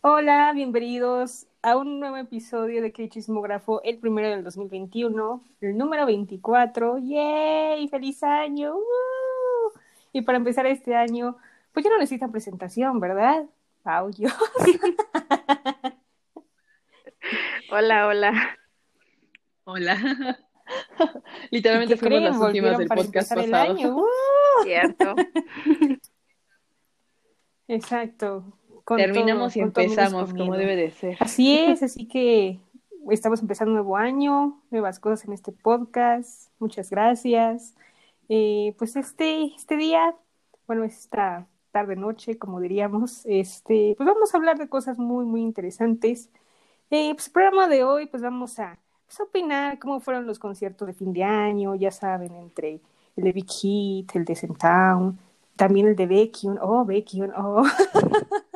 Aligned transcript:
Hola, 0.00 0.52
bienvenidos 0.54 1.46
a 1.62 1.76
un 1.76 1.98
nuevo 2.00 2.16
episodio 2.16 2.80
de 2.82 2.92
Que 2.92 3.08
Chismógrafo, 3.08 3.82
el 3.82 3.98
primero 3.98 4.28
del 4.30 4.44
2021, 4.44 5.42
el 5.60 5.76
número 5.76 6.06
24. 6.06 6.98
¡Yay! 6.98 7.88
¡Feliz 7.88 8.22
año! 8.22 8.74
¡Woo! 8.74 9.72
Y 10.12 10.22
para 10.22 10.38
empezar 10.38 10.66
este 10.66 10.94
año, 10.94 11.36
pues 11.72 11.84
ya 11.84 11.90
no 11.90 11.98
necesitan 11.98 12.30
presentación, 12.30 13.00
¿verdad? 13.00 13.44
Pau, 13.82 14.10
yo. 14.16 14.28
Hola, 17.70 18.06
hola. 18.06 18.56
Hola. 19.64 19.98
Literalmente 21.50 21.94
¿Qué 21.94 22.00
fuimos 22.00 22.18
creen? 22.18 22.24
las 22.24 22.36
últimas 22.40 22.72
Volvieron 22.72 22.78
del 22.78 22.88
para 22.88 23.02
podcast 23.02 23.32
el 23.32 23.50
pasado. 23.50 23.72
año. 23.72 23.96
¡Woo! 23.96 24.06
Cierto. 24.62 25.14
Exacto. 27.68 28.57
Con 28.88 28.96
Terminamos 28.96 29.52
todo- 29.52 29.66
y 29.66 29.70
con 29.70 29.82
empezamos 29.84 30.32
como 30.32 30.56
debe 30.56 30.74
de 30.74 30.90
ser. 30.90 31.18
Así 31.20 31.58
es, 31.58 31.82
así 31.82 32.08
que 32.08 32.58
estamos 33.10 33.42
empezando 33.42 33.72
un 33.72 33.74
nuevo 33.74 33.98
año, 33.98 34.62
nuevas 34.70 34.98
cosas 34.98 35.26
en 35.26 35.34
este 35.34 35.52
podcast. 35.52 36.50
Muchas 36.58 36.88
gracias. 36.88 37.74
Eh, 38.30 38.74
pues 38.78 38.96
este, 38.96 39.54
este 39.54 39.76
día, 39.76 40.14
bueno, 40.66 40.84
esta 40.84 41.46
tarde 41.70 41.96
noche, 41.96 42.38
como 42.38 42.60
diríamos, 42.60 43.26
este, 43.26 43.92
pues 43.98 44.06
vamos 44.06 44.32
a 44.32 44.38
hablar 44.38 44.56
de 44.56 44.70
cosas 44.70 44.96
muy, 44.96 45.26
muy 45.26 45.42
interesantes. 45.42 46.30
Eh, 46.88 47.12
pues 47.12 47.26
el 47.26 47.32
programa 47.34 47.68
de 47.68 47.84
hoy, 47.84 48.06
pues 48.06 48.22
vamos 48.22 48.58
a, 48.58 48.78
pues, 49.04 49.20
opinar 49.20 49.78
cómo 49.78 50.00
fueron 50.00 50.26
los 50.26 50.38
conciertos 50.38 50.88
de 50.88 50.94
fin 50.94 51.12
de 51.12 51.24
año, 51.24 51.74
ya 51.74 51.90
saben, 51.90 52.34
entre 52.36 52.80
el 53.16 53.24
de 53.24 53.32
Big 53.32 53.50
Hit, 53.50 54.16
el 54.16 54.24
de 54.24 54.34
Centown, 54.34 55.18
también 55.56 55.88
el 55.88 55.96
de 55.96 56.06
Baekhyun, 56.06 56.58
oh, 56.62 56.86
Baekhyun, 56.86 57.32
oh. 57.36 57.64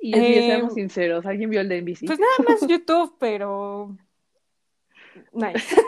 Y 0.00 0.14
así, 0.14 0.24
Eh, 0.24 0.42
seamos 0.46 0.74
sinceros, 0.74 1.26
¿alguien 1.26 1.50
vio 1.50 1.60
el 1.60 1.68
de 1.68 1.78
NBC? 1.82 2.06
Pues 2.06 2.18
nada 2.18 2.32
más 2.48 2.60
YouTube, 2.68 3.14
pero. 3.18 3.96
Nice. 5.32 5.76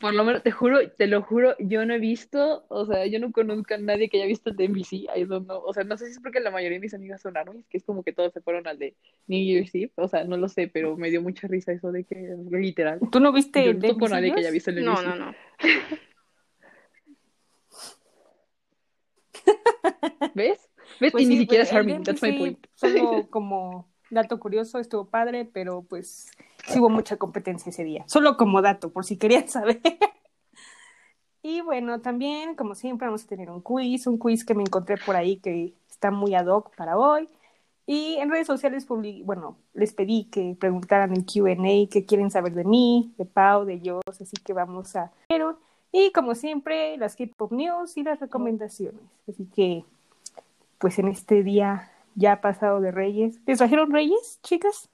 Por 0.00 0.14
lo 0.14 0.24
menos, 0.24 0.42
te 0.42 0.50
juro, 0.50 0.78
te 0.92 1.06
lo 1.06 1.20
juro, 1.20 1.54
yo 1.58 1.84
no 1.84 1.92
he 1.92 1.98
visto, 1.98 2.64
o 2.68 2.86
sea, 2.86 3.04
yo 3.06 3.20
no 3.20 3.32
conozco 3.32 3.74
a 3.74 3.76
nadie 3.76 4.08
que 4.08 4.16
haya 4.16 4.26
visto 4.26 4.48
el 4.48 4.56
de 4.56 4.64
NBC, 4.68 4.92
I 5.14 5.24
don't 5.26 5.44
know. 5.44 5.60
O 5.62 5.74
sea, 5.74 5.84
no 5.84 5.98
sé 5.98 6.06
si 6.06 6.12
es 6.12 6.20
porque 6.20 6.40
la 6.40 6.50
mayoría 6.50 6.76
de 6.78 6.80
mis 6.80 6.94
amigas 6.94 7.20
son 7.20 7.36
armies, 7.36 7.66
que 7.68 7.76
es 7.76 7.84
como 7.84 8.02
que 8.02 8.14
todos 8.14 8.32
se 8.32 8.40
fueron 8.40 8.66
al 8.66 8.78
de 8.78 8.96
New 9.26 9.44
Year's 9.44 9.74
Eve, 9.74 9.92
o 9.96 10.08
sea, 10.08 10.24
no 10.24 10.38
lo 10.38 10.48
sé, 10.48 10.68
pero 10.68 10.96
me 10.96 11.10
dio 11.10 11.20
mucha 11.20 11.48
risa 11.48 11.72
eso 11.72 11.92
de 11.92 12.04
que, 12.04 12.34
literal, 12.50 12.98
¿Tú 13.12 13.20
no 13.20 13.30
viste 13.30 13.62
yo 13.62 13.72
el 13.72 13.76
no 13.78 13.82
de 13.82 13.88
conozco 13.88 14.06
a 14.06 14.20
nadie 14.20 14.32
que 14.32 14.40
haya 14.40 14.50
Visillos? 14.50 14.52
visto 14.52 14.70
el 14.70 14.76
de 14.76 14.82
No, 14.82 14.92
NBC. 14.94 15.06
no, 15.06 15.16
no. 15.26 15.34
¿Ves? 20.34 20.70
¿Ves? 21.00 21.12
Pues 21.12 21.24
y 21.24 21.26
ni 21.26 21.34
sí, 21.34 21.40
siquiera 21.42 21.62
pues, 21.64 21.68
es 21.68 21.72
el 21.72 21.78
Armin, 21.78 22.02
that's 22.02 22.22
my 22.22 22.28
NBC, 22.30 22.38
point. 22.38 22.66
Solo 22.74 23.26
como 23.30 23.88
dato 24.10 24.38
curioso, 24.38 24.78
estuvo 24.78 25.06
padre, 25.06 25.44
pero 25.44 25.82
pues 25.82 26.30
sí 26.66 26.78
hubo 26.78 26.88
mucha 26.90 27.16
competencia 27.16 27.70
ese 27.70 27.84
día. 27.84 28.04
Solo 28.06 28.36
como 28.36 28.62
dato, 28.62 28.92
por 28.92 29.04
si 29.04 29.16
querían 29.16 29.48
saber. 29.48 29.80
Y 31.46 31.60
bueno, 31.60 32.00
también, 32.00 32.54
como 32.54 32.74
siempre, 32.74 33.06
vamos 33.06 33.24
a 33.24 33.26
tener 33.26 33.50
un 33.50 33.60
quiz, 33.60 34.06
un 34.06 34.16
quiz 34.18 34.46
que 34.46 34.54
me 34.54 34.62
encontré 34.62 34.96
por 34.96 35.14
ahí 35.14 35.36
que 35.36 35.74
está 35.90 36.10
muy 36.10 36.34
ad 36.34 36.46
hoc 36.46 36.74
para 36.74 36.96
hoy. 36.96 37.28
Y 37.86 38.14
en 38.14 38.30
redes 38.30 38.46
sociales, 38.46 38.88
publi- 38.88 39.22
bueno, 39.26 39.58
les 39.74 39.92
pedí 39.92 40.24
que 40.30 40.56
preguntaran 40.58 41.12
en 41.14 41.22
QA 41.22 41.54
qué 41.90 42.06
quieren 42.06 42.30
saber 42.30 42.54
de 42.54 42.64
mí, 42.64 43.12
de 43.18 43.26
Pau, 43.26 43.66
de 43.66 43.78
yo, 43.82 44.00
así 44.08 44.24
que 44.42 44.54
vamos 44.54 44.96
a... 44.96 45.12
Pero, 45.28 45.58
y 45.96 46.10
como 46.10 46.34
siempre, 46.34 46.96
las 46.98 47.14
K-Pop 47.14 47.52
News 47.52 47.96
y 47.96 48.02
las 48.02 48.18
recomendaciones. 48.18 49.00
Así 49.28 49.46
que, 49.54 49.84
pues 50.78 50.98
en 50.98 51.06
este 51.06 51.44
día 51.44 51.88
ya 52.16 52.40
pasado 52.40 52.80
de 52.80 52.90
Reyes. 52.90 53.40
¿Les 53.46 53.58
trajeron 53.58 53.92
Reyes, 53.92 54.40
chicas? 54.42 54.90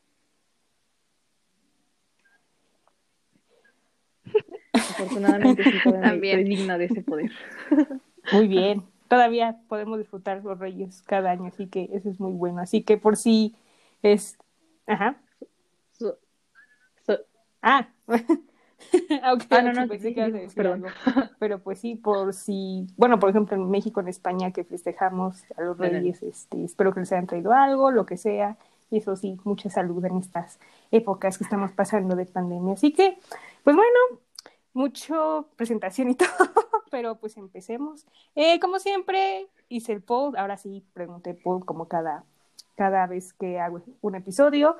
Afortunadamente 4.72 5.64
sí, 5.64 5.78
También. 6.02 6.36
soy 6.36 6.44
digna 6.44 6.78
de 6.78 6.84
ese 6.84 7.02
poder. 7.02 7.30
Muy 8.32 8.46
bien. 8.48 8.84
Todavía 9.08 9.58
podemos 9.68 9.98
disfrutar 9.98 10.42
los 10.44 10.58
Reyes 10.58 11.02
cada 11.02 11.30
año, 11.32 11.46
así 11.46 11.66
que 11.66 11.88
eso 11.92 12.08
es 12.10 12.20
muy 12.20 12.32
bueno. 12.32 12.60
Así 12.60 12.82
que 12.82 12.96
por 12.96 13.16
si 13.16 13.56
es... 14.02 14.38
Ajá. 14.86 15.16
So- 15.92 16.18
so- 17.06 17.18
Ah. 17.62 17.88
Ok, 19.32 19.42
Ah, 19.50 19.62
no, 19.62 19.72
no, 19.72 19.88
pensé 19.88 20.14
que 20.14 20.48
sí, 20.48 20.54
perdón. 20.54 20.84
algo. 20.86 20.88
Pero 21.38 21.58
pues 21.60 21.78
sí, 21.80 21.94
por 21.96 22.32
si, 22.34 22.86
bueno, 22.96 23.18
por 23.18 23.30
ejemplo, 23.30 23.56
en 23.56 23.70
México, 23.70 24.00
en 24.00 24.08
España, 24.08 24.52
que 24.52 24.64
festejamos 24.64 25.42
a 25.56 25.62
los. 25.62 25.78
Reyes, 25.78 26.22
este, 26.22 26.64
espero 26.64 26.92
que 26.92 27.00
les 27.00 27.12
hayan 27.12 27.26
traído 27.26 27.52
algo, 27.52 27.90
lo 27.90 28.06
que 28.06 28.16
sea. 28.16 28.56
Y 28.90 28.98
eso 28.98 29.14
sí, 29.16 29.38
mucha 29.44 29.70
salud 29.70 30.04
en 30.04 30.16
estas 30.18 30.58
épocas 30.90 31.38
que 31.38 31.44
estamos 31.44 31.70
pasando 31.72 32.16
de 32.16 32.26
pandemia. 32.26 32.74
Así 32.74 32.92
que, 32.92 33.18
pues 33.62 33.76
bueno, 33.76 33.98
mucho 34.72 35.48
presentación 35.56 36.10
y 36.10 36.14
todo, 36.16 36.28
pero 36.90 37.16
pues 37.16 37.36
empecemos. 37.36 38.06
Eh, 38.34 38.58
como 38.60 38.78
siempre, 38.78 39.48
hice 39.68 39.92
el 39.92 40.02
poll, 40.02 40.36
ahora 40.36 40.56
sí 40.56 40.84
pregunté 40.92 41.34
poll 41.34 41.64
como 41.64 41.88
cada, 41.88 42.24
cada 42.76 43.06
vez 43.06 43.32
que 43.32 43.58
hago 43.60 43.80
un 44.00 44.14
episodio. 44.14 44.76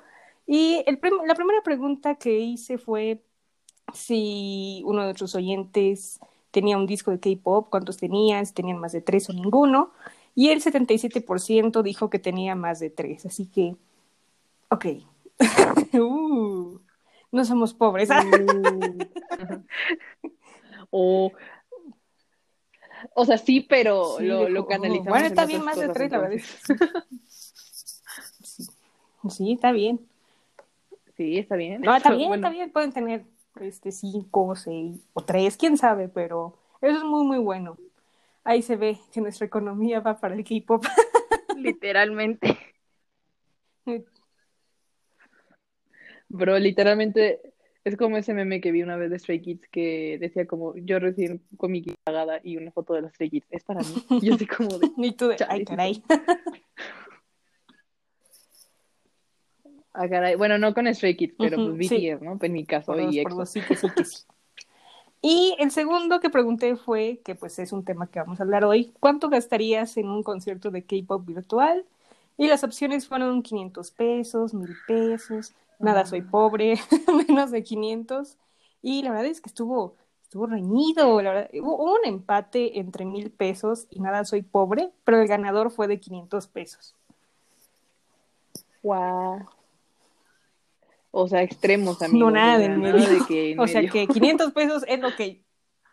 Y 0.47 0.83
el 0.87 0.99
prim- 0.99 1.23
la 1.27 1.35
primera 1.35 1.63
pregunta 1.63 2.17
que 2.17 2.39
hice 2.39 2.79
fue 2.79 3.23
si 3.95 4.83
uno 4.85 5.01
de 5.01 5.07
nuestros 5.07 5.35
oyentes 5.35 6.21
tenía 6.51 6.77
un 6.77 6.87
disco 6.87 7.11
de 7.11 7.21
K-pop, 7.21 7.69
cuántos 7.71 7.97
tenían, 7.97 8.47
si 8.47 8.53
tenían 8.53 8.79
más 8.79 8.93
de 8.93 9.01
tres 9.01 9.29
o 9.31 9.33
ninguno. 9.33 9.91
Y 10.35 10.51
el 10.51 10.63
77% 10.63 11.83
dijo 11.83 12.11
que 12.11 12.19
tenía 12.19 12.55
más 12.55 12.81
de 12.81 12.91
tres. 12.91 13.27
Así 13.27 13.47
que, 13.47 13.77
ok. 14.69 14.87
Uh, 15.93 16.79
no 17.33 17.45
somos 17.45 17.75
pobres. 17.75 18.11
¿ah? 18.11 18.25
O, 20.93 21.31
o 23.15 23.25
sea, 23.25 23.39
sí, 23.39 23.61
pero 23.61 24.17
Sí, 24.19 24.25
lo, 24.27 24.61
oh, 24.61 24.67
canalizamos. 24.67 25.09
Bueno, 25.09 25.27
en 25.27 25.33
está 25.33 25.47
bien 25.47 25.65
más 25.65 25.79
de 25.79 25.89
tres, 25.89 26.11
la 26.11 26.19
verdad. 26.19 26.39
Sí. 28.43 28.67
Sí, 29.29 29.53
está 29.53 29.71
bien. 29.71 30.01
Sí, 31.17 31.39
está 31.39 31.55
bien. 31.55 31.83
No, 31.83 31.95
está 31.95 32.11
bien, 32.11 32.29
Bueno, 32.29 32.47
está 32.47 32.51
bien. 32.51 32.73
Pueden 32.73 32.93
tener 32.93 33.25
este 33.61 33.93
cinco 33.93 34.47
o 34.47 34.57
seis 34.57 35.01
o 35.13 35.23
tres, 35.23 35.57
quién 35.57 35.77
sabe, 35.77 36.09
pero 36.09 36.59
eso 36.81 36.99
es 36.99 37.05
muy, 37.05 37.25
muy 37.25 37.39
bueno. 37.39 37.77
Ahí 38.45 38.63
se 38.63 38.77
ve 38.77 38.99
que 39.13 39.21
nuestra 39.21 39.47
economía 39.47 40.01
va 40.01 40.19
para 40.19 40.35
el 40.35 40.45
K-pop. 40.45 40.85
Literalmente. 41.57 42.59
Bro, 46.29 46.59
literalmente 46.59 47.41
es 47.85 47.97
como 47.97 48.17
ese 48.17 48.35
meme 48.35 48.61
que 48.61 48.73
vi 48.73 48.83
una 48.83 48.97
vez 48.97 49.11
de 49.11 49.19
Stray 49.19 49.41
Kids 49.41 49.69
que 49.69 50.19
decía 50.21 50.47
como 50.47 50.77
yo 50.77 50.99
recién 50.99 51.43
con 51.57 51.73
mi 51.73 51.83
pagada 52.05 52.41
y 52.43 52.57
una 52.57 52.71
foto 52.73 52.95
de 52.95 53.03
las 53.03 53.15
Stray 53.15 53.31
Kids. 53.31 53.47
Es 53.51 53.65
para 53.65 53.81
mí. 53.81 54.07
Y 54.23 54.27
yo 54.27 54.35
así 54.35 54.47
como 54.47 54.79
de, 54.79 54.91
Ni 54.97 55.13
tú 55.13 55.29
de, 55.29 55.37
ay, 55.49 55.65
caray. 55.65 56.03
ah, 60.01 60.09
caray. 60.09 60.35
Bueno, 60.37 60.59
no 60.59 60.75
con 60.75 60.93
Stray 60.95 61.17
Kids, 61.17 61.35
pero 61.39 61.59
Ujú, 61.59 61.77
pues 61.77 61.89
sí. 61.89 61.97
BTS, 61.97 62.25
¿no? 62.25 62.39
En 62.41 62.53
mi 62.53 62.65
caso, 62.65 62.93
Por 62.93 63.01
y 63.01 63.25
dos, 63.25 63.51
sí 63.51 63.61
que 63.61 63.77
sí 63.77 63.89
que 63.95 64.05
sí. 64.05 64.19
Y 65.23 65.55
el 65.59 65.71
segundo 65.71 66.21
que 66.21 66.31
pregunté 66.31 66.77
fue, 66.77 67.21
que 67.23 67.35
pues 67.35 67.59
es 67.59 67.73
un 67.73 67.85
tema 67.85 68.07
que 68.07 68.21
vamos 68.21 68.41
a 68.41 68.43
hablar 68.43 68.65
hoy, 68.65 68.95
¿cuánto 69.01 69.29
gastarías 69.29 69.99
en 69.99 70.09
un 70.09 70.23
concierto 70.23 70.71
de 70.71 70.85
K-pop 70.85 71.27
virtual? 71.27 71.85
Y 72.39 72.47
las 72.47 72.65
opciones 72.65 73.07
fueron 73.07 73.43
500 73.43 73.91
pesos, 73.91 74.55
1000 74.55 74.75
pesos, 74.87 75.53
nada, 75.79 76.07
soy 76.07 76.23
pobre, 76.23 76.79
menos 77.29 77.51
de 77.51 77.63
500. 77.63 78.39
Y 78.81 79.03
la 79.03 79.11
verdad 79.11 79.27
es 79.27 79.43
que 79.43 79.51
estuvo, 79.51 79.95
estuvo 80.23 80.47
reñido, 80.47 81.21
la 81.21 81.33
verdad, 81.33 81.51
hubo 81.61 81.93
un 81.93 82.01
empate 82.05 82.79
entre 82.79 83.05
1000 83.05 83.31
pesos 83.31 83.89
y 83.91 84.01
nada, 84.01 84.25
soy 84.25 84.41
pobre, 84.41 84.91
pero 85.05 85.21
el 85.21 85.29
ganador 85.29 85.71
fue 85.71 85.87
de 85.87 86.01
500 86.01 86.47
pesos. 86.47 86.95
Guau. 88.83 89.47
O 91.13 91.27
sea, 91.29 91.43
extremos, 91.43 92.01
amigos. 92.03 92.21
No, 92.21 92.31
nada 92.31 92.59
de 92.59 92.67
sea, 92.67 92.75
en 92.75 92.81
nada 92.83 92.95
medio. 92.95 93.09
de 93.21 93.27
que 93.27 93.51
en 93.53 93.61
O 93.61 93.67
sea 93.67 93.81
medio. 93.81 93.93
que 93.93 94.07
500 94.07 94.53
pesos 94.55 94.85
es 94.87 95.01
lo 95.01 95.15
que 95.17 95.43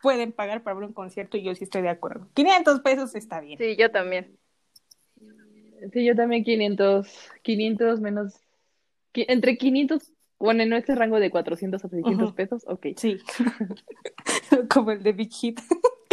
pueden 0.02 0.32
pagar 0.32 0.62
para 0.64 0.76
ver 0.76 0.84
un 0.86 0.94
concierto 0.94 1.38
y 1.38 1.44
yo 1.44 1.56
sí 1.56 1.64
estoy 1.64 1.82
de 1.82 1.90
acuerdo. 1.90 2.28
500 2.36 2.80
pesos 2.82 3.16
está 3.16 3.40
bien. 3.42 3.58
Sí, 3.58 3.76
yo 3.76 3.90
también. 3.92 4.38
Sí, 5.94 6.06
yo 6.06 6.16
también 6.16 6.44
500, 6.44 7.08
500 7.44 8.00
menos, 8.02 8.34
entre 9.14 9.58
500, 9.58 10.12
bueno, 10.40 10.64
en 10.64 10.74
este 10.74 10.96
rango 10.96 11.20
de 11.20 11.30
400 11.30 11.84
a 11.84 11.88
600 11.90 12.24
Ujú. 12.30 12.36
pesos, 12.36 12.64
ok. 12.68 12.88
Sí. 12.96 13.18
Como 14.74 14.92
el 14.92 15.04
de 15.04 15.12
Big 15.14 15.32
Hit, 15.34 15.60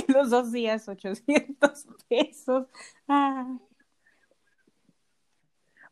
los 0.08 0.30
dos 0.30 0.52
días 0.52 0.88
800 0.88 1.86
pesos. 2.08 2.66
Ah. 3.08 3.58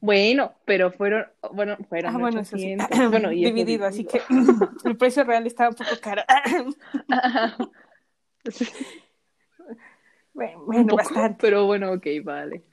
Bueno, 0.02 0.54
pero 0.64 0.90
fueron, 0.90 1.26
bueno, 1.52 1.76
fueron 1.88 2.16
Ah, 2.16 2.18
bueno, 2.18 2.40
eso 2.40 2.58
sí. 2.58 2.74
800, 2.74 3.08
bueno, 3.08 3.30
y 3.32 3.46
eso 3.46 3.54
dividido, 3.54 3.86
así 3.86 4.04
que 4.04 4.20
el 4.84 4.96
precio 4.96 5.22
real 5.22 5.46
estaba 5.46 5.70
un 5.70 5.76
poco 5.76 6.00
caro. 6.00 6.22
Sí, 8.50 8.66
bueno, 10.34 10.66
un 10.66 10.66
bueno, 10.66 10.96
poco, 10.96 10.96
bastante. 10.96 11.38
pero 11.40 11.66
bueno, 11.66 11.92
ok, 11.92 12.06
vale. 12.24 12.64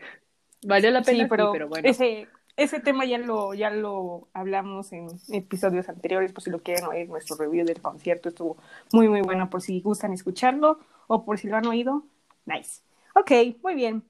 Valió 0.63 0.89
la 0.89 1.03
pena, 1.03 1.25
sí, 1.25 1.29
pero, 1.29 1.51
pero 1.51 1.67
bueno. 1.69 1.87
ese, 1.87 2.27
ese 2.57 2.79
tema 2.79 3.05
ya 3.05 3.19
lo, 3.19 3.53
ya 3.53 3.69
lo 3.69 4.29
hablamos 4.33 4.91
en 4.91 5.07
episodios 5.31 5.87
anteriores, 5.87 6.33
por 6.33 6.41
si 6.41 6.49
lo 6.49 6.63
quieren 6.63 6.85
oír, 6.85 7.07
nuestro 7.07 7.35
review 7.37 7.63
del 7.63 7.79
concierto 7.79 8.29
estuvo 8.29 8.57
muy, 8.91 9.07
muy 9.07 9.21
bueno, 9.21 9.51
por 9.51 9.61
si 9.61 9.79
gustan 9.81 10.13
escucharlo 10.13 10.79
o 11.05 11.23
por 11.25 11.37
si 11.37 11.47
lo 11.47 11.57
han 11.57 11.67
oído. 11.67 12.05
Nice. 12.45 12.81
Ok, 13.13 13.31
muy 13.61 13.75
bien. 13.75 14.03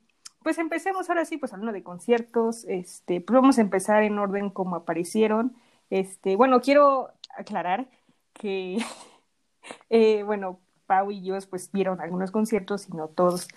Pues 0.44 0.58
empecemos 0.58 1.10
ahora 1.10 1.26
sí, 1.26 1.38
pues 1.38 1.54
hablando 1.54 1.74
de 1.74 1.84
conciertos, 1.84 2.64
este, 2.66 3.20
pues 3.22 3.36
vamos 3.36 3.58
a 3.58 3.62
empezar 3.62 4.04
en 4.04 4.18
orden 4.18 4.50
como 4.50 4.78
aparecieron. 4.78 5.56
Este, 5.90 6.36
bueno, 6.36 6.62
quiero 6.62 7.10
aclarar 7.38 7.90
que, 8.34 8.78
eh, 9.90 10.24
bueno, 10.24 10.60
Pau 10.86 11.12
y 11.12 11.22
yo 11.22 11.38
pues 11.50 11.72
vieron 11.72 12.02
algunos 12.02 12.32
conciertos 12.32 12.88
y 12.90 12.94
no 12.94 13.10
todos. 13.10 13.48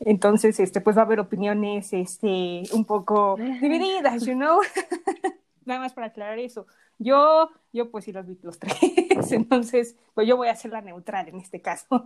Entonces, 0.00 0.58
este, 0.58 0.80
pues 0.80 0.96
va 0.96 1.02
a 1.02 1.04
haber 1.04 1.20
opiniones, 1.20 1.92
este, 1.92 2.62
un 2.72 2.84
poco 2.84 3.36
divididas, 3.36 4.24
you 4.24 4.34
know. 4.34 4.60
Nada 5.64 5.80
más 5.80 5.92
para 5.92 6.08
aclarar 6.08 6.38
eso. 6.40 6.66
Yo, 6.98 7.50
yo 7.72 7.90
pues 7.90 8.04
sí 8.04 8.12
los 8.12 8.26
vi 8.26 8.38
los 8.42 8.58
tres, 8.60 9.30
entonces, 9.32 9.96
pues 10.14 10.26
yo 10.26 10.36
voy 10.36 10.48
a 10.48 10.56
ser 10.56 10.72
la 10.72 10.80
neutral 10.80 11.28
en 11.28 11.36
este 11.36 11.60
caso. 11.60 12.04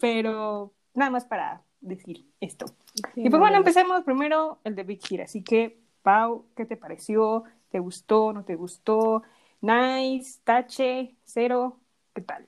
Pero 0.00 0.72
nada 0.94 1.10
más 1.10 1.24
para 1.24 1.62
decir 1.80 2.26
esto. 2.40 2.66
Sí, 3.14 3.22
Y 3.24 3.30
pues 3.30 3.32
no, 3.32 3.38
bueno, 3.40 3.54
no. 3.54 3.58
empecemos 3.58 4.04
primero 4.04 4.58
el 4.64 4.74
de 4.74 4.82
Big 4.84 5.00
Hit. 5.06 5.20
Así 5.20 5.42
que, 5.42 5.78
Pau, 6.02 6.46
¿qué 6.56 6.64
te 6.66 6.76
pareció? 6.76 7.44
¿Te 7.70 7.78
gustó? 7.78 8.32
¿No 8.32 8.44
te 8.44 8.56
gustó? 8.56 9.22
Nice, 9.60 10.40
tache, 10.44 11.16
cero, 11.24 11.78
¿qué 12.14 12.22
tal? 12.22 12.46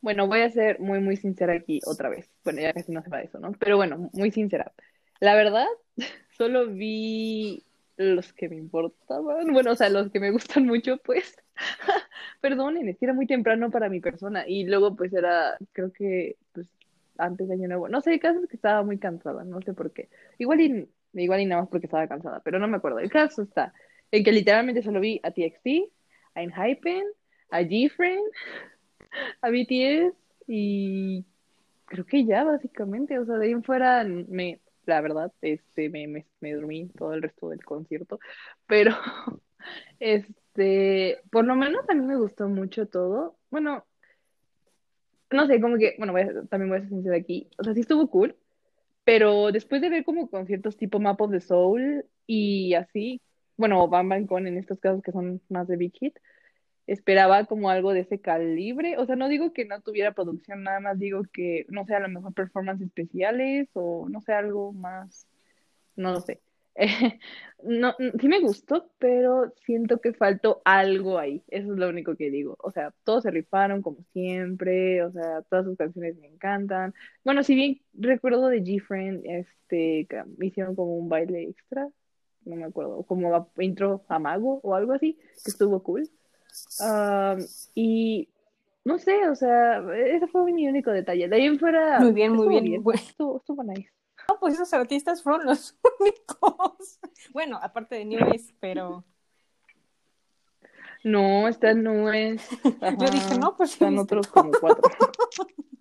Bueno, 0.00 0.26
voy 0.28 0.40
a 0.42 0.50
ser 0.50 0.78
muy, 0.80 1.00
muy 1.00 1.16
sincera 1.16 1.54
aquí 1.54 1.80
otra 1.84 2.08
vez. 2.08 2.30
Bueno, 2.44 2.60
ya 2.60 2.72
casi 2.72 2.92
no 2.92 3.02
se 3.02 3.10
va 3.10 3.18
de 3.18 3.24
eso, 3.24 3.38
¿no? 3.40 3.52
Pero 3.52 3.76
bueno, 3.76 4.10
muy 4.12 4.30
sincera. 4.30 4.72
La 5.20 5.34
verdad, 5.34 5.66
solo 6.36 6.68
vi 6.68 7.64
los 7.98 8.32
que 8.32 8.48
me 8.48 8.56
importaban. 8.56 9.52
Bueno, 9.52 9.72
o 9.72 9.76
sea, 9.76 9.90
los 9.90 10.10
que 10.10 10.20
me 10.20 10.30
gustan 10.32 10.66
mucho, 10.66 10.96
pues. 10.98 11.36
Perdonen, 12.40 12.88
es 12.88 12.98
que 12.98 13.04
era 13.06 13.14
muy 13.14 13.26
temprano 13.26 13.70
para 13.70 13.88
mi 13.88 14.00
persona. 14.00 14.44
Y 14.46 14.64
luego, 14.64 14.96
pues, 14.96 15.12
era, 15.12 15.58
creo 15.72 15.92
que, 15.92 16.36
pues, 16.52 16.68
antes 17.18 17.48
de 17.48 17.54
Año 17.54 17.68
Nuevo. 17.68 17.88
No 17.88 18.00
sé, 18.00 18.14
el 18.14 18.20
caso 18.20 18.40
es 18.40 18.48
que 18.48 18.56
estaba 18.56 18.82
muy 18.82 18.98
cansada, 18.98 19.44
no 19.44 19.60
sé 19.62 19.74
por 19.74 19.92
qué. 19.92 20.08
Igual 20.38 20.60
y, 20.60 20.88
igual 21.14 21.40
y 21.40 21.46
nada 21.46 21.62
más 21.62 21.70
porque 21.70 21.86
estaba 21.86 22.06
cansada, 22.08 22.40
pero 22.44 22.58
no 22.58 22.68
me 22.68 22.76
acuerdo. 22.76 23.00
El 23.00 23.10
caso 23.10 23.42
está 23.42 23.74
en 24.10 24.24
que 24.24 24.32
literalmente 24.32 24.82
solo 24.82 25.00
vi 25.00 25.20
a 25.22 25.30
TXT, 25.32 25.92
a 26.34 26.42
Enhypen, 26.42 27.04
a 27.50 27.62
Gfriend, 27.62 28.22
a 29.42 29.50
BTS 29.50 30.14
y 30.46 31.26
creo 31.86 32.06
que 32.06 32.24
ya 32.24 32.44
básicamente, 32.44 33.18
o 33.18 33.26
sea, 33.26 33.36
de 33.36 33.46
ahí 33.46 33.52
en 33.52 33.64
fuera 33.64 34.04
me, 34.04 34.60
la 34.88 35.00
verdad, 35.02 35.32
este, 35.42 35.88
me, 35.90 36.06
me, 36.08 36.26
me 36.40 36.54
dormí 36.54 36.88
todo 36.90 37.14
el 37.14 37.22
resto 37.22 37.48
del 37.50 37.64
concierto, 37.64 38.20
pero 38.66 38.92
este, 40.00 41.20
por 41.30 41.44
lo 41.46 41.56
menos 41.56 41.88
a 41.88 41.94
mí 41.94 42.02
me 42.06 42.16
gustó 42.16 42.48
mucho 42.48 42.86
todo. 42.88 43.38
Bueno, 43.50 43.86
no 45.30 45.46
sé, 45.46 45.60
como 45.60 45.76
que, 45.78 45.94
bueno, 45.98 46.12
voy 46.12 46.22
a- 46.22 46.44
también 46.48 46.68
voy 46.70 46.78
a 46.78 46.80
ser 46.82 46.88
sincera 46.90 47.16
aquí, 47.16 47.48
o 47.58 47.64
sea, 47.64 47.74
sí 47.74 47.80
estuvo 47.80 48.08
cool, 48.10 48.36
pero 49.04 49.52
después 49.52 49.82
de 49.82 49.90
ver 49.90 50.04
como 50.04 50.30
conciertos 50.30 50.76
tipo 50.76 51.00
Map 51.00 51.20
of 51.22 51.32
the 51.32 51.40
Soul 51.40 52.06
y 52.26 52.74
así, 52.74 53.22
bueno, 53.56 53.88
Bam 53.88 54.08
Bam 54.10 54.26
Con 54.26 54.46
en 54.48 54.58
estos 54.58 54.80
casos 54.80 55.02
que 55.02 55.12
son 55.12 55.42
más 55.50 55.68
de 55.68 55.76
Big 55.78 55.92
Hit, 56.00 56.18
esperaba 56.88 57.44
como 57.44 57.70
algo 57.70 57.92
de 57.92 58.00
ese 58.00 58.20
calibre. 58.20 58.96
O 58.98 59.06
sea, 59.06 59.14
no 59.14 59.28
digo 59.28 59.52
que 59.52 59.64
no 59.66 59.80
tuviera 59.82 60.12
producción, 60.12 60.64
nada 60.64 60.80
más 60.80 60.98
digo 60.98 61.22
que, 61.32 61.66
no 61.68 61.84
sé, 61.86 61.94
a 61.94 62.00
lo 62.00 62.08
mejor 62.08 62.34
performances 62.34 62.88
especiales 62.88 63.68
o 63.74 64.08
no 64.08 64.20
sé, 64.22 64.32
algo 64.32 64.72
más, 64.72 65.28
no 65.96 66.12
lo 66.12 66.20
sé. 66.20 66.40
no, 67.62 67.94
sí 68.20 68.28
me 68.28 68.40
gustó, 68.40 68.90
pero 68.98 69.52
siento 69.66 70.00
que 70.00 70.14
faltó 70.14 70.62
algo 70.64 71.18
ahí. 71.18 71.42
Eso 71.48 71.72
es 71.72 71.78
lo 71.78 71.88
único 71.88 72.16
que 72.16 72.30
digo. 72.30 72.56
O 72.60 72.70
sea, 72.72 72.94
todos 73.04 73.24
se 73.24 73.30
rifaron 73.30 73.82
como 73.82 73.98
siempre, 74.12 75.02
o 75.04 75.12
sea, 75.12 75.42
todas 75.42 75.66
sus 75.66 75.76
canciones 75.76 76.16
me 76.16 76.28
encantan. 76.28 76.94
Bueno, 77.24 77.42
si 77.42 77.54
bien 77.54 77.82
recuerdo 77.94 78.48
de 78.48 78.62
G-Friend, 78.62 79.22
este, 79.26 80.08
hicieron 80.40 80.74
como 80.74 80.96
un 80.96 81.08
baile 81.08 81.42
extra, 81.48 81.88
no 82.44 82.56
me 82.56 82.64
acuerdo, 82.64 83.02
como 83.02 83.50
intro 83.58 84.04
a 84.08 84.18
Mago 84.18 84.60
o 84.62 84.74
algo 84.74 84.92
así, 84.92 85.18
que 85.44 85.50
estuvo 85.50 85.82
cool. 85.82 86.08
Um, 86.80 87.44
y 87.74 88.28
no 88.84 88.98
sé, 88.98 89.28
o 89.28 89.34
sea, 89.34 89.82
ese 89.94 90.26
fue 90.26 90.50
mi 90.52 90.66
único 90.68 90.90
detalle. 90.90 91.28
De 91.28 91.36
ahí 91.36 91.46
en 91.46 91.58
fuera, 91.58 92.00
Muy 92.00 92.12
bien, 92.12 92.32
muy 92.32 92.48
bien. 92.48 92.82
Bueno. 92.82 93.00
Estuvo, 93.00 93.36
estuvo 93.38 93.62
nice. 93.62 93.90
No, 94.28 94.38
pues 94.40 94.54
esos 94.54 94.72
artistas 94.74 95.22
fueron 95.22 95.46
los 95.46 95.76
únicos. 96.00 96.98
Bueno, 97.32 97.58
aparte 97.62 97.96
de 97.96 98.04
Newes, 98.04 98.52
pero 98.60 99.04
No, 101.04 101.48
esta 101.48 101.74
no 101.74 102.12
es. 102.12 102.48
yo 102.98 103.10
dije, 103.10 103.38
no, 103.38 103.56
pues 103.56 103.72
Están 103.72 103.98
otros 103.98 104.26
como 104.28 104.50
cuatro. 104.60 104.82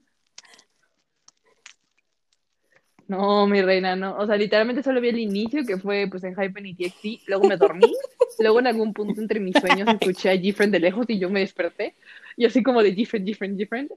No, 3.07 3.47
mi 3.47 3.61
reina, 3.61 3.95
no. 3.95 4.17
O 4.17 4.25
sea, 4.27 4.35
literalmente 4.35 4.83
solo 4.83 4.99
vi 4.99 5.09
el 5.09 5.19
inicio, 5.19 5.65
que 5.65 5.77
fue 5.77 6.07
pues 6.09 6.23
en 6.23 6.35
Hypen 6.35 6.65
y 6.65 6.75
TXT. 6.75 7.27
Luego 7.27 7.47
me 7.47 7.57
dormí. 7.57 7.93
Luego 8.39 8.59
en 8.59 8.67
algún 8.67 8.93
punto 8.93 9.21
entre 9.21 9.39
mis 9.39 9.55
sueños 9.57 9.87
escuché 9.87 10.29
a 10.29 10.35
Gfriend 10.35 10.73
de 10.73 10.79
lejos 10.79 11.05
y 11.09 11.17
yo 11.17 11.29
me 11.29 11.39
desperté. 11.39 11.95
Y 12.35 12.45
así 12.45 12.61
como 12.61 12.83
de 12.83 12.91
Gfriend, 12.91 13.29
Gfriend, 13.29 13.59
Gfriend. 13.59 13.91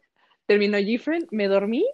Terminó 0.47 0.79
Gfriend, 0.79 1.29
me 1.33 1.49
dormí. 1.49 1.85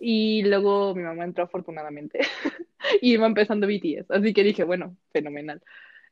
Y 0.00 0.42
luego 0.44 0.94
mi 0.94 1.02
mamá 1.02 1.24
entró 1.24 1.44
afortunadamente. 1.44 2.20
y 3.02 3.12
iba 3.12 3.26
empezando 3.26 3.66
BTS. 3.66 4.10
Así 4.10 4.32
que 4.32 4.42
dije, 4.42 4.64
bueno, 4.64 4.96
fenomenal. 5.12 5.62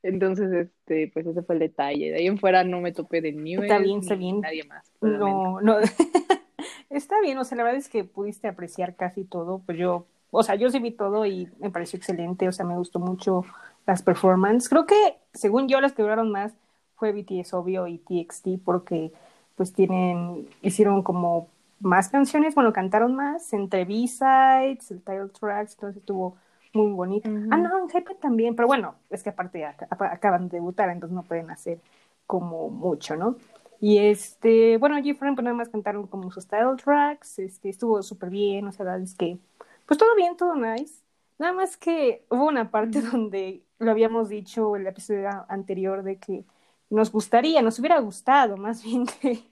Entonces, 0.03 0.53
este, 0.53 1.11
pues 1.13 1.27
ese 1.27 1.43
fue 1.43 1.55
el 1.55 1.61
detalle. 1.61 2.11
De 2.11 2.19
ahí 2.19 2.27
en 2.27 2.39
fuera 2.39 2.63
no 2.63 2.81
me 2.81 2.93
topé 2.93 3.21
de 3.21 3.33
Newell 3.33 3.65
Está 3.65 3.79
bien, 3.79 4.01
está 4.01 4.15
bien. 4.15 4.41
nadie 4.41 4.65
más. 4.65 4.93
no, 5.01 5.61
no. 5.61 5.79
Está 6.91 7.21
bien, 7.21 7.37
o 7.39 7.45
sea, 7.45 7.57
la 7.59 7.65
verdad 7.65 7.79
es 7.79 7.89
que 7.89 8.05
pudiste 8.05 8.47
apreciar 8.47 8.95
casi 8.97 9.25
todo, 9.25 9.61
pues 9.67 9.77
yo, 9.77 10.07
o 10.31 10.43
sea, 10.43 10.55
yo 10.57 10.71
sí 10.71 10.79
vi 10.81 10.91
todo 10.93 11.25
y 11.27 11.49
me 11.59 11.71
pareció 11.71 11.97
excelente, 11.99 12.49
o 12.49 12.53
sea, 12.53 12.65
me 12.67 12.77
gustó 12.77 12.99
mucho 12.99 13.45
las 13.87 14.03
performances. 14.03 14.69
Creo 14.69 14.87
que, 14.87 15.17
según 15.35 15.69
yo, 15.69 15.81
las 15.81 15.93
que 15.93 16.03
duraron 16.03 16.31
más 16.31 16.55
fue 16.97 17.13
BTS, 17.13 17.55
obvio, 17.57 17.87
y 17.87 17.99
TXT, 17.99 18.59
porque 18.65 19.13
pues 19.57 19.73
tienen, 19.73 20.49
hicieron 20.63 21.03
como 21.03 21.49
más 21.81 22.09
canciones, 22.09 22.55
bueno, 22.55 22.73
cantaron 22.73 23.15
más, 23.15 23.53
entre 23.53 23.85
B-sides, 23.85 24.91
el 24.91 25.01
title 25.03 25.29
tracks, 25.29 25.75
entonces 25.75 25.99
estuvo 25.99 26.37
muy 26.73 26.93
bonito. 26.93 27.31
Ah, 27.51 27.57
no, 27.59 27.79
en 27.83 27.89
Hype 27.89 28.15
también, 28.17 28.55
pero 28.57 28.67
bueno, 28.67 28.97
es 29.11 29.23
que 29.23 29.31
aparte 29.31 29.65
ac- 29.65 29.87
acaban 30.13 30.49
de 30.49 30.57
debutar, 30.59 30.91
entonces 30.91 31.15
no 31.15 31.23
pueden 31.23 31.51
hacer 31.51 31.81
como 32.27 32.69
mucho, 32.71 33.17
¿no? 33.17 33.37
Y 33.81 33.99
este, 33.99 34.79
bueno, 34.79 34.97
Gfriend 34.97 35.37
pues 35.37 35.45
nada 35.45 35.55
más 35.57 35.69
cantaron 35.69 36.07
como 36.07 36.31
sus 36.31 36.47
title 36.47 36.77
tracks, 36.83 37.39
este, 37.39 37.69
estuvo 37.69 38.03
súper 38.03 38.31
bien, 38.31 38.67
o 38.67 38.73
sea, 38.73 38.85
la 38.87 38.93
verdad 38.93 39.05
es 39.05 39.15
que, 39.15 39.39
pues 39.87 39.99
todo 39.99 40.15
bien, 40.17 40.37
todo 40.37 40.55
nice. 40.57 41.03
Nada 41.39 41.53
más 41.53 41.77
que 41.77 42.25
hubo 42.31 42.47
una 42.47 42.71
parte 42.71 43.01
donde 43.03 43.65
lo 43.79 43.91
habíamos 43.91 44.29
dicho 44.29 44.77
el 44.77 44.87
episodio 44.87 45.29
anterior 45.49 46.03
de 46.03 46.19
que 46.19 46.45
nos 46.91 47.13
gustaría, 47.13 47.63
nos 47.63 47.79
hubiera 47.79 47.99
gustado, 48.01 48.57
más 48.57 48.83
bien 48.85 49.07
que, 49.07 49.45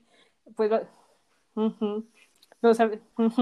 pues, 0.56 0.70
lo- 0.70 0.86
los, 2.62 2.78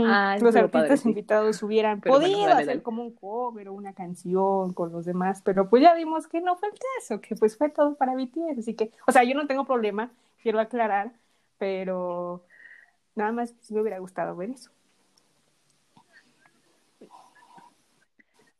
Ah, 0.05 0.37
los 0.41 0.55
padre, 0.55 0.63
artistas 0.65 0.97
sí. 0.97 1.09
invitados 1.11 1.63
hubieran 1.63 2.01
Pero 2.03 2.19
bueno, 2.19 2.39
podido 2.39 2.47
dale, 2.47 2.55
hacer 2.61 2.67
dale. 2.67 2.83
como 2.83 3.03
un 3.03 3.15
cover 3.15 3.69
o 3.69 3.73
una 3.75 3.93
canción 3.95 4.73
con 4.75 4.93
los 4.93 5.05
demás, 5.05 5.43
pero 5.45 5.69
pues 5.71 5.83
ya 5.83 5.95
vimos 5.95 6.27
que 6.27 6.41
no 6.41 6.57
fue 6.57 6.69
el 6.71 6.75
caso, 6.99 7.21
que 7.21 7.37
pues 7.37 7.57
fue 7.57 7.71
todo 7.71 7.95
para 7.97 8.15
BTS, 8.15 8.61
así 8.61 8.75
que, 8.75 8.93
o 9.07 9.13
sea, 9.13 9.25
yo 9.25 9.35
no 9.35 9.47
tengo 9.47 9.65
problema, 9.67 10.13
quiero 10.43 10.59
aclarar, 10.61 11.13
pero 11.59 12.45
nada 13.17 13.33
más 13.33 13.53
pues, 13.55 13.73
me 13.73 13.81
hubiera 13.83 13.99
gustado 14.01 14.37
ver 14.37 14.51
eso. 14.51 14.71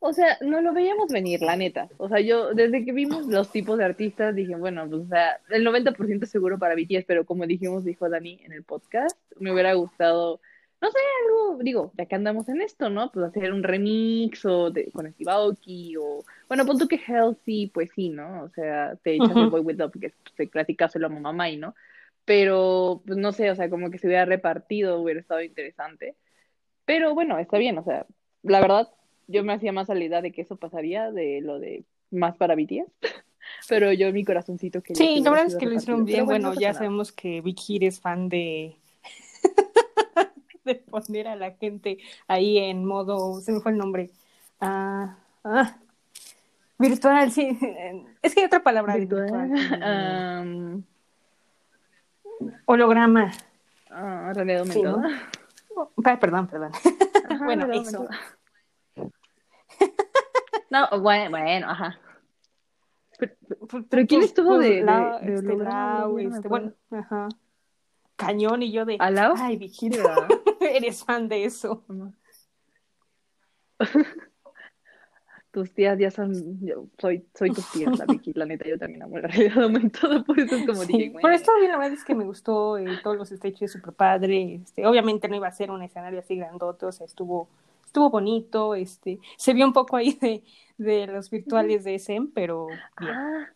O 0.05 0.11
sea, 0.11 0.37
no 0.41 0.59
lo 0.59 0.73
veíamos 0.73 1.07
venir, 1.07 1.41
la 1.41 1.55
neta. 1.55 1.87
O 1.95 2.09
sea, 2.09 2.19
yo 2.19 2.53
desde 2.53 2.83
que 2.83 2.91
vimos 2.91 3.25
los 3.27 3.49
tipos 3.53 3.77
de 3.77 3.85
artistas 3.85 4.35
dije, 4.35 4.53
bueno, 4.53 4.85
pues 4.89 5.03
o 5.03 5.07
sea, 5.07 5.39
el 5.49 5.65
90% 5.65 6.25
seguro 6.25 6.59
para 6.59 6.75
BTS, 6.75 7.05
pero 7.07 7.25
como 7.25 7.47
dijimos, 7.47 7.85
dijo 7.85 8.09
Dani 8.09 8.37
en 8.43 8.51
el 8.51 8.63
podcast, 8.63 9.17
me 9.39 9.53
hubiera 9.53 9.73
gustado, 9.75 10.41
no 10.81 10.91
sé, 10.91 10.97
algo, 11.23 11.63
digo, 11.63 11.93
ya 11.97 12.05
que 12.05 12.15
andamos 12.15 12.49
en 12.49 12.61
esto, 12.61 12.89
¿no? 12.89 13.13
Pues 13.13 13.27
hacer 13.27 13.53
un 13.53 13.63
remix 13.63 14.43
o 14.45 14.71
de, 14.71 14.91
con 14.91 15.15
Aoki 15.25 15.95
o, 15.95 16.25
bueno, 16.49 16.65
punto 16.65 16.85
que 16.89 16.97
Healthy, 16.97 17.67
pues 17.67 17.89
sí, 17.95 18.09
¿no? 18.09 18.43
O 18.43 18.49
sea, 18.49 18.97
te 19.03 19.15
echas 19.15 19.31
el 19.31 19.43
Ujú. 19.43 19.51
Boy 19.51 19.61
With 19.61 19.77
Love, 19.77 19.93
que 20.01 20.07
es 20.07 20.13
pues, 20.35 20.95
el 20.95 21.09
mamá 21.11 21.49
y 21.49 21.55
¿no? 21.55 21.75
Pero, 22.25 23.01
pues 23.05 23.17
no 23.17 23.31
sé, 23.31 23.49
o 23.51 23.55
sea, 23.55 23.69
como 23.69 23.89
que 23.89 23.99
se 23.99 24.07
hubiera 24.07 24.25
repartido, 24.25 24.99
hubiera 24.99 25.21
estado 25.21 25.41
interesante. 25.41 26.17
Pero 26.83 27.13
bueno, 27.13 27.39
está 27.39 27.57
bien, 27.57 27.77
o 27.77 27.85
sea, 27.85 28.05
la 28.41 28.59
verdad, 28.59 28.89
yo 29.27 29.43
me 29.43 29.53
hacía 29.53 29.71
más 29.71 29.89
a 29.89 29.95
la 29.95 30.03
idea 30.03 30.21
de 30.21 30.31
que 30.31 30.41
eso 30.41 30.55
pasaría, 30.55 31.11
de 31.11 31.41
lo 31.41 31.59
de 31.59 31.83
más 32.11 32.35
para 32.37 32.55
BTS. 32.55 32.91
Pero 33.69 33.91
yo 33.93 34.07
en 34.07 34.13
mi 34.13 34.23
corazoncito 34.23 34.81
quería 34.81 34.97
Sí, 35.05 35.15
que 35.15 35.21
la 35.21 35.29
verdad 35.31 35.47
es 35.47 35.55
que 35.55 35.65
lo 35.65 35.73
hicieron 35.73 36.05
bien. 36.05 36.25
Bueno, 36.25 36.53
no 36.53 36.59
ya 36.59 36.69
nada. 36.69 36.79
sabemos 36.79 37.11
que 37.11 37.41
Hit 37.57 37.83
es 37.83 37.99
fan 37.99 38.29
de... 38.29 38.75
de 40.65 40.75
poner 40.75 41.27
a 41.27 41.35
la 41.35 41.51
gente 41.51 41.97
ahí 42.27 42.57
en 42.57 42.85
modo... 42.85 43.41
Se 43.41 43.51
me 43.51 43.59
fue 43.59 43.71
el 43.73 43.77
nombre. 43.77 44.09
Ah, 44.61 45.17
ah, 45.43 45.75
virtual, 46.79 47.31
sí. 47.31 47.57
Es 48.21 48.33
que 48.33 48.41
hay 48.41 48.45
otra 48.47 48.63
palabra 48.63 48.95
Virtual. 48.95 49.49
virtual. 49.49 49.83
Am, 49.83 50.83
Holograma. 52.65 53.31
ah, 53.89 54.31
realidad 54.33 54.65
Sí, 54.65 54.81
¿no? 54.81 54.91
aumentada. 54.91 55.29
Pa- 56.03 56.19
Perdón, 56.19 56.47
perdón. 56.47 56.71
Ajá, 57.29 57.45
Bueno, 57.45 57.65
eso. 57.73 57.97
aumentada. 57.97 58.19
No, 60.73 60.89
bueno, 61.01 61.29
bueno, 61.29 61.69
ajá. 61.69 61.99
Pero, 63.19 63.35
pero 63.87 64.07
¿quién 64.07 64.23
estuvo 64.23 64.57
de, 64.57 64.77
de, 64.77 64.81
La- 64.83 65.19
de 65.19 65.35
este? 65.35 65.55
Lau, 65.55 66.17
este, 66.17 66.47
bueno, 66.47 66.73
ajá. 66.89 67.29
Cañón 68.15 68.63
y 68.63 68.71
yo 68.71 68.83
de... 68.83 68.97
¿A 68.99 69.11
Lau? 69.11 69.35
Ay, 69.37 69.57
¿verdad? 69.57 70.29
eres 70.59 71.05
fan 71.05 71.29
de 71.29 71.45
eso. 71.45 71.83
Tus 75.51 75.71
tías 75.75 75.99
ya 75.99 76.09
son, 76.09 76.59
yo 76.65 76.87
soy, 76.97 77.27
soy 77.35 77.51
tus 77.51 77.69
tías, 77.69 77.95
la 77.99 78.05
Vicky, 78.07 78.33
la 78.33 78.47
neta, 78.47 78.67
yo 78.67 78.79
también 78.79 79.03
amo 79.03 79.19
la 79.19 79.27
realidad 79.27 79.65
aumentada, 79.65 80.23
por 80.23 80.39
eso 80.39 80.55
es 80.55 80.65
como 80.65 80.81
Sí, 80.81 80.87
dije, 80.87 81.11
Pero 81.13 81.21
bueno. 81.21 81.35
estuvo 81.35 81.55
bien, 81.59 81.71
la 81.71 81.77
verdad 81.77 81.93
es 81.93 82.03
que 82.03 82.15
me 82.15 82.23
gustó 82.25 82.79
eh, 82.79 82.97
todos 83.03 83.15
los 83.15 83.29
sketches 83.29 83.71
super 83.73 83.93
padre. 83.93 84.55
Este, 84.63 84.87
obviamente 84.87 85.27
no 85.27 85.35
iba 85.35 85.47
a 85.47 85.51
ser 85.51 85.69
un 85.69 85.83
escenario 85.83 86.17
así 86.17 86.35
grandote, 86.35 86.87
o 86.87 86.91
sea, 86.91 87.05
estuvo, 87.05 87.47
estuvo 87.93 88.09
bonito, 88.09 88.73
este, 88.73 89.19
se 89.37 89.53
vio 89.53 89.67
un 89.67 89.73
poco 89.73 89.95
ahí 89.97 90.17
de, 90.19 90.43
de 90.79 91.05
los 91.05 91.29
virtuales 91.29 91.83
de 91.83 91.93
SM, 91.93 92.31
pero 92.33 92.65
bien. 92.65 92.79
Ah. 92.97 93.49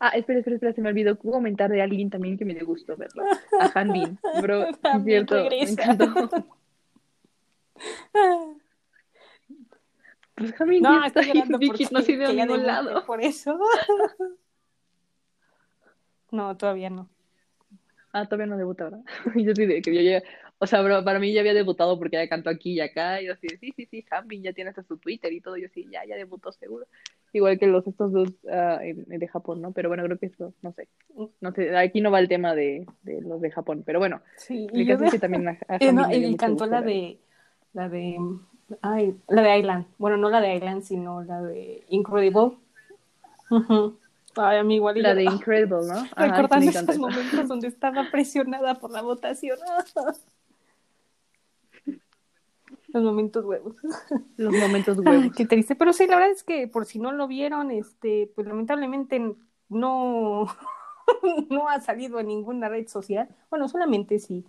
Ah, 0.00 0.08
espera, 0.16 0.40
espera, 0.40 0.56
espera, 0.56 0.72
se 0.72 0.80
me 0.80 0.88
olvidó 0.88 1.16
comentar 1.16 1.70
de 1.70 1.80
alguien 1.80 2.10
también 2.10 2.36
que 2.36 2.44
me 2.44 2.54
dio 2.54 2.66
gusto 2.66 2.96
verlo. 2.96 3.22
A 3.60 3.70
Hanbin, 3.78 4.18
bro, 4.40 4.66
cierto, 5.04 5.34
me 5.36 5.42
regresa. 5.48 5.92
encantó. 5.92 6.28
Pues 10.34 10.60
Hanbin 10.60 10.82
No, 10.82 10.98
ya 10.98 11.06
está 11.06 11.20
ahí, 11.20 11.42
Vicky 11.60 11.86
no 11.92 12.00
se 12.00 12.16
ya 12.18 12.46
ningún 12.46 12.66
lado. 12.66 13.06
por 13.06 13.22
eso. 13.22 13.56
No, 16.32 16.56
todavía 16.56 16.88
no. 16.88 17.10
Ah, 18.12 18.26
todavía 18.26 18.46
no 18.46 18.56
debuta, 18.56 18.84
¿verdad? 18.84 19.04
Yo 19.36 19.54
sí 19.54 19.66
de 19.66 19.80
que 19.82 19.94
yo 19.94 20.00
ya, 20.00 20.22
o 20.62 20.66
sea, 20.68 20.80
bro, 20.80 21.02
para 21.02 21.18
mí 21.18 21.32
ya 21.32 21.40
había 21.40 21.54
debutado 21.54 21.98
porque 21.98 22.16
ya 22.18 22.28
cantó 22.28 22.48
aquí 22.48 22.74
y 22.74 22.80
acá, 22.80 23.20
y 23.20 23.26
yo 23.26 23.32
así, 23.32 23.48
de, 23.48 23.58
sí, 23.58 23.72
sí, 23.76 23.84
sí, 23.90 24.04
ya 24.40 24.52
tiene 24.52 24.70
hasta 24.70 24.84
su 24.84 24.96
Twitter 24.96 25.32
y 25.32 25.40
todo, 25.40 25.56
yo 25.56 25.66
sí, 25.74 25.88
ya, 25.90 26.04
ya 26.04 26.14
debutó 26.14 26.52
seguro. 26.52 26.86
Igual 27.32 27.58
que 27.58 27.66
los 27.66 27.84
estos 27.84 28.12
dos 28.12 28.28
en- 28.80 29.04
de 29.06 29.26
Japón, 29.26 29.60
¿no? 29.60 29.72
Pero 29.72 29.88
bueno, 29.88 30.04
creo 30.04 30.18
que 30.20 30.26
eso, 30.26 30.54
no 30.62 30.72
sé. 30.72 30.86
No 31.40 31.50
sé, 31.52 31.76
aquí 31.76 32.00
no 32.00 32.12
va 32.12 32.20
el 32.20 32.28
tema 32.28 32.54
de, 32.54 32.86
de 33.02 33.20
los 33.22 33.40
de 33.40 33.50
Japón, 33.50 33.82
pero 33.84 33.98
bueno, 33.98 34.20
Sí, 34.36 34.68
y 34.72 34.84
yo 34.84 34.94
es 34.94 35.00
que 35.00 35.10
de- 35.10 35.18
también 35.18 35.48
a, 35.48 35.58
a 35.66 35.76
Eh, 35.80 35.92
no, 35.92 36.08
y 36.12 36.36
cantó 36.36 36.66
la 36.66 36.80
de, 36.80 37.18
la 37.72 37.88
de, 37.88 38.18
ay, 38.82 39.16
la 39.26 39.42
de 39.42 39.58
Island. 39.58 39.86
Bueno, 39.98 40.16
no 40.16 40.30
la 40.30 40.40
de 40.40 40.54
Island, 40.54 40.82
sino 40.82 41.24
la 41.24 41.42
de 41.42 41.82
Incredible. 41.88 42.52
Ay, 44.36 44.58
a 44.58 44.62
mí 44.62 44.76
igual. 44.76 44.96
y 44.96 45.02
La 45.02 45.10
yo, 45.10 45.16
de 45.16 45.26
ah, 45.26 45.32
Incredible, 45.32 45.76
¿no? 45.88 46.08
Recordando 46.16 46.70
sí 46.70 46.78
esos 46.78 46.98
momentos 46.98 47.48
donde 47.48 47.66
estaba 47.66 48.04
presionada 48.12 48.78
por 48.78 48.92
la 48.92 49.02
votación. 49.02 49.58
Los 52.92 53.02
momentos 53.02 53.44
huevos. 53.44 53.76
Los 54.36 54.54
momentos 54.54 54.98
Ay, 55.04 55.04
huevos. 55.04 55.32
qué 55.36 55.46
triste. 55.46 55.74
Pero 55.76 55.92
sí, 55.92 56.06
la 56.06 56.16
verdad 56.16 56.32
es 56.32 56.44
que 56.44 56.68
por 56.68 56.86
si 56.86 56.98
no 56.98 57.12
lo 57.12 57.26
vieron, 57.28 57.70
este, 57.70 58.30
pues 58.34 58.46
lamentablemente 58.46 59.18
no, 59.68 60.46
no 61.50 61.68
ha 61.68 61.80
salido 61.80 62.20
en 62.20 62.28
ninguna 62.28 62.68
red 62.68 62.88
social. 62.88 63.28
Bueno, 63.50 63.68
solamente 63.68 64.18
si, 64.18 64.44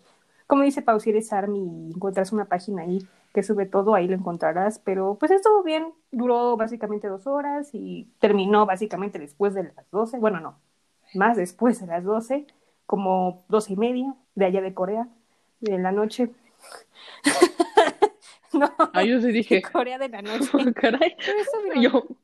como 0.48 0.64
dice 0.64 0.82
Pau, 0.82 1.00
si 1.00 1.12
eres 1.12 1.32
Army 1.34 1.90
y 1.90 1.94
encuentras 1.94 2.32
una 2.34 2.46
página 2.46 2.84
ahí 2.84 3.08
que 3.34 3.44
sube 3.44 3.66
todo, 3.66 3.96
ahí 3.96 4.08
lo 4.08 4.16
encontrarás. 4.16 4.80
Pero 4.80 5.18
pues 5.20 5.32
estuvo 5.32 5.64
bien, 5.64 5.94
duró 6.12 6.58
básicamente 6.58 7.08
dos 7.08 7.26
horas 7.28 7.70
y 7.74 8.12
terminó 8.20 8.66
básicamente 8.66 9.20
después 9.20 9.54
de 9.54 9.64
las 9.76 9.90
12. 9.92 10.20
Bueno, 10.20 10.40
no, 10.40 10.60
más 11.14 11.38
después 11.38 11.80
de 11.80 11.88
las 11.88 12.04
12, 12.04 12.46
como 12.86 13.46
doce 13.48 13.74
y 13.74 13.78
media 13.78 14.16
de 14.36 14.46
allá 14.46 14.62
de 14.62 14.74
Corea, 14.74 15.08
de 15.62 15.80
la 15.80 15.92
noche. 15.92 16.30
no, 18.60 18.74
Ah, 18.78 19.04
yo 19.04 19.20
sí 19.22 19.32
dije, 19.32 19.62
Corea 19.74 19.98
de 19.98 20.10
la 20.10 20.22
noche. 20.22 20.50
caray, 20.76 21.16
Pero 21.18 21.40
eso, 21.40 21.82
yo 21.82 22.18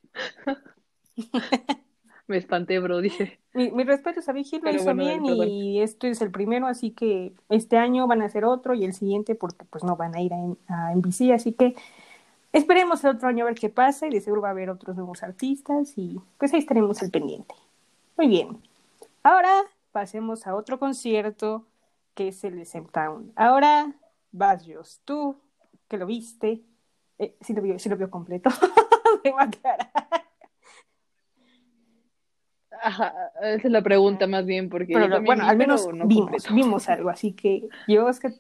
me 2.28 2.38
espanté, 2.38 2.80
bro, 2.80 3.02
dije. 3.02 3.40
Mi, 3.54 3.72
mi 3.72 3.84
respeto 3.84 4.22
a 4.26 4.34
Big 4.34 4.46
Hit 4.46 4.64
lo 4.64 4.70
hizo 4.70 4.84
bueno, 4.96 5.04
bien 5.04 5.26
y 5.26 5.82
esto 5.82 6.08
es 6.08 6.22
el 6.22 6.32
primero, 6.32 6.68
así 6.68 6.92
que 6.92 7.34
este 7.50 7.78
año 7.78 8.08
van 8.08 8.22
a 8.22 8.26
hacer 8.26 8.46
otro 8.46 8.76
y 8.76 8.86
el 8.86 8.94
siguiente 8.94 9.34
porque 9.34 9.66
pues 9.66 9.84
no 9.84 9.96
van 9.96 10.16
a 10.16 10.22
ir 10.22 10.32
a, 10.34 10.38
a 10.68 10.96
NBC, 10.96 11.32
así 11.34 11.54
que 11.54 11.76
esperemos 12.54 13.04
el 13.04 13.16
otro 13.16 13.28
año 13.28 13.46
a 13.46 13.48
ver 13.48 13.60
qué 13.60 13.70
pasa 13.70 14.06
y 14.08 14.12
de 14.12 14.22
seguro 14.22 14.44
va 14.44 14.50
a 14.50 14.52
haber 14.52 14.70
otros 14.70 14.96
nuevos 14.96 15.24
artistas 15.24 15.98
y 15.98 16.20
pues 16.38 16.54
ahí 16.54 16.60
estaremos 16.60 17.02
al 17.02 17.10
pendiente. 17.10 17.56
Muy 18.16 18.28
bien, 18.28 18.62
ahora 19.24 19.64
pasemos 19.92 20.46
a 20.46 20.56
otro 20.56 20.78
concierto 20.78 21.66
que 22.14 22.28
es 22.28 22.44
el 22.44 22.58
de 22.58 22.66
Town. 22.92 23.32
Ahora 23.36 23.94
vas, 24.32 24.64
Jos, 24.68 25.02
tú 25.06 25.36
que 25.90 25.98
lo 25.98 26.06
viste, 26.06 26.64
eh, 27.18 27.36
sí 27.42 27.54
lo 27.54 27.62
vio, 27.62 27.78
sí 27.80 27.90
lo 27.90 27.98
vio 27.98 28.10
completo, 28.10 28.50
me 29.24 29.32
va 29.32 29.50
a. 29.64 29.92
Ajá, 32.82 33.14
esa 33.42 33.68
es 33.68 33.72
la 33.72 33.82
pregunta 33.82 34.26
más 34.28 34.46
bien, 34.46 34.70
porque 34.70 34.94
Pero 34.94 35.10
también 35.10 35.26
bueno, 35.26 35.50
al 35.50 35.58
menos 35.58 35.92
no 35.94 36.06
vimos, 36.06 36.54
vimos 36.54 36.88
algo, 36.88 37.10
así 37.10 37.34
que 37.34 37.68
yo, 37.88 38.08
¿qué, 38.22 38.34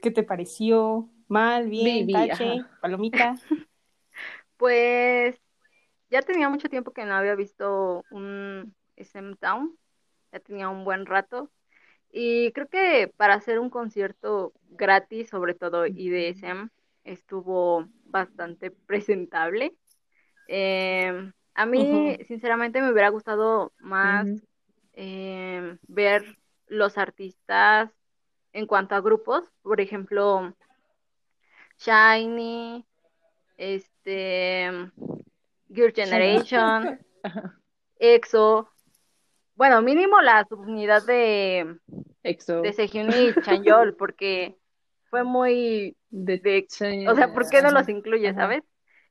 qué 0.00 0.10
te 0.12 0.22
pareció? 0.22 1.08
¿Mal, 1.26 1.68
bien, 1.68 2.06
Baby, 2.06 2.28
tache, 2.28 2.44
ajá. 2.44 2.68
palomita? 2.80 3.34
Pues 4.56 5.36
ya 6.08 6.22
tenía 6.22 6.48
mucho 6.48 6.70
tiempo 6.70 6.92
que 6.92 7.04
no 7.04 7.14
había 7.14 7.34
visto 7.34 8.04
un 8.10 8.74
SM 8.96 9.36
Town, 9.36 9.76
ya 10.32 10.40
tenía 10.40 10.70
un 10.70 10.82
buen 10.82 11.04
rato. 11.04 11.50
Y 12.18 12.50
creo 12.52 12.66
que 12.66 13.12
para 13.18 13.34
hacer 13.34 13.58
un 13.58 13.68
concierto 13.68 14.54
gratis, 14.70 15.28
sobre 15.28 15.52
todo, 15.52 15.84
y 15.84 16.08
de 16.08 16.30
SM, 16.30 16.70
estuvo 17.04 17.90
bastante 18.04 18.70
presentable. 18.70 19.76
Eh, 20.48 21.30
a 21.52 21.66
mí, 21.66 22.16
sinceramente, 22.26 22.80
me 22.80 22.90
hubiera 22.90 23.10
gustado 23.10 23.74
más 23.80 24.26
eh, 24.94 25.76
ver 25.88 26.38
los 26.68 26.96
artistas 26.96 27.90
en 28.54 28.66
cuanto 28.66 28.94
a 28.94 29.02
grupos, 29.02 29.44
por 29.60 29.82
ejemplo, 29.82 30.56
Shiny, 31.76 32.86
este, 33.58 34.70
Girl 35.68 35.92
Generation, 35.94 36.98
EXO, 37.98 38.70
bueno, 39.56 39.82
mínimo 39.82 40.20
la 40.20 40.46
subunidad 40.48 41.04
de, 41.04 41.76
EXO, 42.22 42.60
de 42.60 42.72
Sejun 42.72 43.10
y 43.12 43.34
Chanyeol, 43.42 43.94
porque 43.98 44.56
fue 45.10 45.24
muy 45.24 45.96
de, 46.10 46.38
de, 46.38 46.66
o 47.08 47.14
sea, 47.14 47.32
¿por 47.32 47.48
qué 47.48 47.62
no 47.62 47.70
los 47.70 47.88
incluye, 47.88 48.28
ajá. 48.28 48.42
sabes? 48.42 48.62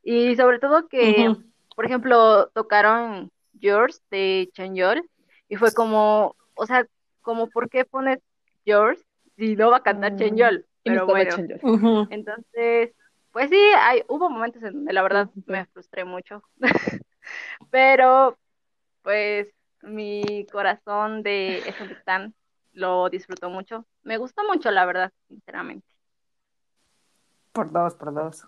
Y 0.04 0.36
sobre 0.36 0.60
todo 0.60 0.88
que, 0.88 1.36
por 1.76 1.86
ejemplo, 1.86 2.50
tocaron 2.50 3.32
Yours 3.54 4.04
de 4.12 4.50
Chanyeol 4.54 5.10
y 5.50 5.56
fue 5.56 5.74
como, 5.74 6.36
o 6.54 6.66
sea, 6.66 6.86
como 7.22 7.50
¿por 7.50 7.70
qué 7.70 7.86
pones 7.86 8.20
Yours 8.66 9.04
si 9.38 9.56
no 9.56 9.72
va 9.72 9.78
a 9.78 9.84
cantar 9.84 10.14
Ah, 10.14 10.16
Chanyeol? 10.16 10.66
y 10.84 10.92
no 10.92 11.08
Pero 11.08 11.08
bueno, 11.08 12.08
entonces, 12.12 12.94
pues 13.32 13.50
sí, 13.50 13.60
hay, 13.80 14.04
hubo 14.08 14.30
momentos 14.30 14.62
en 14.62 14.74
donde 14.74 14.94
la 14.94 15.02
verdad 15.02 15.30
me 15.48 15.66
frustré 15.66 16.06
mucho, 16.06 16.44
pero 17.72 18.38
pues 19.02 19.48
mi 19.86 20.46
corazón 20.52 21.24
de 21.24 21.60
ese 21.60 21.86
Stan 21.94 22.34
lo 22.74 23.10
disfrutó 23.10 23.50
mucho. 23.50 23.86
Me 24.04 24.18
gustó 24.18 24.44
mucho, 24.44 24.72
la 24.72 24.86
verdad, 24.86 25.12
sinceramente. 25.28 25.88
Por 27.52 27.72
dos, 27.72 27.96
por 27.96 28.14
dos. 28.14 28.46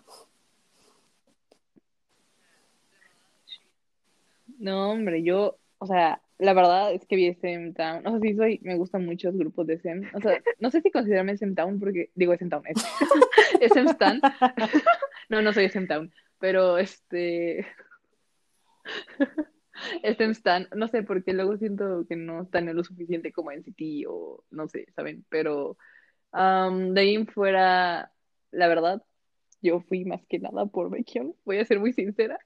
No, 4.58 4.90
hombre, 4.90 5.22
yo, 5.22 5.56
o 5.78 5.86
sea, 5.86 6.20
la 6.38 6.52
verdad 6.52 6.92
es 6.92 7.06
que 7.06 7.16
vi 7.16 7.26
SM 7.26 7.72
Town. 7.74 8.06
O 8.06 8.10
sea, 8.10 8.20
sí 8.20 8.34
soy, 8.34 8.60
me 8.62 8.76
gustan 8.76 9.06
muchos 9.06 9.36
grupos 9.36 9.66
de 9.66 9.74
SM. 9.74 10.10
O 10.14 10.20
sea, 10.20 10.40
no 10.60 10.70
sé 10.70 10.80
si 10.80 10.90
considerarme 10.90 11.32
SM 11.32 11.54
Town 11.54 11.78
porque, 11.80 12.10
digo 12.14 12.32
SM 12.32 12.50
Town, 12.50 12.62
es 12.66 12.76
SM 13.60 13.90
Stan. 13.90 14.20
No, 15.30 15.42
no 15.42 15.52
soy 15.52 15.66
SM 15.66 15.86
Town, 15.86 16.10
pero 16.38 16.78
este, 16.78 17.66
SM 20.02 20.32
Stan, 20.32 20.68
no 20.74 20.88
sé, 20.88 21.02
porque 21.02 21.32
luego 21.32 21.56
siento 21.56 22.06
que 22.08 22.16
no 22.16 22.42
están 22.42 22.68
en 22.68 22.76
lo 22.76 22.84
suficiente 22.84 23.32
como 23.32 23.52
en 23.52 23.64
City 23.64 24.04
o 24.06 24.44
no 24.50 24.68
sé, 24.68 24.86
¿saben? 24.94 25.24
Pero 25.28 25.76
de 26.32 27.00
ahí 27.00 27.24
fuera, 27.26 28.12
la 28.50 28.68
verdad, 28.68 29.02
yo 29.62 29.80
fui 29.80 30.04
más 30.04 30.24
que 30.26 30.38
nada 30.38 30.66
por 30.66 30.90
Baekhyun, 30.90 31.34
voy 31.44 31.58
a 31.58 31.64
ser 31.64 31.80
muy 31.80 31.92
sincera. 31.92 32.38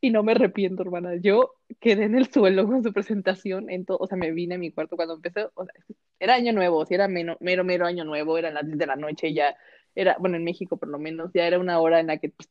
Y 0.00 0.10
no 0.10 0.22
me 0.22 0.32
arrepiento, 0.32 0.82
hermana. 0.82 1.16
Yo 1.16 1.54
quedé 1.80 2.04
en 2.04 2.14
el 2.14 2.30
suelo 2.30 2.66
con 2.66 2.82
su 2.82 2.92
presentación, 2.92 3.70
en 3.70 3.86
o 3.88 4.06
sea, 4.06 4.18
me 4.18 4.32
vine 4.32 4.56
a 4.56 4.58
mi 4.58 4.70
cuarto 4.70 4.96
cuando 4.96 5.14
empezó, 5.14 5.50
o 5.54 5.64
sea, 5.64 5.74
era 6.18 6.34
año 6.34 6.52
nuevo, 6.52 6.84
si 6.84 6.94
era 6.94 7.08
mero, 7.08 7.38
mero, 7.40 7.64
mero 7.64 7.86
año 7.86 8.04
nuevo, 8.04 8.36
eran 8.36 8.54
las 8.54 8.66
10 8.66 8.76
de 8.78 8.86
la 8.86 8.96
noche, 8.96 9.32
ya 9.32 9.56
era, 9.94 10.16
bueno, 10.18 10.36
en 10.36 10.44
México 10.44 10.76
por 10.76 10.88
lo 10.88 10.98
menos, 10.98 11.30
ya 11.32 11.46
era 11.46 11.58
una 11.58 11.80
hora 11.80 12.00
en 12.00 12.08
la 12.08 12.18
que 12.18 12.28
pues, 12.30 12.50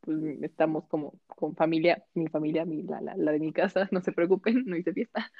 pues, 0.00 0.18
estamos 0.42 0.86
como 0.88 1.14
con 1.26 1.54
familia, 1.56 2.04
mi 2.14 2.28
familia, 2.28 2.64
mi, 2.64 2.82
la, 2.82 3.00
la, 3.00 3.16
la 3.16 3.32
de 3.32 3.38
mi 3.38 3.52
casa, 3.52 3.88
no 3.92 4.00
se 4.00 4.12
preocupen, 4.12 4.64
no 4.66 4.76
hice 4.76 4.92
fiesta, 4.92 5.30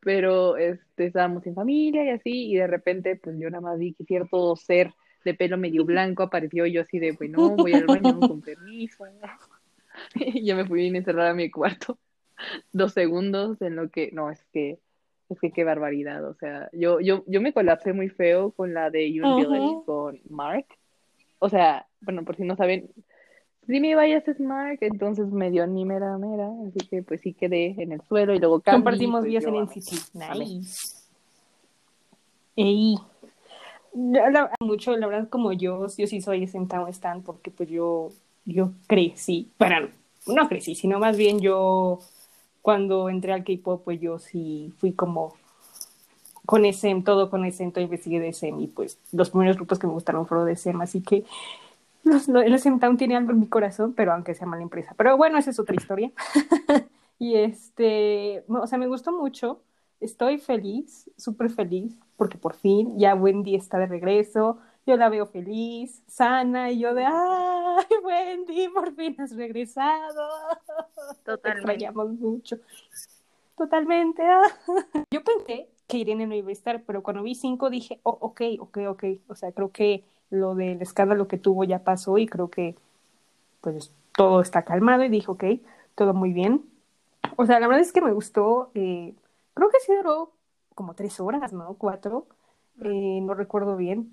pero 0.00 0.56
este, 0.56 1.06
estábamos 1.06 1.46
en 1.46 1.54
familia 1.54 2.04
y 2.04 2.10
así, 2.10 2.50
y 2.52 2.56
de 2.56 2.66
repente, 2.66 3.16
pues 3.16 3.36
yo 3.38 3.50
nada 3.50 3.60
más 3.60 3.78
vi 3.78 3.94
que 3.94 4.04
cierto 4.04 4.54
ser 4.56 4.92
de 5.24 5.34
pelo 5.34 5.58
medio 5.58 5.84
blanco 5.84 6.22
apareció 6.22 6.66
y 6.66 6.72
yo 6.72 6.82
así 6.82 6.98
de, 6.98 7.12
bueno, 7.12 7.50
voy 7.56 7.74
al 7.74 7.86
baño 7.86 8.18
con 8.20 8.40
permiso. 8.40 9.04
y 10.14 10.44
yo 10.46 10.56
me 10.56 10.64
fui 10.64 10.84
a 10.84 10.96
encerrar 10.96 11.28
a 11.28 11.34
mi 11.34 11.50
cuarto 11.50 11.98
dos 12.72 12.92
segundos 12.92 13.60
en 13.62 13.76
lo 13.76 13.90
que, 13.90 14.10
no, 14.12 14.30
es 14.30 14.44
que, 14.52 14.78
es 15.28 15.40
que 15.40 15.50
qué 15.50 15.64
barbaridad, 15.64 16.24
o 16.24 16.34
sea, 16.34 16.70
yo, 16.72 17.00
yo, 17.00 17.24
yo 17.26 17.40
me 17.40 17.52
colapsé 17.52 17.92
muy 17.92 18.08
feo 18.08 18.52
con 18.52 18.74
la 18.74 18.90
de 18.90 19.12
Yoon 19.12 19.44
uh 19.44 19.50
-huh. 19.50 19.84
con 19.84 20.20
Mark, 20.30 20.66
o 21.40 21.48
sea, 21.48 21.86
bueno, 22.00 22.24
por 22.24 22.36
si 22.36 22.44
no 22.44 22.56
saben, 22.56 22.90
si 23.68 23.80
me 23.80 23.94
vayas 23.94 24.26
es 24.26 24.40
Mark, 24.40 24.78
entonces 24.80 25.26
me 25.26 25.50
dio 25.50 25.66
ni 25.66 25.84
mera 25.84 26.16
mera, 26.16 26.50
así 26.66 26.88
que 26.88 27.02
pues 27.02 27.20
sí 27.20 27.34
quedé 27.34 27.74
en 27.76 27.92
el 27.92 28.00
suelo 28.08 28.34
y 28.34 28.38
luego 28.38 28.60
compartimos 28.60 29.20
pues, 29.20 29.30
vías 29.30 29.44
en 29.44 29.56
NCT, 29.56 30.14
nice. 30.14 30.96
Ey. 32.56 32.96
Mucho, 34.60 34.96
la 34.96 35.06
verdad, 35.06 35.28
como 35.28 35.52
yo, 35.52 35.86
yo 35.86 36.06
sí 36.06 36.20
soy 36.22 36.46
Town 36.46 36.88
Stan 36.88 37.22
porque 37.22 37.50
pues 37.50 37.68
yo, 37.68 38.10
yo 38.46 38.72
crecí, 38.86 39.50
bueno, 39.58 39.88
no 40.26 40.48
crecí, 40.48 40.74
sino 40.74 40.98
más 40.98 41.18
bien 41.18 41.40
yo, 41.40 42.00
cuando 42.62 43.10
entré 43.10 43.34
al 43.34 43.44
K-pop, 43.44 43.82
pues 43.84 44.00
yo 44.00 44.18
sí 44.18 44.72
fui 44.78 44.92
como 44.92 45.34
con 46.46 46.64
SM, 46.64 47.02
todo 47.02 47.28
con 47.28 47.42
todo 47.50 47.84
investigué 47.84 48.18
de 48.20 48.28
SM 48.28 48.62
y 48.62 48.66
pues 48.68 48.98
los 49.12 49.28
primeros 49.28 49.56
grupos 49.56 49.78
que 49.78 49.86
me 49.86 49.92
gustaron 49.92 50.26
fueron 50.26 50.46
de 50.46 50.52
SM, 50.52 50.82
así 50.82 51.02
que 51.02 51.24
los, 52.08 52.28
los, 52.28 52.62
Town 52.80 52.96
tiene 52.96 53.16
algo 53.16 53.32
en 53.32 53.40
mi 53.40 53.48
corazón, 53.48 53.94
pero 53.94 54.12
aunque 54.12 54.34
sea 54.34 54.46
mala 54.46 54.62
empresa. 54.62 54.94
Pero 54.96 55.16
bueno, 55.16 55.38
esa 55.38 55.50
es 55.50 55.58
otra 55.58 55.76
historia. 55.76 56.12
y 57.18 57.36
este, 57.36 58.44
o 58.48 58.66
sea, 58.66 58.78
me 58.78 58.86
gustó 58.86 59.12
mucho, 59.12 59.62
estoy 60.00 60.38
feliz, 60.38 61.10
súper 61.16 61.50
feliz, 61.50 61.98
porque 62.16 62.38
por 62.38 62.54
fin 62.54 62.98
ya 62.98 63.14
Wendy 63.14 63.54
está 63.54 63.78
de 63.78 63.86
regreso, 63.86 64.58
yo 64.86 64.96
la 64.96 65.08
veo 65.10 65.26
feliz, 65.26 66.02
sana, 66.06 66.70
y 66.70 66.78
yo 66.78 66.94
de, 66.94 67.04
¡ay, 67.04 67.86
Wendy, 68.02 68.68
por 68.68 68.94
fin 68.94 69.14
has 69.20 69.36
regresado! 69.36 70.28
Totalmente. 71.24 71.86
Te 71.86 71.92
mucho. 71.92 72.56
Totalmente. 73.58 74.22
Yo 75.10 75.22
pensé 75.24 75.68
que 75.88 75.98
Irene 75.98 76.26
no 76.26 76.34
iba 76.34 76.48
a 76.48 76.52
estar, 76.52 76.84
pero 76.84 77.02
cuando 77.02 77.24
vi 77.24 77.34
cinco 77.34 77.70
dije, 77.70 77.98
oh, 78.04 78.16
ok, 78.20 78.42
ok, 78.60 78.78
ok. 78.88 79.04
O 79.26 79.34
sea, 79.34 79.50
creo 79.50 79.72
que 79.72 80.04
lo 80.30 80.54
del 80.54 80.82
escándalo 80.82 81.28
que 81.28 81.38
tuvo 81.38 81.64
ya 81.64 81.84
pasó 81.84 82.18
y 82.18 82.26
creo 82.26 82.48
que 82.48 82.76
pues 83.60 83.92
todo 84.12 84.40
está 84.40 84.64
calmado 84.64 85.04
y 85.04 85.08
dije, 85.08 85.30
ok, 85.30 85.44
todo 85.94 86.14
muy 86.14 86.32
bien. 86.32 86.64
O 87.36 87.46
sea, 87.46 87.60
la 87.60 87.68
verdad 87.68 87.82
es 87.82 87.92
que 87.92 88.00
me 88.00 88.12
gustó, 88.12 88.70
eh, 88.74 89.14
creo 89.54 89.70
que 89.70 89.80
sí 89.80 89.94
duró 89.94 90.32
como 90.74 90.94
tres 90.94 91.18
horas, 91.20 91.52
¿no? 91.52 91.74
Cuatro, 91.74 92.26
eh, 92.82 93.20
no 93.22 93.34
recuerdo 93.34 93.76
bien. 93.76 94.12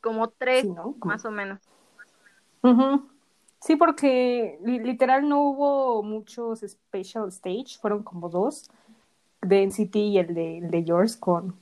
Como 0.00 0.28
tres, 0.28 0.62
sí, 0.62 0.70
¿no? 0.70 0.94
Como... 0.98 1.12
más 1.12 1.24
o 1.24 1.30
menos. 1.30 1.60
Uh 2.62 2.68
-huh. 2.68 3.02
Sí, 3.60 3.76
porque 3.76 4.58
literal 4.62 5.26
no 5.26 5.40
hubo 5.40 6.02
muchos 6.02 6.60
special 6.60 7.28
stage, 7.28 7.78
fueron 7.80 8.02
como 8.02 8.28
dos, 8.28 8.70
de 9.40 9.62
NCT 9.62 9.96
y 9.96 10.18
el 10.18 10.34
de, 10.34 10.58
el 10.58 10.70
de 10.70 10.84
Yours 10.84 11.16
con, 11.16 11.54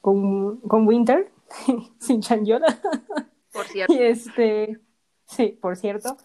con, 0.00 0.56
con 0.56 0.88
Winter, 0.88 1.30
sin 1.98 2.20
Chanyola. 2.20 2.80
Por 3.52 3.66
cierto. 3.68 3.92
Y 3.92 3.98
este, 3.98 4.80
sí, 5.26 5.58
por 5.60 5.76
cierto. 5.76 6.16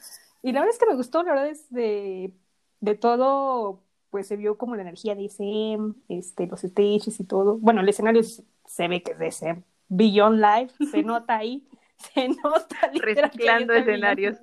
Y 0.41 0.51
la 0.51 0.61
verdad 0.61 0.75
es 0.75 0.79
que 0.79 0.85
me 0.85 0.95
gustó, 0.95 1.23
la 1.23 1.31
verdad 1.31 1.49
es 1.49 1.69
de, 1.71 2.33
de 2.79 2.95
todo, 2.95 3.83
pues 4.11 4.27
se 4.27 4.35
vio 4.35 4.57
como 4.57 4.75
la 4.75 4.83
energía 4.83 5.15
de 5.15 5.25
SM, 5.25 5.93
este, 6.09 6.47
los 6.47 6.61
stages 6.61 7.19
y 7.19 7.23
todo. 7.23 7.57
Bueno, 7.57 7.81
el 7.81 7.89
escenario 7.89 8.21
se 8.23 8.87
ve 8.87 9.01
que 9.01 9.13
es 9.13 9.19
de 9.19 9.27
SM. 9.27 9.63
Beyond 9.87 10.39
Live, 10.39 10.71
se 10.91 11.03
nota 11.03 11.37
ahí, 11.37 11.67
se 12.13 12.29
nota. 12.29 12.91
Reciclando 12.93 13.73
escenarios. 13.73 14.37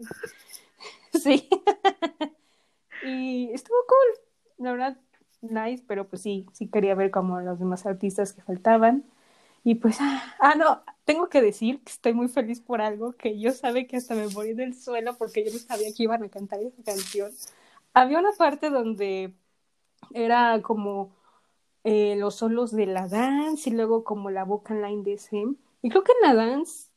Sí. 1.13 1.49
y 3.05 3.51
estuvo 3.53 3.77
cool, 3.87 4.65
la 4.65 4.73
verdad, 4.73 4.97
nice, 5.43 5.85
pero 5.87 6.09
pues 6.09 6.23
sí, 6.23 6.47
sí 6.53 6.69
quería 6.69 6.95
ver 6.95 7.11
como 7.11 7.41
los 7.41 7.59
demás 7.59 7.85
artistas 7.87 8.33
que 8.33 8.43
faltaban. 8.43 9.05
Y 9.65 9.77
pues, 9.77 9.99
ah, 10.01 10.55
no, 10.57 10.83
tengo 11.05 11.29
que 11.29 11.41
decir 11.41 11.83
que 11.85 11.93
estoy 11.93 12.15
muy 12.15 12.29
feliz 12.29 12.61
por 12.61 12.81
algo, 12.81 13.13
que 13.13 13.39
yo 13.39 13.53
sabe 13.53 13.87
que 13.87 13.97
hasta 13.97 14.15
me 14.15 14.29
morí 14.29 14.55
del 14.55 14.75
suelo 14.75 15.17
porque 15.17 15.45
yo 15.45 15.53
no 15.53 15.59
sabía 15.59 15.93
que 15.95 16.03
iban 16.05 16.23
a 16.25 16.29
cantar 16.29 16.61
esa 16.61 16.83
canción. 16.83 17.31
Había 17.95 18.19
una 18.19 18.33
parte 18.33 18.71
donde 18.71 19.35
era 20.15 20.61
como 20.63 21.15
eh, 21.85 22.17
los 22.17 22.37
solos 22.37 22.73
de 22.73 22.87
la 22.87 23.09
dance 23.09 23.71
y 23.71 23.73
luego 23.75 24.05
como 24.05 24.31
la 24.31 24.45
vocal 24.45 24.83
line 24.83 25.03
de 25.05 25.15
SM. 25.15 25.57
Y 25.83 25.91
creo 25.91 26.05
que 26.05 26.13
en 26.23 26.29
la 26.29 26.35
dance, 26.35 26.89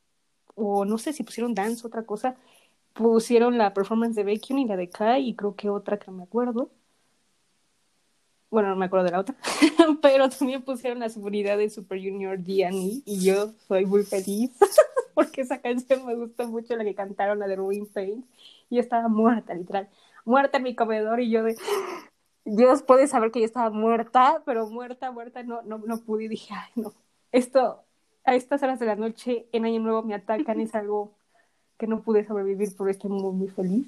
o 0.56 0.86
no 0.86 0.97
sé 0.97 1.13
si 1.13 1.23
pusieron 1.23 1.56
dance, 1.56 1.86
otra 1.88 2.06
cosa, 2.06 2.38
pusieron 2.93 3.58
la 3.58 3.73
performance 3.73 4.15
de 4.15 4.23
Baekhyun 4.25 4.60
y 4.60 4.65
la 4.67 4.78
de 4.78 4.89
Kai 4.89 5.30
y 5.30 5.36
creo 5.36 5.56
que 5.56 5.69
otra 5.69 5.99
que 5.99 6.12
no 6.12 6.17
me 6.17 6.23
acuerdo. 6.23 6.71
Bueno, 8.56 8.70
no 8.70 8.78
me 8.78 8.86
acuerdo 8.86 9.04
de 9.04 9.12
la 9.12 9.20
otra, 9.20 9.36
pero 10.02 10.30
también 10.30 10.62
pusieron 10.62 11.00
la 11.00 11.10
seguridad 11.10 11.58
de 11.58 11.70
Super 11.70 12.00
Junior 12.00 12.39
D&E 12.39 13.02
y 13.04 13.20
yo 13.20 13.52
soy 13.68 13.86
muy 13.86 14.04
feliz 14.04 14.50
porque 15.13 15.41
esa 15.41 15.60
canción 15.60 16.06
me 16.06 16.15
gustó 16.15 16.48
mucho, 16.48 16.74
la 16.78 16.86
que 16.86 16.96
cantaron, 16.96 17.38
la 17.38 17.48
de 17.48 17.58
Ruin 17.58 17.86
Pain, 17.86 18.24
y 18.70 18.76
yo 18.76 18.82
estaba 18.82 19.10
muerta, 19.10 19.54
literal, 19.54 19.89
muerta 20.24 20.56
en 20.56 20.63
mi 20.63 20.74
comedor 20.74 21.20
y 21.20 21.32
yo 21.32 21.44
de, 21.44 21.58
Dios 22.46 22.82
puede 22.82 23.08
saber 23.08 23.32
que 23.32 23.41
yo 23.41 23.46
estaba 23.46 23.72
muerta, 23.72 24.41
pero 24.46 24.70
muerta, 24.70 25.12
muerta, 25.12 25.44
no, 25.44 25.62
no, 25.63 25.80
no 25.80 25.98
pude 25.98 26.24
y 26.24 26.28
dije, 26.30 26.54
ay, 26.54 26.82
no, 26.82 26.94
esto 27.34 27.84
a 28.24 28.36
estas 28.36 28.63
horas 28.63 28.80
de 28.80 28.86
la 28.86 28.96
noche 28.96 29.48
en 29.52 29.65
Año 29.65 29.82
Nuevo 29.82 30.02
me 30.02 30.15
atacan, 30.15 30.62
es 30.62 30.74
algo 30.76 31.12
que 31.78 31.88
no 31.88 32.00
pude 32.04 32.24
sobrevivir, 32.24 32.70
pero 32.78 32.89
estoy 32.89 33.10
muy, 33.10 33.34
muy 33.34 33.50
feliz. 33.50 33.86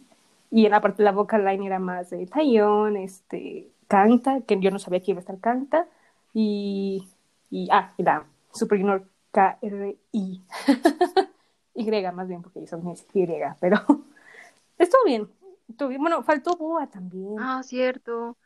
Y 0.51 0.65
en 0.65 0.71
la 0.71 0.81
parte 0.81 0.97
de 0.97 1.05
la 1.05 1.13
vocal 1.13 1.45
line 1.45 1.65
era 1.65 1.79
más 1.79 2.09
de 2.09 2.25
Taeyong, 2.25 2.97
este, 2.97 3.71
Canta, 3.87 4.41
que 4.41 4.59
yo 4.59 4.71
no 4.71 4.79
sabía 4.79 5.01
que 5.01 5.11
iba 5.11 5.19
a 5.19 5.21
estar 5.21 5.39
Canta, 5.39 5.87
y, 6.33 7.07
y 7.49 7.69
ah, 7.71 7.93
y 7.97 8.03
la 8.03 8.25
Super 8.53 8.79
Junior 8.79 9.07
K-R-I. 9.31 10.43
y 11.75 11.91
más 12.11 12.27
bien, 12.27 12.41
porque 12.41 12.59
ellos 12.59 12.69
son 12.69 12.83
Y, 12.87 13.55
pero 13.59 13.77
estuvo 14.77 15.03
bien. 15.05 15.29
Estuvo 15.69 15.89
bien. 15.89 16.01
Bueno, 16.01 16.23
faltó 16.23 16.55
Boa 16.55 16.87
también. 16.87 17.35
Ah, 17.39 17.61
cierto. 17.63 18.37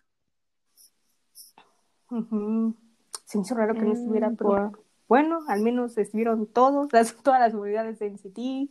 Uh 2.10 2.18
-huh. 2.18 2.76
Se 3.26 3.38
me 3.38 3.44
hizo 3.44 3.56
raro 3.56 3.74
que 3.74 3.84
no 3.84 3.94
estuviera, 3.94 4.30
mm, 4.30 4.36
pero 4.36 4.74
bueno, 5.08 5.40
al 5.48 5.62
menos 5.62 5.98
estuvieron 5.98 6.48
todos, 6.48 6.92
las, 6.92 7.16
todas 7.24 7.40
las 7.40 7.54
unidades 7.54 8.00
de 8.00 8.08
NCT, 8.08 8.70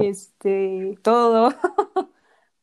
este, 0.00 0.98
todo. 1.02 1.50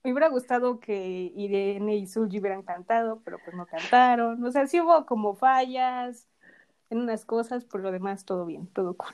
Me 0.04 0.12
hubiera 0.12 0.30
gustado 0.30 0.80
que 0.80 1.32
Irene 1.36 1.98
y 1.98 2.08
Sulji 2.08 2.40
hubieran 2.40 2.64
cantado, 2.64 3.22
pero 3.26 3.38
pues 3.44 3.56
no 3.56 3.66
cantaron. 3.66 4.44
O 4.44 4.52
sea, 4.52 4.66
sí 4.66 4.80
hubo 4.80 5.06
como 5.06 5.36
fallas 5.36 6.28
en 6.90 7.00
unas 7.00 7.26
cosas, 7.26 7.66
por 7.66 7.82
lo 7.82 7.92
demás 7.92 8.24
todo 8.26 8.46
bien, 8.46 8.68
todo 8.68 8.94
cool. 8.94 9.14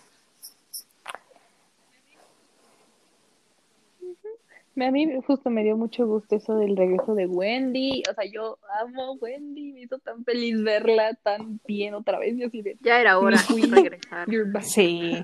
A 4.77 4.91
mí 4.91 5.07
justo 5.25 5.49
me 5.49 5.63
dio 5.63 5.77
mucho 5.77 6.05
gusto 6.05 6.35
eso 6.35 6.57
del 6.57 6.75
regreso 6.75 7.15
de 7.15 7.27
Wendy. 7.27 8.03
O 8.09 8.13
sea, 8.13 8.25
yo 8.25 8.59
amo 8.81 9.13
Wendy. 9.13 9.71
Me 9.71 9.81
hizo 9.81 9.99
tan 9.99 10.25
feliz 10.25 10.61
verla 10.61 11.13
tan 11.13 11.61
bien 11.65 11.93
otra 11.93 12.19
vez. 12.19 12.37
Yo 12.37 12.47
así 12.47 12.61
de, 12.61 12.77
ya 12.81 12.99
era 12.99 13.17
hora 13.17 13.39
de 13.49 13.67
regresar. 13.67 14.27
Sí. 14.63 15.23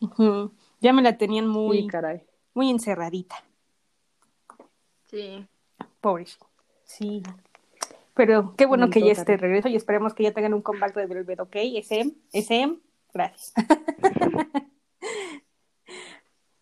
Uh 0.00 0.06
-huh. 0.06 0.50
Ya 0.80 0.92
me 0.92 1.02
la 1.02 1.18
tenían 1.18 1.48
muy, 1.48 1.82
sí, 1.82 1.86
caray. 1.88 2.22
muy 2.54 2.70
encerradita. 2.70 3.42
Sí. 5.14 5.46
Pobre. 6.00 6.26
Sí. 6.82 7.22
Pero 8.14 8.54
qué 8.56 8.66
bueno 8.66 8.90
que 8.90 9.00
ya 9.00 9.12
esté 9.12 9.32
de 9.32 9.38
regreso 9.38 9.68
y 9.68 9.76
esperemos 9.76 10.12
que 10.12 10.24
ya 10.24 10.32
tengan 10.32 10.54
un 10.54 10.62
comeback 10.62 10.92
de 10.94 11.06
Velvet, 11.06 11.38
¿ok? 11.38 11.54
SM, 11.54 12.12
SM, 12.32 12.80
gracias. 13.12 13.52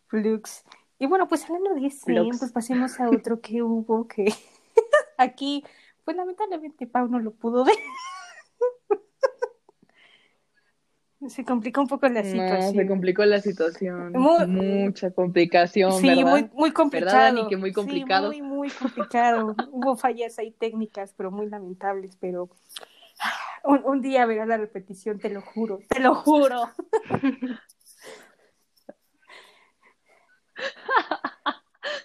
Flux. 0.08 0.64
Y 0.98 1.06
bueno, 1.06 1.28
pues 1.28 1.44
hablando 1.44 1.74
de 1.74 1.86
ese, 1.86 2.12
pues 2.38 2.52
pasemos 2.52 3.00
a 3.00 3.08
otro 3.08 3.40
que 3.40 3.62
hubo 3.62 4.06
que 4.06 4.34
aquí, 5.16 5.64
pues 6.04 6.14
lamentablemente 6.14 6.86
Pau 6.86 7.08
no 7.08 7.20
lo 7.20 7.32
pudo 7.32 7.64
ver. 7.64 7.76
Se 11.28 11.44
complicó 11.44 11.80
un 11.82 11.86
poco 11.88 12.08
la 12.08 12.22
No, 12.22 12.28
situación. 12.30 12.74
se 12.74 12.86
complicó 12.86 13.24
la 13.24 13.40
situación. 13.40 14.12
Muy- 14.12 14.46
Mucha 14.46 15.10
complicación, 15.12 15.92
Sí, 16.00 16.06
¿verdad? 16.08 16.30
muy, 16.30 16.50
muy 16.52 16.72
complicado. 16.72 17.16
Dani? 17.36 17.48
Que 17.48 17.56
muy 17.56 17.70
Sí, 17.70 17.74
complicado. 17.74 18.26
muy, 18.28 18.42
muy 18.42 18.70
complicado. 18.70 19.54
Hubo 19.72 19.96
fallas 19.96 20.38
ahí 20.38 20.50
técnicas, 20.50 21.14
pero 21.16 21.30
muy 21.30 21.48
lamentables, 21.48 22.16
pero 22.20 22.50
un, 23.64 23.82
un 23.84 24.00
día 24.02 24.26
verás 24.26 24.48
la 24.48 24.56
repetición, 24.56 25.18
te 25.18 25.30
lo 25.30 25.40
juro, 25.42 25.80
te 25.88 26.00
lo 26.00 26.14
juro. 26.14 26.70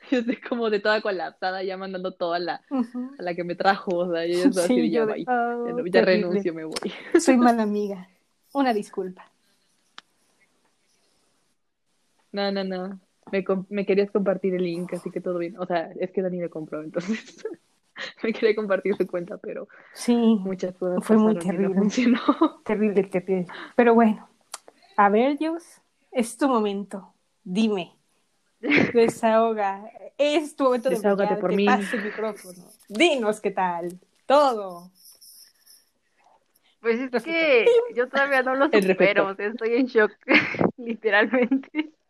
Yo 0.10 0.20
estoy 0.20 0.38
como 0.38 0.70
de 0.70 0.80
toda 0.80 1.02
colapsada, 1.02 1.64
ya 1.64 1.76
mandando 1.78 2.14
toda 2.14 2.40
la, 2.40 2.62
a 2.72 3.22
la 3.22 3.36
que 3.36 3.44
me 3.44 3.56
trajo, 3.56 3.96
o 3.98 4.12
sea, 4.12 4.26
yo 4.26 4.36
ya 4.36 4.50
así 4.64 4.68
Sí, 4.76 4.90
ya, 4.90 5.06
de- 5.06 5.26
oh, 5.28 5.66
ya, 5.68 5.74
no- 5.74 5.86
ya 5.86 5.92
terrible. 5.92 6.28
renuncio, 6.30 6.54
me 6.54 6.64
voy. 6.64 6.76
Soy 7.20 7.38
mala 7.38 7.64
amiga. 7.64 8.08
Una 8.54 8.74
disculpa. 8.74 9.30
No, 12.32 12.52
no, 12.52 12.64
no. 12.64 13.00
Me, 13.32 13.44
me 13.70 13.86
querías 13.86 14.12
compartir 14.12 14.54
el 14.56 14.64
link, 14.64 14.94
así 14.94 15.12
que 15.12 15.22
todo 15.22 15.38
bien. 15.38 15.58
O 15.60 15.66
sea, 15.66 15.92
es 16.00 16.12
que 16.12 16.22
Dani 16.22 16.38
me 16.38 16.50
compró, 16.50 16.82
entonces 16.82 17.44
me 18.24 18.32
quería 18.34 18.56
compartir 18.56 18.96
su 18.96 19.06
cuenta, 19.08 19.38
pero 19.38 19.68
Sí, 19.94 20.16
muchas 20.16 20.76
cosas 20.76 21.04
Fue 21.04 21.18
muy 21.18 21.34
y 21.34 21.36
no 21.36 21.42
terrible. 21.42 21.82
terrible, 22.64 23.04
terrible. 23.04 23.48
Pero 23.76 23.94
bueno, 23.94 24.30
a 24.96 25.10
ver, 25.10 25.38
Dios, 25.38 25.64
es 26.12 26.38
tu 26.38 26.48
momento. 26.48 27.14
Dime. 27.44 27.94
Desahoga. 28.94 29.90
Es 30.18 30.56
tu 30.56 30.64
momento 30.66 30.90
de 30.90 30.96
Desahógate 30.96 31.36
brillar, 31.36 31.40
por 31.42 31.50
te 31.52 31.56
mí. 31.56 31.66
paso 31.66 31.96
el 31.96 32.04
micrófono. 32.04 32.64
Dinos 32.90 33.40
qué 33.40 33.52
tal. 33.52 34.00
Todo. 34.26 34.90
Pues 36.88 37.02
es 37.02 37.24
que 37.24 37.66
yo 37.96 38.08
todavía 38.08 38.44
no 38.44 38.56
lo 38.56 38.70
supero, 38.72 39.28
o 39.28 39.36
sea, 39.36 39.48
estoy 39.48 39.74
en 39.74 39.88
shock, 39.88 40.12
literalmente. 40.78 41.92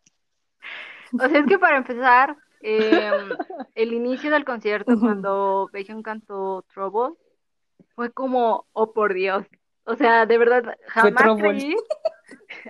O 1.10 1.26
sea, 1.26 1.38
es 1.38 1.46
que 1.46 1.58
para 1.58 1.78
empezar, 1.78 2.36
eh, 2.60 3.10
el 3.74 3.94
inicio 3.94 4.30
del 4.30 4.44
concierto 4.44 5.00
cuando 5.00 5.70
Baekhyun 5.72 6.02
cantó 6.02 6.66
Trouble 6.74 7.14
fue 7.94 8.12
como, 8.12 8.66
oh 8.74 8.92
por 8.92 9.14
Dios, 9.14 9.46
o 9.84 9.96
sea, 9.96 10.26
de 10.26 10.36
verdad, 10.36 10.76
jamás 10.86 11.24
creí. 11.38 11.74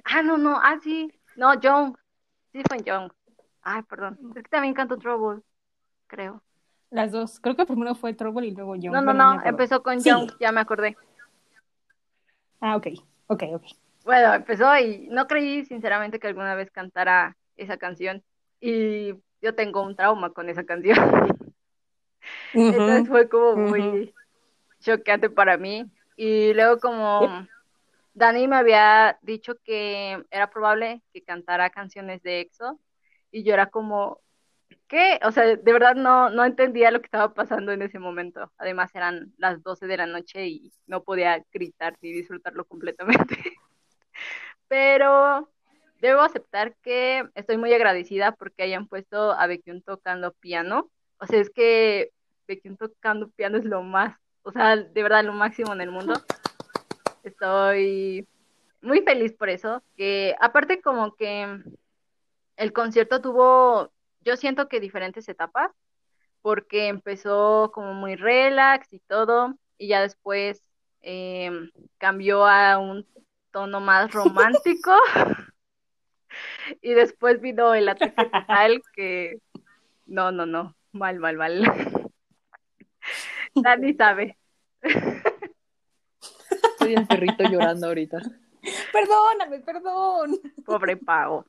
Ah, 0.04 0.22
no, 0.22 0.38
no, 0.38 0.56
ah, 0.62 0.78
sí, 0.80 1.12
no, 1.34 1.54
Jung, 1.60 1.96
sí 2.52 2.62
fue 2.68 2.78
Jung. 2.78 3.10
Ay, 3.62 3.82
perdón, 3.82 4.16
es 4.36 4.44
que 4.44 4.50
también 4.50 4.72
cantó 4.72 4.98
Trouble, 4.98 5.42
creo. 6.06 6.40
Las 6.90 7.10
dos. 7.10 7.40
Creo 7.40 7.56
que 7.56 7.66
primero 7.66 7.96
fue 7.96 8.14
Trouble 8.14 8.46
y 8.46 8.54
luego 8.54 8.76
yo. 8.76 8.92
No, 8.92 9.02
no, 9.02 9.12
no, 9.12 9.42
empezó 9.44 9.82
con 9.82 10.00
Sí. 10.00 10.10
Ya 10.38 10.52
me 10.52 10.60
acordé. 10.60 10.96
Ah, 12.60 12.76
ok. 12.76 12.86
Ok, 13.28 13.42
ok. 13.54 13.64
Bueno, 14.04 14.34
empezó 14.34 14.76
y 14.78 15.08
no 15.10 15.26
creí 15.26 15.64
sinceramente 15.64 16.18
que 16.18 16.28
alguna 16.28 16.54
vez 16.54 16.70
cantara 16.70 17.36
esa 17.56 17.76
canción. 17.76 18.24
Y 18.60 19.14
yo 19.42 19.54
tengo 19.54 19.82
un 19.82 19.96
trauma 19.96 20.32
con 20.32 20.48
esa 20.48 20.64
canción. 20.64 20.96
Entonces 22.54 23.08
fue 23.08 23.28
como 23.28 23.56
muy 23.56 24.14
choqueante 24.80 25.30
para 25.30 25.58
mí. 25.58 25.90
Y 26.16 26.54
luego 26.54 26.78
como 26.80 27.46
Dani 28.14 28.48
me 28.48 28.56
había 28.56 29.18
dicho 29.22 29.54
que 29.64 30.24
era 30.30 30.50
probable 30.50 31.02
que 31.12 31.22
cantara 31.22 31.70
canciones 31.70 32.22
de 32.22 32.40
EXO. 32.40 32.80
Y 33.30 33.44
yo 33.44 33.52
era 33.54 33.66
como, 33.66 34.20
¿qué? 34.88 35.20
O 35.24 35.32
sea, 35.32 35.44
de 35.44 35.72
verdad 35.72 35.94
no, 35.94 36.30
no 36.30 36.44
entendía 36.44 36.90
lo 36.90 37.00
que 37.00 37.06
estaba 37.06 37.34
pasando 37.34 37.72
en 37.72 37.82
ese 37.82 37.98
momento. 37.98 38.52
Además 38.58 38.94
eran 38.94 39.32
las 39.36 39.62
12 39.62 39.86
de 39.86 39.96
la 39.96 40.06
noche 40.06 40.46
y 40.46 40.72
no 40.86 41.02
podía 41.02 41.44
gritar 41.52 41.96
ni 42.00 42.12
disfrutarlo 42.12 42.64
completamente. 42.64 43.36
Pero 44.68 45.48
debo 46.00 46.20
aceptar 46.22 46.74
que 46.82 47.28
estoy 47.34 47.56
muy 47.58 47.72
agradecida 47.72 48.32
porque 48.32 48.62
hayan 48.62 48.86
puesto 48.86 49.32
a 49.32 49.46
Baekhyun 49.46 49.82
tocando 49.82 50.32
piano. 50.32 50.90
O 51.18 51.26
sea, 51.26 51.40
es 51.40 51.50
que 51.50 52.10
Baekhyun 52.48 52.76
tocando 52.76 53.28
piano 53.30 53.58
es 53.58 53.64
lo 53.64 53.82
más, 53.82 54.16
o 54.42 54.52
sea, 54.52 54.76
de 54.76 55.02
verdad 55.02 55.24
lo 55.24 55.32
máximo 55.32 55.72
en 55.72 55.80
el 55.80 55.90
mundo. 55.90 56.14
Estoy 57.22 58.26
muy 58.80 59.02
feliz 59.02 59.32
por 59.34 59.48
eso, 59.48 59.82
que 59.96 60.34
aparte 60.40 60.80
como 60.80 61.14
que 61.14 61.60
el 62.56 62.72
concierto 62.72 63.20
tuvo, 63.20 63.92
yo 64.28 64.36
siento 64.36 64.68
que 64.68 64.78
diferentes 64.78 65.28
etapas, 65.28 65.72
porque 66.42 66.88
empezó 66.88 67.70
como 67.72 67.94
muy 67.94 68.14
relax 68.14 68.92
y 68.92 69.00
todo, 69.00 69.54
y 69.78 69.88
ya 69.88 70.02
después 70.02 70.62
eh, 71.00 71.50
cambió 71.96 72.46
a 72.46 72.78
un 72.78 73.06
tono 73.50 73.80
más 73.80 74.12
romántico. 74.12 74.92
y 76.82 76.92
después 76.92 77.40
vino 77.40 77.72
el 77.72 77.88
ataque 77.88 78.26
total 78.26 78.82
que 78.94 79.38
no, 80.04 80.30
no, 80.30 80.44
no, 80.44 80.76
mal, 80.92 81.18
mal, 81.18 81.38
mal. 81.38 81.62
Dani 83.54 83.94
sabe. 83.94 84.36
Estoy 84.82 85.22
el 86.94 87.06
perrito 87.06 87.44
llorando 87.44 87.86
ahorita. 87.86 88.18
Perdóname, 88.92 89.60
perdón. 89.60 90.38
Pobre 90.66 90.98
Pau. 90.98 91.46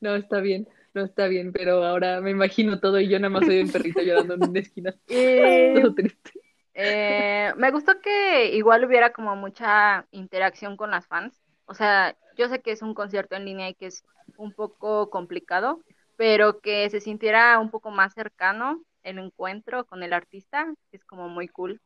No, 0.00 0.14
está 0.14 0.40
bien, 0.40 0.68
no 0.94 1.04
está 1.04 1.26
bien, 1.26 1.52
pero 1.52 1.84
ahora 1.84 2.20
me 2.20 2.30
imagino 2.30 2.80
todo 2.80 3.00
y 3.00 3.08
yo 3.08 3.18
nada 3.18 3.30
más 3.30 3.46
soy 3.46 3.58
el 3.58 3.70
perrito 3.70 4.00
llorando 4.02 4.34
en 4.34 4.48
una 4.50 4.60
esquina. 4.60 4.94
Todo 5.08 5.94
triste. 5.94 6.32
eh, 6.74 7.52
me 7.56 7.70
gustó 7.70 8.00
que 8.00 8.54
igual 8.54 8.84
hubiera 8.84 9.12
como 9.12 9.34
mucha 9.36 10.06
interacción 10.10 10.76
con 10.76 10.90
las 10.90 11.06
fans. 11.06 11.40
O 11.66 11.74
sea, 11.74 12.16
yo 12.36 12.48
sé 12.48 12.60
que 12.60 12.72
es 12.72 12.82
un 12.82 12.94
concierto 12.94 13.36
en 13.36 13.44
línea 13.44 13.68
y 13.68 13.74
que 13.74 13.86
es 13.86 14.04
un 14.36 14.52
poco 14.52 15.10
complicado, 15.10 15.82
pero 16.16 16.60
que 16.60 16.88
se 16.90 17.00
sintiera 17.00 17.58
un 17.58 17.70
poco 17.70 17.90
más 17.90 18.14
cercano 18.14 18.82
el 19.02 19.18
encuentro 19.18 19.86
con 19.86 20.02
el 20.02 20.12
artista, 20.12 20.72
es 20.92 21.04
como 21.04 21.28
muy 21.28 21.48
cool. 21.48 21.80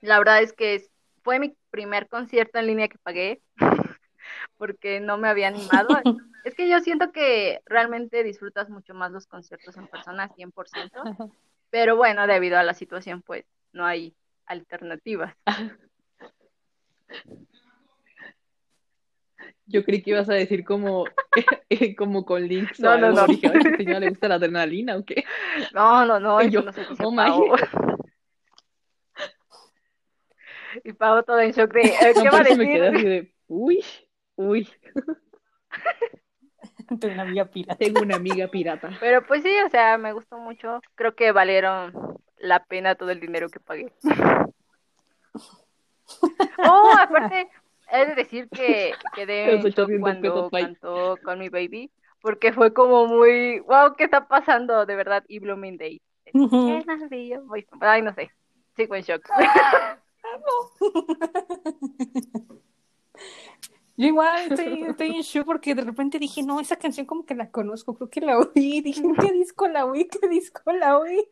La 0.00 0.18
verdad 0.18 0.42
es 0.42 0.52
que 0.52 0.86
fue 1.22 1.38
mi 1.38 1.56
primer 1.70 2.08
concierto 2.08 2.58
en 2.58 2.66
línea 2.66 2.88
que 2.88 2.98
pagué, 2.98 3.42
porque 4.56 5.00
no 5.00 5.18
me 5.18 5.28
había 5.28 5.48
animado. 5.48 5.88
Es 6.44 6.54
que 6.54 6.68
yo 6.68 6.78
siento 6.80 7.12
que 7.12 7.60
realmente 7.66 8.22
disfrutas 8.22 8.70
mucho 8.70 8.94
más 8.94 9.10
los 9.12 9.26
conciertos 9.26 9.76
en 9.76 9.86
persona, 9.86 10.28
100%, 10.34 11.02
pero 11.68 11.96
bueno, 11.96 12.26
debido 12.26 12.56
a 12.56 12.62
la 12.62 12.72
situación, 12.72 13.20
pues 13.20 13.44
no 13.72 13.84
hay 13.84 14.14
alternativas. 14.46 15.34
Yo 19.66 19.84
creí 19.84 20.02
que 20.02 20.10
ibas 20.10 20.30
a 20.30 20.34
decir 20.34 20.64
como, 20.64 21.04
como 21.98 22.24
con 22.24 22.46
links 22.48 22.80
o 22.80 22.84
No, 22.84 22.98
no, 22.98 23.12
no. 23.12 23.26
Dije, 23.26 23.48
"Ay, 23.48 23.56
a 23.56 23.58
esta 23.58 23.76
señora 23.76 24.00
le 24.00 24.08
gusta 24.08 24.28
la 24.28 24.36
adrenalina 24.36 24.96
o 24.96 25.04
qué. 25.04 25.24
No, 25.74 26.06
no, 26.06 26.18
no, 26.18 26.40
Y 26.42 26.50
yo, 26.50 26.62
no 26.62 26.72
se 26.72 26.80
dice 26.86 27.04
oh 27.04 27.10
my. 27.10 27.30
Y 30.84 30.92
Pau 30.92 31.22
todo 31.22 31.40
en 31.40 31.52
shock 31.52 31.72
de, 31.72 31.80
eh, 31.88 32.12
No, 32.14 32.22
¿qué 32.22 32.30
va 32.30 32.38
a 32.38 32.42
eso 32.42 32.56
me 32.56 32.66
quedé 32.66 32.88
así 32.88 32.96
decir? 32.96 33.08
de, 33.10 33.34
uy, 33.48 33.84
uy, 34.38 34.68
Tengo 37.00 37.14
una 37.14 37.22
amiga 37.22 37.44
pirata. 37.44 37.76
tengo 37.76 38.00
una 38.00 38.16
amiga 38.16 38.48
pirata. 38.48 38.90
Pero 39.00 39.26
pues 39.26 39.42
sí, 39.42 39.52
o 39.64 39.68
sea, 39.68 39.98
me 39.98 40.12
gustó 40.12 40.38
mucho. 40.38 40.80
Creo 40.94 41.14
que 41.14 41.32
valieron 41.32 41.92
la 42.38 42.64
pena 42.64 42.94
todo 42.94 43.10
el 43.10 43.20
dinero 43.20 43.48
que 43.48 43.60
pagué. 43.60 43.92
Oh, 46.60 46.92
aparte, 46.98 47.48
he 47.92 48.06
de 48.06 48.14
decir 48.16 48.48
que 48.48 48.92
quedé 49.14 49.54
en 49.54 49.62
Los 49.62 49.74
shock 49.74 49.84
800 49.84 50.00
cuando 50.00 50.50
cantó 50.50 51.18
con 51.22 51.38
mi 51.38 51.48
baby, 51.48 51.92
porque 52.20 52.52
fue 52.52 52.72
como 52.72 53.06
muy, 53.06 53.60
wow, 53.60 53.94
¿qué 53.96 54.04
está 54.04 54.26
pasando? 54.26 54.84
De 54.84 54.96
verdad, 54.96 55.22
y 55.28 55.38
Blooming 55.38 55.76
Day. 55.76 56.00
Ujú. 56.32 56.82
Ay, 57.80 58.02
no 58.02 58.12
sé, 58.14 58.32
sigo 58.74 58.96
en 58.96 59.02
shock. 59.02 59.28
Yo 63.98 64.06
igual 64.06 64.52
estoy, 64.52 64.84
estoy 64.84 65.08
en 65.08 65.22
shock 65.22 65.44
porque 65.44 65.74
de 65.74 65.82
repente 65.82 66.20
dije, 66.20 66.44
no, 66.44 66.60
esa 66.60 66.76
canción 66.76 67.04
como 67.04 67.26
que 67.26 67.34
la 67.34 67.50
conozco, 67.50 67.96
creo 67.96 68.08
que 68.08 68.20
la 68.20 68.38
oí. 68.38 68.80
Dije, 68.80 69.02
¿qué 69.20 69.32
disco 69.32 69.66
la 69.66 69.86
oí? 69.86 70.06
¿Qué 70.06 70.28
disco 70.28 70.72
la 70.72 70.96
oí? 70.98 71.28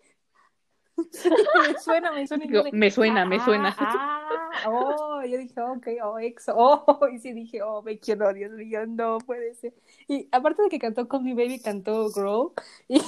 me 0.96 1.79
suena, 1.79 2.11
me 2.11 2.26
suena. 2.26 2.46
yo 2.46 2.64
me 2.72 2.90
suena, 2.90 3.24
me 3.24 3.37
ah, 3.37 3.44
suena. 3.44 3.76
Ah, 3.79 4.29
oh, 4.66 5.22
yo 5.24 5.38
dije, 5.38 5.61
ok, 5.61 5.87
oh, 6.02 6.18
exo, 6.18 6.55
oh, 6.57 7.07
y 7.12 7.20
sí 7.20 7.33
dije, 7.33 7.62
oh, 7.62 7.83
me 7.83 8.00
quiero, 8.00 8.33
Dios 8.35 8.50
mío, 8.50 8.85
no 8.85 9.18
puede 9.18 9.55
ser. 9.55 9.72
Y 10.09 10.29
aparte 10.33 10.64
de 10.64 10.68
que 10.68 10.81
cantó 10.81 11.07
con 11.07 11.22
mi 11.22 11.35
baby, 11.35 11.61
cantó 11.61 12.11
Grow, 12.11 12.52
y 12.88 13.00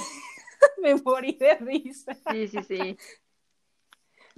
me 0.81 0.95
morí 0.95 1.33
de 1.33 1.55
risa. 1.55 2.15
Sí, 2.31 2.47
sí, 2.47 2.63
sí. 2.63 2.97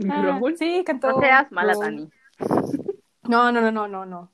Ah, 0.10 0.40
sí, 0.58 0.84
cantó. 0.84 1.12
No 1.12 1.20
seas 1.20 1.52
mala. 1.52 1.76
Dani. 1.80 2.10
No, 3.28 3.52
no, 3.52 3.62
no, 3.62 3.72
no, 3.72 3.88
no, 3.88 4.04
no. 4.04 4.32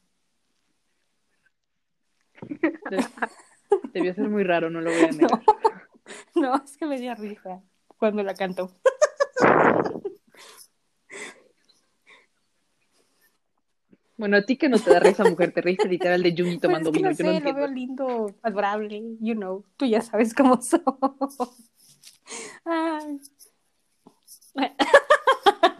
Debió 3.94 4.14
ser 4.14 4.30
muy 4.30 4.44
raro, 4.44 4.70
no 4.70 4.82
lo 4.82 4.92
voy 4.92 5.02
a 5.06 5.12
negar. 5.12 5.42
no, 6.36 6.56
es 6.64 6.78
que 6.78 6.86
me 6.86 7.00
dio 7.00 7.14
risa 7.16 7.62
cuando 7.98 8.24
la 8.24 8.34
cantó. 8.34 8.72
Bueno, 14.18 14.38
a 14.38 14.42
ti 14.42 14.58
que 14.58 14.68
no 14.68 14.80
te 14.80 14.90
da 14.90 15.00
risa, 15.00 15.24
mujer, 15.26 15.52
te 15.52 15.62
reíste 15.62 15.88
literal 15.88 16.24
de 16.24 16.32
Juni 16.32 16.58
Pues 16.58 16.62
tomando 16.62 16.90
es 16.90 16.94
que 16.94 17.00
vino. 17.00 17.10
no 17.12 17.16
Yo 17.16 17.24
no 17.24 17.34
sé, 17.34 17.40
lo 17.46 17.54
veo 17.54 17.68
lindo, 17.68 18.36
adorable, 18.42 19.04
you 19.20 19.36
know, 19.36 19.64
tú 19.78 19.86
ya 19.86 20.02
sabes 20.02 20.34
cómo 20.34 20.60
son. 20.62 20.84
Ay. 22.66 23.20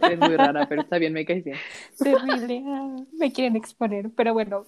Es 0.02 0.18
muy 0.20 0.36
rara, 0.36 0.66
pero 0.68 0.82
está 0.82 0.98
bien, 0.98 1.12
me 1.12 1.24
caes 1.26 1.42
bien. 1.44 1.56
Terrible. 1.98 2.62
ah, 2.68 2.96
Me 3.18 3.32
quieren 3.32 3.56
exponer, 3.56 4.10
pero 4.14 4.32
bueno. 4.34 4.64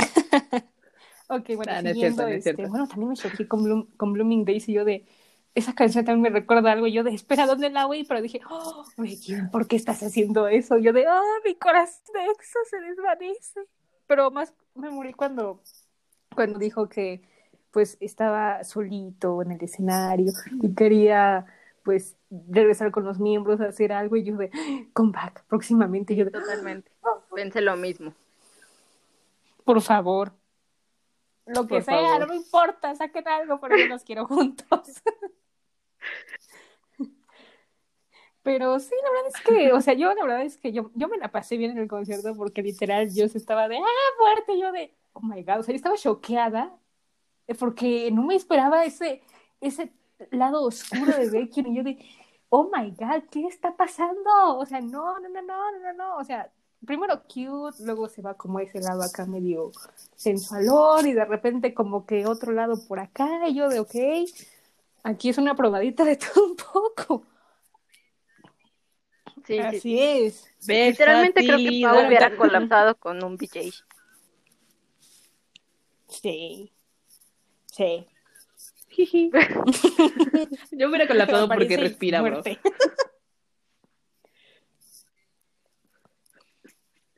ok, 1.28 1.46
bueno, 1.56 1.72
Ah, 1.72 1.82
no 1.82 1.88
es 1.90 1.94
siguiendo, 1.94 2.16
cierto, 2.16 2.22
no 2.22 2.28
es 2.28 2.46
este, 2.46 2.66
bueno, 2.66 2.88
también 2.88 3.08
me 3.10 3.16
choqué 3.16 3.46
con, 3.48 3.64
Bloom- 3.64 3.88
con 3.96 4.12
Blooming 4.12 4.44
Days 4.44 4.68
y 4.68 4.72
yo 4.74 4.84
de, 4.84 5.06
esa 5.54 5.74
canción 5.74 6.04
también 6.04 6.32
me 6.32 6.40
recuerda 6.40 6.72
algo, 6.72 6.86
yo 6.86 7.02
de, 7.02 7.12
espera, 7.14 7.46
¿dónde 7.46 7.70
la 7.70 7.86
oí? 7.86 8.04
Pero 8.04 8.22
dije, 8.22 8.40
oh, 8.48 8.84
¿por 9.50 9.66
qué 9.66 9.76
estás 9.76 10.02
haciendo 10.02 10.48
eso? 10.48 10.78
Yo 10.78 10.92
de, 10.92 11.06
oh, 11.08 11.22
mi 11.44 11.54
corazón 11.56 12.04
de 12.14 12.20
se 12.70 12.80
desvanece. 12.80 13.60
Pero 14.06 14.30
más 14.30 14.54
me 14.74 14.90
morí 14.90 15.12
cuando, 15.12 15.60
cuando 16.34 16.58
dijo 16.58 16.88
que, 16.88 17.22
pues, 17.70 17.96
estaba 18.00 18.64
solito 18.64 19.42
en 19.42 19.52
el 19.52 19.62
escenario 19.62 20.32
y 20.62 20.74
quería, 20.74 21.46
pues, 21.84 22.16
regresar 22.48 22.90
con 22.90 23.04
los 23.04 23.18
miembros 23.18 23.60
a 23.60 23.66
hacer 23.66 23.92
algo, 23.92 24.16
y 24.16 24.24
yo 24.24 24.36
de, 24.36 24.50
come 24.92 25.12
back, 25.12 25.44
próximamente, 25.46 26.14
yo 26.16 26.24
de, 26.24 26.30
Totalmente. 26.32 26.90
Pensé 27.34 27.60
lo 27.60 27.76
mismo. 27.76 28.14
Por 29.70 29.82
favor. 29.82 30.32
Lo 31.46 31.64
que 31.68 31.76
Por 31.76 31.84
sea, 31.84 31.94
favor. 31.94 32.20
no 32.22 32.26
me 32.26 32.34
importa, 32.34 32.92
saquen 32.96 33.28
algo, 33.28 33.60
yo 33.68 33.86
los 33.86 34.02
quiero 34.02 34.26
juntos. 34.26 35.00
Pero 38.42 38.80
sí, 38.80 38.96
la 39.00 39.10
verdad 39.12 39.30
es 39.32 39.40
que, 39.42 39.72
o 39.72 39.80
sea, 39.80 39.94
yo 39.94 40.12
la 40.12 40.24
verdad 40.24 40.42
es 40.42 40.56
que 40.56 40.72
yo, 40.72 40.90
yo 40.96 41.06
me 41.06 41.18
la 41.18 41.30
pasé 41.30 41.56
bien 41.56 41.70
en 41.70 41.78
el 41.78 41.86
concierto 41.86 42.34
porque 42.34 42.62
literal 42.62 43.14
yo 43.14 43.26
estaba 43.26 43.68
de, 43.68 43.78
ah, 43.78 44.10
fuerte, 44.18 44.58
yo 44.58 44.72
de, 44.72 44.92
oh 45.12 45.20
my 45.20 45.44
god, 45.44 45.60
o 45.60 45.62
sea, 45.62 45.72
yo 45.72 45.76
estaba 45.76 45.96
choqueada 45.96 46.76
eh, 47.46 47.54
porque 47.54 48.10
no 48.10 48.24
me 48.24 48.34
esperaba 48.34 48.84
ese, 48.84 49.22
ese 49.60 49.92
lado 50.32 50.64
oscuro 50.64 51.16
de 51.16 51.30
Becky 51.30 51.60
y 51.60 51.76
yo 51.76 51.84
de, 51.84 52.04
oh 52.48 52.68
my 52.76 52.90
god, 52.90 53.22
¿qué 53.30 53.46
está 53.46 53.76
pasando? 53.76 54.58
O 54.58 54.66
sea, 54.66 54.80
no, 54.80 55.20
no, 55.20 55.28
no, 55.28 55.42
no, 55.42 55.78
no, 55.78 55.92
no, 55.92 56.16
o 56.16 56.24
sea, 56.24 56.50
primero 56.84 57.22
cute, 57.22 57.82
luego 57.84 58.08
se 58.08 58.22
va 58.22 58.34
como 58.34 58.58
a 58.58 58.62
ese 58.62 58.80
lado 58.80 59.02
acá 59.02 59.26
medio 59.26 59.72
sensualón 60.16 61.06
y 61.06 61.12
de 61.12 61.24
repente 61.24 61.74
como 61.74 62.06
que 62.06 62.26
otro 62.26 62.52
lado 62.52 62.80
por 62.86 63.00
acá 63.00 63.48
y 63.48 63.54
yo 63.54 63.68
de, 63.68 63.80
ok, 63.80 63.94
aquí 65.02 65.28
es 65.28 65.38
una 65.38 65.54
probadita 65.54 66.04
de 66.04 66.16
todo 66.16 66.46
un 66.46 66.56
poco. 66.56 67.24
Sí, 69.46 69.56
sí, 69.56 69.58
Así 69.58 69.80
sí. 69.80 70.00
es. 70.00 70.50
Literalmente 70.66 71.44
creo 71.44 71.58
que 71.58 71.80
Pau 71.82 72.06
hubiera 72.06 72.36
colapsado 72.36 72.94
con 72.96 73.24
un 73.24 73.36
BJ. 73.36 73.72
Sí. 76.08 76.72
Sí. 77.66 78.06
Yo 80.72 80.88
hubiera 80.88 81.06
colapsado 81.06 81.48
porque 81.48 81.76
respira, 81.76 82.20
bro. 82.22 82.42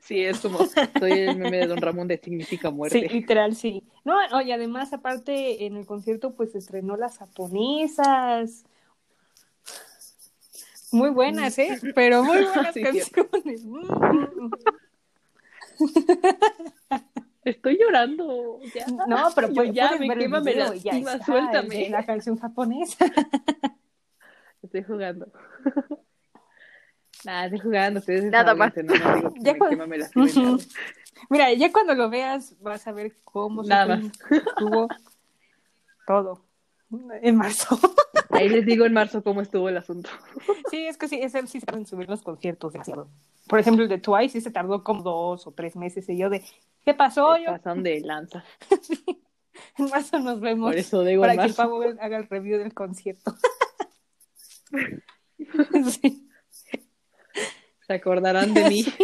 Sí, 0.03 0.21
es 0.21 0.41
como, 0.41 0.59
soy 0.99 1.11
el 1.13 1.37
meme 1.37 1.59
de 1.59 1.67
Don 1.67 1.79
Ramón 1.81 2.09
de 2.09 2.17
significa 2.17 2.67
Sí, 2.69 2.75
muerte. 2.75 3.07
literal, 3.09 3.55
sí. 3.55 3.83
No, 4.03 4.15
oye, 4.33 4.53
además, 4.53 4.91
aparte, 4.91 5.65
en 5.65 5.77
el 5.77 5.85
concierto, 5.85 6.35
pues 6.35 6.55
estrenó 6.55 6.97
las 6.97 7.19
japonesas. 7.19 8.65
Muy 10.91 11.09
buenas, 11.09 11.57
¿eh? 11.57 11.79
Pero 11.95 12.21
muy 12.23 12.43
buenas 12.43 12.73
Sí, 12.73 12.83
canciones. 12.83 13.63
Estoy 17.45 17.77
llorando. 17.77 18.59
Ya. 18.75 18.85
No, 19.07 19.27
pero 19.35 19.47
Yo 19.49 19.55
puedes 19.55 19.73
ya 19.73 19.97
me 19.97 20.15
quema, 20.17 20.39
me 20.41 20.51
y 20.51 20.55
lastima, 20.55 21.23
suéltame. 21.25 21.89
La 21.89 22.05
canción 22.05 22.37
japonesa. 22.37 23.05
Estoy 24.61 24.83
jugando. 24.83 25.27
Nada, 27.25 27.45
estoy 27.45 27.59
jugando. 27.59 27.99
Ustedes 27.99 28.25
Nada 28.31 28.53
más. 28.55 28.73
desahóguense, 28.73 29.03
No, 29.03 29.09
no 29.09 29.15
digo 29.17 29.33
que 29.33 29.39
Ya 29.43 29.53
me 29.53 29.59
cuando- 29.59 29.87
me. 29.87 29.97
Mira, 31.29 31.53
ya 31.53 31.71
cuando 31.71 31.95
lo 31.95 32.09
veas 32.09 32.55
vas 32.61 32.85
a 32.87 32.91
ver 32.91 33.15
cómo 33.23 33.63
Nada 33.63 33.99
se 34.29 34.35
estuvo 34.37 34.87
todo 36.05 36.43
en 37.21 37.35
marzo. 37.37 37.79
Ahí 38.29 38.49
les 38.49 38.65
digo 38.65 38.85
en 38.85 38.93
marzo 38.93 39.23
cómo 39.23 39.41
estuvo 39.41 39.69
el 39.69 39.77
asunto. 39.77 40.09
Sí, 40.69 40.85
es 40.87 40.97
que 40.97 41.07
sí, 41.07 41.19
ese 41.21 41.45
sí 41.47 41.59
se 41.59 41.65
pueden 41.65 41.85
subir 41.85 42.09
los 42.09 42.21
conciertos 42.23 42.73
demasiado. 42.73 43.07
Por 43.47 43.59
ejemplo, 43.59 43.83
el 43.83 43.89
de 43.89 43.97
Twice 43.99 44.33
sí 44.33 44.41
se 44.41 44.51
tardó 44.51 44.83
como 44.83 45.01
dos 45.03 45.47
o 45.47 45.51
tres 45.51 45.75
meses 45.75 46.07
y 46.09 46.17
yo 46.17 46.29
de, 46.29 46.43
¿qué 46.83 46.93
pasó? 46.93 47.35
Se 47.35 47.43
Yo, 47.43 47.51
pasan 47.51 47.83
de 47.83 48.01
lanza. 48.01 48.43
en 49.77 49.89
marzo 49.89 50.19
nos 50.19 50.39
vemos 50.41 50.71
Por 50.71 50.77
eso 50.79 51.03
digo 51.03 51.21
para 51.21 51.33
en 51.33 51.39
que 51.39 51.43
marzo. 51.43 51.55
Pablo 51.57 51.95
haga 52.01 52.17
el 52.17 52.27
review 52.27 52.57
del 52.59 52.73
concierto. 52.73 53.35
Sí. 56.01 56.29
Se 57.93 57.97
acordarán 57.97 58.55
de 58.55 58.69
mí. 58.69 58.85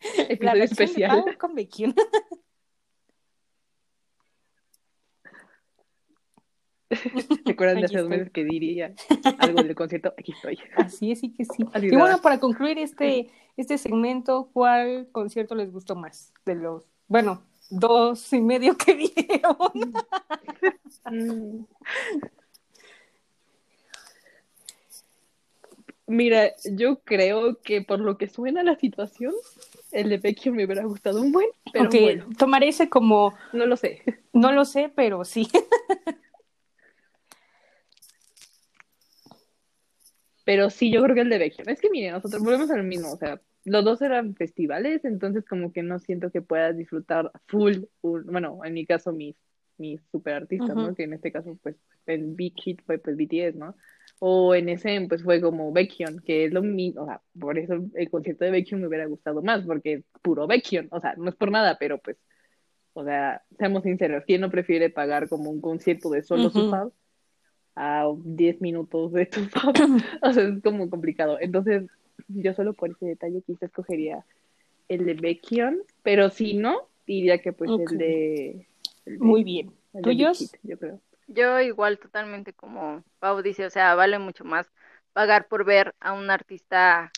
Episodio 0.28 0.60
de 0.60 0.64
especial. 0.64 1.38
Con 1.38 1.56
Becky. 1.56 1.92
¿Recuerdan 7.44 7.78
de 7.80 7.86
hace 7.86 7.98
dos 7.98 8.08
meses 8.08 8.30
que 8.30 8.44
diría 8.44 8.94
algo 9.38 9.60
del 9.60 9.74
concierto? 9.74 10.14
Aquí 10.16 10.30
estoy. 10.30 10.56
Así 10.76 11.10
es, 11.10 11.18
sí 11.18 11.32
que 11.32 11.44
sí. 11.44 11.64
Y 11.82 11.96
bueno, 11.96 12.22
para 12.22 12.38
concluir 12.38 12.78
este, 12.78 13.28
este 13.56 13.76
segmento, 13.76 14.48
¿cuál 14.52 15.08
concierto 15.10 15.56
les 15.56 15.72
gustó 15.72 15.96
más? 15.96 16.32
De 16.44 16.54
los, 16.54 16.84
bueno, 17.08 17.42
dos 17.70 18.32
y 18.32 18.40
medio 18.40 18.76
que 18.76 18.94
vieron. 18.94 19.92
Mira, 26.08 26.52
yo 26.72 27.00
creo 27.00 27.60
que 27.62 27.82
por 27.82 27.98
lo 28.00 28.16
que 28.16 28.28
suena 28.28 28.62
la 28.62 28.76
situación, 28.76 29.32
el 29.90 30.08
de 30.08 30.18
Becky 30.18 30.50
me 30.50 30.64
hubiera 30.64 30.84
gustado 30.84 31.20
un 31.20 31.32
buen, 31.32 31.48
pero 31.72 31.86
ok, 31.86 31.94
bueno, 32.00 32.26
tomaré 32.38 32.68
ese 32.68 32.88
como, 32.88 33.34
no 33.52 33.66
lo 33.66 33.76
sé. 33.76 34.02
no 34.32 34.52
lo 34.52 34.64
sé, 34.64 34.90
pero 34.94 35.24
sí. 35.24 35.48
Pero 40.44 40.70
sí, 40.70 40.92
yo 40.92 41.02
creo 41.02 41.14
que 41.14 41.22
el 41.22 41.28
de 41.28 41.38
Becky. 41.38 41.62
Es 41.66 41.80
que 41.80 41.90
miren, 41.90 42.12
nosotros 42.12 42.40
volvemos 42.40 42.70
al 42.70 42.84
mismo, 42.84 43.10
o 43.12 43.16
sea, 43.16 43.40
los 43.64 43.84
dos 43.84 44.00
eran 44.00 44.36
festivales, 44.36 45.04
entonces 45.04 45.44
como 45.44 45.72
que 45.72 45.82
no 45.82 45.98
siento 45.98 46.30
que 46.30 46.40
puedas 46.40 46.76
disfrutar 46.76 47.32
full, 47.48 47.78
un- 48.02 48.26
bueno, 48.26 48.60
en 48.64 48.74
mi 48.74 48.86
caso 48.86 49.12
mis, 49.12 49.34
mis 49.76 50.00
super 50.12 50.34
artistas, 50.34 50.76
¿no? 50.76 50.94
Que 50.94 51.02
en 51.02 51.14
este 51.14 51.32
caso, 51.32 51.58
pues, 51.64 51.74
el 52.06 52.26
big 52.36 52.54
hit 52.60 52.80
fue 52.86 52.98
pues 52.98 53.16
BTS, 53.16 53.58
¿no? 53.58 53.74
O 54.18 54.54
en 54.54 54.68
SM, 54.70 55.08
pues 55.08 55.22
fue 55.22 55.40
como 55.40 55.72
Baekhyun, 55.72 56.20
que 56.20 56.46
es 56.46 56.52
lo 56.52 56.62
mismo, 56.62 57.02
o 57.02 57.06
sea, 57.06 57.20
por 57.38 57.58
eso 57.58 57.74
el 57.94 58.10
concierto 58.10 58.44
de 58.46 58.50
Baekhyun 58.50 58.80
me 58.80 58.86
hubiera 58.88 59.04
gustado 59.06 59.42
más, 59.42 59.64
porque 59.64 59.92
es 59.92 60.04
puro 60.22 60.46
Baekhyun, 60.46 60.88
o 60.90 61.00
sea, 61.00 61.14
no 61.18 61.28
es 61.28 61.36
por 61.36 61.50
nada, 61.50 61.76
pero 61.78 61.98
pues, 61.98 62.16
o 62.94 63.04
sea, 63.04 63.42
seamos 63.58 63.82
sinceros, 63.82 64.24
¿quién 64.26 64.40
no 64.40 64.50
prefiere 64.50 64.88
pagar 64.88 65.28
como 65.28 65.50
un 65.50 65.60
concierto 65.60 66.08
de 66.08 66.22
solo 66.22 66.48
su 66.48 66.70
fan 66.70 66.90
a 67.74 68.10
10 68.24 68.60
minutos 68.62 69.12
de 69.12 69.26
tu 69.26 69.40
fan? 69.44 69.74
O 70.22 70.32
sea, 70.32 70.44
es 70.48 70.62
como 70.62 70.88
complicado. 70.88 71.36
Entonces, 71.38 71.84
yo 72.28 72.54
solo 72.54 72.72
por 72.72 72.90
ese 72.90 73.04
detalle 73.04 73.42
quizás 73.46 73.64
escogería 73.64 74.24
el 74.88 75.04
de 75.04 75.12
Baekhyun, 75.12 75.82
pero 76.02 76.30
si 76.30 76.54
no, 76.54 76.88
diría 77.06 77.38
que 77.42 77.52
pues 77.52 77.70
el 77.70 77.98
de... 77.98 78.66
el 79.04 79.18
de- 79.18 79.24
Muy 79.24 79.44
bien. 79.44 79.72
el 79.92 80.02
de 80.02 80.08
Big 80.10 80.18
¿Tuyos? 80.18 80.52
Yo 80.62 80.78
creo. 80.78 81.00
Yo 81.26 81.60
igual 81.60 81.98
totalmente 81.98 82.52
como 82.54 83.04
Pau 83.18 83.42
dice, 83.42 83.66
o 83.66 83.70
sea, 83.70 83.94
vale 83.94 84.18
mucho 84.18 84.44
más 84.44 84.70
pagar 85.12 85.48
por 85.48 85.64
ver 85.64 85.94
a 86.00 86.12
un 86.12 86.30
artista 86.30 87.10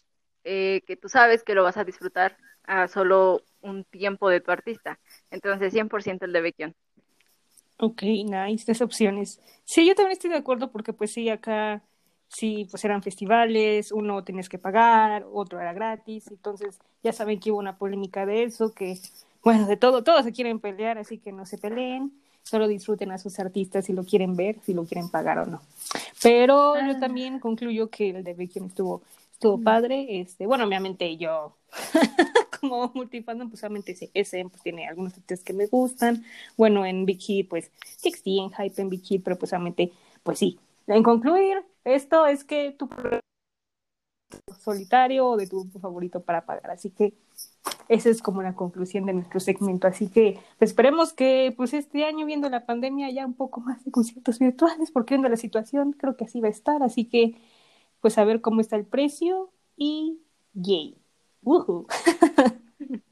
eh, 0.44 0.83
que 0.87 0.97
tú 0.97 1.09
sabes 1.09 1.44
que 1.44 1.55
lo 1.55 1.62
vas 1.64 1.77
a 1.77 1.85
disfrutar 1.85 2.37
a 2.64 2.88
solo 2.88 3.42
un 3.61 3.85
tiempo 3.85 4.29
de 4.31 4.40
tu 4.40 4.51
artista. 4.51 4.99
Entonces, 5.31 5.73
100% 5.73 6.25
el 6.27 6.33
de 6.33 6.40
Baekhyun. 6.42 6.75
Ok, 7.79 8.03
nice, 8.03 8.64
tres 8.64 8.83
opciones. 8.83 9.40
Sí, 9.64 9.87
yo 9.87 9.94
también 9.94 10.12
estoy 10.12 10.31
de 10.31 10.37
acuerdo 10.37 10.71
porque 10.73 10.92
pues 10.92 11.12
sí, 11.12 11.29
acá 11.29 11.83
sí, 12.29 12.66
pues 12.71 12.85
eran 12.85 13.03
festivales, 13.03 13.92
uno 13.92 14.25
tenías 14.25 14.49
que 14.49 14.59
pagar, 14.59 15.25
otro 15.33 15.61
era 15.61 15.73
gratis, 15.73 16.27
entonces 16.29 16.79
ya 17.05 17.12
saben 17.12 17.38
que 17.38 17.53
hubo 17.53 17.59
una 17.61 17.79
polémica 17.79 18.27
de 18.27 18.42
eso, 18.44 18.75
que 18.75 18.99
bueno, 19.44 19.66
de 19.66 19.77
todo, 19.77 20.03
todos 20.03 20.25
se 20.25 20.33
quieren 20.33 20.59
pelear, 20.61 20.99
así 20.99 21.18
que 21.18 21.31
no 21.33 21.47
se 21.47 21.57
peleen, 21.59 22.12
solo 22.49 22.69
disfruten 22.69 23.11
a 23.13 23.19
sus 23.19 23.39
artistas 23.39 23.85
si 23.87 23.93
lo 23.93 24.05
quieren 24.05 24.37
ver, 24.37 24.59
si 24.63 24.75
lo 24.75 24.85
quieren 24.85 25.09
pagar 25.11 25.39
o 25.41 25.47
no. 25.47 25.63
Pero 26.23 26.75
yo 26.77 26.93
Ah. 26.97 27.01
también 27.01 27.39
concluyo 27.41 27.91
que 27.91 28.11
el 28.11 28.25
de 28.25 28.35
Baekhyun 28.35 28.67
estuvo, 28.67 29.03
estuvo 29.33 29.61
padre, 29.63 30.21
este, 30.21 30.47
bueno, 30.47 30.65
obviamente 30.67 31.17
yo 31.17 31.57
como 32.61 32.91
multifandom, 32.95 33.51
pues 33.51 33.63
obviamente 33.63 33.93
ese 33.93 34.11
SM 34.15 34.51
pues, 34.51 34.63
tiene 34.63 34.89
algunos 34.89 35.13
artistas 35.15 35.45
que 35.45 35.53
me 35.53 35.67
gustan, 35.67 36.25
bueno, 36.57 36.85
en 36.87 37.07
Hit, 37.07 37.49
pues 37.49 37.71
TXT, 38.03 38.27
en 38.39 38.51
Hype 38.53 38.83
en 38.83 38.91
Hit, 39.03 39.23
pero 39.25 39.39
pues 39.39 39.53
obviamente, 39.53 39.93
pues 40.23 40.39
sí. 40.39 40.59
En 40.87 41.03
concluir, 41.03 41.63
esto 41.85 42.27
es 42.27 42.45
que 42.45 42.73
tu 42.73 42.89
solitario 44.59 45.27
o 45.29 45.37
de 45.37 45.47
tu 45.47 45.65
favorito 45.81 46.21
para 46.23 46.45
pagar. 46.45 46.71
Así 46.71 46.91
que 46.91 47.15
esa 47.88 48.10
es 48.10 48.22
como 48.22 48.41
la 48.41 48.56
conclusión 48.56 49.06
de 49.06 49.13
nuestro 49.13 49.39
segmento. 49.39 49.88
Así 49.88 50.08
que 50.08 50.39
pues, 50.58 50.72
esperemos 50.72 51.13
que 51.13 51.54
pues 51.56 51.74
este 51.74 52.06
año 52.06 52.26
viendo 52.26 52.50
la 52.50 52.65
pandemia 52.65 53.08
haya 53.08 53.26
un 53.26 53.34
poco 53.34 53.62
más 53.62 53.84
de 53.84 53.91
conciertos 53.91 54.39
virtuales, 54.39 54.91
porque 54.91 55.15
viendo 55.15 55.30
la 55.30 55.38
situación 55.38 55.93
creo 55.93 56.15
que 56.17 56.26
así 56.26 56.41
va 56.41 56.48
a 56.48 56.52
estar. 56.52 56.84
Así 56.84 57.06
que 57.06 57.36
pues 58.02 58.17
a 58.17 58.24
ver 58.24 58.41
cómo 58.41 58.62
está 58.62 58.76
el 58.76 58.86
precio 58.86 59.52
y 59.78 60.19
yay. 60.54 60.98
Woohoo. 61.43 61.88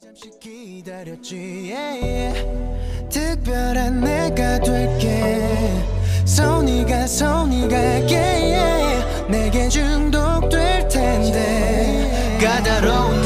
잠시 0.00 0.30
기다렸지 0.40 1.68
yeah, 1.68 1.92
yeah. 2.00 3.08
특별한 3.10 4.00
내가 4.00 4.58
될게 4.60 5.34
손이가 6.24 7.06
손이가 7.06 7.76
yeah, 7.76 8.38
yeah. 8.38 9.28
내게 9.28 9.68
중독될 9.68 10.88
텐데 10.88 12.38
까다로운 12.40 13.21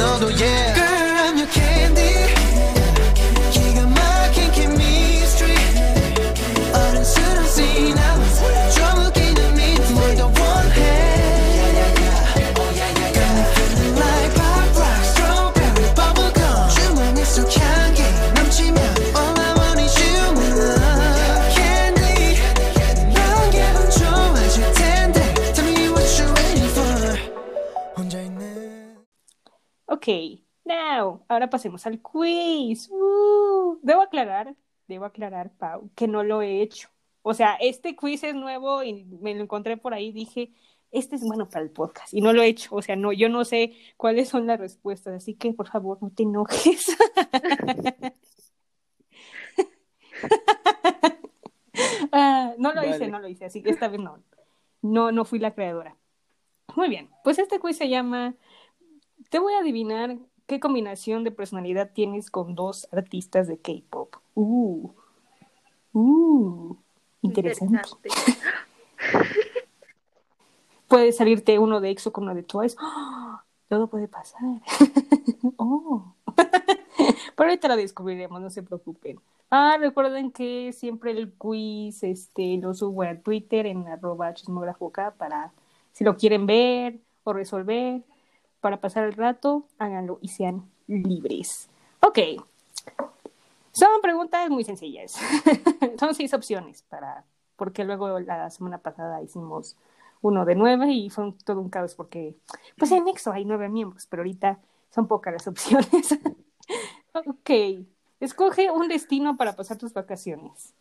Ok, 30.08 30.39
now, 30.63 31.26
ahora 31.28 31.50
pasemos 31.50 31.86
al 31.86 32.02
quiz. 32.02 32.89
Uh, 32.89 33.78
debo 33.82 34.02
aclarar, 34.02 34.56
debo 34.88 35.04
aclarar, 35.04 35.52
Pau, 35.58 35.91
que 35.96 36.08
no 36.08 36.24
lo 36.24 36.41
he 36.41 36.62
hecho. 36.62 36.88
O 37.24 37.34
sea, 37.34 37.56
este 37.56 37.93
quiz 37.98 38.24
es 38.24 38.34
nuevo 38.34 38.84
y 38.84 39.04
me 39.04 39.36
lo 39.36 39.43
encontré 39.43 39.76
por 39.76 39.93
ahí, 39.93 40.13
dije, 40.13 40.54
este 40.91 41.17
es 41.17 41.24
bueno 41.24 41.50
para 41.50 41.65
el 41.65 41.72
podcast 41.72 42.13
y 42.13 42.22
no 42.22 42.32
lo 42.32 42.41
he 42.41 42.48
hecho. 42.48 42.74
O 42.74 42.82
sea, 42.82 42.96
no, 42.96 43.12
yo 43.12 43.28
no 43.28 43.43
sé 43.43 43.74
cuáles 43.98 44.30
son 44.30 44.48
las 44.48 44.62
respuestas, 44.62 45.13
así 45.13 45.34
que 45.34 45.52
por 45.52 45.67
favor 45.67 45.98
no 46.02 46.10
te 46.10 46.24
enojes. 46.24 46.96
Ah, 52.12 52.56
no 52.58 52.74
lo 52.74 52.82
hice, 52.84 53.00
Vale. 53.00 53.12
no 53.12 53.20
lo 53.20 53.28
hice, 53.28 53.46
así 53.46 53.62
que 53.62 53.70
esta 53.70 53.88
vez 53.88 54.00
no. 54.00 54.24
No, 54.82 55.12
no 55.12 55.26
fui 55.26 55.38
la 55.38 55.54
creadora. 55.54 55.96
Muy 56.76 56.89
bien, 56.89 57.10
pues 57.24 57.38
este 57.38 57.60
quiz 57.60 57.78
se 57.78 57.89
llama 57.89 58.36
Te 59.30 59.40
voy 59.40 59.54
a 59.54 59.60
adivinar 59.60 60.18
qué 60.46 60.60
combinación 60.60 61.24
de 61.24 61.32
personalidad 61.32 61.92
tienes 61.94 62.32
con 62.32 62.56
dos 62.56 62.88
artistas 62.92 63.48
de 63.48 63.58
K-pop. 63.58 64.16
Uh, 64.36 64.90
uh, 65.94 66.78
interesante. 67.22 68.10
Puede 70.88 71.12
salirte 71.12 71.60
uno 71.60 71.82
de 71.82 71.90
EXO 71.90 72.13
con 72.13 72.24
uno 72.24 72.36
de 72.36 72.44
Twice. 72.44 72.78
Todo 73.68 73.88
puede 73.88 74.08
pasar. 74.08 74.42
oh. 75.58 76.13
Pero 77.36 77.50
ahorita 77.50 77.68
lo 77.68 77.76
descubriremos, 77.76 78.42
no 78.42 78.50
se 78.50 78.63
preocupen. 78.63 79.20
Ah, 79.52 79.76
recuerden 79.78 80.32
que 80.32 80.72
siempre 80.72 81.12
el 81.12 81.34
quiz 81.34 82.04
este, 82.04 82.58
lo 82.58 82.74
subo 82.74 83.04
a 83.04 83.16
Twitter 83.16 83.66
en 83.66 83.88
arroba 83.88 84.34
chismógrafoca 84.34 85.12
para 85.12 85.52
si 85.92 86.06
lo 86.06 86.16
quieren 86.16 86.46
ver 86.46 87.00
o 87.24 87.34
resolver 87.34 88.02
para 88.62 88.82
pasar 88.82 89.06
el 89.06 89.13
rato, 89.13 89.65
háganlo 89.78 90.20
y 90.22 90.30
sean 90.30 90.70
libres. 90.88 91.70
Ok. 92.02 92.20
Son 93.72 94.02
preguntas 94.02 94.50
muy 94.50 94.63
sencillas. 94.63 95.15
Son 96.00 96.15
seis 96.15 96.34
opciones 96.34 96.82
para, 96.84 97.26
porque 97.56 97.84
luego 97.84 98.20
la 98.20 98.50
semana 98.50 98.80
pasada 98.80 99.22
hicimos 99.22 99.78
uno 100.22 100.46
de 100.46 100.56
nueve 100.56 100.91
y 100.91 101.10
fue 101.10 101.34
todo 101.46 101.62
un 101.62 101.70
caos 101.70 101.93
porque, 101.96 102.36
pues 102.78 102.91
en 102.91 103.06
Nexo 103.06 103.32
hay 103.32 103.46
nueve 103.46 103.70
miembros, 103.70 104.08
pero 104.08 104.22
ahorita 104.22 104.60
son 104.89 105.08
pocas 105.08 105.34
las 105.34 105.48
opciones. 105.48 106.17
ok. 107.13 107.86
Escoge 108.20 108.72
un 108.72 108.88
destino 108.88 109.38
para 109.38 109.56
pasar 109.56 109.78
tus 109.78 109.93
vacaciones. 109.93 110.74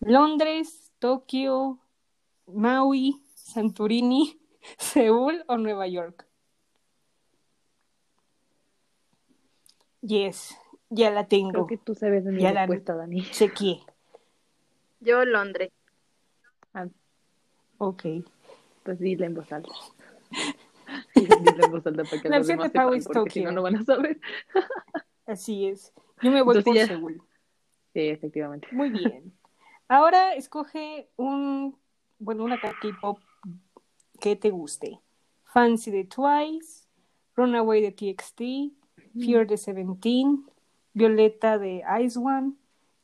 Londres, 0.00 0.92
Tokio, 0.98 1.78
Maui, 2.46 3.22
Santorini, 3.34 4.40
Seúl 4.78 5.44
o 5.46 5.58
Nueva 5.58 5.86
York. 5.88 6.26
Yes, 10.02 10.56
ya 10.88 11.10
la 11.10 11.26
tengo. 11.26 11.50
Creo 11.50 11.66
que 11.66 11.76
tú 11.78 11.94
sabes 11.94 12.24
de 12.24 12.32
mi 12.32 12.40
Ya 12.42 12.52
la- 12.52 12.60
respuesta, 12.66 12.94
Dani. 12.94 13.22
Chequeé. 13.30 13.80
Yo, 15.00 15.24
Londres. 15.24 15.70
Ah, 16.74 16.86
Ok. 17.78 18.04
pues 18.82 18.98
dile 18.98 19.26
en 19.26 19.34
voz 19.34 19.50
alta. 19.52 19.70
Dile 21.14 21.64
en 21.64 21.70
voz 21.70 21.86
alta 21.86 22.04
para 22.04 22.22
que 22.22 22.28
La 22.28 22.38
los 22.38 22.46
demás 22.46 22.66
sepan, 22.72 23.00
porque 23.12 23.30
si 23.30 23.44
no, 23.44 23.52
no 23.52 23.62
van 23.62 23.76
a 23.76 23.84
saber. 23.84 24.20
Así 25.26 25.66
es. 25.68 25.92
Yo 26.22 26.30
me 26.30 26.42
voy 26.42 26.56
Entonces 26.56 26.64
por 26.64 26.74
ya- 26.74 26.86
Seúl. 26.86 27.22
Sí, 27.92 28.00
efectivamente. 28.08 28.68
Muy 28.72 28.90
bien. 28.90 29.32
Ahora 29.88 30.34
escoge 30.34 31.08
un, 31.16 31.76
bueno, 32.18 32.44
una 32.44 32.60
K-pop 32.60 33.18
que 34.20 34.36
te 34.36 34.50
guste. 34.50 35.00
Fancy 35.44 35.90
de 35.90 36.04
Twice, 36.04 36.86
Runaway 37.34 37.82
de 37.82 37.90
TXT, 37.92 38.72
Fear 39.18 39.46
de 39.46 39.56
Seventeen, 39.56 40.44
Violeta 40.94 41.58
de 41.58 41.82
Ice 42.02 42.18
One, 42.18 42.52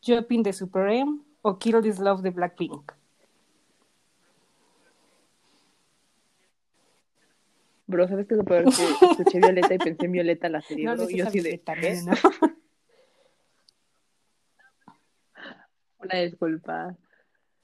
Jumping 0.04 0.42
de 0.42 0.52
Super 0.52 0.88
M 0.90 1.20
o 1.42 1.58
Kill 1.58 1.80
This 1.82 1.98
Love 1.98 2.22
de 2.22 2.30
Blackpink. 2.30 2.92
Bro, 7.88 8.08
¿sabes 8.08 8.26
qué 8.26 8.34
es 8.34 8.38
lo 8.38 8.44
peor? 8.44 8.64
Que 8.64 8.70
escuché 9.10 9.38
Violeta 9.38 9.74
y 9.74 9.78
pensé 9.78 10.06
en 10.06 10.12
Violeta 10.12 10.48
la 10.48 10.60
serie, 10.60 10.84
No, 10.84 10.96
bro, 10.96 11.08
y 11.08 11.18
yo 11.18 11.26
así 11.26 11.40
de, 11.40 11.62
no, 12.04 12.12
no. 12.12 12.16
Una 16.00 16.20
disculpa. 16.20 16.96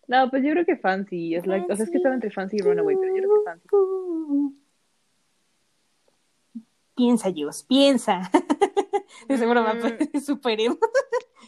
No, 0.07 0.31
pues 0.31 0.45
yo 0.45 0.51
creo 0.51 0.65
que 0.65 0.77
Fancy. 0.77 1.35
Es 1.35 1.47
la... 1.47 1.65
O 1.69 1.77
sea, 1.77 1.85
es 1.85 1.91
que 1.91 1.97
estaba 1.97 2.15
entre 2.15 2.31
Fancy 2.31 2.57
y 2.57 2.63
Runaway, 2.63 2.97
pero 3.01 3.17
yo 3.17 3.23
creo 3.23 3.35
que 3.35 3.45
Fancy. 3.51 3.69
Piensa, 6.95 7.31
Dios, 7.31 7.63
piensa. 7.65 8.31
De 9.29 9.39
seguro 9.39 9.63
va 9.63 9.71
a 9.71 9.75
Mm. 9.75 9.81
poner 9.81 10.21
Super 10.21 10.61
M. 10.61 10.77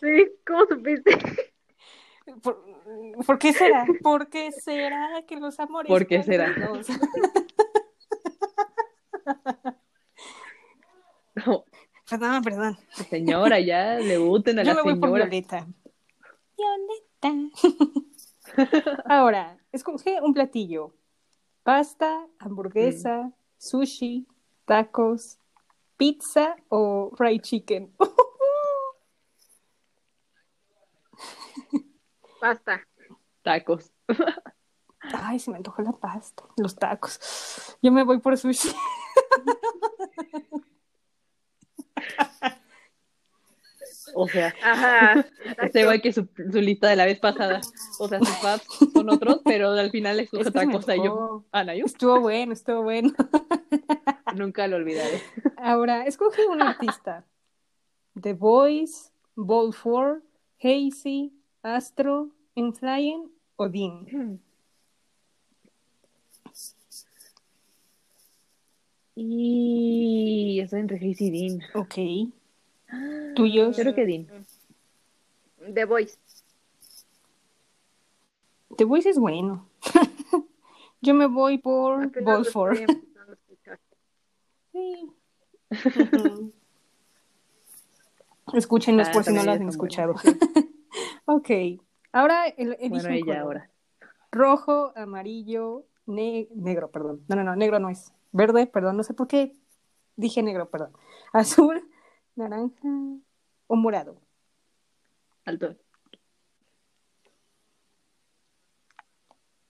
Sí, 0.01 0.33
¿cómo 0.47 0.65
supiste? 0.67 1.19
¿Por, 2.43 2.65
por 3.27 3.39
qué 3.39 3.53
será? 3.53 3.87
¿Por 4.03 4.29
qué 4.29 4.53
será 4.53 5.23
que 5.27 5.37
los 5.37 5.59
amores? 5.61 5.89
¿Por 5.89 6.07
qué 6.07 6.23
será? 6.23 6.55
No, 11.47 11.65
Perdón, 12.09 12.43
perdón. 12.43 12.79
señora, 13.09 13.59
ya 13.61 13.99
le 13.99 14.19
guten 14.19 14.59
a 14.59 14.63
Yo 14.63 14.71
la 14.75 14.77
me 14.77 14.83
voy 14.83 14.95
por 15.01 15.09
señora. 15.09 15.25
Violeta. 15.27 15.67
Violeta. 16.57 17.33
Ahora, 19.07 19.59
escoge 19.73 20.21
un 20.23 20.35
platillo. 20.35 20.95
Pasta, 21.63 22.27
hamburguesa, 22.39 23.33
sushi, 23.57 24.27
tacos, 24.65 25.39
pizza 25.97 26.57
o 26.69 27.11
fried 27.17 27.43
chicken. 27.43 27.93
Pasta. 32.41 32.81
Tacos. 33.43 33.91
Ay, 35.13 35.39
se 35.39 35.51
me 35.51 35.59
antojó 35.59 35.83
la 35.83 35.93
pasta, 35.93 36.45
los 36.57 36.77
tacos. 36.77 37.77
Yo 37.83 37.93
me 37.93 38.05
voy 38.05 38.21
por 38.21 38.39
sushi. 38.39 38.75
O 44.15 44.29
sea, 44.29 44.55
Ajá. 44.63 45.27
está 45.63 45.81
igual 45.81 46.01
que 46.01 46.13
su, 46.13 46.29
su 46.37 46.61
lista 46.61 46.89
de 46.89 46.97
la 46.97 47.05
vez 47.05 47.19
pasada. 47.19 47.61
O 47.99 48.09
sea, 48.09 48.19
sus 48.21 48.37
paps 48.37 48.67
son 48.93 49.11
otros, 49.11 49.41
pero 49.45 49.71
al 49.73 49.91
final 49.91 50.21
Es 50.21 50.33
otra 50.33 50.71
cosa. 50.71 50.95
Yo. 50.97 51.45
Ana, 51.53 51.75
yo 51.75 51.85
Estuvo 51.85 52.21
bueno, 52.21 52.53
estuvo 52.53 52.83
bueno. 52.83 53.13
nunca 54.37 54.67
lo 54.69 54.77
olvidaré. 54.77 55.21
Ahora, 55.57 56.07
escoge 56.07 56.47
un 56.47 56.63
artista. 56.63 57.25
The 58.21 58.33
Voice, 58.35 59.11
Ball 59.35 59.75
4, 59.75 60.21
Hazy, 60.63 61.33
Astro, 61.63 62.31
Inflying 62.55 63.31
o 63.57 63.69
Dean. 63.69 64.41
Y 69.17 70.61
estoy 70.63 70.81
entre 70.81 70.97
Hazy 70.99 71.27
y 71.27 71.31
Dean. 71.49 71.63
Ok. 71.75 71.95
¿Tuyos? 73.35 73.77
Yo 73.77 73.83
creo 73.83 73.95
que 73.95 74.07
Dean. 74.07 74.27
The 75.75 75.85
Voice. 75.85 76.19
The 78.77 78.85
Voice 78.85 79.09
es 79.11 79.19
bueno. 79.19 79.69
Yo 81.01 81.15
me 81.15 81.27
voy 81.27 81.59
por 81.59 82.05
Apenas 82.05 82.25
Ball 82.25 82.45
lo 82.45 82.53
4. 82.53 82.73
estoy 82.73 82.95
empezando 82.95 83.33
a 83.33 83.35
escuchar. 83.35 83.81
Sí. 84.73 85.11
Escúchenos 88.53 89.09
Ah, 89.09 89.13
por 89.13 89.25
si 89.25 89.33
no 89.33 89.43
lo 89.43 89.53
han 89.53 89.69
escuchado. 89.69 90.15
buenas, 90.15 90.39
ok. 91.27 91.51
Ahora 92.13 92.47
el, 92.49 92.77
Bueno, 92.91 93.09
ella 93.09 93.41
ahora. 93.41 93.71
Rojo, 94.31 94.93
amarillo, 94.97 95.85
ne- 96.07 96.49
negro, 96.55 96.91
perdón. 96.91 97.23
No, 97.29 97.37
no, 97.37 97.45
no, 97.45 97.57
negro 97.57 97.79
no 97.79 97.89
es. 97.89 98.13
Verde, 98.33 98.67
perdón, 98.67 98.97
no 98.97 99.03
sé 99.05 99.15
por 99.15 99.29
qué 99.29 99.53
dije 100.17 100.43
negro, 100.43 100.69
perdón. 100.71 100.93
Azul, 101.33 101.89
naranja 102.37 102.89
o 103.67 103.77
morado. 103.77 104.21
Alto. 105.45 105.77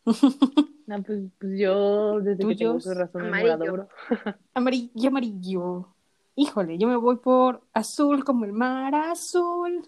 No, 0.86 1.02
pues, 1.02 1.18
pues 1.40 1.58
yo 1.58 2.20
desde 2.20 2.46
que 2.46 2.56
tengo 2.56 2.74
uso 2.74 2.92
razón 2.92 3.22
Amarillo. 3.24 3.56
morado, 3.56 3.72
bro. 3.72 3.88
Amarillo, 4.54 5.08
amarillo. 5.08 5.88
Híjole, 6.36 6.76
yo 6.76 6.86
me 6.86 6.96
voy 6.96 7.16
por 7.16 7.62
azul 7.72 8.22
como 8.22 8.44
el 8.44 8.52
mar 8.52 8.94
azul. 8.94 9.82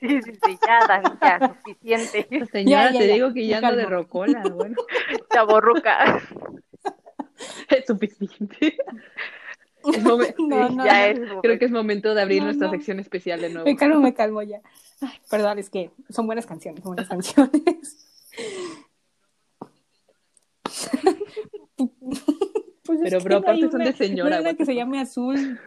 Sí, 0.00 0.20
sí, 0.22 0.32
sí, 0.42 0.58
ya, 0.66 0.80
Dani, 0.88 1.10
ya, 1.20 1.46
suficiente. 1.54 2.26
Señora, 2.50 2.86
Ya, 2.86 2.92
ya, 2.92 2.98
te 2.98 3.06
ya, 3.06 3.14
digo 3.14 3.32
que 3.32 3.46
ya 3.46 3.58
ando 3.58 3.76
de 3.76 3.86
rocola, 3.86 4.48
bueno, 4.48 4.76
Chaborruca. 5.32 6.20
es 7.68 7.86
suficiente. 7.86 8.78
Es 9.96 10.04
momen- 10.04 10.34
No, 10.38 10.68
sí, 10.68 10.74
no, 10.76 10.84
ya 10.84 11.08
es 11.08 11.18
Creo 11.42 11.58
que 11.58 11.64
es 11.64 11.70
momento 11.70 12.14
de 12.14 12.22
abrir 12.22 12.42
nuestra 12.42 12.70
sección 12.70 13.00
especial 13.00 13.40
de 13.40 13.50
nuevo. 13.50 13.64
Me 13.66 13.76
calmo, 13.76 14.00
me 14.00 14.14
calmo 14.14 14.42
ya. 14.42 14.60
Ay, 15.00 15.18
perdón, 15.30 15.58
es 15.58 15.70
que 15.70 15.90
son 16.10 16.26
buenas 16.26 16.46
canciones, 16.46 16.82
son 16.82 16.94
buenas 16.94 17.08
canciones. 17.08 18.06
Pues 22.84 23.00
es 23.02 23.12
Pero, 23.12 23.20
no 23.20 23.34
hay 23.36 23.42
aparte 23.42 23.70
son 23.70 23.80
de 23.84 23.92
señora, 23.92 24.36
no 24.36 24.42
una 24.42 24.54
que 24.54 24.64
se 24.64 24.74
llame 24.74 25.00
azul 25.00 25.58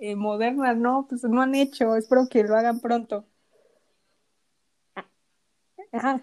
eh, 0.00 0.16
moderna, 0.16 0.74
no, 0.74 1.06
pues 1.08 1.22
no 1.24 1.40
han 1.42 1.54
hecho, 1.54 1.96
espero 1.96 2.28
que 2.28 2.42
lo 2.44 2.56
hagan 2.56 2.80
pronto. 2.80 3.24
Ajá. 5.92 6.22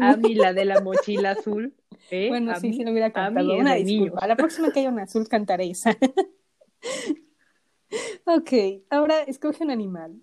A 0.00 0.16
mí 0.16 0.34
la 0.34 0.52
de 0.52 0.64
la 0.64 0.80
mochila 0.80 1.32
azul. 1.32 1.74
¿eh? 2.10 2.28
Bueno, 2.28 2.52
A 2.52 2.56
sí, 2.60 2.68
mí- 2.70 2.76
sí 2.76 2.84
lo 2.84 2.92
hubiera 2.92 3.10
cantado. 3.10 3.56
Una 3.58 3.74
disculpa. 3.74 4.20
A 4.22 4.26
la 4.26 4.36
próxima 4.36 4.70
que 4.70 4.80
haya 4.80 4.90
una 4.90 5.02
azul 5.04 5.28
cantaré 5.28 5.70
esa. 5.70 5.96
ok, 8.24 8.52
ahora 8.90 9.22
escoge 9.22 9.64
un 9.64 9.70
animal. 9.70 10.20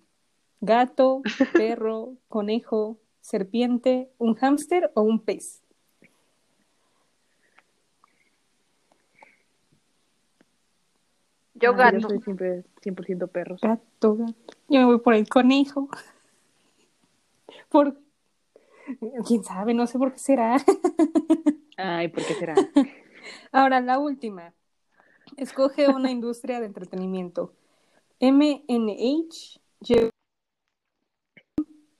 Gato, 0.61 1.22
perro, 1.53 2.16
conejo, 2.28 2.97
serpiente, 3.22 4.11
un 4.18 4.36
hámster 4.36 4.91
o 4.95 5.01
un 5.01 5.20
pez. 5.20 5.61
Yo 11.55 11.72
Ah, 11.72 11.78
gato. 11.78 11.99
Yo 11.99 12.07
soy 12.09 12.20
siempre 12.22 12.64
100% 12.82 13.28
perros. 13.28 13.61
Gato, 13.61 14.16
gato. 14.16 14.53
Yo 14.68 14.80
me 14.80 14.86
voy 14.86 14.99
por 14.99 15.14
el 15.14 15.28
conejo. 15.30 15.88
Por... 17.70 17.99
¿Quién 19.26 19.43
sabe? 19.43 19.74
No 19.74 19.88
sé 19.88 19.97
por 19.97 20.11
qué 20.11 20.20
será. 20.20 20.57
Ay, 21.78 22.09
¿por 22.09 22.26
qué 22.26 22.34
será? 22.34 22.55
Ahora, 23.51 23.80
la 23.80 23.99
última. 23.99 24.53
Escoge 25.38 25.88
una 25.89 26.11
industria 26.11 26.59
de 26.59 26.67
entretenimiento. 26.67 27.53
MNH, 28.19 29.59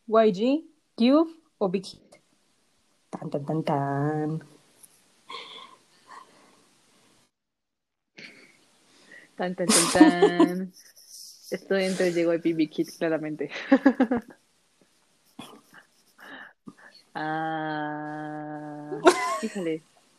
YG, 0.08 0.66
Cube 0.96 1.34
o 1.58 1.70
Big 1.70 1.86
Hit. 1.86 2.16
Tan, 3.10 3.30
tan, 3.30 3.46
tan, 3.46 3.64
tan. 3.64 4.44
Tan, 9.36 9.56
tan, 9.56 9.68
tan, 9.68 9.92
tan. 9.94 10.74
Estoy 11.52 11.84
entre 11.84 12.12
y 12.48 12.54
Big 12.54 12.72
Hit, 12.74 12.90
claramente. 12.98 13.50
ah. 17.16 19.02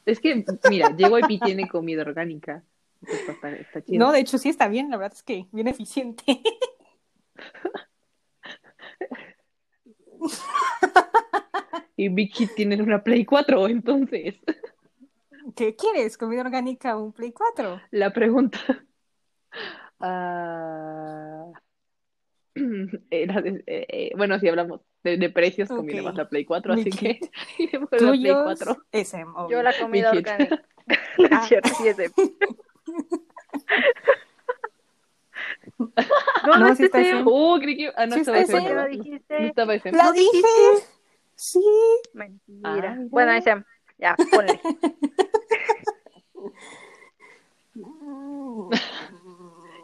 Es 0.06 0.20
que, 0.20 0.44
mira, 0.68 0.90
y 1.28 1.38
tiene 1.38 1.68
comida 1.68 2.02
orgánica. 2.02 2.62
Entonces, 3.06 3.28
está, 3.28 3.50
está 3.52 3.82
chido. 3.82 3.98
No, 3.98 4.12
de 4.12 4.20
hecho 4.20 4.38
sí 4.38 4.48
está 4.48 4.68
bien, 4.68 4.90
la 4.90 4.96
verdad 4.96 5.14
es 5.16 5.22
que 5.22 5.46
bien 5.52 5.68
eficiente. 5.68 6.24
Y 11.96 12.08
Big 12.08 12.32
Hit 12.34 12.54
tienen 12.56 12.82
una 12.82 13.02
Play 13.02 13.24
4, 13.24 13.68
entonces. 13.68 14.40
¿Qué 15.54 15.76
quieres? 15.76 16.18
¿Comida 16.18 16.40
orgánica 16.40 16.96
o 16.96 17.04
un 17.04 17.12
Play 17.12 17.32
4? 17.32 17.80
La 17.92 18.12
pregunta. 18.12 18.58
ah, 20.00 21.52
era 23.10 23.42
de- 23.42 23.62
eh, 23.66 23.86
eh, 23.88 24.10
bueno, 24.16 24.38
si 24.40 24.48
hablamos 24.48 24.80
de, 25.04 25.18
de 25.18 25.30
precios, 25.30 25.68
conviene 25.68 26.00
Ok. 26.00 26.06
más 26.06 26.14
la 26.16 26.28
Play 26.28 26.44
4, 26.44 26.72
así 26.72 26.84
Big 26.84 26.98
que 26.98 27.20
por 27.78 28.02
la 28.02 28.08
Play 28.10 28.20
Tuyos, 28.20 28.42
4. 28.42 28.76
SM. 28.90 29.32
Yo 29.50 29.62
la 29.62 29.78
comida 29.78 30.10
orgánica. 30.10 30.64
Ah. 31.30 31.46
sí 31.46 31.54
No, 35.78 35.88
No, 36.46 36.58
no, 36.58 36.74
sí. 36.76 36.84
Uh, 37.24 37.58
creí 37.60 37.76
que. 37.76 37.92
Ah, 37.96 38.06
no 38.06 38.14
Sí, 38.14 38.20
estaba 38.20 38.38
ese. 38.38 38.52
ese. 38.52 38.52
¿Por 38.52 38.62
qué 38.62 38.68
¿verdad? 38.74 38.84
lo 38.84 38.96
No 38.96 39.02
dijiste? 39.04 39.46
estaba 39.46 39.74
ese. 39.74 39.92
¡La 39.92 40.04
¿No 40.04 40.12
dije! 40.12 40.48
Sí. 41.34 41.60
Mentira. 42.12 42.96
Ah, 42.98 43.06
bueno, 43.10 43.32
ese. 43.32 43.64
Ya, 43.98 44.16
ponle. 44.30 44.60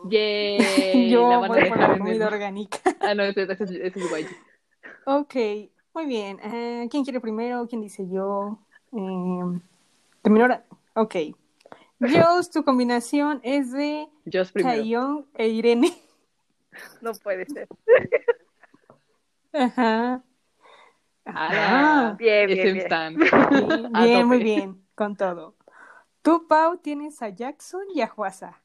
Yay, 0.09 1.11
Yo 1.11 1.29
la 1.29 1.35
a 1.37 1.49
voy 1.49 1.61
dejar 1.61 1.91
en 1.93 1.99
comida 1.99 2.27
orgánica. 2.27 2.79
Ah, 3.01 3.15
no, 3.15 3.23
ese, 3.25 3.43
ese, 3.43 3.65
es- 3.65 3.71
ese 3.71 3.99
es 3.99 4.11
YG. 4.11 4.29
Ok, 5.07 5.35
muy 5.95 6.07
bien. 6.07 6.39
Eh, 6.43 6.89
¿Quién 6.91 7.03
quiere 7.05 7.21
primero? 7.21 7.67
¿Quién 7.69 7.81
dice 7.81 8.07
yo? 8.09 8.59
Eh, 8.93 9.61
terminó 10.23 10.47
Ok. 10.95 11.15
Dios, 12.01 12.51
tu 12.51 12.65
combinación 12.65 13.41
es 13.45 13.73
de. 13.73 14.09
Taeyong 14.55 15.27
e 15.35 15.49
Irene. 15.49 15.93
No 17.03 17.13
puede 17.13 17.47
ser. 17.47 17.67
Ajá. 19.53 20.23
Ah, 21.27 22.15
Bien, 22.17 22.47
bien, 22.47 22.75
bien. 22.75 23.19
bien, 23.93 24.27
muy 24.27 24.39
bien, 24.39 24.87
con 24.95 25.17
todo. 25.17 25.57
Tú, 26.23 26.47
Pau, 26.47 26.79
tienes 26.79 27.21
a 27.23 27.31
Jackson 27.31 27.83
y 27.93 28.03
a 28.03 28.07
Juasa. 28.07 28.63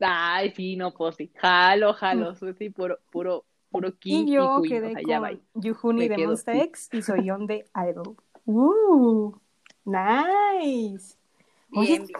Ay, 0.00 0.52
sí, 0.54 0.76
no, 0.76 0.92
pues 0.94 1.16
sí. 1.16 1.32
Jalo, 1.34 1.94
jalo. 1.94 2.34
soy 2.34 2.54
Sí, 2.54 2.70
puro, 2.70 2.98
puro, 3.10 3.44
puro 3.74 3.98
king 3.98 4.26
Y 4.28 4.32
yo 4.34 4.62
quedé 4.62 4.86
o 4.86 4.92
sea, 4.92 5.02
ya 5.04 5.18
va. 5.18 5.30
con 5.30 5.62
Yuhuni 5.62 6.06
de 6.06 6.26
Monster. 6.26 6.54
X 6.56 6.88
y 6.92 7.02
Soyeon 7.02 7.46
de 7.48 7.66
Idol. 7.74 8.14
¡Uh! 8.46 9.34
¡Nice! 9.84 11.16
Bien, 11.70 12.06
bien. 12.06 12.18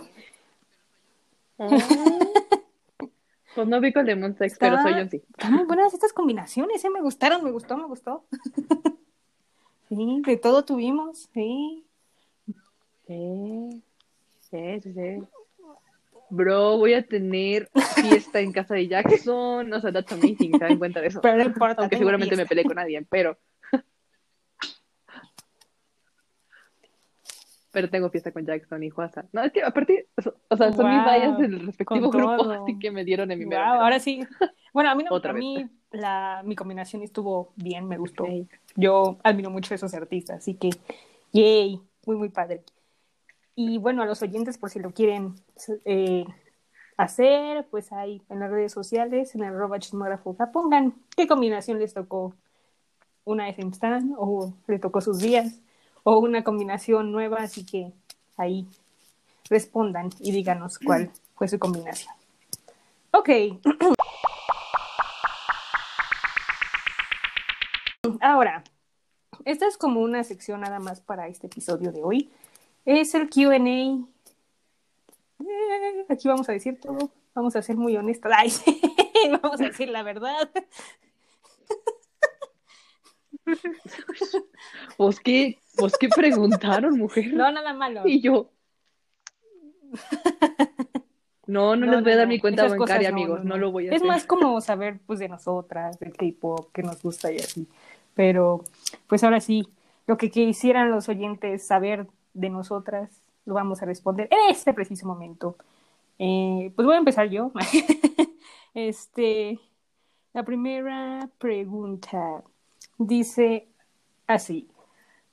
Pues 3.55 3.69
no 3.69 3.81
vi 3.81 3.93
con 3.93 4.09
el 4.09 4.19
Monster 4.19 4.47
X, 4.49 4.59
pero 4.59 4.77
Está- 4.77 4.91
soy 4.91 5.01
yo 5.05 5.09
sí. 5.09 5.23
Están 5.31 5.53
muy 5.53 5.65
buenas 5.65 5.95
estas 5.95 6.13
combinaciones, 6.13 6.85
¿eh? 6.85 6.91
Me 6.91 7.01
gustaron, 7.01 7.45
me 7.45 7.53
gustó, 7.53 7.77
me 7.77 7.87
gustó. 7.87 8.25
Sí, 9.91 10.23
de 10.27 10.37
todo 10.39 10.65
tuvimos. 10.65 11.29
Sí, 11.35 11.85
sí, 13.07 13.83
sí, 14.41 14.81
sí. 14.81 15.23
Bro, 16.31 16.79
voy 16.79 16.95
a 16.95 17.07
tener 17.07 17.70
fiesta 17.95 18.41
en 18.41 18.53
casa 18.53 18.75
de 18.75 18.89
Jackson. 18.89 19.72
O 19.72 19.81
sea, 19.81 19.93
that's 19.93 20.12
amazing. 20.12 20.53
¿Se 20.53 20.64
dan 20.64 20.79
cuenta 20.79 21.01
de 21.01 21.09
eso? 21.09 21.20
Pero 21.20 21.37
no 21.37 21.45
importa. 21.45 21.83
Aunque 21.83 21.97
seguramente 21.97 22.37
me 22.37 22.47
peleé 22.47 22.64
con 22.64 22.79
alguien, 22.79 23.07
pero. 23.09 23.39
Pero 27.72 27.91
tengo 27.91 28.09
fiesta 28.09 28.31
con 28.31 28.47
Jackson 28.47 28.85
y 28.85 28.91
Juasa. 28.91 29.25
No, 29.33 29.43
es 29.43 29.51
que 29.53 29.61
aparte, 29.61 30.07
o 30.16 30.22
sea, 30.22 30.33
o 30.49 30.57
sea, 30.57 30.72
son 30.72 30.89
mis 30.89 31.05
vallas 31.05 31.37
del 31.39 31.66
respectivo 31.66 32.09
grupo, 32.09 32.49
así 32.51 32.79
que 32.79 32.93
me 32.93 33.05
dieron 33.05 33.33
en 33.33 33.39
mi 33.41 33.45
Wow, 33.47 33.51
mero. 33.51 33.64
ahora 33.64 33.99
sí. 33.99 34.25
Bueno, 34.72 34.91
a 34.91 34.95
mí, 34.95 35.03
no, 35.03 35.11
Otra 35.12 35.33
a 35.33 35.35
mí 35.35 35.66
la, 35.91 36.43
mi 36.45 36.55
combinación 36.55 37.03
estuvo 37.03 37.53
bien, 37.57 37.89
me 37.89 37.97
gustó. 37.97 38.27
Yo 38.77 39.18
admiro 39.25 39.51
mucho 39.51 39.75
a 39.75 39.77
esos 39.77 39.93
artistas, 39.93 40.39
así 40.39 40.55
que, 40.55 40.70
yay, 41.33 41.81
muy, 42.07 42.16
muy 42.16 42.29
padre. 42.29 42.62
Y 43.57 43.79
bueno, 43.79 44.03
a 44.03 44.07
los 44.07 44.23
oyentes, 44.23 44.59
por 44.59 44.71
si 44.71 44.81
lo 44.81 44.91
quieren 44.91 45.35
eh, 45.85 46.25
hacer, 46.97 47.67
pues 47.71 47.93
ahí 47.93 48.23
en 48.29 48.41
las 48.41 48.51
redes 48.51 48.73
sociales, 48.73 49.35
en 49.35 49.45
el 49.45 49.55
arroba 49.55 49.79
chismógrafo, 49.79 50.37
pongan 50.53 50.95
qué 51.17 51.27
combinación 51.27 51.79
les 51.79 51.95
tocó 51.95 52.35
una 53.25 53.49
FM 53.49 53.71
Stan 53.73 54.15
o 54.19 54.55
le 54.67 54.79
tocó 54.79 55.01
sus 55.01 55.19
días 55.19 55.61
o 56.03 56.19
una 56.19 56.45
combinación 56.45 57.13
nueva, 57.13 57.39
así 57.39 57.65
que 57.65 57.93
ahí 58.37 58.67
respondan 59.49 60.11
y 60.21 60.33
díganos 60.33 60.79
cuál 60.79 61.11
fue 61.35 61.49
su 61.49 61.59
combinación. 61.59 62.15
Ok. 63.13 63.31
Ahora, 68.21 68.65
esta 69.45 69.67
es 69.67 69.77
como 69.77 70.01
una 70.01 70.25
sección 70.25 70.61
nada 70.61 70.79
más 70.79 71.01
para 71.01 71.29
este 71.29 71.47
episodio 71.47 71.93
de 71.93 72.03
hoy. 72.03 72.31
Es 72.85 73.14
el 73.14 73.28
QA. 73.30 73.57
Eh, 73.57 74.07
aquí 76.09 76.28
vamos 76.28 76.49
a 76.49 76.53
decir 76.53 76.78
todo. 76.80 77.11
Vamos 77.35 77.57
a 77.57 77.62
ser 77.62 77.76
muy 77.76 77.97
honestas. 77.97 78.32
Ay, 78.37 78.53
vamos 79.43 79.61
a 79.61 79.64
decir 79.64 79.89
la 79.89 80.03
verdad. 80.03 80.49
¿Vos 84.99 85.20
qué, 85.20 85.59
vos 85.76 85.95
qué 85.99 86.09
preguntaron, 86.09 86.97
mujer? 86.99 87.32
No, 87.35 87.51
nada 87.51 87.72
malo. 87.74 88.03
Y 88.05 88.20
yo. 88.20 88.51
No, 91.47 91.76
no, 91.76 91.87
No, 91.87 91.93
les 91.93 92.03
voy 92.03 92.12
a 92.12 92.16
dar 92.16 92.26
no, 92.26 92.32
mi 92.32 92.41
cuenta 92.41 92.66
bancaria, 92.68 93.11
no, 93.11 93.16
amigos. 93.16 93.45
no, 93.45 93.59
lo 93.59 93.70
voy 93.70 93.89
a 93.89 93.91
Es 93.91 93.97
hacer. 93.97 94.09
más 94.09 94.24
como 94.24 94.61
saber 94.61 94.99
pues 95.07 95.18
de 95.18 95.28
nosotras, 95.28 95.99
del 95.99 96.14
K-pop, 96.16 96.70
que 96.72 96.82
nos 96.82 97.03
gusta 97.03 97.30
y 97.32 97.37
así. 97.37 97.68
Pero 98.14 98.64
pues 99.09 99.22
ahora 99.24 99.41
sí, 99.41 99.68
lo 100.07 100.16
que 100.16 100.30
quisieran 100.30 100.91
los 100.91 101.09
oyentes 101.09 101.66
saber 101.66 102.07
de 102.35 102.51
nosotras, 102.51 103.11
lo 103.47 103.55
vamos 103.55 103.82
a 103.82 103.87
responder 103.87 104.28
en 104.30 104.51
este 104.51 104.74
preciso 104.74 105.07
momento. 105.07 105.57
Eh, 106.18 106.72
pues 106.74 106.87
voy 106.87 106.95
a 106.95 106.99
empezar 106.99 107.28
yo. 107.28 107.53
este, 108.74 109.59
la 110.32 110.43
primera 110.43 111.28
pregunta 111.39 112.43
dice 112.99 113.68
así. 114.26 114.68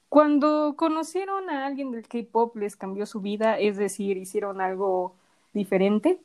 Cuando 0.09 0.75
conocieron 0.75 1.49
a 1.49 1.65
alguien 1.65 1.91
del 1.91 2.07
K-pop, 2.07 2.55
les 2.57 2.75
cambió 2.75 3.05
su 3.05 3.21
vida, 3.21 3.57
es 3.57 3.77
decir, 3.77 4.17
hicieron 4.17 4.59
algo 4.59 5.15
diferente. 5.53 6.19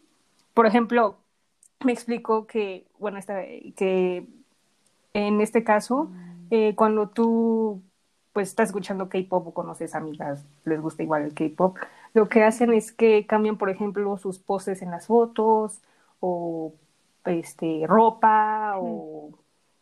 Por 0.54 0.66
ejemplo, 0.66 1.18
me 1.84 1.92
explicó 1.92 2.46
que, 2.46 2.86
bueno, 2.98 3.18
esta, 3.18 3.42
que 3.76 4.26
en 5.14 5.40
este 5.40 5.62
caso, 5.62 6.10
eh, 6.50 6.74
cuando 6.74 7.08
tú 7.08 7.80
pues 8.36 8.50
estás 8.50 8.68
escuchando 8.68 9.08
K-pop 9.08 9.46
o 9.46 9.54
conoces 9.54 9.94
amigas, 9.94 10.44
les 10.66 10.78
gusta 10.78 11.02
igual 11.02 11.22
el 11.22 11.32
K-pop, 11.32 11.78
lo 12.12 12.28
que 12.28 12.42
hacen 12.42 12.70
es 12.74 12.92
que 12.92 13.24
cambian, 13.26 13.56
por 13.56 13.70
ejemplo, 13.70 14.18
sus 14.18 14.38
poses 14.38 14.82
en 14.82 14.90
las 14.90 15.06
fotos 15.06 15.80
o 16.20 16.74
este 17.24 17.84
ropa 17.86 18.74
o 18.76 19.30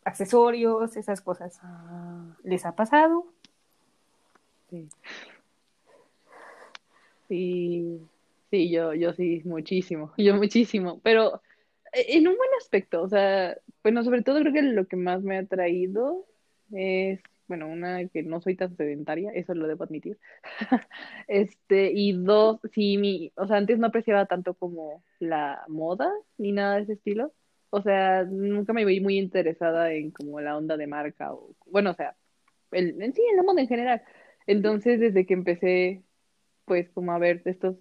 accesorios, 0.05 0.97
esas 0.97 1.21
cosas. 1.21 1.59
Ah, 1.65 2.37
¿Les 2.45 2.65
ha 2.65 2.77
pasado? 2.77 3.27
sí. 4.71 4.89
Sí, 7.27 8.09
sí, 8.53 8.71
yo, 8.71 8.95
yo 8.95 9.15
sí, 9.15 9.43
muchísimo, 9.45 10.13
yo 10.17 10.37
muchísimo, 10.37 11.01
pero 11.03 11.43
eh, 11.93 12.07
en 12.11 12.29
un 12.29 12.37
buen 12.37 12.51
aspecto, 12.61 13.03
o 13.03 13.09
sea, 13.09 13.59
bueno, 13.83 14.05
sobre 14.05 14.23
todo 14.23 14.39
creo 14.39 14.53
que 14.53 14.63
lo 14.63 14.87
que 14.87 14.95
más 14.95 15.25
me 15.25 15.39
ha 15.39 15.45
traído 15.45 16.25
es, 16.71 17.19
bueno, 17.49 17.69
una, 17.69 18.07
que 18.09 18.23
no 18.23 18.41
soy 18.41 18.57
tan 18.57 18.77
sedentaria, 18.77 19.31
eso 19.33 19.55
lo 19.55 19.67
debo 19.69 19.85
admitir, 19.85 20.19
este, 21.29 21.93
y 21.95 22.13
dos, 22.13 22.61
sí, 22.73 22.99
mi, 22.99 23.33
o 23.37 23.47
sea, 23.47 23.57
antes 23.59 23.79
no 23.79 23.89
apreciaba 23.89 24.27
tanto 24.27 24.55
como 24.55 25.05
la 25.19 25.65
moda 25.69 26.11
ni 26.39 26.53
nada 26.53 26.77
de 26.77 26.83
ese 26.83 26.93
estilo, 26.95 27.33
o 27.71 27.83
sea, 27.83 28.25
nunca 28.25 28.73
me 28.73 28.85
vi 28.85 29.01
muy 29.01 29.19
interesada 29.19 29.93
en 29.93 30.11
como 30.13 30.41
la 30.41 30.57
onda 30.57 30.77
de 30.77 30.87
marca, 30.87 31.33
o, 31.35 31.55
bueno, 31.67 31.91
o 31.91 31.95
sea, 31.95 32.17
el, 32.73 33.01
en 33.03 33.13
sí, 33.15 33.23
en 33.31 33.37
la 33.37 33.43
moda 33.45 33.61
en 33.63 33.69
general, 33.69 34.03
entonces 34.47 35.01
desde 35.01 35.27
que 35.27 35.35
empecé 35.35 36.05
pues 36.65 36.89
como 36.91 37.13
a 37.13 37.19
ver 37.19 37.43
estos, 37.47 37.77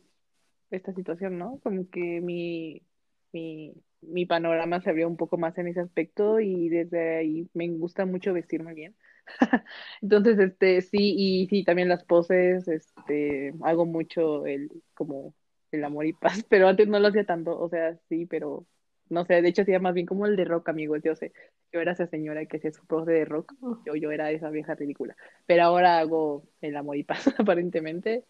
esta 0.71 0.93
situación, 0.93 1.37
¿no? 1.37 1.59
Como 1.63 1.89
que 1.89 2.21
mi, 2.21 2.83
mi, 3.31 3.73
mi 4.01 4.25
panorama 4.25 4.81
se 4.81 4.89
abrió 4.89 5.07
un 5.07 5.17
poco 5.17 5.37
más 5.37 5.57
en 5.57 5.67
ese 5.67 5.81
aspecto 5.81 6.39
y 6.39 6.69
desde 6.69 7.17
ahí 7.17 7.49
me 7.53 7.69
gusta 7.69 8.05
mucho 8.05 8.33
vestirme 8.33 8.73
bien. 8.73 8.95
Entonces, 10.01 10.39
este, 10.39 10.81
sí, 10.81 11.15
y 11.17 11.47
sí, 11.47 11.63
también 11.63 11.89
las 11.89 12.03
poses, 12.03 12.67
este, 12.67 13.53
hago 13.63 13.85
mucho 13.85 14.45
el, 14.45 14.69
como 14.93 15.33
el 15.71 15.83
amor 15.83 16.05
y 16.05 16.13
paz, 16.13 16.43
pero 16.49 16.67
antes 16.67 16.87
no 16.87 16.99
lo 16.99 17.07
hacía 17.07 17.25
tanto, 17.25 17.57
o 17.59 17.69
sea, 17.69 17.97
sí, 18.09 18.25
pero 18.25 18.65
no 19.09 19.25
sé, 19.25 19.41
de 19.41 19.49
hecho 19.49 19.63
hacía 19.63 19.79
más 19.79 19.93
bien 19.93 20.05
como 20.05 20.25
el 20.25 20.35
de 20.35 20.45
rock, 20.45 20.69
amigos, 20.69 21.01
yo 21.03 21.15
sé, 21.15 21.33
yo 21.71 21.81
era 21.81 21.91
esa 21.93 22.07
señora 22.07 22.45
que 22.45 22.57
hacía 22.57 22.71
su 22.71 22.85
pose 22.85 23.11
de 23.11 23.25
rock, 23.25 23.53
yo, 23.85 23.95
yo 23.95 24.11
era 24.11 24.31
esa 24.31 24.49
vieja 24.49 24.75
ridícula, 24.75 25.15
pero 25.45 25.63
ahora 25.63 25.99
hago 25.99 26.43
el 26.61 26.75
amor 26.75 26.97
y 26.97 27.03
paz, 27.03 27.25
aparentemente. 27.39 28.25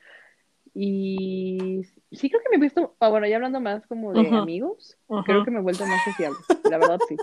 Y 0.75 1.83
sí 2.11 2.29
creo 2.29 2.41
que 2.41 2.49
me 2.49 2.55
he 2.57 2.59
visto, 2.67 2.95
ah, 2.99 3.09
bueno, 3.09 3.27
ya 3.27 3.35
hablando 3.35 3.59
más 3.59 3.85
como 3.85 4.11
de 4.13 4.27
Ujú. 4.27 4.37
amigos, 4.37 4.97
Ujú. 5.07 5.23
creo 5.23 5.45
que 5.45 5.51
me 5.51 5.59
he 5.59 5.61
vuelto 5.61 5.85
más 5.85 6.01
sociable, 6.03 6.39
la 6.63 6.77
verdad 6.77 6.99
sí. 7.07 7.19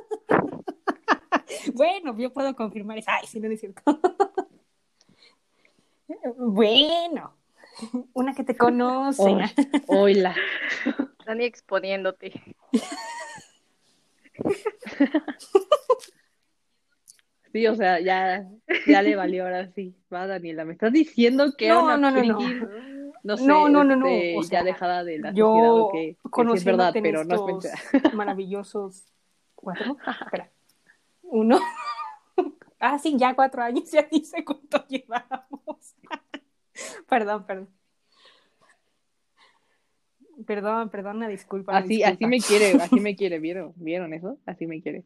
Bueno, 1.74 2.16
yo 2.16 2.32
puedo 2.32 2.55
confirmar 2.55 2.98
eso. 2.98 3.11
Ay, 3.11 3.26
sí, 3.26 3.40
no 3.40 3.51
es 3.51 3.61
cierto. 3.61 3.82
bueno, 6.36 7.34
una 8.12 8.34
que 8.34 8.44
te 8.44 8.57
conoce. 8.57 9.36
Hola. 9.86 10.34
Dani 11.26 11.44
exponiéndote. 11.44 12.32
Sí, 17.53 17.66
o 17.66 17.74
sea, 17.74 17.98
ya, 18.01 18.46
ya 18.86 19.03
le 19.03 19.16
valió 19.16 19.44
ahora 19.44 19.68
sí. 19.72 19.96
Va, 20.12 20.26
Daniela, 20.26 20.64
me 20.64 20.72
estás 20.72 20.92
diciendo 20.92 21.53
que 21.57 21.68
No, 21.68 21.74
era 21.74 21.82
una 21.96 21.98
no, 21.98 22.11
no, 22.11 22.22
no. 22.22 22.38
no 23.24 23.36
sé, 23.36 23.44
No, 23.44 23.68
no, 23.68 23.82
no, 23.82 23.96
no, 23.96 24.07
este, 24.07 24.38
o 24.38 24.42
sea, 24.44 24.61
ya 24.61 24.64
dejada 24.64 25.03
de 25.03 25.18
la 25.18 25.32
Yo, 25.32 25.88
que, 25.92 26.16
que 26.32 26.42
sí 26.44 26.51
es 26.55 26.64
verdad, 26.64 26.92
pero 26.92 27.24
no 27.24 27.34
es 27.34 27.42
mentira. 27.42 27.74
maravillosos 28.14 29.05
cuatro, 29.57 29.96
espera, 30.24 30.48
uno. 31.31 31.59
Ah, 32.83 32.99
sí, 32.99 33.14
ya 33.18 33.35
cuatro 33.35 33.62
años, 33.62 33.91
ya 33.91 34.09
dice 34.11 34.43
cuánto 34.43 34.83
llevamos. 34.89 35.95
perdón, 37.11 37.45
perdón. 37.45 37.68
Perdón, 40.47 40.89
perdón, 40.89 41.16
una 41.18 41.28
disculpa. 41.28 41.76
Así, 41.76 42.03
así 42.03 42.24
me 42.24 42.41
quiere, 42.41 42.72
así 42.81 42.99
me 42.99 43.14
quiere, 43.16 43.39
¿vieron? 43.39 43.74
¿Vieron 43.76 44.14
eso? 44.14 44.39
Así 44.47 44.66
me 44.66 44.81
quiere. 44.81 45.05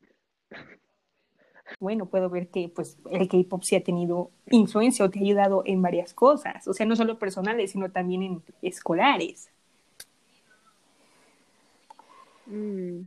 Bueno, 1.81 2.07
puedo 2.07 2.31
ver 2.31 2.49
que 2.49 2.69
pues 2.69 2.97
el 3.11 3.27
K-pop 3.27 3.63
sí 3.65 3.75
ha 3.75 3.83
tenido 3.83 4.31
influencia 4.51 5.05
o 5.05 5.11
te 5.11 5.19
ha 5.19 5.23
ayudado 5.23 5.63
en 5.67 5.83
varias 5.83 6.15
cosas, 6.15 6.69
o 6.69 6.75
sea, 6.75 6.87
no 6.87 6.95
solo 6.95 7.19
personales, 7.19 7.73
sino 7.73 7.91
también 7.91 8.23
en 8.23 8.43
escolares. 8.63 9.51
Mm. 12.47 13.01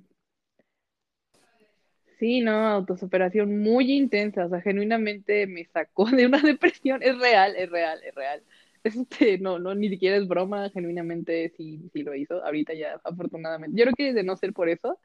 Sí, 2.20 2.42
no, 2.42 2.52
autosuperación 2.68 3.60
muy 3.60 3.92
intensa, 3.92 4.46
o 4.46 4.50
sea, 4.50 4.62
genuinamente 4.62 5.46
me 5.46 5.66
sacó 5.66 6.06
de 6.10 6.26
una 6.26 6.40
depresión, 6.42 7.04
es 7.04 7.18
real, 7.20 7.56
es 7.56 7.70
real, 7.70 8.00
es 8.04 8.16
real. 8.16 8.44
Este, 8.84 9.38
no, 9.38 9.60
no, 9.60 9.76
ni 9.76 9.90
siquiera 9.90 10.18
es 10.18 10.28
broma, 10.28 10.70
genuinamente 10.72 11.50
sí, 11.58 11.90
sí 11.94 12.04
lo 12.04 12.16
hizo, 12.16 12.44
ahorita 12.44 12.74
ya, 12.74 13.00
afortunadamente. 13.04 13.78
Yo 13.78 13.84
creo 13.86 13.96
que 13.96 14.14
de 14.14 14.24
no 14.24 14.36
ser 14.36 14.54
por 14.54 14.70
eso, 14.70 15.00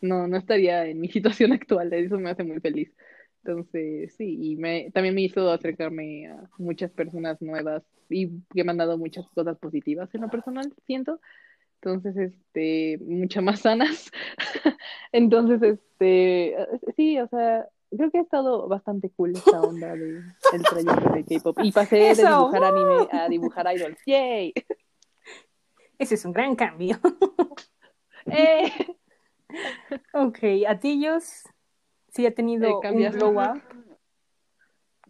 no, 0.00 0.26
no 0.28 0.36
estaría 0.36 0.86
en 0.86 1.00
mi 1.00 1.08
situación 1.10 1.52
actual, 1.52 1.92
eso 1.92 2.18
me 2.18 2.30
hace 2.30 2.44
muy 2.44 2.60
feliz. 2.60 2.92
Entonces, 3.44 4.14
sí, 4.16 4.52
y 4.52 4.56
me, 4.56 4.90
también 4.92 5.14
me 5.14 5.22
hizo 5.22 5.50
acercarme 5.50 6.28
a 6.28 6.50
muchas 6.58 6.90
personas 6.90 7.40
nuevas 7.40 7.82
y 8.10 8.30
que 8.54 8.64
me 8.64 8.72
han 8.72 8.78
dado 8.78 8.98
muchas 8.98 9.26
cosas 9.30 9.58
positivas 9.58 10.12
en 10.14 10.22
lo 10.22 10.30
personal, 10.30 10.72
siento. 10.86 11.20
Entonces, 11.80 12.16
este, 12.16 12.98
mucho 13.04 13.40
más 13.40 13.60
sanas. 13.60 14.10
Entonces, 15.12 15.62
este, 15.62 16.56
sí, 16.96 17.18
o 17.20 17.28
sea, 17.28 17.68
creo 17.96 18.10
que 18.10 18.18
ha 18.18 18.22
estado 18.22 18.66
bastante 18.66 19.10
cool 19.10 19.32
esta 19.36 19.60
onda 19.60 19.94
de, 19.94 20.22
del 20.52 20.62
trayecto 20.68 21.12
de 21.12 21.24
K-pop. 21.24 21.58
Y 21.62 21.70
pasé 21.72 21.96
de 21.96 22.14
dibujar 22.14 22.64
anime 22.64 23.08
a 23.12 23.28
dibujar 23.28 23.76
idols. 23.76 23.98
¡Yay! 24.06 24.52
Ese 25.98 26.14
es 26.16 26.24
un 26.24 26.32
gran 26.32 26.56
cambio. 26.56 26.98
¡Eh! 28.26 28.72
ok, 30.12 30.38
Atillos 30.68 31.44
sí 32.08 32.26
ha 32.26 32.34
tenido 32.34 32.80
Eh, 32.82 32.92
un 32.92 33.36
up. 33.36 33.62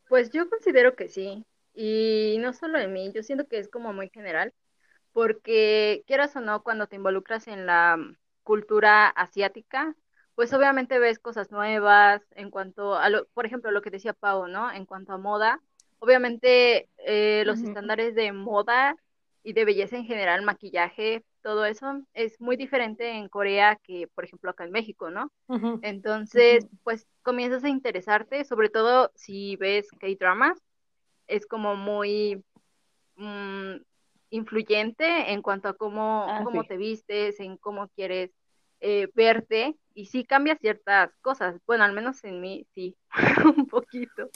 Pues 0.09 0.31
yo 0.31 0.49
considero 0.49 0.95
que 0.95 1.09
sí. 1.09 1.45
Y 1.75 2.37
no 2.41 2.53
solo 2.53 2.79
en 2.79 2.93
mí, 2.93 3.13
yo 3.15 3.23
siento 3.23 3.47
que 3.47 3.59
es 3.59 3.69
como 3.69 3.93
muy 3.93 4.09
general, 4.11 4.53
porque 5.19 6.05
quieras 6.07 6.37
o 6.37 6.41
no, 6.41 6.63
cuando 6.63 6.87
te 6.87 6.95
involucras 6.95 7.49
en 7.49 7.67
la 7.67 7.97
mm, 7.97 8.15
cultura 8.45 9.09
asiática, 9.09 9.97
pues 10.37 10.53
obviamente 10.53 11.01
ves 11.01 11.19
cosas 11.19 11.51
nuevas 11.51 12.23
en 12.37 12.53
cuanto 12.53 12.95
a 12.95 13.09
lo, 13.09 13.27
por 13.35 13.45
ejemplo, 13.45 13.73
lo 13.73 13.83
que 13.83 13.91
decía 13.91 14.13
Pau, 14.13 14.47
¿no? 14.47 14.71
En 14.71 14.87
cuanto 14.87 15.13
a 15.13 15.19
moda, 15.19 15.61
obviamente 15.99 16.89
eh, 16.99 17.43
los 17.47 17.61
estándares 17.61 18.15
de 18.15 18.31
moda 18.31 18.95
y 19.43 19.55
de 19.55 19.65
belleza 19.65 19.97
en 19.97 20.05
general, 20.05 20.43
maquillaje, 20.43 21.25
todo 21.43 21.65
eso 21.65 22.01
es 22.15 22.41
muy 22.41 22.55
diferente 22.55 23.11
en 23.11 23.29
Corea 23.29 23.75
que, 23.83 24.07
por 24.15 24.25
ejemplo, 24.25 24.53
acá 24.53 24.67
en 24.67 24.71
México, 24.71 25.11
¿no? 25.11 25.33
Entonces, 25.83 26.69
pues 26.85 27.09
comienzas 27.23 27.65
a 27.65 27.69
interesarte, 27.69 28.45
sobre 28.45 28.69
todo 28.69 29.11
si 29.17 29.57
ves 29.57 29.89
K-dramas, 29.99 30.63
es 31.27 31.45
como 31.45 31.75
muy 31.75 32.45
mm, 33.17 33.79
influyente 34.31 35.33
en 35.33 35.43
cuanto 35.43 35.69
a 35.69 35.75
cómo, 35.77 36.27
Ah, 36.31 36.41
cómo 36.43 36.63
sí. 36.63 36.69
te 36.69 36.77
vistes, 36.77 37.41
en 37.41 37.57
cómo 37.57 37.89
quieres 37.89 38.31
eh, 38.81 39.09
verte 39.15 39.77
y 39.95 40.07
sí 40.07 40.25
cambia 40.25 40.57
ciertas 40.57 41.11
cosas. 41.21 41.61
Bueno, 41.67 41.85
al 41.85 41.93
menos 41.93 42.23
en 42.25 42.41
mí 42.41 42.67
sí, 42.75 42.97
un 43.57 43.67
poquito. 43.67 44.31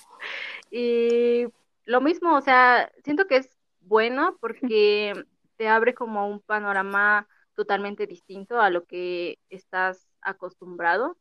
Y 0.71 1.47
lo 1.85 2.01
mismo, 2.01 2.37
o 2.37 2.41
sea, 2.41 2.91
siento 3.05 3.27
que 3.27 3.37
es 3.39 3.51
bueno 3.81 4.37
porque 4.41 5.13
te 5.57 5.69
abre 5.69 5.95
como 5.95 6.29
un 6.29 6.41
panorama 6.41 7.29
totalmente 7.55 8.07
distinto 8.07 8.61
a 8.61 8.71
lo 8.71 8.85
que 8.85 9.39
estás 9.51 10.09
acostumbrado. 10.23 11.17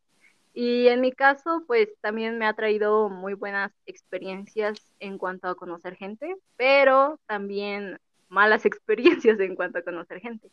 Y 0.54 0.88
en 0.88 1.02
mi 1.02 1.12
caso, 1.14 1.64
pues 1.68 1.90
también 2.02 2.38
me 2.38 2.46
ha 2.46 2.54
traído 2.54 3.10
muy 3.10 3.34
buenas 3.36 3.72
experiencias 3.86 4.78
en 5.00 5.18
cuanto 5.18 5.48
a 5.48 5.56
conocer 5.56 5.96
gente, 5.96 6.36
pero 6.58 7.20
también 7.28 8.00
malas 8.32 8.66
experiencias 8.66 9.40
en 9.40 9.56
cuanto 9.56 9.80
a 9.80 9.84
conocer 9.84 10.20
gente. 10.22 10.50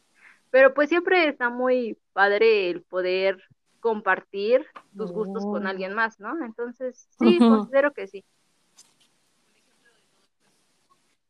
Pero 0.50 0.74
pues 0.74 0.88
siempre 0.88 1.28
está 1.28 1.48
muy 1.50 1.96
padre 2.12 2.70
el 2.70 2.82
poder 2.82 3.42
compartir 3.80 4.66
tus 4.96 5.12
gustos 5.12 5.44
con 5.44 5.64
Oh. 5.66 5.68
alguien 5.68 5.94
más, 5.94 6.18
¿no? 6.20 6.34
Entonces, 6.44 7.08
sí, 7.18 7.38
considero 7.38 7.92
que 7.92 8.06
sí. 8.08 8.24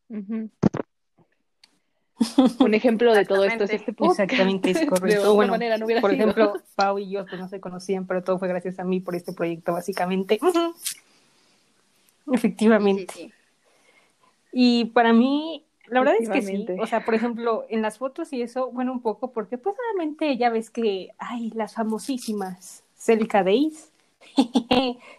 Ujú. 0.09 0.51
Un 2.61 2.75
ejemplo 2.75 3.15
de 3.15 3.25
todo 3.25 3.45
esto 3.45 3.65
es 3.65 3.71
este 3.71 3.93
podcast. 3.93 4.21
Exactamente, 4.21 4.71
es 4.71 4.81
De 4.81 4.87
correcto. 4.87 5.21
otra 5.21 5.33
bueno, 5.33 5.53
manera 5.53 5.79
no 5.79 5.85
hubiera 5.85 6.01
por 6.01 6.11
sido. 6.11 6.23
ejemplo, 6.23 6.55
Pau 6.75 6.99
y 6.99 7.11
yo 7.11 7.25
pues 7.27 7.41
no 7.41 7.49
se 7.49 7.61
conocían, 7.61 8.07
pero 8.07 8.25
todo 8.25 8.39
fue 8.39 8.49
gracias 8.49 8.79
a 8.81 8.85
mí 8.85 9.01
por 9.01 9.15
este 9.15 9.33
proyecto, 9.33 9.73
básicamente. 9.73 10.41
Efectivamente. 12.33 13.07
sí, 13.13 13.29
sí. 13.29 13.33
Y 14.51 14.85
para 14.87 15.13
mí, 15.13 15.65
la 15.91 16.01
verdad 16.01 16.17
es 16.21 16.29
que 16.29 16.43
sí. 16.43 16.67
O 16.81 16.87
sea, 16.87 17.05
por 17.05 17.15
ejemplo, 17.15 17.65
en 17.69 17.83
las 17.83 17.99
fotos 17.99 18.33
y 18.33 18.43
eso, 18.43 18.71
bueno, 18.71 18.93
un 18.93 19.01
poco, 19.03 19.33
porque 19.33 19.59
pues 19.59 19.75
obviamente 19.79 20.37
ya 20.37 20.51
ves 20.51 20.71
que 20.71 21.11
hay 21.19 21.51
las 21.51 21.75
famosísimas 21.75 22.85
Celica 22.97 23.43
Days. 23.45 23.93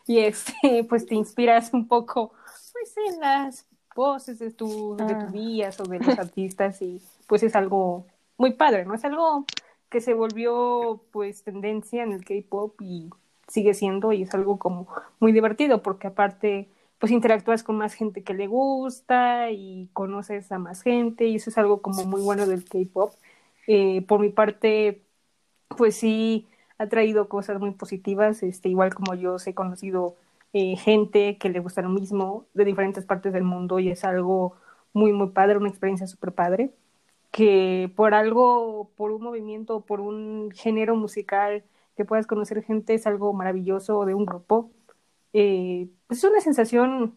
y 0.07 0.19
este, 0.19 0.83
pues 0.85 1.05
te 1.05 1.15
inspiras 1.15 1.73
un 1.73 1.87
poco, 1.87 2.33
pues 2.73 2.95
en 3.13 3.19
las 3.19 3.67
voces 3.95 4.39
de 4.39 4.51
tu, 4.51 4.95
de 4.97 5.13
Ah. 5.13 5.19
tus 5.19 5.31
días 5.31 5.79
o 5.79 5.83
de 5.83 5.99
los 5.99 6.17
artistas 6.19 6.81
y 6.81 7.01
pues 7.27 7.43
es 7.43 7.55
algo 7.55 8.05
muy 8.37 8.53
padre, 8.53 8.85
¿no? 8.85 8.93
Es 8.93 9.03
algo 9.05 9.45
que 9.89 10.01
se 10.01 10.13
volvió 10.13 11.01
pues 11.11 11.43
tendencia 11.43 12.03
en 12.03 12.13
el 12.13 12.23
K-pop 12.23 12.79
y 12.81 13.09
sigue 13.47 13.73
siendo 13.73 14.13
y 14.13 14.23
es 14.23 14.33
algo 14.33 14.59
como 14.59 14.87
muy 15.19 15.31
divertido 15.31 15.81
porque 15.81 16.07
aparte 16.07 16.69
pues 16.99 17.11
interactúas 17.11 17.63
con 17.63 17.77
más 17.77 17.93
gente 17.93 18.23
que 18.23 18.33
le 18.33 18.47
gusta 18.47 19.51
y 19.51 19.89
conoces 19.93 20.51
a 20.51 20.59
más 20.59 20.81
gente 20.83 21.25
y 21.27 21.35
eso 21.35 21.49
es 21.49 21.57
algo 21.57 21.81
como 21.81 22.05
muy 22.05 22.21
bueno 22.21 22.45
del 22.47 22.65
K-pop. 22.65 23.13
Eh, 23.67 24.03
por 24.07 24.19
mi 24.19 24.29
parte, 24.29 25.03
pues 25.77 25.95
sí 25.95 26.47
ha 26.77 26.87
traído 26.87 27.29
cosas 27.29 27.59
muy 27.59 27.71
positivas, 27.71 28.43
este, 28.43 28.69
igual 28.69 28.93
como 28.95 29.15
yo 29.15 29.37
he 29.45 29.53
conocido 29.53 30.17
eh, 30.53 30.75
gente 30.77 31.37
que 31.37 31.49
le 31.49 31.59
gusta 31.59 31.81
lo 31.81 31.89
mismo 31.89 32.47
de 32.53 32.65
diferentes 32.65 33.05
partes 33.05 33.33
del 33.33 33.43
mundo 33.43 33.79
y 33.79 33.89
es 33.89 34.03
algo 34.03 34.55
muy, 34.93 35.13
muy 35.13 35.29
padre, 35.29 35.57
una 35.57 35.69
experiencia 35.69 36.07
súper 36.07 36.33
padre, 36.33 36.73
que 37.31 37.91
por 37.95 38.13
algo, 38.13 38.91
por 38.95 39.11
un 39.11 39.21
movimiento, 39.23 39.81
por 39.81 39.99
un 40.01 40.51
género 40.51 40.95
musical 40.95 41.63
que 41.95 42.05
puedas 42.05 42.27
conocer 42.27 42.63
gente 42.63 42.93
es 42.95 43.05
algo 43.07 43.33
maravilloso 43.33 44.05
de 44.05 44.13
un 44.15 44.25
grupo. 44.25 44.71
Eh, 45.33 45.89
pues 46.07 46.23
es 46.23 46.29
una 46.29 46.41
sensación 46.41 47.15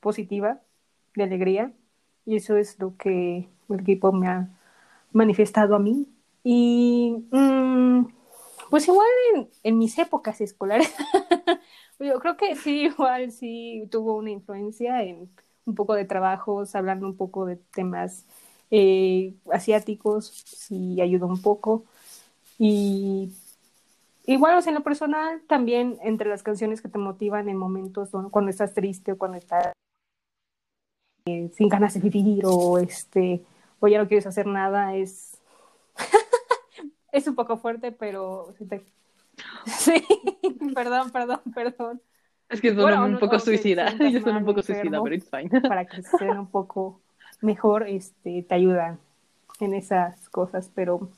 positiva, 0.00 0.60
de 1.14 1.24
alegría, 1.24 1.72
y 2.26 2.36
eso 2.36 2.56
es 2.56 2.78
lo 2.78 2.96
que 2.96 3.48
el 3.68 3.84
K-pop 3.84 4.14
me 4.14 4.28
ha 4.28 4.48
manifestado 5.12 5.74
a 5.74 5.78
mí. 5.78 6.06
Y 6.44 7.24
mm, 7.30 8.06
pues 8.70 8.86
igual 8.88 9.06
en, 9.34 9.48
en 9.64 9.78
mis 9.78 9.98
épocas 9.98 10.40
escolares, 10.40 10.94
yo 11.98 12.20
creo 12.20 12.36
que 12.36 12.54
sí, 12.56 12.82
igual 12.84 13.32
sí 13.32 13.88
tuvo 13.90 14.16
una 14.16 14.30
influencia 14.30 15.02
en 15.02 15.28
un 15.64 15.74
poco 15.74 15.94
de 15.94 16.04
trabajos, 16.04 16.74
hablando 16.74 17.06
un 17.06 17.16
poco 17.16 17.44
de 17.46 17.56
temas 17.56 18.24
eh, 18.70 19.34
asiáticos, 19.52 20.26
sí 20.46 21.00
ayudó 21.00 21.26
un 21.26 21.40
poco. 21.42 21.84
Y 22.58 23.32
igual, 24.28 24.56
o 24.56 24.62
sea, 24.62 24.70
en 24.70 24.76
lo 24.76 24.84
personal, 24.84 25.42
también 25.48 25.98
entre 26.02 26.28
las 26.28 26.42
canciones 26.42 26.80
que 26.82 26.88
te 26.88 26.98
motivan 26.98 27.48
en 27.48 27.56
momentos 27.56 28.10
cuando 28.30 28.50
estás 28.50 28.74
triste 28.74 29.12
o 29.12 29.18
cuando 29.18 29.36
estás 29.38 29.72
eh, 31.26 31.50
sin 31.56 31.68
ganas 31.68 31.94
de 31.94 32.00
vivir 32.00 32.44
o 32.46 32.78
este 32.78 33.42
o 33.80 33.88
ya 33.88 33.98
no 33.98 34.08
quieres 34.08 34.26
hacer 34.26 34.46
nada, 34.46 34.94
es 34.96 35.38
es 37.12 37.26
un 37.26 37.34
poco 37.34 37.56
fuerte, 37.58 37.92
pero 37.92 38.54
sí, 39.66 40.04
perdón, 40.74 41.10
perdón, 41.10 41.40
perdón, 41.54 42.02
Es 42.48 42.60
que 42.60 42.72
Bueno, 42.72 43.04
un 43.04 43.12
no- 43.12 43.18
poco 43.20 43.36
o 43.36 43.38
te 43.38 43.44
suicida. 43.44 43.92
Yo 43.98 44.20
soy 44.20 44.32
un 44.32 44.44
poco 44.44 44.62
suicida, 44.62 45.02
pero 45.02 45.14
it's 45.14 45.30
fine. 45.30 45.50
para 45.60 45.84
que 45.86 46.02
den 46.24 46.38
un 46.38 46.50
poco 46.50 47.00
mejor, 47.42 47.86
este, 47.88 48.42
te 48.42 48.54
ayudan 48.54 48.98
en 49.60 49.74
esas 49.74 50.28
cosas, 50.30 50.70
pero 50.74 51.10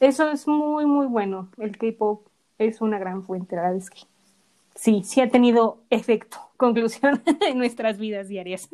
eso 0.00 0.30
es 0.30 0.46
muy, 0.46 0.86
muy 0.86 1.06
bueno. 1.06 1.50
El 1.58 1.76
K-pop 1.76 2.26
es 2.58 2.80
una 2.80 2.98
gran 2.98 3.24
fuente, 3.24 3.56
la 3.56 3.62
verdad 3.62 3.78
es 3.78 3.90
que 3.90 4.00
sí, 4.74 5.02
sí 5.04 5.20
ha 5.20 5.30
tenido 5.30 5.82
efecto, 5.90 6.38
conclusión 6.56 7.22
en 7.46 7.58
nuestras 7.58 7.98
vidas 7.98 8.28
diarias. 8.28 8.68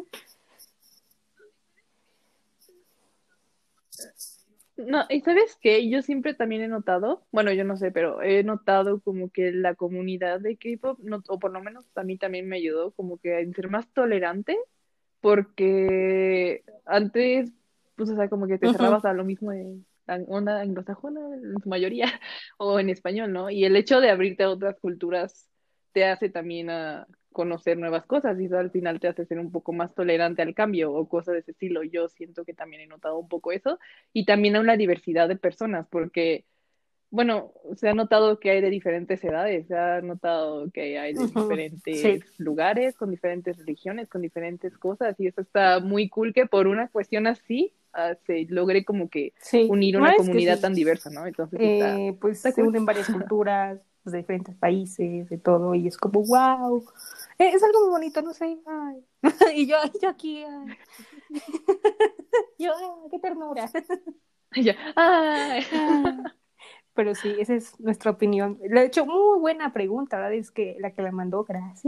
No, 4.76 5.04
y 5.08 5.20
sabes 5.20 5.56
qué, 5.60 5.88
yo 5.88 6.02
siempre 6.02 6.34
también 6.34 6.62
he 6.62 6.68
notado, 6.68 7.22
bueno, 7.30 7.52
yo 7.52 7.62
no 7.62 7.76
sé, 7.76 7.92
pero 7.92 8.20
he 8.22 8.42
notado 8.42 9.00
como 9.00 9.30
que 9.30 9.52
la 9.52 9.76
comunidad 9.76 10.40
de 10.40 10.56
K-pop, 10.56 10.98
no- 11.00 11.22
o 11.28 11.38
por 11.38 11.52
lo 11.52 11.62
menos 11.62 11.86
a 11.94 12.02
mí 12.02 12.18
también 12.18 12.48
me 12.48 12.56
ayudó 12.56 12.90
como 12.90 13.18
que 13.18 13.36
a 13.36 13.52
ser 13.54 13.70
más 13.70 13.86
tolerante, 13.92 14.58
porque 15.20 16.64
antes, 16.86 17.52
pues, 17.94 18.10
o 18.10 18.16
sea, 18.16 18.28
como 18.28 18.48
que 18.48 18.58
te 18.58 18.66
cerrabas 18.72 19.04
a 19.04 19.12
lo 19.12 19.24
mismo 19.24 19.52
de 19.52 19.78
onda 20.28 20.60
anglosajona 20.60 21.20
en 21.34 21.60
su 21.62 21.68
mayoría, 21.68 22.06
o 22.58 22.78
en 22.78 22.90
español, 22.90 23.32
¿no? 23.32 23.50
Y 23.50 23.64
el 23.64 23.76
hecho 23.76 24.00
de 24.00 24.10
abrirte 24.10 24.44
a 24.44 24.50
otras 24.50 24.78
culturas 24.78 25.48
te 25.92 26.04
hace 26.04 26.28
también 26.28 26.70
a 26.70 27.06
conocer 27.34 27.76
nuevas 27.76 28.06
cosas 28.06 28.38
y 28.40 28.46
eso 28.46 28.58
al 28.58 28.70
final 28.70 29.00
te 29.00 29.08
hace 29.08 29.26
ser 29.26 29.38
un 29.38 29.50
poco 29.50 29.72
más 29.72 29.94
tolerante 29.94 30.40
al 30.40 30.54
cambio 30.54 30.92
o 30.92 31.08
cosas 31.08 31.34
de 31.34 31.40
ese 31.40 31.50
estilo. 31.50 31.82
Yo 31.82 32.08
siento 32.08 32.44
que 32.44 32.54
también 32.54 32.82
he 32.82 32.86
notado 32.86 33.18
un 33.18 33.28
poco 33.28 33.52
eso 33.52 33.78
y 34.12 34.24
también 34.24 34.56
a 34.56 34.60
una 34.60 34.76
diversidad 34.76 35.28
de 35.28 35.36
personas, 35.36 35.86
porque, 35.90 36.44
bueno, 37.10 37.52
se 37.76 37.88
ha 37.88 37.94
notado 37.94 38.38
que 38.38 38.50
hay 38.50 38.60
de 38.60 38.70
diferentes 38.70 39.22
edades, 39.24 39.66
se 39.66 39.76
ha 39.76 40.00
notado 40.00 40.70
que 40.70 40.98
hay 40.98 41.14
de 41.14 41.26
diferentes 41.26 42.00
sí. 42.00 42.20
lugares, 42.38 42.96
con 42.96 43.10
diferentes 43.10 43.58
religiones, 43.58 44.08
con 44.08 44.22
diferentes 44.22 44.78
cosas, 44.78 45.18
y 45.18 45.26
eso 45.26 45.40
está 45.40 45.80
muy 45.80 46.08
cool 46.08 46.32
que 46.32 46.46
por 46.46 46.66
una 46.66 46.88
cuestión 46.88 47.26
así 47.26 47.74
se 48.26 48.46
logre 48.48 48.84
como 48.84 49.08
que 49.08 49.32
Sí, 49.40 49.68
unir 49.68 49.96
una 49.96 50.14
comunidad 50.14 50.56
sí. 50.56 50.62
tan 50.62 50.74
diversa, 50.74 51.10
¿no? 51.10 51.26
Entonces 51.26 51.60
está, 51.64 51.94
Eh, 51.94 52.16
pues 52.20 52.38
está 52.38 52.52
se 52.52 52.62
cool. 52.62 52.68
unen 52.68 52.84
varias 52.86 53.08
culturas 53.10 53.80
pues, 54.02 54.12
de 54.12 54.18
diferentes 54.18 54.54
países, 54.56 55.28
de 55.28 55.38
todo, 55.38 55.74
y 55.74 55.86
es 55.86 55.96
como, 55.96 56.22
wow, 56.24 56.84
es 57.38 57.62
algo 57.62 57.80
muy 57.80 57.90
bonito, 57.90 58.22
no 58.22 58.34
sé, 58.34 58.58
ay. 58.66 59.04
y 59.56 59.66
yo, 59.66 59.76
yo 60.00 60.08
aquí, 60.08 60.44
ay. 60.44 60.76
yo, 62.58 62.72
ay, 62.76 63.10
qué 63.10 63.18
ternura. 63.18 63.70
¡ay! 64.96 65.64
Pero 66.94 67.14
sí, 67.14 67.34
esa 67.40 67.54
es 67.54 67.78
nuestra 67.80 68.12
opinión. 68.12 68.58
De 68.60 68.84
hecho, 68.84 69.04
muy 69.04 69.40
buena 69.40 69.72
pregunta, 69.72 70.16
la 70.16 70.24
verdad 70.24 70.38
es 70.38 70.50
que 70.52 70.76
la 70.80 70.92
que 70.92 71.02
la 71.02 71.10
mandó, 71.10 71.44
gracias. 71.44 71.84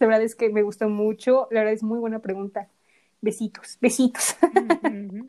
La 0.00 0.06
verdad 0.06 0.22
es 0.22 0.34
que 0.34 0.50
me 0.50 0.62
gustó 0.62 0.88
mucho, 0.88 1.46
la 1.50 1.60
verdad 1.60 1.74
es 1.74 1.82
muy 1.82 1.98
buena 1.98 2.20
pregunta. 2.20 2.68
Besitos, 3.20 3.76
besitos. 3.80 4.36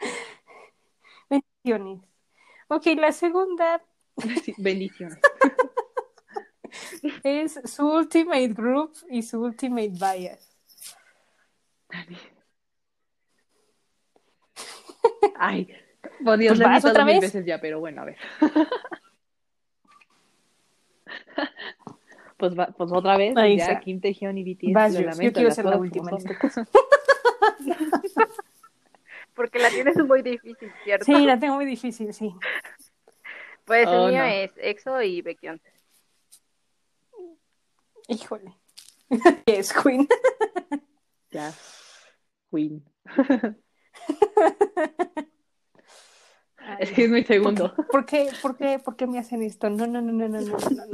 Bendiciones. 1.30 2.00
Ok, 2.68 2.86
la 2.98 3.12
segunda 3.12 3.82
Sí, 4.44 4.54
bendiciones. 4.58 5.18
es 7.24 7.60
su 7.66 7.88
Ultimate 7.88 8.50
Group 8.50 8.94
y 9.10 9.24
su 9.24 9.42
Ultimate 9.42 9.90
Bias. 9.90 10.58
Ay, 15.36 15.74
por 16.24 16.38
Dios, 16.38 16.58
Pues 16.58 16.68
vas 16.70 16.86
otra 16.86 17.06
vez. 17.06 17.22
veces 17.22 17.46
ya, 17.46 17.60
pero 17.62 17.80
bueno, 17.80 18.02
a 18.02 18.06
ver. 18.06 18.18
Pues, 22.38 22.58
va- 22.58 22.68
pues 22.68 22.90
otra 22.94 23.18
vez, 23.18 23.36
Ahí 23.36 23.58
ya 23.58 23.66
está. 23.66 23.82
Kim 23.82 24.00
y 24.02 24.44
BTS, 24.56 24.74
Vas, 24.74 24.94
yo 24.94 25.02
lamento, 25.02 25.34
quiero 25.34 25.52
ser 25.52 25.66
la 25.66 25.76
última 25.76 26.10
en 26.12 26.18
este 26.18 26.38
caso. 26.38 26.64
Porque 29.36 29.60
la 29.60 29.70
tienes 29.70 29.95
muy 29.97 30.22
difícil, 30.22 30.72
¿cierto? 30.84 31.05
Sí, 31.05 31.26
la 31.26 31.39
tengo 31.39 31.55
muy 31.55 31.66
difícil, 31.66 32.14
sí. 32.14 32.34
Pues 33.66 33.88
Oh, 33.88 34.07
el 34.07 34.14
mío 34.14 34.24
no. 34.24 34.28
es 34.30 34.51
EXO 34.57 35.01
y 35.01 35.22
Baekhyun. 35.22 35.62
Híjole. 38.07 38.53
Es 39.45 39.74
Queen. 39.74 40.07
Ya, 41.32 41.53
Queen. 42.51 42.84
Ay, 46.57 46.78
Es 46.80 46.91
que 46.91 47.03
es 47.05 47.10
mi 47.12 47.24
segundo. 47.24 47.76
¿Por 47.91 48.05
qué, 48.05 48.32
por 48.41 48.57
qué, 48.57 48.80
por 48.80 48.95
qué 48.95 49.05
me 49.05 49.20
hacen 49.20 49.43
esto? 49.43 49.70
No, 49.70 49.86
no, 49.86 50.01
no, 50.01 50.12
no, 50.12 50.28
no, 50.28 50.41
no, 50.41 50.57
no, 50.57 50.86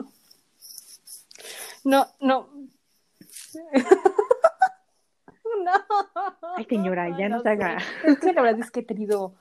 no. 1.83 2.07
No, 2.19 2.49
no. 5.63 5.71
No. 6.41 6.55
Ay, 6.55 6.65
señora, 6.65 7.09
ya 7.17 7.29
no 7.29 7.37
se 7.37 7.43
sé. 7.43 7.49
haga. 7.49 7.77
Es 8.03 8.19
que 8.19 8.33
la 8.33 8.41
verdad 8.41 8.61
es 8.61 8.71
que 8.71 8.81
he 8.81 8.83
tenido 8.83 9.35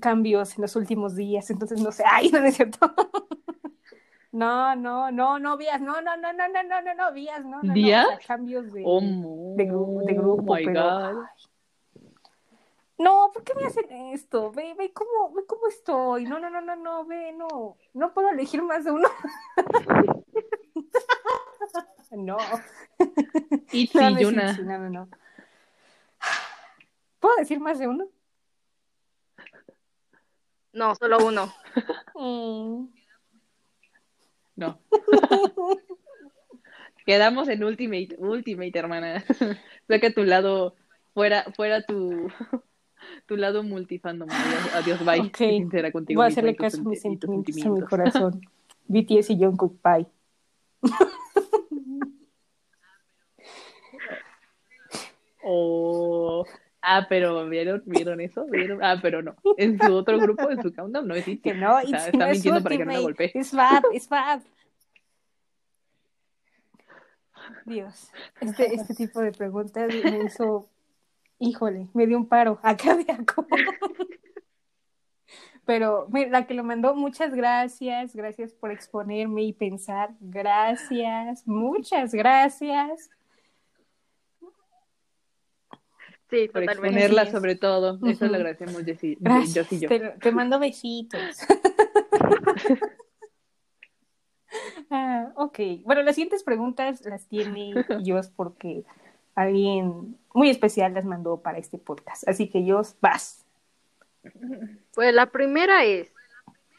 cambios 0.00 0.56
en 0.56 0.62
los 0.62 0.76
últimos 0.76 1.14
días, 1.16 1.50
entonces 1.50 1.80
no 1.80 1.92
sé. 1.92 2.04
Ay, 2.06 2.30
no, 2.30 2.40
no 2.40 2.46
es 2.46 2.56
cierto. 2.56 2.78
No, 4.32 4.74
no, 4.74 5.12
no, 5.12 5.38
no, 5.38 5.56
vías, 5.56 5.80
no, 5.80 6.00
no, 6.02 6.16
no, 6.16 6.32
no, 6.32 6.48
no, 6.48 6.62
no, 6.64 6.82
no, 6.82 6.94
no, 6.94 7.12
vías, 7.12 7.44
no, 7.44 7.62
no, 7.62 7.62
no, 7.62 7.70
o 7.70 7.74
¿Vías? 7.74 8.06
sea, 8.08 8.18
cambios 8.26 8.72
de, 8.72 8.82
Oh, 8.84 9.00
de, 9.00 9.64
de 9.64 10.14
grupo, 10.14 10.54
my 10.56 10.64
pero 10.64 10.82
God. 10.82 11.24
no, 12.98 13.30
¿por 13.32 13.44
qué 13.44 13.54
me 13.54 13.64
hacen 13.66 13.88
esto? 14.12 14.50
Ve, 14.50 14.74
ve 14.76 14.92
cómo, 14.92 15.32
ve 15.34 15.46
cómo 15.46 15.68
estoy. 15.68 16.24
No, 16.24 16.40
no, 16.40 16.50
no, 16.50 16.60
no, 16.60 16.74
no, 16.74 17.04
ve, 17.04 17.32
no, 17.32 17.76
no 17.92 18.12
puedo 18.12 18.28
elegir 18.30 18.60
más 18.62 18.82
de 18.84 18.90
uno. 18.90 19.08
No, 22.10 22.36
Itzy, 23.72 23.98
no, 23.98 24.10
no, 24.10 24.30
no, 24.30 24.78
no, 24.78 24.90
no. 24.90 25.08
¿Puedo 27.34 27.42
decir 27.42 27.58
más 27.58 27.80
de 27.80 27.88
uno? 27.88 28.06
No, 30.72 30.94
solo 30.94 31.18
uno. 31.26 31.52
Mm. 32.14 32.86
No. 34.54 34.78
Quedamos 37.04 37.48
en 37.48 37.64
Ultimate, 37.64 38.14
Ultimate, 38.18 38.78
hermana. 38.78 39.24
Saca 39.88 40.12
tu 40.12 40.22
lado, 40.22 40.76
fuera, 41.12 41.44
fuera 41.56 41.82
tu, 41.82 42.28
tu 43.26 43.36
lado 43.36 43.64
multifandom. 43.64 44.28
Adiós, 44.30 44.74
adiós 44.74 45.04
bye. 45.04 45.20
Ok. 45.20 45.36
Sé 45.36 45.50
sincera 45.50 45.90
contigo 45.90 46.20
Voy 46.20 46.26
a 46.26 46.28
hacerle 46.28 46.54
caso 46.54 46.82
a 46.82 46.84
mis 46.84 47.00
sentimientos, 47.00 47.66
a 47.66 47.68
mi 47.68 47.80
corazón. 47.80 48.40
BTS 48.86 49.30
y 49.30 49.38
Jungkook 49.38 49.82
Bye. 49.82 50.06
Oh, 55.42 56.46
ah, 56.84 57.06
pero 57.08 57.48
¿vieron, 57.48 57.82
¿vieron 57.86 58.20
eso? 58.20 58.46
¿Vieron? 58.46 58.82
Ah, 58.82 58.98
pero 59.00 59.22
no. 59.22 59.34
En 59.56 59.78
su 59.80 59.94
otro 59.94 60.18
grupo, 60.18 60.50
en 60.50 60.62
su 60.62 60.72
countdown, 60.72 61.06
no 61.06 61.14
existe. 61.14 61.50
Que 61.50 61.54
no, 61.54 61.76
O 61.76 61.80
sea, 61.82 62.06
está 62.06 62.18
no 62.18 62.26
es 62.26 62.32
mintiendo 62.32 62.62
para 62.62 62.76
que 62.76 62.84
no 62.84 62.92
la 62.92 63.00
golpee. 63.00 63.30
Es 63.34 63.50
Fab, 63.50 63.82
es 63.92 64.08
Fab. 64.08 64.42
Dios, 67.66 68.10
este, 68.40 68.74
este 68.74 68.94
tipo 68.94 69.20
de 69.20 69.32
preguntas 69.32 69.88
me 69.88 70.24
hizo, 70.24 70.68
híjole, 71.38 71.88
me 71.94 72.06
dio 72.06 72.16
un 72.16 72.26
paro 72.26 72.58
acá 72.62 72.96
de. 72.96 73.06
Pero 75.66 76.06
mira, 76.10 76.30
la 76.30 76.46
que 76.46 76.54
lo 76.54 76.62
mandó, 76.62 76.94
muchas 76.94 77.34
gracias, 77.34 78.14
gracias 78.14 78.52
por 78.52 78.70
exponerme 78.70 79.42
y 79.44 79.52
pensar, 79.52 80.10
gracias, 80.20 81.46
muchas 81.46 82.12
gracias. 82.12 83.10
Sí, 86.34 86.48
Por 86.48 86.62
totalmente. 86.62 86.98
exponerla 86.98 87.30
sobre 87.30 87.54
todo. 87.54 87.98
Eso 88.08 88.26
le 88.26 88.36
agradecemos 88.36 88.84
Jessy, 88.84 89.16
Gracias, 89.20 89.68
Jessy 89.68 89.76
y 89.76 89.80
yo. 89.80 89.88
Te, 89.88 90.00
te 90.20 90.32
mando 90.32 90.58
besitos. 90.58 91.20
Ah, 94.88 95.32
ok, 95.34 95.58
bueno, 95.82 96.02
las 96.02 96.14
siguientes 96.14 96.44
preguntas 96.44 97.04
las 97.06 97.26
tiene 97.26 97.74
Jos 98.06 98.28
porque 98.28 98.84
alguien 99.34 100.16
muy 100.32 100.48
especial 100.48 100.94
las 100.94 101.04
mandó 101.04 101.40
para 101.40 101.58
este 101.58 101.76
podcast. 101.76 102.28
Así 102.28 102.48
que 102.48 102.64
Jos, 102.64 102.94
vas. 103.00 103.44
Pues 104.94 105.12
la 105.12 105.26
primera 105.26 105.84
es 105.84 106.12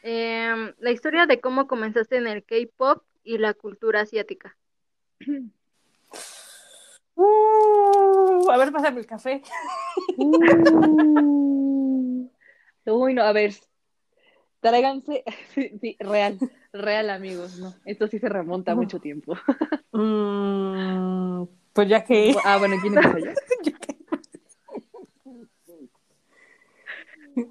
em, 0.02 0.72
la 0.78 0.90
historia 0.90 1.26
de 1.26 1.38
cómo 1.40 1.66
comenzaste 1.66 2.16
en 2.16 2.28
el 2.28 2.44
K-pop 2.44 3.02
y 3.24 3.36
la 3.36 3.52
cultura 3.52 4.00
asiática. 4.00 4.56
Uh, 7.16 8.50
a 8.50 8.56
ver, 8.58 8.70
pásame 8.72 9.00
el 9.00 9.06
café. 9.06 9.42
Uh. 10.16 11.56
Uy, 12.86 13.14
no, 13.14 13.22
a 13.22 13.32
ver. 13.32 13.54
Tráiganse. 14.60 15.24
Sí, 15.54 15.78
sí, 15.80 15.96
real, 16.00 16.38
real, 16.72 17.10
amigos. 17.10 17.58
No, 17.58 17.74
esto 17.84 18.06
sí 18.08 18.18
se 18.18 18.28
remonta 18.28 18.72
a 18.72 18.74
mucho 18.74 19.00
tiempo. 19.00 19.34
Mm, 19.92 21.44
pues 21.72 21.88
ya 21.88 22.04
que. 22.04 22.34
Ah, 22.44 22.58
bueno, 22.58 22.76
¿quién 22.80 22.94
yo? 22.94 23.00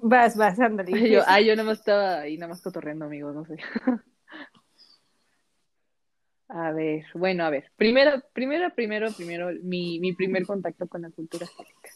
Vas, 0.02 0.36
vas, 0.36 0.58
ándale. 0.58 1.10
Yo, 1.10 1.22
ah, 1.26 1.40
yo 1.40 1.54
nada 1.54 1.68
más 1.68 1.78
estaba 1.78 2.20
ahí, 2.20 2.36
nada 2.36 2.50
más 2.50 2.60
cotorreando, 2.60 3.04
amigos, 3.04 3.34
no 3.34 3.44
sé. 3.44 3.56
A 6.48 6.70
ver, 6.72 7.04
bueno, 7.14 7.44
a 7.44 7.50
ver. 7.50 7.70
Primero, 7.76 8.22
primero, 8.32 8.72
primero, 8.74 9.10
primero, 9.12 9.50
mi, 9.62 9.98
mi 9.98 10.12
primer 10.12 10.46
contacto 10.46 10.86
con 10.86 11.02
la 11.02 11.10
cultura 11.10 11.44
asiática. 11.46 11.90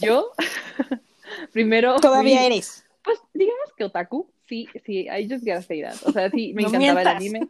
Yo, 0.00 0.32
primero. 1.52 1.96
Todavía 1.96 2.44
eres. 2.44 2.84
Pues 3.04 3.20
digamos 3.32 3.72
que 3.76 3.84
otaku, 3.84 4.28
sí, 4.48 4.68
sí, 4.84 5.06
I 5.08 5.28
just 5.30 5.44
gotta 5.44 5.62
say 5.62 5.82
that. 5.82 5.96
O 6.04 6.10
sea, 6.12 6.28
sí, 6.30 6.52
me 6.54 6.62
No 6.62 6.68
encantaba 6.68 7.00
el 7.02 7.06
mientas. 7.06 7.16
anime. 7.16 7.48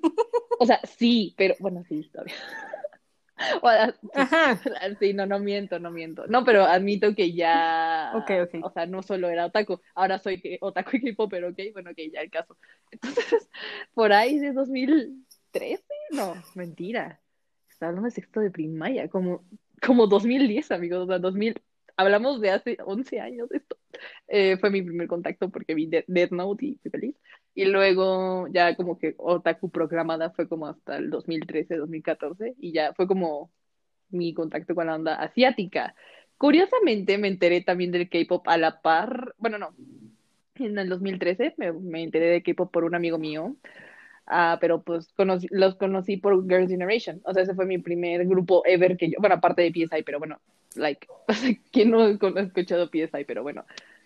O 0.58 0.66
sea, 0.66 0.80
sí, 0.98 1.34
pero 1.38 1.54
bueno, 1.58 1.84
sí, 1.88 2.08
todavía. 2.12 2.34
O 3.60 3.68
sea, 3.68 3.92
sí, 3.92 4.08
Ajá. 4.14 4.58
sí, 4.98 5.12
no, 5.12 5.26
no 5.26 5.38
miento, 5.38 5.78
no 5.78 5.90
miento. 5.90 6.26
No, 6.26 6.42
pero 6.42 6.64
admito 6.64 7.14
que 7.14 7.34
ya. 7.34 8.12
Ok, 8.14 8.30
ok. 8.44 8.64
O 8.64 8.70
sea, 8.70 8.86
no 8.86 9.02
solo 9.02 9.28
era 9.28 9.44
otaku, 9.44 9.78
ahora 9.94 10.18
soy 10.18 10.56
otaku 10.62 10.96
y 10.96 11.00
K-pop, 11.02 11.30
pero 11.30 11.48
ok, 11.50 11.58
bueno, 11.74 11.90
ok, 11.90 11.98
ya 12.14 12.20
el 12.22 12.30
caso. 12.30 12.56
Entonces, 12.90 13.46
por 13.92 14.14
ahí 14.14 14.38
de 14.38 14.54
2013, 15.52 15.84
no, 16.12 16.34
mentira. 16.54 17.20
Estaba 17.68 17.90
hablando 17.90 18.06
de 18.06 18.12
sexto 18.12 18.40
de 18.40 18.50
primaria, 18.50 19.08
como, 19.08 19.44
como 19.84 20.06
2010, 20.06 20.70
amigos, 20.70 21.04
o 21.04 21.06
sea, 21.06 21.18
2000. 21.18 21.60
Hablamos 21.98 22.40
de 22.40 22.50
hace 22.50 22.76
11 22.84 23.20
años 23.20 23.48
de 23.48 23.58
esto. 23.58 23.78
Eh, 24.28 24.58
fue 24.58 24.70
mi 24.70 24.82
primer 24.82 25.08
contacto 25.08 25.48
porque 25.48 25.74
vi 25.74 25.86
De- 25.86 26.04
Death 26.06 26.30
Note 26.32 26.66
y 26.66 26.74
fui 26.76 26.90
feliz. 26.90 27.16
Y 27.54 27.64
luego 27.64 28.48
ya 28.48 28.76
como 28.76 28.98
que 28.98 29.14
Otaku 29.16 29.70
proclamada 29.70 30.30
fue 30.30 30.46
como 30.46 30.66
hasta 30.66 30.98
el 30.98 31.08
2013, 31.08 31.76
2014 31.76 32.54
y 32.60 32.72
ya 32.72 32.92
fue 32.92 33.06
como 33.06 33.50
mi 34.10 34.34
contacto 34.34 34.74
con 34.74 34.86
la 34.86 34.94
onda 34.96 35.14
asiática. 35.16 35.94
Curiosamente 36.36 37.16
me 37.16 37.28
enteré 37.28 37.62
también 37.62 37.92
del 37.92 38.10
K-pop 38.10 38.46
a 38.46 38.58
la 38.58 38.82
par, 38.82 39.34
bueno, 39.38 39.56
no, 39.56 39.74
en 40.56 40.78
el 40.78 40.88
2013 40.90 41.54
me, 41.56 41.72
me 41.72 42.02
enteré 42.02 42.26
de 42.26 42.42
K-pop 42.42 42.70
por 42.70 42.84
un 42.84 42.94
amigo 42.94 43.16
mío, 43.16 43.56
ah, 44.26 44.58
pero 44.60 44.82
pues 44.82 45.14
conocí- 45.16 45.48
los 45.50 45.76
conocí 45.76 46.16
por 46.16 46.46
Girls' 46.48 46.70
Generation, 46.70 47.20
o 47.24 47.32
sea, 47.34 47.42
ese 47.44 47.54
fue 47.54 47.66
mi 47.66 47.78
primer 47.78 48.26
grupo 48.26 48.62
ever 48.66 48.96
que 48.96 49.10
yo, 49.10 49.16
bueno, 49.20 49.36
aparte 49.36 49.62
de 49.62 49.72
PSI, 49.72 50.02
pero 50.02 50.18
bueno, 50.18 50.40
like, 50.74 51.06
¿quién 51.72 51.90
no 51.90 52.02
ha 52.02 52.40
escuchado 52.40 52.88
PSI? 52.90 53.24
Pero 53.26 53.42
bueno, 53.42 53.64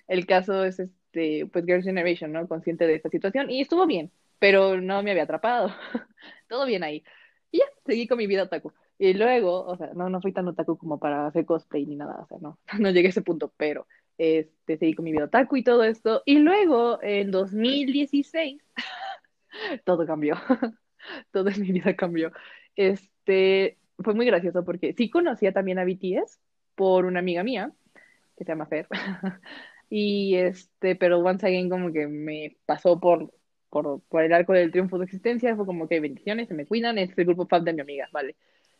el 0.08 0.26
caso 0.26 0.64
es 0.64 0.80
este, 0.80 1.46
pues 1.52 1.64
Girls' 1.66 1.84
Generation, 1.84 2.32
¿no? 2.32 2.46
Consciente 2.48 2.86
de 2.86 2.94
esta 2.96 3.08
situación 3.10 3.50
y 3.50 3.60
estuvo 3.62 3.86
bien, 3.86 4.10
pero 4.38 4.80
no 4.80 5.02
me 5.02 5.10
había 5.10 5.24
atrapado, 5.24 5.70
todo 6.48 6.66
bien 6.66 6.82
ahí. 6.84 7.04
Y 7.50 7.58
ya, 7.58 7.64
seguí 7.86 8.06
con 8.06 8.18
mi 8.18 8.26
vida 8.26 8.44
otaku. 8.44 8.72
Y 8.98 9.14
luego, 9.14 9.64
o 9.64 9.76
sea, 9.76 9.90
no, 9.94 10.10
no 10.10 10.20
fui 10.20 10.32
tan 10.32 10.46
otaku 10.48 10.76
como 10.76 10.98
para 10.98 11.26
hacer 11.26 11.46
cosplay 11.46 11.86
ni 11.86 11.96
nada, 11.96 12.20
o 12.22 12.26
sea, 12.26 12.38
no, 12.40 12.58
no 12.78 12.90
llegué 12.90 13.08
a 13.08 13.10
ese 13.10 13.22
punto, 13.22 13.52
pero 13.56 13.86
este, 14.18 14.76
seguí 14.76 14.94
con 14.94 15.04
mi 15.04 15.12
vida 15.12 15.24
otaku 15.24 15.56
y 15.56 15.64
todo 15.64 15.84
esto. 15.84 16.22
Y 16.26 16.38
luego, 16.38 17.02
en 17.02 17.30
2016, 17.30 18.62
todo 19.84 20.06
cambió, 20.06 20.36
toda 21.32 21.52
mi 21.56 21.72
vida 21.72 21.94
cambió. 21.96 22.32
Este, 22.76 23.78
fue 23.98 24.14
muy 24.14 24.26
gracioso 24.26 24.64
porque 24.64 24.92
sí 24.94 25.10
conocía 25.10 25.52
también 25.52 25.78
a 25.78 25.84
BTS 25.84 26.40
por 26.74 27.04
una 27.04 27.20
amiga 27.20 27.42
mía, 27.42 27.72
que 28.36 28.44
se 28.44 28.52
llama 28.52 28.66
Fer, 28.66 28.86
y 29.90 30.36
este, 30.36 30.96
pero 30.96 31.18
once 31.18 31.46
again 31.46 31.68
como 31.68 31.92
que 31.92 32.06
me 32.06 32.56
pasó 32.64 32.98
por, 32.98 33.32
por, 33.68 34.00
por 34.08 34.22
el 34.22 34.32
arco 34.32 34.52
del 34.52 34.70
triunfo 34.70 34.98
de 34.98 35.04
existencia, 35.04 35.56
fue 35.56 35.66
como 35.66 35.88
que 35.88 36.00
bendiciones, 36.00 36.48
se 36.48 36.54
me 36.54 36.66
cuidan, 36.66 36.98
es 36.98 37.16
el 37.16 37.24
grupo 37.24 37.46
fan 37.46 37.64
de 37.64 37.72
mi 37.72 37.80
amiga, 37.80 38.08
vale. 38.12 38.36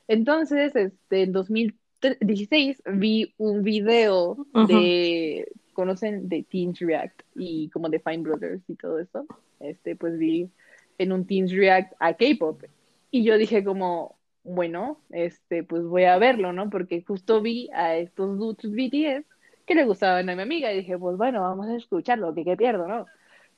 Entonces, 0.09 0.75
este, 0.75 1.23
en 1.23 1.33
2016 1.33 2.83
vi 2.95 3.33
un 3.39 3.63
video 3.63 4.45
de, 4.67 5.47
¿conocen? 5.73 6.29
De 6.29 6.43
Teens 6.43 6.81
React 6.81 7.23
y 7.37 7.69
como 7.71 7.89
de 7.89 8.01
Fine 8.01 8.23
Brothers 8.25 8.63
y 8.69 8.75
todo 8.75 8.99
eso. 8.99 9.27
Este, 9.61 9.97
pues 9.97 10.19
vi 10.19 10.51
en 10.99 11.13
un 11.13 11.27
Teens 11.27 11.53
React 11.53 11.95
a 11.99 12.15
K-pop 12.15 12.63
y 13.11 13.25
yo 13.25 13.39
dije 13.39 13.65
como, 13.65 14.17
bueno, 14.45 15.01
este, 15.11 15.63
pues 15.63 15.85
voy 15.85 16.05
a 16.05 16.19
verlo, 16.19 16.53
¿no? 16.53 16.71
Porque 16.71 17.03
justo 17.03 17.41
vi 17.41 17.69
a 17.73 17.97
estos 17.97 18.39
dudes 18.39 18.71
BTS 18.71 19.27
que 19.67 19.75
le 19.75 19.85
gustaban 19.85 20.29
a 20.29 20.37
mi 20.37 20.43
amiga 20.43 20.73
y 20.73 20.79
dije, 20.79 20.99
pues 20.99 21.17
bueno, 21.17 21.43
vamos 21.43 21.69
a 21.69 21.77
escucharlo, 21.77 22.35
que 22.35 22.45
qué 22.45 22.57
pierdo, 22.57 22.89
¿no? 22.89 23.07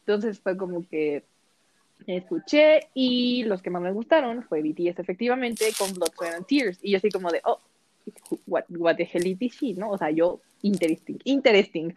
Entonces 0.01 0.41
fue 0.41 0.57
como 0.57 0.87
que 0.89 1.25
escuché 2.07 2.89
y 2.95 3.45
los 3.45 3.63
que 3.63 3.71
más 3.71 3.83
me 3.83 3.93
gustaron 3.93 4.43
fue 4.43 4.63
BTS 4.63 4.99
efectivamente 4.99 5.67
con 5.79 5.93
Blood, 5.95 6.13
Sweat 6.17 6.35
and 6.35 6.47
Tears 6.47 6.79
y 6.83 6.93
yo 6.93 6.99
así 6.99 7.11
como 7.11 7.31
de, 7.31 7.41
oh, 7.45 7.61
what, 8.47 8.65
what 8.71 8.97
the 8.97 9.09
hell 9.11 9.27
is 9.27 9.53
shit, 9.53 9.79
¿no? 9.79 9.91
O 9.91 9.99
sea, 9.99 10.11
yo, 10.11 10.41
interesting, 10.63 11.19
interesting. 11.25 11.95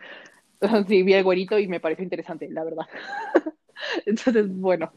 sí, 0.88 1.04
vi 1.04 1.14
al 1.14 1.24
güerito 1.24 1.58
y 1.58 1.68
me 1.68 1.80
pareció 1.80 2.04
interesante, 2.04 2.50
la 2.50 2.64
verdad. 2.64 2.86
Entonces, 4.06 4.48
bueno, 4.50 4.92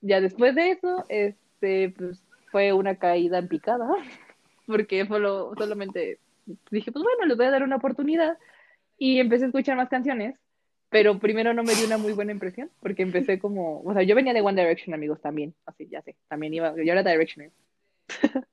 ya 0.00 0.20
después 0.20 0.54
de 0.54 0.70
eso, 0.72 1.04
este, 1.08 1.90
pues 1.90 2.22
fue 2.50 2.72
una 2.72 2.96
caída 2.96 3.38
en 3.38 3.48
picada, 3.48 3.88
porque 4.66 5.06
solo, 5.06 5.52
solamente 5.56 6.18
dije, 6.70 6.92
pues 6.92 7.02
bueno, 7.02 7.26
les 7.26 7.36
voy 7.36 7.46
a 7.46 7.50
dar 7.50 7.62
una 7.62 7.76
oportunidad 7.76 8.38
y 8.96 9.20
empecé 9.20 9.44
a 9.44 9.48
escuchar 9.48 9.76
más 9.76 9.88
canciones, 9.88 10.36
pero 10.90 11.18
primero 11.18 11.52
no 11.52 11.62
me 11.62 11.74
dio 11.74 11.86
una 11.86 11.98
muy 11.98 12.12
buena 12.12 12.32
impresión, 12.32 12.70
porque 12.80 13.02
empecé 13.02 13.38
como, 13.38 13.82
o 13.82 13.92
sea, 13.92 14.02
yo 14.02 14.14
venía 14.14 14.32
de 14.32 14.40
One 14.40 14.60
Direction, 14.60 14.94
amigos, 14.94 15.20
también, 15.20 15.54
así, 15.66 15.86
ya 15.88 16.02
sé, 16.02 16.16
también 16.28 16.54
iba, 16.54 16.74
yo 16.76 16.92
era 16.92 17.02
Directioner. 17.02 17.52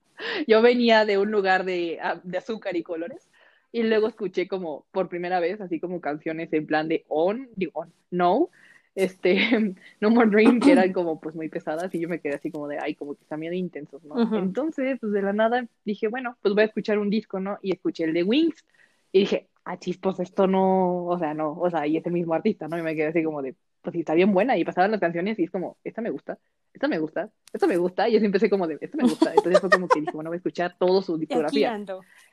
yo 0.47 0.61
venía 0.61 1.05
de 1.05 1.18
un 1.18 1.32
lugar 1.32 1.63
de, 1.63 1.99
ah, 2.01 2.20
de 2.24 2.38
azúcar 2.38 2.76
y 2.76 2.84
colores, 2.84 3.30
y 3.72 3.84
luego 3.84 4.07
escuché 4.07 4.47
como 4.47 4.86
por 4.91 5.09
primera 5.09 5.39
vez, 5.39 5.61
así 5.61 5.80
como 5.80 6.01
canciones 6.01 6.51
en 6.53 6.66
plan 6.66 6.88
de 6.88 7.05
on, 7.07 7.49
digo, 7.55 7.72
on, 7.76 7.93
no, 8.11 8.49
este, 8.95 9.35
No 10.01 10.09
More 10.09 10.29
Dream, 10.29 10.59
que 10.59 10.71
eran 10.71 10.91
como 10.93 11.19
pues 11.19 11.35
muy 11.35 11.49
pesadas 11.49 11.93
y 11.93 11.99
yo 11.99 12.09
me 12.09 12.19
quedé 12.19 12.35
así 12.35 12.49
como 12.49 12.67
de, 12.67 12.79
ay, 12.79 12.95
como 12.95 13.15
que 13.15 13.25
también 13.25 13.53
intensos, 13.53 14.03
¿no? 14.03 14.15
Ujú. 14.15 14.35
Entonces, 14.37 14.97
pues 14.99 15.11
de 15.11 15.21
la 15.21 15.33
nada 15.33 15.67
dije, 15.83 16.07
bueno, 16.07 16.37
pues 16.41 16.53
voy 16.53 16.63
a 16.63 16.67
escuchar 16.67 16.97
un 16.97 17.09
disco, 17.09 17.39
¿no? 17.39 17.59
Y 17.61 17.73
escuché 17.73 18.05
el 18.05 18.13
de 18.13 18.23
Wings 18.23 18.65
y 19.11 19.19
dije, 19.19 19.47
ah, 19.65 19.77
chispos, 19.77 20.19
esto 20.19 20.47
no, 20.47 21.05
o 21.05 21.19
sea, 21.19 21.33
no, 21.33 21.53
o 21.53 21.69
sea, 21.69 21.85
y 21.87 21.97
es 21.97 22.05
el 22.05 22.13
mismo 22.13 22.33
artista, 22.33 22.67
¿no? 22.67 22.77
Y 22.77 22.81
me 22.81 22.95
quedé 22.95 23.07
así 23.07 23.23
como 23.23 23.41
de, 23.41 23.55
pues 23.81 23.93
sí, 23.93 23.99
está 23.99 24.13
bien 24.13 24.33
buena 24.33 24.57
y 24.57 24.65
pasaban 24.65 24.91
las 24.91 24.99
canciones 24.99 25.37
y 25.39 25.43
es 25.43 25.51
como, 25.51 25.77
esta 25.83 26.01
me 26.01 26.09
gusta, 26.09 26.37
esta 26.73 26.87
me 26.87 26.99
gusta, 26.99 27.29
esta 27.53 27.67
me 27.67 27.77
gusta, 27.77 28.09
y 28.09 28.17
así 28.17 28.25
empecé 28.25 28.49
como 28.49 28.67
de, 28.67 28.77
esta 28.81 28.97
me 28.97 29.03
gusta, 29.03 29.31
entonces 29.33 29.59
fue 29.59 29.69
como 29.69 29.87
que 29.87 30.01
dije, 30.01 30.11
bueno, 30.13 30.29
voy 30.29 30.35
a 30.35 30.37
escuchar 30.37 30.75
todo 30.77 31.01
su 31.01 31.17
discografía. 31.17 31.79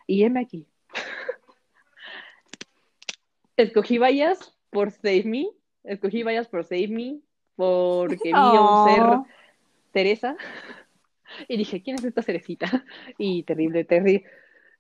Y 0.06 0.24
heme 0.24 0.40
aquí. 0.40 0.66
Escogí 3.56 3.98
Vallas 3.98 4.58
por 4.70 4.90
Save 4.90 5.24
Me. 5.24 5.46
Escogí 5.85 6.22
Vallas 6.22 6.49
por 6.49 6.64
Save 6.64 6.89
Me 6.89 7.18
porque 7.57 8.18
vi 8.33 8.55
a 8.57 8.62
un 8.62 8.85
ser. 8.85 9.18
Teresa 9.93 10.37
y 11.49 11.57
dije, 11.59 11.83
¿quién 11.83 11.97
es 11.97 12.05
esta 12.05 12.22
cerecita? 12.22 12.85
Y 13.18 13.43
terrible, 13.43 13.87
terri- 13.87 14.24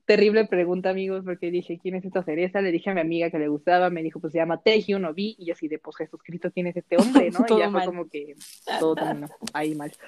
terrible 0.06 0.46
pregunta, 0.46 0.88
amigos, 0.88 1.22
porque 1.24 1.50
dije, 1.50 1.78
¿quién 1.82 1.96
es 1.96 2.04
esta 2.06 2.22
cereza? 2.22 2.62
Le 2.62 2.72
dije 2.72 2.88
a 2.88 2.94
mi 2.94 3.02
amiga 3.02 3.30
que 3.30 3.38
le 3.38 3.48
gustaba, 3.48 3.90
me 3.90 4.02
dijo, 4.02 4.20
pues 4.20 4.32
se 4.32 4.38
llama 4.38 4.62
Teji, 4.62 4.94
no 4.94 5.12
vi, 5.12 5.36
y 5.38 5.44
yo 5.46 5.52
así 5.52 5.68
de, 5.68 5.78
pues 5.78 5.96
Jesucristo, 5.98 6.50
¿quién 6.50 6.66
es 6.68 6.76
este 6.76 6.96
hombre? 6.96 7.30
¿no? 7.30 7.40
Y 7.48 7.58
ya 7.58 7.70
fue 7.70 7.84
como 7.84 8.08
que 8.08 8.34
todo 8.80 8.94
terminó 8.94 9.26
ahí 9.52 9.74
mal. 9.74 9.92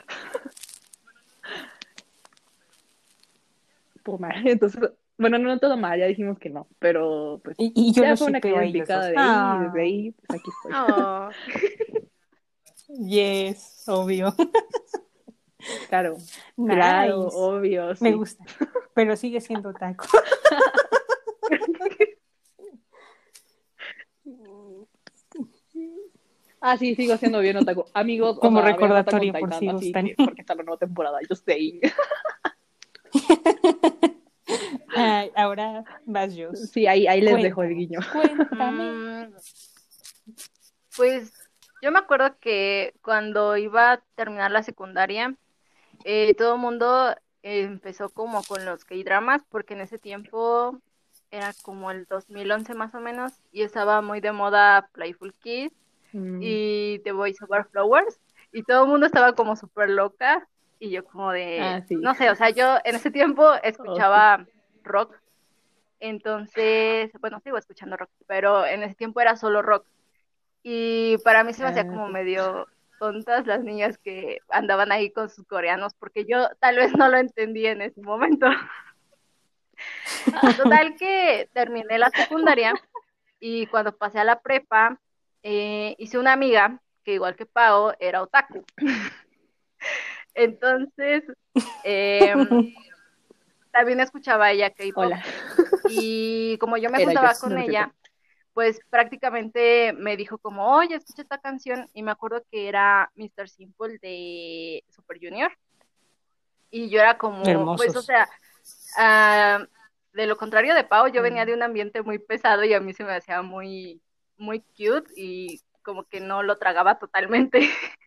Todo 4.04 4.18
mal. 4.18 4.46
Entonces, 4.46 4.80
bueno, 5.18 5.38
no, 5.38 5.48
no 5.48 5.58
todo 5.58 5.76
mal, 5.76 5.98
ya 5.98 6.06
dijimos 6.06 6.38
que 6.38 6.50
no, 6.50 6.66
pero 6.78 7.40
pues 7.44 7.56
Y, 7.58 7.72
y 7.74 7.92
yo 7.92 8.02
ya 8.02 8.16
fue 8.16 8.28
una 8.28 8.38
shipeo 8.38 8.56
caída 8.56 8.60
a 8.60 8.64
en 8.64 8.68
ellos 8.74 8.86
picada 8.86 9.04
dos. 9.04 9.12
de 9.12 9.18
ahí, 9.18 9.26
Ah, 9.28 9.62
desde 9.66 9.80
ahí, 9.82 10.10
pues 10.12 10.40
aquí 10.40 10.50
estoy. 10.50 10.72
Oh, 10.74 11.30
yes, 13.08 13.84
obvio. 13.88 14.34
Claro, 15.88 16.16
claro, 16.56 17.28
obvio, 17.28 17.92
Me 18.00 18.12
gusta. 18.12 18.44
Pero 18.94 19.16
sigue 19.16 19.40
siendo 19.40 19.72
taco. 19.72 20.04
Ah, 26.60 26.78
sí, 26.78 26.94
sigo 26.94 27.16
siendo 27.18 27.40
bien 27.40 27.58
otaku. 27.58 27.84
Amigos, 27.92 28.38
o 28.38 28.40
Como 28.40 28.60
sea, 28.60 28.68
vean 28.68 28.80
recordatorio, 28.80 29.32
por 29.38 29.52
si 29.52 29.70
gustan. 29.70 30.06
que- 30.06 30.14
porque 30.16 30.40
está 30.40 30.54
la 30.54 30.62
nueva 30.62 30.78
temporada, 30.78 31.18
yo 31.28 31.36
sé. 31.36 31.80
Ay, 34.94 35.30
ahora 35.36 35.84
vas 36.06 36.34
yo. 36.34 36.54
Sí, 36.54 36.86
ahí, 36.86 37.06
ahí 37.06 37.20
les 37.20 37.42
dejo 37.42 37.62
el 37.62 37.74
guiño. 37.74 38.00
Cuéntame. 38.12 39.24
mm, 39.26 39.34
pues 40.96 41.32
yo 41.82 41.92
me 41.92 41.98
acuerdo 41.98 42.38
que 42.38 42.94
cuando 43.02 43.56
iba 43.56 43.92
a 43.92 44.02
terminar 44.14 44.50
la 44.50 44.62
secundaria, 44.62 45.34
eh, 46.04 46.34
todo 46.34 46.54
el 46.54 46.60
mundo 46.60 47.14
empezó 47.42 48.08
como 48.08 48.42
con 48.42 48.64
los 48.64 48.84
K-dramas, 48.84 49.42
porque 49.50 49.74
en 49.74 49.82
ese 49.82 49.98
tiempo 49.98 50.80
era 51.30 51.52
como 51.62 51.90
el 51.90 52.06
2011 52.06 52.74
más 52.74 52.94
o 52.94 53.00
menos, 53.00 53.32
y 53.52 53.62
estaba 53.62 54.00
muy 54.00 54.20
de 54.20 54.32
moda 54.32 54.88
Playful 54.92 55.34
Kiss 55.34 55.72
Mm, 56.12 56.38
y 56.42 57.00
The 57.00 57.10
Voice 57.10 57.44
Over 57.44 57.64
Flowers, 57.64 58.20
y 58.52 58.62
todo 58.62 58.84
el 58.84 58.88
mundo 58.90 59.06
estaba 59.06 59.32
como 59.32 59.56
súper 59.56 59.90
loca, 59.90 60.46
y 60.78 60.90
yo 60.90 61.04
como 61.04 61.32
de, 61.32 61.58
Ah, 61.60 61.82
sí. 61.88 61.96
no 61.96 62.14
sé, 62.14 62.30
o 62.30 62.36
sea, 62.36 62.50
yo 62.50 62.78
en 62.84 62.94
ese 62.94 63.10
tiempo 63.10 63.52
escuchaba 63.64 64.46
rock, 64.84 65.16
entonces, 66.00 67.10
bueno, 67.20 67.40
sigo 67.40 67.58
escuchando 67.58 67.96
rock, 67.96 68.10
pero 68.26 68.66
en 68.66 68.82
ese 68.82 68.94
tiempo 68.94 69.20
era 69.20 69.36
solo 69.36 69.62
rock, 69.62 69.86
y 70.62 71.18
para 71.18 71.44
mí 71.44 71.52
se 71.52 71.62
me 71.62 71.68
hacía 71.68 71.82
Ah, 71.82 71.88
como 71.88 72.08
medio 72.08 72.66
tontas 72.98 73.46
las 73.46 73.62
niñas 73.62 73.98
que 73.98 74.38
andaban 74.48 74.92
ahí 74.92 75.10
con 75.10 75.28
sus 75.28 75.46
coreanos, 75.46 75.94
porque 75.94 76.24
yo 76.24 76.48
tal 76.58 76.76
vez 76.76 76.96
no 76.96 77.08
lo 77.08 77.18
entendía 77.18 77.72
en 77.72 77.82
ese 77.82 78.00
momento. 78.00 78.46
Total 80.56 80.94
que 80.96 81.48
terminé 81.52 81.98
la 81.98 82.10
secundaria 82.10 82.72
y 83.40 83.66
cuando 83.66 83.96
pasé 83.96 84.20
a 84.20 84.24
la 84.24 84.40
prepa, 84.40 84.98
eh, 85.42 85.94
hice 85.98 86.18
una 86.18 86.32
amiga 86.32 86.80
que 87.04 87.14
igual 87.14 87.36
que 87.36 87.46
Pau 87.46 87.92
era 87.98 88.22
otaku. 88.22 88.64
Entonces, 90.34 91.24
em, 91.84 92.48
también 93.74 93.98
escuchaba 93.98 94.52
ella 94.52 94.70
K-pop 94.70 95.12
y 95.88 96.56
como 96.58 96.76
yo 96.76 96.90
me 96.90 96.98
Era 97.02 97.06
juntaba 97.06 97.32
yo, 97.34 97.40
con 97.40 97.54
no 97.54 97.60
ella, 97.60 97.92
pues 98.52 98.80
prácticamente 98.88 99.92
me 99.92 100.16
dijo 100.16 100.38
como, 100.38 100.76
oye, 100.76 100.94
escucha 100.94 101.22
esta 101.22 101.38
canción 101.38 101.88
y 101.92 102.04
me 102.04 102.12
acuerdo 102.12 102.44
que 102.50 102.68
era 102.68 103.10
Mr. 103.16 103.48
Simple 103.48 103.98
de 103.98 104.84
Super 104.88 105.18
Junior 105.20 105.50
y 106.70 106.88
yo 106.88 107.00
era 107.00 107.18
como, 107.18 107.44
Hermosos. 107.44 107.84
pues 107.84 107.96
o 107.96 108.02
sea, 108.02 108.28
ah, 108.96 109.66
de 110.12 110.26
lo 110.26 110.36
contrario 110.36 110.74
de 110.74 110.84
Pau, 110.84 111.08
yo 111.08 111.20
venía 111.20 111.44
de 111.44 111.54
un 111.54 111.62
ambiente 111.64 112.02
muy 112.02 112.20
pesado 112.20 112.62
y 112.62 112.74
a 112.74 112.80
mí 112.80 112.94
se 112.94 113.04
me 113.04 113.12
hacía 113.12 113.42
muy, 113.42 114.00
muy 114.36 114.60
cute 114.60 115.10
y 115.16 115.60
como 115.82 116.04
que 116.04 116.20
no 116.20 116.44
lo 116.44 116.56
tragaba 116.56 116.98
totalmente. 116.98 117.58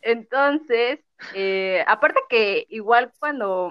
Entonces, 0.00 1.00
eh, 1.34 1.84
aparte 1.86 2.20
que 2.28 2.66
igual 2.70 3.12
cuando 3.18 3.70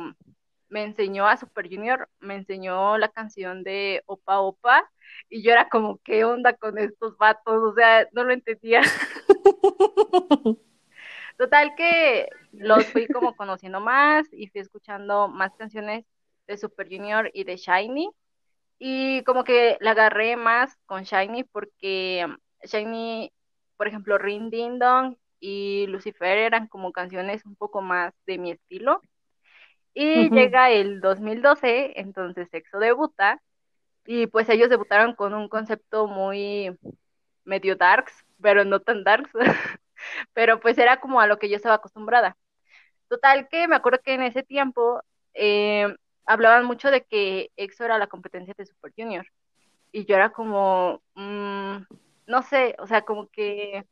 me 0.70 0.84
enseñó 0.84 1.28
a 1.28 1.38
Super 1.38 1.70
Junior, 1.70 2.10
me 2.20 2.36
enseñó 2.36 2.98
la 2.98 3.10
canción 3.10 3.64
de 3.64 4.04
Opa 4.06 4.40
Opa 4.40 4.90
y 5.30 5.42
yo 5.42 5.52
era 5.52 5.70
como, 5.70 6.00
¿qué 6.04 6.26
onda 6.26 6.54
con 6.54 6.78
estos 6.78 7.18
vatos? 7.18 7.64
O 7.64 7.74
sea, 7.74 8.08
no 8.12 8.24
lo 8.24 8.34
entendía. 8.34 8.82
Total 11.38 11.76
que 11.76 12.30
los 12.52 12.86
fui 12.88 13.08
como 13.08 13.36
conociendo 13.36 13.80
más 13.80 14.28
y 14.32 14.48
fui 14.48 14.62
escuchando 14.62 15.28
más 15.28 15.54
canciones 15.56 16.06
de 16.48 16.58
Super 16.58 16.88
Junior 16.90 17.30
y 17.34 17.44
de 17.44 17.58
Shiny. 17.58 18.10
Y 18.80 19.24
como 19.24 19.44
que 19.44 19.78
la 19.80 19.92
agarré 19.92 20.36
más 20.36 20.76
con 20.86 21.04
Shiny 21.04 21.44
porque 21.44 22.28
Shiny, 22.64 23.32
por 23.76 23.88
ejemplo, 23.88 24.18
Ring 24.18 24.50
Ding 24.50 24.80
Dong 24.80 25.16
y 25.40 25.86
Lucifer 25.88 26.38
eran 26.38 26.68
como 26.68 26.92
canciones 26.92 27.46
un 27.46 27.56
poco 27.56 27.82
más 27.82 28.14
de 28.26 28.38
mi 28.38 28.52
estilo. 28.52 29.02
Y 30.00 30.30
Ujú. 30.30 30.32
llega 30.32 30.70
el 30.72 31.02
2012, 31.02 32.00
entonces 32.00 32.48
EXO 32.54 32.78
debuta 32.80 33.42
y 34.06 34.28
pues 34.28 34.50
ellos 34.50 34.70
debutaron 34.70 35.16
con 35.16 35.34
un 35.34 35.50
concepto 35.50 36.08
muy 36.08 36.78
medio 37.46 37.76
darks, 37.78 38.14
pero 38.42 38.66
no 38.66 38.82
tan 38.82 39.04
darks, 39.04 39.32
pero 40.34 40.60
pues 40.60 40.78
era 40.80 41.00
como 41.02 41.22
a 41.22 41.28
lo 41.28 41.40
que 41.40 41.50
yo 41.50 41.58
estaba 41.58 41.76
acostumbrada. 41.76 42.38
Total 43.10 43.48
que 43.50 43.68
me 43.68 43.76
acuerdo 43.78 44.00
que 44.04 44.16
en 44.16 44.24
ese 44.24 44.44
tiempo 44.44 45.02
eh, 45.36 45.88
hablaban 46.26 46.66
mucho 46.66 46.92
de 46.92 47.04
que 47.06 47.52
EXO 47.58 47.86
era 47.86 47.98
la 48.00 48.08
competencia 48.08 48.56
de 48.58 48.66
Super 48.66 48.94
Junior 48.98 49.26
y 49.92 50.06
yo 50.06 50.16
era 50.16 50.32
como, 50.32 51.02
mm, 51.16 51.78
no 52.28 52.44
sé, 52.44 52.76
o 52.80 52.88
sea, 52.88 53.04
como 53.04 53.28
que, 53.30 53.86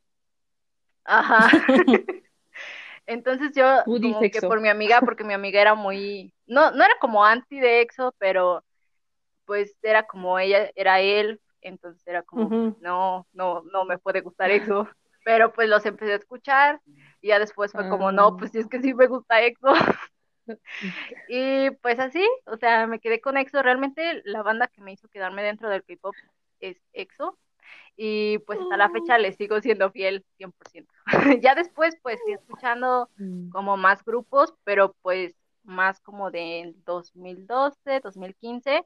ajá. 1.04 1.48
Entonces 3.06 3.52
yo 3.54 3.82
como 3.84 4.20
que 4.20 4.40
por 4.48 4.60
mi 4.60 4.68
amiga, 4.68 5.00
porque 5.00 5.24
mi 5.24 5.32
amiga 5.34 5.60
era 5.60 5.74
muy, 5.74 6.32
no, 6.46 6.70
no 6.72 6.84
era 6.84 6.94
como 7.00 7.24
anti 7.24 7.60
de 7.60 7.80
EXO, 7.82 8.14
pero 8.18 8.64
pues 9.44 9.76
era 9.82 10.04
como 10.06 10.38
ella, 10.38 10.70
era 10.74 11.00
él, 11.00 11.40
entonces 11.60 12.04
era 12.06 12.22
como, 12.22 12.48
no, 12.80 13.26
no, 13.32 13.62
no 13.72 13.84
me 13.84 13.98
puede 13.98 14.20
gustar 14.20 14.50
EXO, 14.82 14.88
pero 15.24 15.52
pues 15.52 15.68
los 15.68 15.86
empecé 15.86 16.12
a 16.12 16.16
escuchar 16.16 16.80
y 17.20 17.28
ya 17.28 17.38
después 17.38 17.72
fue 17.72 17.88
como, 17.88 18.08
Ah. 18.08 18.12
no, 18.12 18.36
pues 18.36 18.50
sí 18.52 18.58
es 18.58 18.68
que 18.68 18.80
sí 18.80 18.92
me 18.94 19.06
gusta 19.06 19.40
EXO. 19.42 19.72
Y 21.28 21.70
pues 21.82 21.98
así, 21.98 22.24
o 22.44 22.56
sea, 22.56 22.86
me 22.86 23.00
quedé 23.00 23.20
con 23.20 23.36
EXO. 23.36 23.62
Realmente 23.62 24.22
la 24.24 24.42
banda 24.44 24.68
que 24.68 24.80
me 24.80 24.92
hizo 24.92 25.08
quedarme 25.08 25.42
dentro 25.42 25.68
del 25.68 25.82
K-pop 25.82 26.14
es 26.60 26.76
EXO. 26.92 27.36
Y 27.96 28.38
pues 28.40 28.60
hasta 28.60 28.76
la 28.76 28.90
fecha 28.90 29.18
le 29.18 29.32
sigo 29.32 29.60
siendo 29.60 29.90
fiel 29.90 30.24
100%. 30.36 30.92
Ya 31.42 31.54
después 31.54 31.96
pues 32.02 32.20
fui 32.22 32.32
escuchando 32.34 33.08
Mm. 33.18 33.50
como 33.50 33.76
más 33.76 34.04
grupos, 34.04 34.54
pero 34.64 34.94
pues 35.02 35.34
más 35.64 36.00
como 36.00 36.30
de 36.30 36.74
2012, 36.84 38.00
2015. 38.02 38.84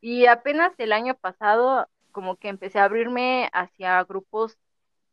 Y 0.00 0.26
apenas 0.26 0.72
el 0.78 0.92
año 0.92 1.14
pasado 1.16 1.88
como 2.12 2.36
que 2.36 2.48
empecé 2.48 2.78
a 2.78 2.84
abrirme 2.84 3.50
hacia 3.52 4.02
grupos 4.04 4.56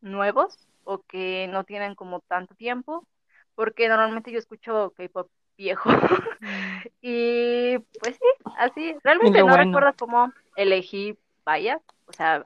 nuevos 0.01 0.57
o 0.83 1.01
que 1.03 1.47
no 1.49 1.63
tienen 1.63 1.95
como 1.95 2.19
tanto 2.21 2.55
tiempo, 2.55 3.07
porque 3.55 3.87
normalmente 3.89 4.31
yo 4.31 4.39
escucho 4.39 4.93
K-pop 4.97 5.29
viejo. 5.57 5.89
y 7.01 7.77
pues 7.99 8.15
sí, 8.15 8.43
así. 8.57 8.95
Realmente 9.03 9.39
no 9.43 9.49
bueno. 9.49 9.57
recuerdo 9.57 9.93
cómo 9.97 10.33
elegí 10.55 11.17
Vaya, 11.45 11.81
o 12.05 12.13
sea, 12.13 12.45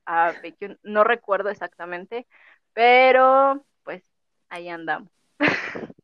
no 0.84 1.04
recuerdo 1.04 1.50
exactamente, 1.50 2.28
pero 2.74 3.66
pues 3.84 4.04
ahí 4.50 4.70
andamos. 4.70 5.10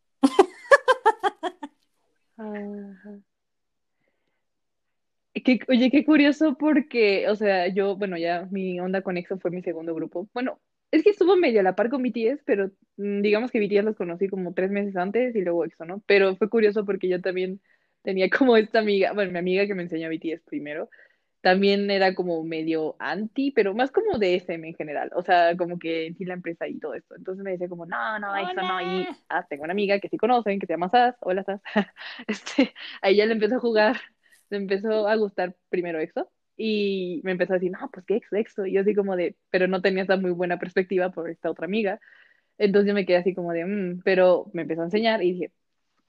Qué- 5.34 5.60
oye, 5.68 5.90
qué 5.90 6.06
curioso 6.06 6.56
porque, 6.58 7.28
o 7.28 7.36
sea, 7.36 7.68
yo, 7.68 7.96
bueno, 7.98 8.18
ya 8.18 8.48
mi 8.52 8.80
onda 8.80 9.02
con 9.02 9.18
EXO 9.18 9.40
fue 9.40 9.50
mi 9.52 9.64
segundo 9.64 9.96
grupo. 9.96 10.30
Bueno, 10.34 10.60
es 10.92 11.04
que 11.04 11.10
estuvo 11.10 11.36
medio 11.36 11.60
a 11.62 11.64
la 11.64 11.76
par 11.76 11.90
con 11.90 12.04
BTS, 12.04 12.44
pero 12.46 12.70
mm, 12.98 13.22
digamos 13.22 13.50
que 13.52 13.60
BTS 13.60 13.84
los 13.86 13.96
conocí 13.96 14.30
como 14.30 14.54
tres 14.54 14.70
meses 14.72 14.96
antes 14.96 15.36
y 15.36 15.42
luego 15.42 15.66
EXO, 15.66 15.86
¿no? 15.86 16.04
Pero 16.06 16.36
fue 16.36 16.50
curioso 16.50 16.86
porque 16.86 17.10
yo 17.10 17.20
también 17.22 17.62
tenía 18.04 18.30
como 18.30 18.56
esta 18.58 18.80
amiga, 18.80 19.12
bueno, 19.14 19.32
mi 19.32 19.40
amiga 19.40 19.66
que 19.66 19.74
me 19.76 19.84
enseñó 19.84 20.08
BTS 20.10 20.44
primero, 20.46 20.90
también 21.44 21.92
era 21.92 22.16
como 22.16 22.44
medio 22.46 22.98
anti, 23.00 23.52
pero 23.52 23.76
más 23.76 23.92
como 23.92 24.18
de 24.20 24.36
SM 24.36 24.70
en 24.70 24.76
general, 24.76 25.12
o 25.16 25.24
sea, 25.24 25.58
como 25.58 25.80
que 25.80 26.08
en 26.08 26.18
sí 26.18 26.26
la 26.26 26.36
empresa 26.36 26.68
y 26.70 26.80
todo 26.80 26.96
esto. 26.96 27.16
Entonces 27.18 27.44
me 27.46 27.52
decía 27.54 27.70
como, 27.70 27.86
no, 27.86 28.20
no, 28.20 28.36
EXO 28.38 28.64
no, 28.64 28.82
y 28.82 29.10
ah, 29.30 29.46
tengo 29.50 29.66
una 29.66 29.74
amiga 29.74 30.00
que 30.02 30.10
sí 30.10 30.18
conocen, 30.18 30.60
que 30.60 30.68
se 30.68 30.74
llama 30.74 30.90
Sas, 30.90 31.16
hola 31.22 31.44
Sas, 31.46 31.62
este, 32.28 32.74
a 33.04 33.10
ella 33.10 33.28
le 33.28 33.34
empezó 33.34 33.58
a 33.58 33.62
jugar, 33.62 33.98
le 34.50 34.58
empezó 34.58 35.08
a 35.08 35.16
gustar 35.18 35.56
primero 35.70 36.00
EXO, 36.00 36.32
y 36.58 37.22
me 37.26 37.34
empezó 37.34 37.54
a 37.54 37.58
decir, 37.58 37.72
no, 37.72 37.90
pues 37.92 38.06
que 38.08 38.16
EXO, 38.18 38.36
EXO, 38.38 38.66
y 38.68 38.74
yo 38.74 38.82
así 38.82 38.96
como 38.96 39.16
de, 39.18 39.38
pero 39.52 39.68
no 39.70 39.82
tenía 39.84 40.04
esta 40.04 40.18
muy 40.18 40.32
buena 40.32 40.60
perspectiva 40.60 41.12
por 41.12 41.30
esta 41.30 41.52
otra 41.52 41.66
amiga, 41.68 42.00
entonces 42.58 42.88
yo 42.90 42.94
me 42.96 43.06
quedé 43.06 43.18
así 43.18 43.34
como 43.36 43.52
de, 43.54 43.66
"Mm", 43.66 44.02
pero 44.04 44.50
me 44.54 44.64
empezó 44.64 44.82
a 44.82 44.86
enseñar 44.86 45.24
y 45.24 45.34
dije, 45.34 45.52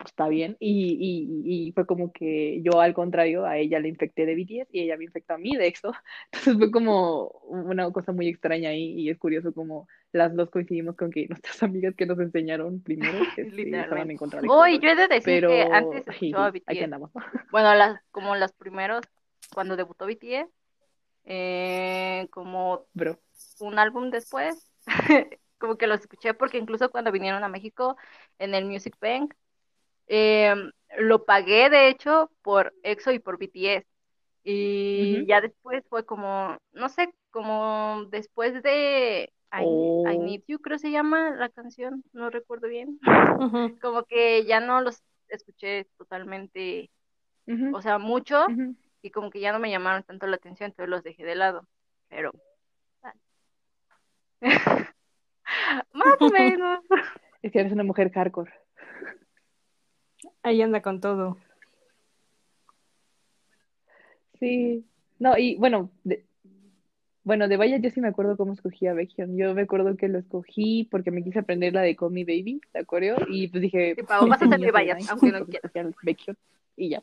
está 0.09 0.29
bien. 0.29 0.57
Y, 0.61 0.97
y, 1.45 1.69
y 1.69 1.73
fue 1.73 1.87
como 1.87 2.13
que 2.13 2.61
yo, 2.63 2.81
al 2.81 2.95
contrario, 2.95 3.47
a 3.47 3.59
ella 3.59 3.79
le 3.81 3.89
infecté 3.89 4.27
de 4.27 4.35
BTS 4.35 4.69
y 4.73 4.81
ella 4.83 4.97
me 4.97 5.05
infectó 5.05 5.35
a 5.35 5.39
mí 5.39 5.57
de 5.57 5.67
EXO. 5.67 5.93
Entonces 6.33 6.57
fue 6.57 6.71
como 6.71 7.29
una 7.49 7.91
cosa 7.93 8.13
muy 8.13 8.29
extraña 8.29 8.71
ahí 8.71 8.93
y 9.01 9.11
es 9.11 9.19
curioso 9.19 9.53
como 9.53 9.89
las 10.13 10.35
dos 10.35 10.51
coincidimos 10.51 10.97
con 10.97 11.11
que 11.11 11.27
nuestras 11.29 11.63
amigas 11.63 11.95
que 11.97 12.07
nos 12.07 12.19
enseñaron 12.19 12.83
primero 12.83 13.19
este, 13.37 13.43
estaban 13.81 14.11
en 14.11 14.17
contra 14.17 14.41
de 14.41 14.47
EXO. 14.47 14.67
yo 14.81 14.89
he 14.91 14.95
de 14.97 15.09
decir 15.09 15.23
Pero 15.25 15.49
que 15.49 15.63
antes 15.63 16.07
escuchaba 16.07 16.53
sí, 16.53 16.63
aquí 16.67 16.79
BTS. 16.79 16.85
andamos. 16.85 17.11
Bueno, 17.51 17.75
las, 17.75 18.01
como 18.11 18.37
los 18.37 18.53
primeros, 18.53 19.03
cuando 19.53 19.77
debutó 19.77 20.07
BTS, 20.07 20.49
eh, 21.25 22.29
como 22.31 22.87
Bro. 22.93 23.19
un 23.61 23.79
álbum 23.79 24.11
después, 24.11 24.71
como 25.59 25.77
que 25.77 25.87
los 25.87 26.01
escuché 26.01 26.35
porque 26.35 26.59
incluso 26.59 26.91
cuando 26.91 27.13
vinieron 27.13 27.43
a 27.45 27.49
México 27.49 27.97
en 28.39 28.55
el 28.55 28.65
Music 28.67 28.97
Bank, 29.01 29.35
eh, 30.07 30.55
lo 30.99 31.25
pagué 31.25 31.71
de 31.71 31.89
hecho 31.89 32.31
por 32.43 32.73
EXO 32.83 33.13
y 33.13 33.19
por 33.19 33.39
BTS. 33.39 33.87
Y 34.47 35.25
ya 35.27 35.41
después 35.41 35.83
fue 35.89 36.05
como, 36.05 36.59
no 36.73 36.89
sé, 36.91 37.15
como 37.31 38.05
después 38.11 38.63
de 38.63 39.33
I, 39.51 39.63
I 39.63 39.65
Oh. 39.65 40.23
Need 40.23 40.43
You, 40.49 40.59
creo 40.59 40.79
se 40.79 40.91
llama 40.91 41.31
la 41.31 41.49
canción, 41.49 42.05
no 42.13 42.29
recuerdo 42.29 42.69
bien. 42.69 42.99
Como 43.81 44.05
que 44.05 44.45
ya 44.45 44.61
no 44.61 44.81
los 44.81 45.03
escuché 45.29 45.87
totalmente, 45.97 46.91
o 47.73 47.81
sea, 47.81 47.99
mucho, 47.99 48.47
y 49.03 49.11
como 49.11 49.31
que 49.31 49.41
ya 49.41 49.53
no 49.53 49.59
me 49.59 49.71
llamaron 49.71 50.03
tanto 50.03 50.27
la 50.27 50.37
atención, 50.37 50.71
entonces 50.71 50.91
los 50.91 51.03
dejé 51.03 51.25
de 51.25 51.35
lado. 51.35 51.67
Pero, 52.09 52.33
más 55.93 56.21
o 56.21 56.29
menos. 56.31 56.81
Es 57.43 57.53
que 57.53 57.61
eres 57.61 57.73
una 57.73 57.85
mujer 57.85 58.11
hardcore. 58.13 58.53
Ahí 60.45 60.61
anda 60.61 60.83
con 60.83 61.01
todo. 61.01 61.39
Sí. 64.39 64.85
No, 65.19 65.39
y 65.39 65.57
bueno, 65.57 65.91
de, 66.05 66.27
bueno, 67.23 67.49
de 67.49 67.57
Vaya 67.57 67.79
yo 67.79 67.89
sí 67.89 68.03
me 68.03 68.09
acuerdo 68.09 68.37
cómo 68.37 68.53
escogí 68.53 68.87
a 68.87 68.93
Baekhyun. 68.93 69.39
Yo 69.39 69.55
me 69.55 69.63
acuerdo 69.63 69.97
que 69.97 70.07
lo 70.07 70.19
escogí 70.19 70.87
porque 70.91 71.11
me 71.11 71.25
quise 71.25 71.39
aprender 71.39 71.73
la 71.73 71.81
de 71.81 71.97
Call 71.97 72.11
Me 72.11 72.25
Baby, 72.25 72.61
la 72.75 72.85
coreo, 72.85 73.17
y 73.27 73.49
pues 73.49 73.63
dije, 73.63 73.97
Pau, 74.07 74.29
vas 74.29 74.43
a 74.43 74.45
hacer 74.55 74.71
Vayas, 74.71 74.99
nice, 74.99 75.11
aunque 75.13 75.33
no 75.33 75.47
quieras. 75.47 75.73
Baekhyun 76.03 76.37
y 76.77 76.91
ya. 76.91 77.03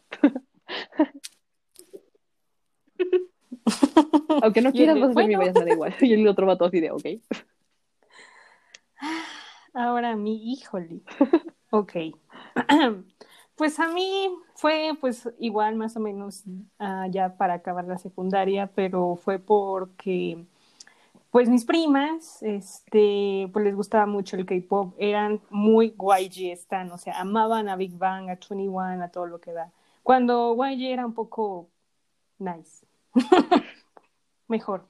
Aunque 4.43 4.61
no 4.61 4.71
quieras, 4.71 4.95
de, 4.95 5.01
vas 5.01 5.09
a 5.09 5.11
hacer 5.13 5.27
mi 5.27 5.35
me 5.35 5.51
da 5.51 5.71
igual. 5.71 5.95
Y 6.01 6.13
el 6.13 6.27
otro 6.27 6.45
vato 6.45 6.65
así 6.65 6.79
de, 6.79 6.91
ok. 6.91 7.05
Ahora 9.73 10.15
mi, 10.15 10.53
híjole. 10.53 11.01
Ok. 11.71 11.93
Pues 13.55 13.79
a 13.79 13.87
mí 13.89 14.29
fue 14.55 14.97
pues 14.99 15.29
igual 15.39 15.75
más 15.75 15.95
o 15.95 15.99
menos 15.99 16.43
ah, 16.79 17.07
ya 17.09 17.37
para 17.37 17.55
acabar 17.55 17.85
la 17.85 17.97
secundaria, 17.97 18.67
pero 18.67 19.15
fue 19.15 19.39
porque 19.39 20.45
pues 21.31 21.47
mis 21.47 21.63
primas, 21.63 22.43
este, 22.43 23.49
pues 23.53 23.63
les 23.63 23.73
gustaba 23.73 24.05
mucho 24.05 24.35
el 24.35 24.45
K-pop, 24.45 24.93
eran 24.97 25.39
muy 25.49 25.95
YG 25.97 26.51
stan, 26.51 26.91
o 26.91 26.97
sea, 26.97 27.19
amaban 27.21 27.69
a 27.69 27.77
Big 27.77 27.97
Bang, 27.97 28.29
a 28.29 28.37
21, 28.49 29.01
a 29.01 29.07
todo 29.07 29.27
lo 29.27 29.39
que 29.39 29.53
da. 29.53 29.71
Cuando 30.03 30.53
YG 30.55 30.91
era 30.91 31.05
un 31.05 31.13
poco 31.13 31.69
nice, 32.37 32.85
mejor, 34.49 34.85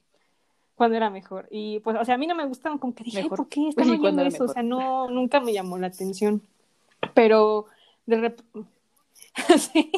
cuando 0.73 0.97
era 0.97 1.11
mejor. 1.11 1.47
Y 1.51 1.79
pues, 1.81 1.95
o 1.99 2.03
sea, 2.05 2.15
a 2.15 2.17
mí 2.17 2.25
no 2.25 2.33
me 2.33 2.47
gustaban, 2.47 2.79
como 2.79 2.95
que 2.95 3.03
dije, 3.03 3.21
Mejor. 3.21 3.37
¿por 3.37 3.47
qué 3.47 3.67
están 3.67 3.91
oyendo 3.91 4.23
eso? 4.23 4.45
O 4.45 4.47
sea, 4.47 4.63
no, 4.63 5.07
nunca 5.09 5.39
me 5.39 5.53
llamó 5.53 5.77
la 5.77 5.87
atención. 5.87 6.41
Pero 7.13 7.67
de 8.11 8.17
repente, 8.17 8.69
sí. 9.57 9.91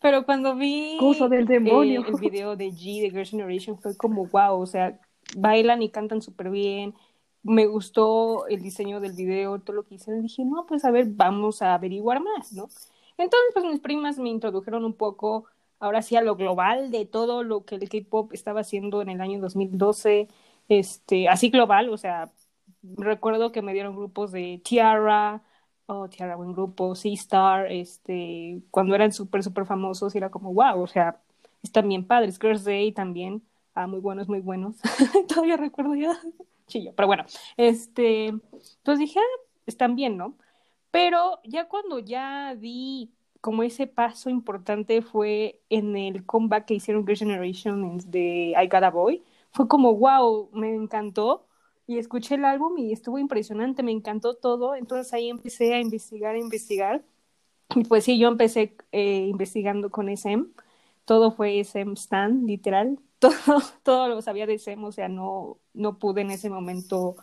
Pero 0.00 0.24
cuando 0.24 0.54
vi 0.54 0.96
Cosa 0.98 1.28
del 1.28 1.46
demonio. 1.46 2.02
eh, 2.02 2.04
el 2.08 2.20
video 2.20 2.56
de 2.56 2.68
G 2.68 3.00
de 3.00 3.10
Girls' 3.10 3.30
Generation 3.30 3.78
fue 3.78 3.96
como 3.96 4.26
wow, 4.26 4.60
o 4.60 4.66
sea, 4.66 5.00
bailan 5.36 5.82
y 5.82 5.88
cantan 5.88 6.20
súper 6.20 6.50
bien. 6.50 6.94
Me 7.42 7.66
gustó 7.66 8.46
el 8.46 8.62
diseño 8.62 9.00
del 9.00 9.12
video, 9.12 9.58
todo 9.60 9.76
lo 9.76 9.82
que 9.84 9.94
hicieron. 9.96 10.22
Dije, 10.22 10.44
no, 10.44 10.66
pues 10.66 10.84
a 10.84 10.90
ver, 10.90 11.06
vamos 11.08 11.62
a 11.62 11.74
averiguar 11.74 12.20
más, 12.20 12.52
¿no? 12.52 12.68
Entonces, 13.16 13.50
pues 13.54 13.64
mis 13.64 13.80
primas 13.80 14.18
me 14.18 14.28
introdujeron 14.28 14.84
un 14.84 14.94
poco, 14.94 15.46
ahora 15.80 16.02
sí, 16.02 16.16
a 16.16 16.22
lo 16.22 16.36
global 16.36 16.90
de 16.90 17.06
todo 17.06 17.42
lo 17.42 17.64
que 17.64 17.76
el 17.76 17.88
K-pop 17.88 18.32
estaba 18.32 18.60
haciendo 18.60 19.02
en 19.02 19.08
el 19.08 19.20
año 19.20 19.40
2012, 19.40 20.28
este, 20.68 21.28
así 21.28 21.50
global, 21.50 21.88
o 21.88 21.96
sea, 21.96 22.30
recuerdo 22.82 23.52
que 23.52 23.62
me 23.62 23.72
dieron 23.72 23.96
grupos 23.96 24.32
de 24.32 24.60
Tiara, 24.64 25.42
oh, 25.92 26.08
Tiara, 26.08 26.36
buen 26.36 26.52
grupo, 26.52 26.94
C-Star, 26.94 27.70
este, 27.70 28.62
cuando 28.70 28.94
eran 28.94 29.12
súper, 29.12 29.42
súper 29.42 29.66
famosos, 29.66 30.14
era 30.14 30.30
como, 30.30 30.52
wow, 30.52 30.80
o 30.82 30.86
sea, 30.86 31.20
están 31.62 31.88
bien 31.88 32.06
padres. 32.06 32.38
Girls' 32.40 32.64
Day 32.64 32.92
también, 32.92 33.42
ah, 33.74 33.86
muy 33.86 34.00
buenos, 34.00 34.28
muy 34.28 34.40
buenos. 34.40 34.76
Todavía 35.28 35.56
recuerdo 35.56 35.94
ya, 35.94 36.18
chillo, 36.66 36.92
pero 36.96 37.06
bueno, 37.06 37.24
este, 37.56 38.28
entonces 38.28 38.98
dije, 38.98 39.20
ah, 39.20 39.40
están 39.66 39.94
bien, 39.96 40.16
¿no? 40.16 40.36
Pero 40.90 41.40
ya 41.44 41.68
cuando 41.68 41.98
ya 41.98 42.54
di 42.54 43.10
como 43.40 43.62
ese 43.64 43.86
paso 43.86 44.30
importante 44.30 45.02
fue 45.02 45.60
en 45.68 45.96
el 45.96 46.24
comeback 46.24 46.66
que 46.66 46.74
hicieron 46.74 47.04
Girls' 47.06 47.20
Generation 47.20 47.98
de 48.10 48.54
I 48.56 48.68
Got 48.68 48.84
a 48.84 48.90
Boy, 48.90 49.22
fue 49.52 49.68
como, 49.68 49.94
wow, 49.94 50.48
me 50.52 50.74
encantó 50.74 51.44
y 51.86 51.98
escuché 51.98 52.36
el 52.36 52.44
álbum 52.44 52.78
y 52.78 52.92
estuvo 52.92 53.18
impresionante, 53.18 53.82
me 53.82 53.92
encantó 53.92 54.34
todo, 54.36 54.74
entonces 54.74 55.12
ahí 55.12 55.28
empecé 55.30 55.74
a 55.74 55.80
investigar, 55.80 56.34
a 56.34 56.38
investigar, 56.38 57.04
y 57.74 57.84
pues 57.84 58.04
sí, 58.04 58.18
yo 58.18 58.28
empecé 58.28 58.76
eh, 58.92 59.26
investigando 59.28 59.90
con 59.90 60.08
SM, 60.08 60.46
todo 61.04 61.32
fue 61.32 61.60
SM 61.60 61.94
Stan, 61.94 62.46
literal, 62.46 62.98
todo, 63.18 63.34
todo 63.82 64.08
lo 64.08 64.22
sabía 64.22 64.46
de 64.46 64.54
SM, 64.54 64.84
o 64.86 64.92
sea, 64.92 65.08
no, 65.08 65.58
no 65.74 65.98
pude 65.98 66.22
en 66.22 66.30
ese 66.30 66.50
momento 66.50 67.16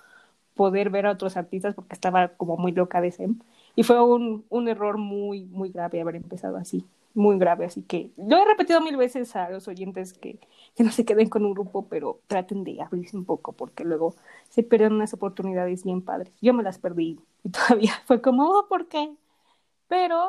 poder 0.55 0.89
ver 0.89 1.05
a 1.07 1.11
otros 1.11 1.37
artistas 1.37 1.75
porque 1.75 1.93
estaba 1.95 2.29
como 2.37 2.57
muy 2.57 2.71
loca 2.73 3.01
de 3.01 3.09
SM, 3.09 3.35
y 3.75 3.83
fue 3.83 4.01
un, 4.03 4.45
un 4.49 4.67
error 4.67 4.97
muy, 4.97 5.45
muy 5.45 5.69
grave 5.71 6.01
haber 6.01 6.15
empezado 6.15 6.57
así, 6.57 6.85
muy 7.13 7.37
grave, 7.39 7.65
así 7.65 7.81
que 7.81 8.11
lo 8.17 8.37
he 8.37 8.45
repetido 8.45 8.81
mil 8.81 8.95
veces 8.97 9.35
a 9.35 9.49
los 9.49 9.67
oyentes 9.67 10.13
que, 10.13 10.39
que 10.75 10.83
no 10.83 10.91
se 10.91 11.05
queden 11.05 11.27
con 11.29 11.45
un 11.45 11.53
grupo, 11.53 11.87
pero 11.87 12.19
traten 12.27 12.63
de 12.63 12.81
abrirse 12.81 13.17
un 13.17 13.25
poco 13.25 13.53
porque 13.53 13.83
luego 13.83 14.15
se 14.49 14.63
pierden 14.63 14.93
unas 14.93 15.13
oportunidades 15.13 15.83
bien 15.83 16.01
padres. 16.01 16.33
Yo 16.41 16.53
me 16.53 16.63
las 16.63 16.77
perdí 16.79 17.19
y 17.43 17.49
todavía 17.51 17.93
fue 18.05 18.21
como, 18.21 18.47
oh, 18.47 18.67
¿por 18.69 18.87
qué? 18.87 19.11
Pero 19.87 20.27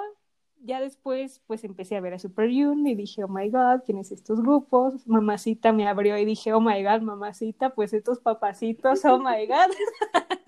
ya 0.62 0.80
después, 0.80 1.40
pues 1.46 1.64
empecé 1.64 1.96
a 1.96 2.00
ver 2.00 2.14
a 2.14 2.18
Super 2.18 2.46
Junior 2.48 2.88
y 2.88 2.94
dije, 2.94 3.24
oh 3.24 3.28
my 3.28 3.48
god, 3.50 3.80
¿quiénes 3.84 4.10
estos 4.12 4.40
grupos? 4.42 5.06
Mamacita 5.06 5.72
me 5.72 5.86
abrió 5.88 6.16
y 6.18 6.24
dije, 6.24 6.52
oh 6.52 6.60
my 6.60 6.82
god, 6.82 7.00
mamacita, 7.02 7.70
pues 7.70 7.92
estos 7.92 8.20
papacitos, 8.20 9.04
oh 9.04 9.18
my 9.18 9.46
god. 9.46 9.70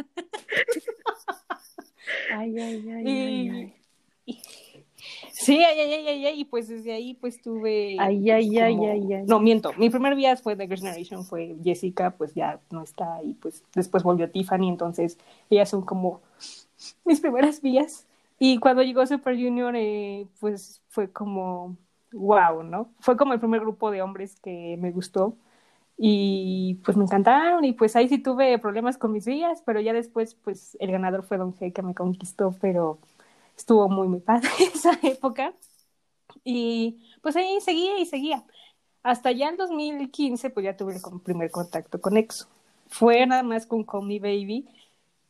Ay, 2.34 2.58
ay, 2.58 2.90
ay, 2.90 3.06
Y- 3.06 3.50
ay, 3.50 3.50
ay. 4.26 4.42
Sí, 5.32 5.62
ay, 5.64 5.80
ay, 5.80 5.92
ay, 5.94 6.08
ay, 6.08 6.26
ay, 6.26 6.40
y 6.40 6.44
pues 6.44 6.68
desde 6.68 6.92
ahí 6.92 7.14
pues 7.14 7.40
tuve... 7.40 7.96
Ay, 7.98 8.30
ay, 8.30 8.48
pues, 8.50 8.62
ay, 8.62 8.76
como- 8.76 8.90
ay, 8.92 9.12
ay. 9.14 9.24
No, 9.26 9.40
miento, 9.40 9.72
mi 9.78 9.88
primer 9.90 10.14
día 10.14 10.36
fue 10.36 10.54
de 10.56 10.66
Girls' 10.66 10.82
Generation, 10.82 11.24
fue 11.24 11.56
Jessica, 11.64 12.10
pues 12.10 12.34
ya 12.34 12.60
no 12.70 12.82
está, 12.82 13.20
y 13.24 13.34
pues 13.34 13.64
después 13.74 14.02
volvió 14.02 14.30
Tiffany, 14.30 14.68
entonces 14.68 15.18
ellas 15.50 15.70
son 15.70 15.82
como 15.82 16.20
mis 17.04 17.20
primeras 17.20 17.62
vías. 17.62 18.06
Y 18.38 18.58
cuando 18.58 18.82
llegó 18.82 19.06
Super 19.06 19.36
Junior, 19.36 19.74
eh, 19.76 20.26
pues 20.40 20.82
fue 20.88 21.10
como, 21.10 21.76
wow, 22.12 22.62
¿no? 22.64 22.90
Fue 23.00 23.16
como 23.16 23.32
el 23.32 23.38
primer 23.40 23.60
grupo 23.60 23.90
de 23.90 24.02
hombres 24.02 24.38
que 24.40 24.76
me 24.80 24.90
gustó. 24.90 25.36
Y 25.98 26.80
pues 26.84 26.96
me 26.96 27.04
encantaron 27.04 27.64
y 27.64 27.72
pues 27.74 27.94
ahí 27.94 28.08
sí 28.08 28.18
tuve 28.18 28.58
problemas 28.58 28.98
con 28.98 29.12
mis 29.12 29.26
vías, 29.26 29.62
pero 29.64 29.80
ya 29.80 29.92
después 29.92 30.34
pues 30.34 30.76
el 30.80 30.90
ganador 30.90 31.22
fue 31.22 31.36
Don 31.36 31.54
G 31.54 31.72
que 31.72 31.82
me 31.82 31.94
conquistó, 31.94 32.56
pero 32.60 32.98
estuvo 33.62 33.88
muy, 33.88 34.08
muy 34.08 34.20
padre 34.20 34.48
esa 34.74 34.98
época. 35.02 35.54
Y 36.44 37.00
pues 37.22 37.36
ahí 37.36 37.60
seguía 37.60 37.98
y 37.98 38.06
seguía. 38.06 38.44
Hasta 39.02 39.32
ya 39.32 39.48
en 39.48 39.56
2015 39.56 40.50
pues 40.50 40.64
ya 40.64 40.76
tuve 40.76 40.94
el 40.94 41.20
primer 41.22 41.50
contacto 41.50 42.00
con 42.00 42.16
EXO. 42.16 42.48
Fue 42.88 43.26
nada 43.26 43.42
más 43.42 43.66
con 43.66 43.84
Call 43.84 44.06
Me 44.06 44.18
Baby. 44.20 44.68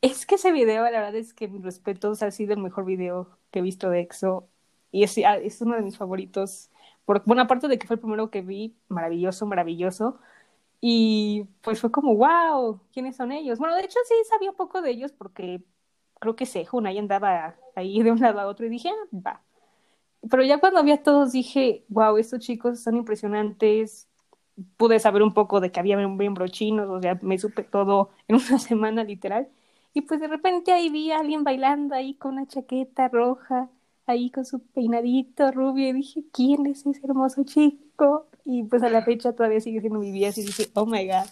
Es 0.01 0.26
que 0.26 0.35
ese 0.37 0.53
video, 0.53 0.83
la 0.85 0.91
verdad 0.91 1.14
es 1.14 1.33
que 1.35 1.49
mis 1.49 1.62
respetos, 1.62 2.22
ha 2.22 2.30
sido 2.30 2.55
el 2.55 2.61
mejor 2.61 2.85
video 2.85 3.28
que 3.51 3.61
he 3.61 3.62
visto 3.62 3.89
de 3.91 4.01
EXO 4.01 4.49
y 4.91 5.05
es, 5.05 5.16
ah, 5.18 5.37
es 5.39 5.61
uno 5.62 5.76
de 5.76 5.83
mis 5.83 5.97
favoritos. 5.97 6.70
Por, 7.05 7.22
bueno, 7.24 7.43
aparte 7.43 7.68
de 7.68 7.78
que 7.78 7.87
fue 7.87 7.95
el 7.97 8.01
primero 8.01 8.30
que 8.30 8.43
vi, 8.43 8.74
maravilloso, 8.89 9.47
maravilloso. 9.47 10.18
Y 10.80 11.47
pues 11.62 11.80
fue 11.80 11.91
como, 11.93 12.16
wow, 12.16 12.80
¿quiénes 12.93 13.16
son 13.16 13.33
ellos? 13.33 13.59
Bueno, 13.59 13.76
de 13.76 13.83
hecho 13.85 13.99
sí 14.09 14.14
sabía 14.28 14.51
un 14.51 14.57
poco 14.57 14.83
de 14.83 14.91
ellos 14.91 15.12
porque 15.12 15.62
creo 16.23 16.37
que 16.37 16.47
Sehun 16.47 16.87
ahí 16.87 16.99
andaba 16.99 17.57
ahí 17.75 18.01
de 18.01 18.12
un 18.12 18.20
lado 18.20 18.39
a 18.39 18.47
otro 18.47 18.64
y 18.64 18.68
dije, 18.68 18.91
ah, 18.91 19.09
va. 19.12 19.43
Pero 20.31 20.45
ya 20.45 20.59
cuando 20.59 20.85
vi 20.85 20.93
a 20.93 21.03
todos 21.03 21.33
dije, 21.33 21.85
wow, 21.89 22.16
estos 22.16 22.39
chicos 22.39 22.81
son 22.81 22.97
impresionantes. 22.97 24.09
Pude 24.77 25.01
saber 25.01 25.23
un 25.25 25.35
poco 25.35 25.61
de 25.61 25.73
que 25.73 25.81
había 25.81 25.97
miembros 25.97 26.53
chinos, 26.53 26.89
o 26.89 27.01
sea, 27.03 27.18
me 27.23 27.39
supe 27.39 27.64
todo 27.64 28.11
en 28.29 28.37
una 28.49 28.59
semana 28.61 29.03
literal. 29.03 29.49
Y 29.95 30.03
pues 30.03 30.20
de 30.20 30.29
repente 30.29 30.73
ahí 30.73 30.91
vi 30.91 31.11
a 31.11 31.18
alguien 31.18 31.43
bailando 31.43 31.97
ahí 31.97 32.14
con 32.14 32.35
una 32.35 32.47
chaqueta 32.47 33.09
roja, 33.09 33.68
ahí 34.07 34.31
con 34.31 34.45
su 34.45 34.61
peinadito 34.61 35.51
rubio, 35.51 35.89
y 35.89 35.93
dije, 35.93 36.23
¿quién 36.33 36.66
es 36.66 36.87
ese 36.87 37.05
hermoso 37.05 37.43
chico? 37.45 38.27
Y 38.45 38.62
pues 38.62 38.85
a 38.85 38.91
la 38.91 39.03
fecha 39.03 39.33
todavía 39.35 39.61
sigue 39.61 39.81
siendo 39.81 39.99
mi 39.99 40.12
vida, 40.12 40.29
y 40.29 40.43
dije, 40.43 40.68
oh 40.75 40.87
my 40.87 41.05
god, 41.07 41.27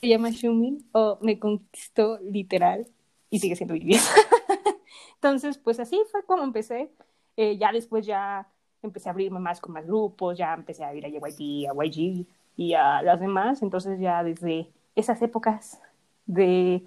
se 0.00 0.08
llama 0.08 0.30
Shumin, 0.30 0.86
o 0.92 1.18
me 1.20 1.38
conquistó 1.38 2.18
literal, 2.20 2.86
y 3.30 3.38
sigue 3.38 3.56
siendo 3.56 3.74
mi 3.74 3.80
vida. 3.80 4.00
Entonces, 5.14 5.58
pues 5.58 5.80
así 5.80 6.00
fue 6.10 6.24
como 6.24 6.42
empecé. 6.42 6.90
Eh, 7.36 7.56
ya 7.56 7.72
después 7.72 8.04
ya 8.04 8.48
empecé 8.82 9.08
a 9.08 9.12
abrirme 9.12 9.38
más 9.38 9.60
con 9.60 9.72
más 9.72 9.86
grupos, 9.86 10.36
ya 10.36 10.54
empecé 10.54 10.84
a 10.84 10.94
ir 10.94 11.04
a 11.06 11.08
JYP, 11.08 11.68
a 11.70 11.84
YG 11.84 12.26
y 12.56 12.74
a 12.74 13.02
las 13.02 13.20
demás. 13.20 13.62
Entonces 13.62 14.00
ya 14.00 14.22
desde 14.24 14.70
esas 14.96 15.20
épocas 15.22 15.80
de, 16.26 16.82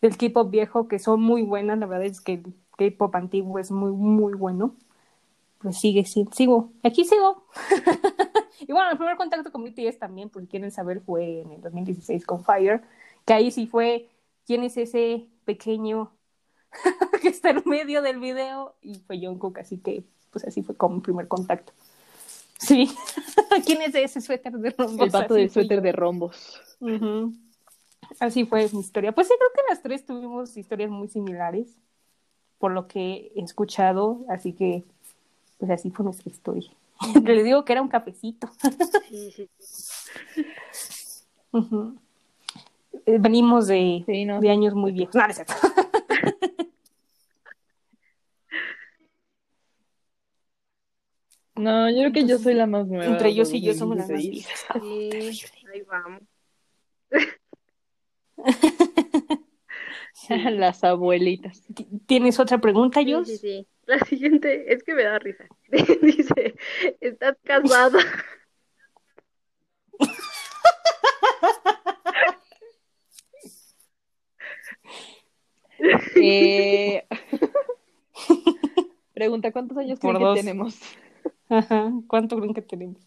del 0.00 0.16
K-pop 0.16 0.50
viejo, 0.50 0.88
que 0.88 0.98
son 0.98 1.20
muy 1.20 1.42
buenas, 1.42 1.78
la 1.78 1.86
verdad 1.86 2.06
es 2.06 2.20
que 2.20 2.34
el 2.34 2.54
K-pop 2.76 3.14
antiguo 3.14 3.58
es 3.58 3.70
muy, 3.70 3.92
muy 3.92 4.34
bueno. 4.34 4.74
Pues 5.58 5.78
sigue, 5.78 6.04
sí, 6.04 6.28
sigo, 6.32 6.70
aquí 6.84 7.04
sigo. 7.04 7.44
y 8.60 8.72
bueno, 8.72 8.90
el 8.92 8.96
primer 8.96 9.16
contacto 9.16 9.50
con 9.50 9.64
BTS 9.64 9.98
también, 9.98 10.30
por 10.30 10.42
si 10.42 10.48
quieren 10.48 10.70
saber, 10.70 11.00
fue 11.00 11.40
en 11.40 11.52
el 11.52 11.60
2016 11.62 12.24
con 12.24 12.44
Fire, 12.44 12.82
que 13.24 13.32
ahí 13.32 13.50
sí 13.50 13.66
fue, 13.66 14.08
¿quién 14.48 14.64
es 14.64 14.78
ese 14.78 15.28
pequeño 15.44 16.10
que 17.20 17.28
está 17.28 17.50
en 17.50 17.62
medio 17.66 18.00
del 18.00 18.18
video? 18.18 18.74
Y 18.80 18.98
fue 19.00 19.20
Jungkook, 19.20 19.58
así 19.58 19.76
que 19.76 20.04
pues 20.30 20.44
así 20.44 20.62
fue 20.62 20.74
como 20.74 20.96
mi 20.96 21.00
primer 21.02 21.28
contacto. 21.28 21.72
Sí. 22.58 22.90
¿Quién 23.66 23.82
es 23.82 23.94
ese 23.94 24.22
suéter 24.22 24.54
de 24.54 24.70
rombos? 24.70 25.14
El 25.14 25.22
Así 25.22 25.34
del 25.34 25.50
suéter 25.50 25.78
yo. 25.78 25.82
de 25.82 25.92
rombos. 25.92 26.60
Así 28.18 28.46
fue 28.46 28.68
mi 28.72 28.80
historia. 28.80 29.12
Pues 29.12 29.28
sí, 29.28 29.34
creo 29.38 29.50
que 29.54 29.70
las 29.70 29.82
tres 29.82 30.06
tuvimos 30.06 30.56
historias 30.56 30.90
muy 30.90 31.08
similares, 31.08 31.68
por 32.58 32.72
lo 32.72 32.88
que 32.88 33.30
he 33.36 33.42
escuchado, 33.42 34.24
así 34.30 34.54
que 34.54 34.82
pues 35.58 35.70
así 35.70 35.90
fue 35.90 36.06
nuestra 36.06 36.30
historia. 36.30 36.70
Les 37.22 37.44
digo 37.44 37.66
que 37.66 37.72
era 37.74 37.82
un 37.82 37.88
cafecito. 37.88 38.48
Sí, 39.10 39.30
sí. 39.30 39.50
Venimos 43.18 43.66
de, 43.68 44.02
Sí, 44.06 44.24
no. 44.24 44.40
de 44.40 44.50
años 44.50 44.74
muy 44.74 44.92
viejos. 44.92 45.14
No, 45.14 45.22
no 45.22 45.28
es 45.28 45.36
cierto. 45.36 45.54
No, 51.54 51.90
yo 51.90 51.96
creo 51.98 52.12
que 52.12 52.24
yo 52.26 52.38
soy 52.38 52.54
la 52.54 52.66
más 52.66 52.86
nueva. 52.86 53.06
Entre 53.06 53.30
ellos 53.30 53.52
y 53.52 53.60
yo 53.60 53.74
somos 53.74 53.96
las 53.96 54.08
más 54.08 54.22
2016. 54.22 54.46
viejas. 54.80 55.42
Sí, 55.60 55.66
ahí 55.72 55.82
vamos. 55.82 56.22
Las 60.28 60.84
abuelitas. 60.84 61.62
Ti- 61.74 61.86
¿Tienes 62.06 62.38
otra 62.38 62.58
pregunta, 62.58 63.00
Sí, 63.02 63.12
Jos? 63.12 63.26
sí, 63.28 63.38
sí. 63.38 63.66
La 63.86 63.98
siguiente 64.00 64.72
es 64.72 64.82
que 64.84 64.94
me 64.94 65.02
da 65.02 65.18
risa. 65.18 65.46
Dice, 66.02 66.54
¿estás 67.00 67.36
casada? 67.42 67.98
Eh, 76.16 77.06
Pregunta, 79.14 79.52
¿cuántos 79.52 79.76
años 79.78 79.98
Por 79.98 80.16
creen 80.16 80.34
que 80.34 80.40
tenemos? 80.40 80.80
Ajá. 81.48 81.92
¿Cuánto 82.06 82.36
creen 82.36 82.54
que 82.54 82.62
tenemos? 82.62 83.02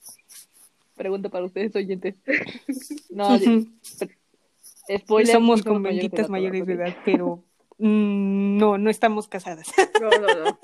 Pregunta 0.96 1.30
para 1.30 1.46
ustedes, 1.46 1.76
oyentes. 1.76 2.16
No, 3.10 3.38
spoiler. 4.98 5.34
Somos 5.34 5.64
con 5.64 5.82
mayores 5.82 5.84
de 5.84 6.02
benditas 6.02 6.20
edad, 6.20 6.30
mayores 6.30 6.66
de 6.66 6.74
edad, 6.74 6.96
pero 7.04 7.44
mm, 7.78 8.58
no, 8.58 8.78
no 8.78 8.90
estamos 8.90 9.28
casadas. 9.28 9.68
No, 10.00 10.10
no, 10.10 10.28
no. 10.28 10.60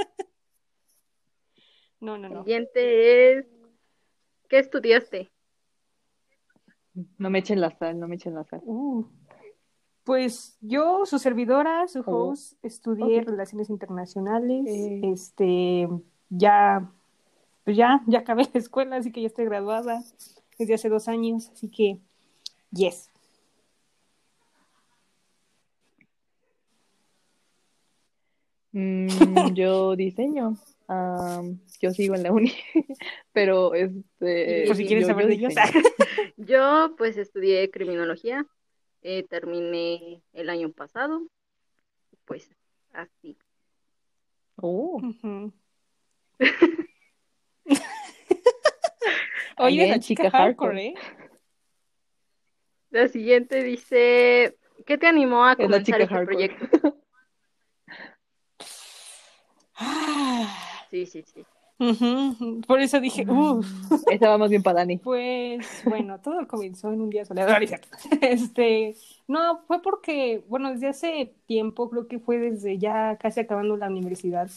No, 2.00 2.18
no, 2.18 2.30
no. 2.30 2.44
Siguiente 2.44 3.38
es, 3.38 3.46
¿qué 4.48 4.60
estudiaste? 4.60 5.32
No 7.18 7.30
me 7.30 7.40
echen 7.40 7.60
la 7.60 7.72
sal, 7.78 8.00
no 8.00 8.08
me 8.08 8.16
echen 8.16 8.36
la 8.36 8.44
sal. 8.46 8.62
Uh, 8.64 9.06
Pues 10.08 10.58
yo, 10.62 11.06
su 11.06 11.20
servidora, 11.20 11.86
su 11.90 12.00
Oh. 12.08 12.30
host, 12.30 12.54
estudié. 12.64 13.24
Relaciones 13.24 13.70
Internacionales. 13.70 14.66
Eh. 14.66 15.02
Este, 15.04 15.90
ya, 16.30 16.90
pues 17.66 17.76
ya, 17.76 18.02
ya 18.08 18.20
acabé 18.20 18.44
la 18.54 18.58
escuela, 18.62 18.96
así 18.96 19.12
que 19.12 19.20
ya 19.22 19.28
estoy 19.28 19.44
graduada 19.44 20.02
desde 20.58 20.76
hace 20.76 20.88
dos 20.88 21.10
años, 21.10 21.50
así 21.50 21.68
que, 21.70 22.00
yes. 22.72 23.10
Mm, 28.72 29.08
yo 29.56 29.96
diseño. 29.96 30.58
Am, 30.88 31.60
yo 31.82 31.92
sigo 31.92 32.16
en 32.16 32.24
la 32.24 32.32
uni, 32.32 32.54
pero 33.34 33.74
este. 33.74 34.64
Por 34.68 34.76
si 34.76 34.86
quieres 34.86 35.04
yo- 35.06 35.14
saber 35.14 35.26
yo 35.26 35.30
de 35.30 35.36
ellos. 35.36 35.54
Yo 36.40 36.94
pues 36.98 37.18
estudié 37.18 37.72
criminología, 37.72 38.46
eh, 39.02 39.24
terminé 39.28 40.22
el 40.34 40.50
año 40.50 40.72
pasado, 40.72 41.22
pues 42.26 42.50
así. 42.94 43.38
Oh, 44.58 45.00
Ujú. 45.02 45.54
Oye, 49.60 49.76
Bien, 49.76 49.90
la 49.90 50.00
chica 50.00 50.24
chica 50.26 50.32
hardcore, 50.32 50.86
¿eh? 50.88 50.94
La 52.90 53.08
siguiente 53.08 53.64
dice, 53.64 54.58
¿qué 54.86 54.98
te 54.98 55.08
animó 55.08 55.46
a 55.46 55.52
Es 55.54 55.58
comenzar 55.58 55.84
chica 55.84 56.04
este 56.04 56.14
hardcore. 56.16 56.50
proyecto? 56.50 56.98
Ah, 59.80 60.86
Sí, 60.90 61.06
sí, 61.06 61.24
Por 62.68 62.80
eso 62.80 63.00
dije, 63.00 63.26
uff. 63.30 63.68
esa 64.12 64.30
va 64.30 64.38
más 64.38 64.50
bien 64.50 64.64
para 64.64 64.80
Dani. 64.80 64.98
Pues 64.98 65.84
bueno, 65.86 66.20
todo 66.20 66.48
comenzó 66.48 66.92
en 66.92 67.02
un 67.02 67.10
día 67.10 67.26
soleado. 67.26 67.54
Este, 68.22 68.96
no, 69.28 69.60
fue 69.68 69.82
porque, 69.82 70.44
bueno, 70.48 70.72
desde 70.72 70.88
hace 70.88 71.34
tiempo, 71.46 71.90
creo 71.90 72.08
que 72.08 72.20
fue 72.20 72.38
desde 72.40 72.78
ya 72.78 73.18
casi 73.18 73.42
acabando 73.42 73.78
la 73.78 73.88
universidad, 73.88 74.50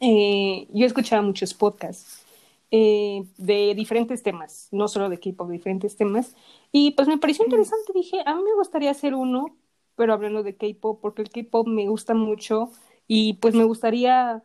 eh, 0.00 0.66
yo 0.72 0.86
escuchaba 0.86 1.22
muchos 1.22 1.54
podcasts 1.54 2.24
eh, 2.70 3.24
de 3.36 3.74
diferentes 3.74 4.22
temas, 4.22 4.68
no 4.72 4.88
solo 4.88 5.08
de 5.08 5.18
K-pop, 5.20 5.48
de 5.48 5.54
diferentes 5.54 5.96
temas, 5.96 6.34
y 6.72 6.92
pues 6.92 7.06
me 7.06 7.18
pareció 7.18 7.44
interesante. 7.44 7.92
Dije, 7.94 8.18
a 8.24 8.34
mí 8.34 8.42
me 8.42 8.54
gustaría 8.54 8.90
hacer 8.90 9.14
uno, 9.14 9.56
pero 9.94 10.12
hablando 10.14 10.42
de 10.42 10.56
K-pop, 10.56 10.98
porque 11.00 11.22
el 11.22 11.30
K-pop 11.30 11.66
me 11.68 11.86
gusta 11.88 12.14
mucho 12.14 12.70
y 13.06 13.34
pues 13.34 13.54
me 13.54 13.64
gustaría 13.64 14.42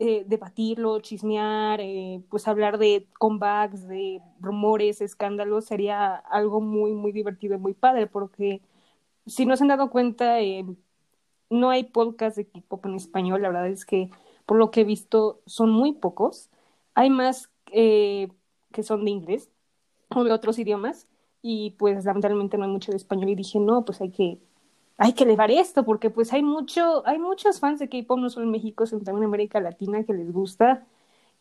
eh, 0.00 0.24
debatirlo, 0.26 0.98
chismear, 1.00 1.80
eh, 1.82 2.22
pues 2.30 2.48
hablar 2.48 2.78
de 2.78 3.06
comebacks, 3.18 3.86
de 3.86 4.22
rumores, 4.40 5.02
escándalos, 5.02 5.66
sería 5.66 6.16
algo 6.16 6.62
muy, 6.62 6.92
muy 6.94 7.12
divertido 7.12 7.54
y 7.54 7.58
muy 7.58 7.74
padre, 7.74 8.06
porque 8.06 8.62
si 9.26 9.46
no 9.46 9.56
se 9.56 9.64
han 9.64 9.68
dado 9.68 9.90
cuenta, 9.90 10.40
eh, 10.40 10.64
no 11.50 11.70
hay 11.70 11.84
podcast 11.84 12.36
de 12.38 12.46
K-pop 12.46 12.86
en 12.86 12.94
español, 12.94 13.42
la 13.42 13.48
verdad 13.48 13.68
es 13.68 13.84
que 13.84 14.10
por 14.46 14.56
lo 14.56 14.70
que 14.70 14.82
he 14.82 14.84
visto 14.84 15.42
son 15.46 15.70
muy 15.70 15.92
pocos, 15.92 16.48
hay 16.94 17.10
más 17.10 17.50
eh, 17.72 18.28
que 18.72 18.82
son 18.82 19.04
de 19.04 19.10
inglés 19.10 19.50
o 20.08 20.24
de 20.24 20.32
otros 20.32 20.58
idiomas 20.58 21.08
y 21.42 21.72
pues 21.72 22.06
lamentablemente 22.06 22.56
no 22.56 22.64
hay 22.64 22.70
mucho 22.70 22.90
de 22.90 22.96
español 22.96 23.28
y 23.28 23.34
dije, 23.34 23.60
no, 23.60 23.84
pues 23.84 24.00
hay 24.00 24.10
que 24.10 24.38
hay 25.00 25.14
que 25.14 25.24
elevar 25.24 25.50
esto 25.50 25.84
porque 25.84 26.10
pues 26.10 26.32
hay 26.34 26.42
mucho 26.42 27.02
hay 27.06 27.18
muchos 27.18 27.58
fans 27.58 27.78
de 27.80 27.88
K-pop 27.88 28.18
no 28.18 28.28
solo 28.28 28.44
en 28.44 28.52
México, 28.52 28.86
sino 28.86 29.00
también 29.00 29.22
en 29.24 29.28
América 29.28 29.58
Latina 29.58 30.04
que 30.04 30.12
les 30.12 30.30
gusta 30.30 30.86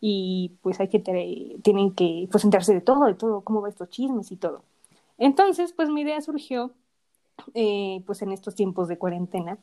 y 0.02 0.53
pues 0.61 0.80
hay 0.80 0.88
que 0.90 0.99
tienen 0.99 1.94
que 1.94 2.30
pues 2.31 2.45
enterarse 2.45 2.73
de 2.73 2.81
todo, 2.81 3.06
de 3.06 3.15
todo, 3.15 3.41
cómo 3.41 3.61
va 3.61 3.69
estos 3.69 3.90
chismes 3.90 4.31
y 4.31 4.38
todo. 4.38 4.64
Entonces, 5.18 5.73
pues 5.73 5.90
mi 5.90 6.02
idea 6.02 6.22
surgió 6.22 6.73
eh, 7.53 8.03
pues 8.06 8.22
en 8.22 8.31
estos 8.31 8.56
tiempos 8.56 8.88
de 8.88 8.98
cuarentena. 8.98 9.57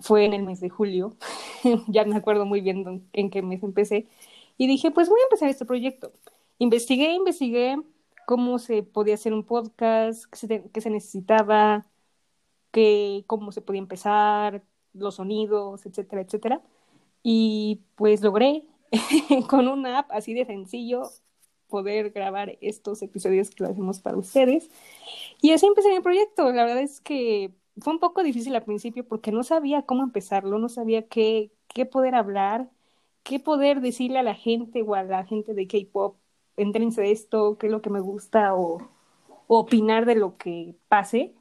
Fue 0.00 0.24
en 0.26 0.34
el 0.34 0.44
mes 0.44 0.60
de 0.60 0.70
julio, 0.70 1.16
ya 1.88 2.04
me 2.04 2.16
acuerdo 2.16 2.46
muy 2.46 2.60
bien 2.60 3.08
en 3.12 3.30
qué 3.30 3.42
mes 3.42 3.62
empecé, 3.62 4.08
y 4.58 4.66
dije, 4.68 4.90
pues 4.92 5.08
voy 5.08 5.20
a 5.20 5.24
empezar 5.24 5.48
este 5.50 5.64
proyecto. 5.66 6.12
Investigué, 6.58 7.14
investigué 7.14 7.78
cómo 8.26 8.58
se 8.58 8.82
podía 8.84 9.14
hacer 9.14 9.32
un 9.34 9.44
podcast, 9.44 10.26
qué 10.26 10.64
qué 10.72 10.80
se 10.80 10.90
necesitaba, 10.90 11.86
qué, 12.74 13.24
cómo 13.28 13.52
se 13.52 13.62
podía 13.62 13.80
empezar, 13.80 14.64
los 14.94 15.16
sonidos, 15.16 15.86
etcétera, 15.86 16.22
etcétera. 16.22 16.62
Y 17.22 17.82
pues 17.96 18.22
logré 18.22 18.64
con 19.48 19.68
una 19.68 20.00
app 20.00 20.12
así 20.12 20.34
de 20.34 20.44
sencillo 20.46 21.04
poder 21.68 22.10
grabar 22.10 22.58
estos 22.60 23.02
episodios 23.02 23.50
que 23.50 23.64
lo 23.64 23.70
hacemos 23.70 24.00
para 24.00 24.16
ustedes. 24.18 24.70
Y 25.40 25.52
así 25.52 25.66
empecé 25.66 25.90
mi 25.90 26.00
proyecto. 26.00 26.50
La 26.52 26.64
verdad 26.64 26.82
es 26.82 27.00
que 27.00 27.54
fue 27.78 27.92
un 27.94 28.00
poco 28.00 28.22
difícil 28.22 28.54
al 28.56 28.64
principio 28.64 29.06
porque 29.06 29.32
no 29.32 29.44
sabía 29.44 29.82
cómo 29.82 30.02
empezarlo, 30.02 30.58
no 30.58 30.68
sabía 30.68 31.08
qué, 31.08 31.52
qué 31.68 31.86
poder 31.86 32.14
hablar, 32.16 32.70
qué 33.22 33.40
poder 33.40 33.80
decirle 33.80 34.18
a 34.20 34.22
la 34.24 34.34
gente 34.34 34.82
o 34.82 34.94
a 34.94 35.04
la 35.04 35.24
gente 35.24 35.54
de 35.54 35.66
K-pop, 35.68 36.16
entrense 36.56 37.10
esto, 37.12 37.58
qué 37.58 37.66
es 37.68 37.72
lo 37.72 37.82
que 37.82 37.90
me 37.90 38.00
gusta 38.00 38.54
o, 38.54 38.78
o 39.46 39.58
opinar 39.58 40.06
de 40.06 40.16
lo 40.16 40.36
que 40.38 40.76
pase. 40.88 41.34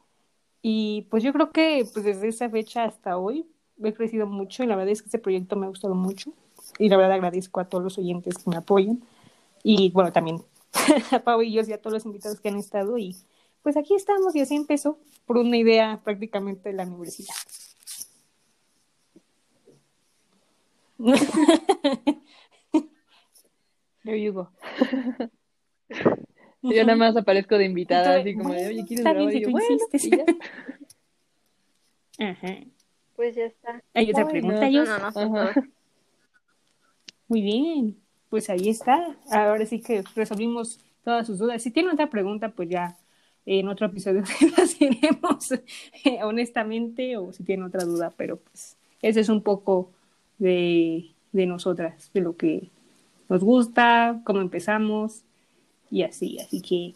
Y 0.66 1.08
pues 1.12 1.22
yo 1.24 1.34
creo 1.34 1.52
que 1.52 1.86
pues 1.92 2.06
desde 2.06 2.30
esa 2.30 2.50
fecha 2.50 2.86
hasta 2.86 3.18
hoy 3.18 3.46
he 3.84 3.94
crecido 3.94 4.26
mucho 4.26 4.64
y 4.64 4.68
la 4.68 4.78
verdad 4.78 4.94
es 4.94 5.02
que 5.02 5.08
este 5.08 5.20
proyecto 5.20 5.58
me 5.58 5.66
ha 5.66 5.70
gustado 5.70 5.94
mucho. 5.94 6.32
Y 6.80 6.88
la 6.88 6.96
verdad 6.96 7.12
agradezco 7.16 7.60
a 7.60 7.66
todos 7.66 7.84
los 7.84 7.98
oyentes 7.98 8.38
que 8.38 8.50
me 8.50 8.56
apoyan. 8.56 9.04
Y 9.62 9.92
bueno, 9.92 10.14
también 10.14 10.42
a 11.12 11.20
Pau 11.20 11.42
y 11.42 11.52
yo 11.52 11.62
y 11.68 11.74
a 11.74 11.82
todos 11.82 11.94
los 11.96 12.06
invitados 12.06 12.40
que 12.40 12.48
han 12.48 12.56
estado. 12.56 12.98
Y 12.98 13.18
pues 13.62 13.76
aquí 13.76 13.94
estamos 13.94 14.34
y 14.36 14.40
así 14.40 14.56
empezó 14.56 14.98
por 15.26 15.38
una 15.38 15.58
idea 15.58 16.00
prácticamente 16.02 16.70
de 16.70 16.76
la 16.76 16.86
universidad. 16.86 17.36
There 24.06 24.18
you. 24.18 24.48
Yo 26.64 26.86
nada 26.86 26.96
más 26.96 27.16
aparezco 27.18 27.58
de 27.58 27.66
invitada, 27.66 28.16
así 28.16 28.36
como 28.36 28.54
de, 28.54 28.68
oye, 28.68 28.86
¿quieres 28.88 29.04
grabar? 29.04 29.32
si 29.32 29.38
Y 29.38 29.42
yo, 29.42 29.52
bueno, 29.52 29.68
insistes. 29.70 30.06
y 30.06 30.10
ya. 30.12 30.26
Ajá. 32.30 32.58
Pues 33.16 33.36
ya 33.36 33.46
está. 33.46 33.84
Hay 33.94 34.10
otra 34.10 34.28
pregunta, 34.28 34.70
no, 34.70 34.86
Jos? 34.86 35.16
No, 35.16 35.30
no. 35.30 35.50
Muy 37.28 37.42
bien, 37.42 37.98
pues 38.30 38.50
ahí 38.50 38.70
está. 38.70 39.16
Ahora 39.30 39.66
sí 39.66 39.82
que 39.82 40.04
resolvimos 40.16 40.80
todas 41.04 41.28
sus 41.28 41.38
dudas. 41.38 41.62
Si 41.62 41.72
tiene 41.72 41.92
otra 41.92 42.10
pregunta, 42.10 42.50
pues 42.50 42.70
ya 42.70 42.96
en 43.46 43.68
otro 43.68 43.88
episodio 43.88 44.24
las 44.58 44.80
iremos 44.82 45.52
eh, 45.52 46.24
honestamente 46.24 47.18
o 47.18 47.34
si 47.34 47.44
tiene 47.44 47.66
otra 47.66 47.84
duda, 47.84 48.14
pero 48.16 48.38
pues 48.38 48.78
ese 49.02 49.20
es 49.20 49.30
un 49.30 49.42
poco 49.42 49.92
de, 50.38 51.12
de 51.32 51.46
nosotras, 51.46 52.10
de 52.14 52.22
lo 52.22 52.38
que 52.38 52.70
nos 53.30 53.44
gusta, 53.44 54.22
cómo 54.24 54.42
empezamos 54.42 55.24
y 55.93 56.03
así. 56.03 56.39
Así 56.39 56.61
que 56.61 56.95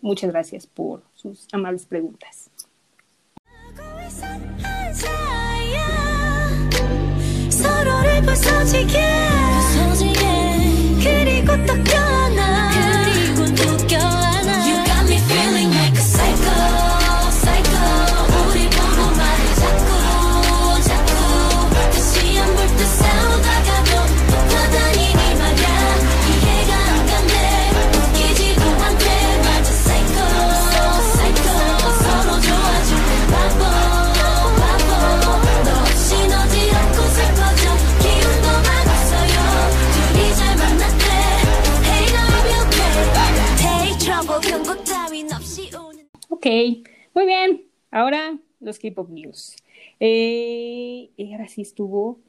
muchas 0.00 0.30
gracias 0.30 0.66
por 0.66 1.02
sus 1.14 1.46
amables 1.52 1.86
preguntas. 1.86 2.50
서로를 7.50 8.22
부서지게 8.22 8.98
그리고 11.02 11.56
또 11.66 11.74
껴 11.84 12.13
Ok, 46.45 46.87
muy 47.15 47.25
bien. 47.25 47.63
Ahora 47.89 48.37
los 48.59 48.77
K-pop 48.77 49.09
news. 49.09 49.55
Eh, 49.99 51.09
y 51.17 51.31
ahora 51.33 51.47
sí 51.47 51.63
estuvo 51.63 52.19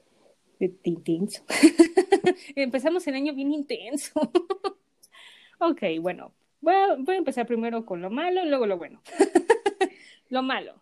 de, 0.59 0.68
de 0.68 0.90
intenso. 0.90 1.44
Empezamos 2.56 3.06
el 3.09 3.14
año 3.14 3.34
bien 3.34 3.52
intenso. 3.52 4.18
ok, 5.60 5.82
bueno, 6.01 6.32
voy 6.62 6.72
a, 6.72 6.94
voy 6.98 7.16
a 7.16 7.18
empezar 7.18 7.47
primero 7.47 7.84
con 7.84 8.01
lo 8.01 8.09
malo 8.09 8.43
y 8.43 8.48
luego 8.48 8.64
lo 8.66 8.78
bueno. 8.78 9.02
lo 10.30 10.43
malo. 10.43 10.80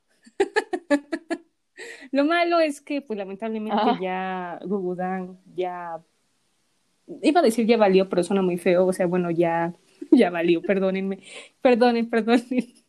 lo 2.13 2.25
malo 2.25 2.61
es 2.61 2.81
que, 2.81 3.03
pues 3.03 3.19
lamentablemente 3.19 3.77
Ah. 3.85 3.99
ya 4.01 4.61
Gugudan 4.65 5.41
ya 5.57 6.01
iba 7.21 7.41
a 7.41 7.43
decir 7.43 7.67
ya 7.67 7.79
valió, 7.79 8.09
pero 8.09 8.23
suena 8.23 8.43
muy 8.43 8.59
feo. 8.59 8.87
O 8.87 8.93
sea, 8.93 9.07
bueno, 9.07 9.33
ya, 9.33 9.75
ya 10.13 10.31
valió, 10.31 10.63
perdónenme. 10.63 11.19
Perdonen, 11.61 12.09
perdonen. 12.09 12.84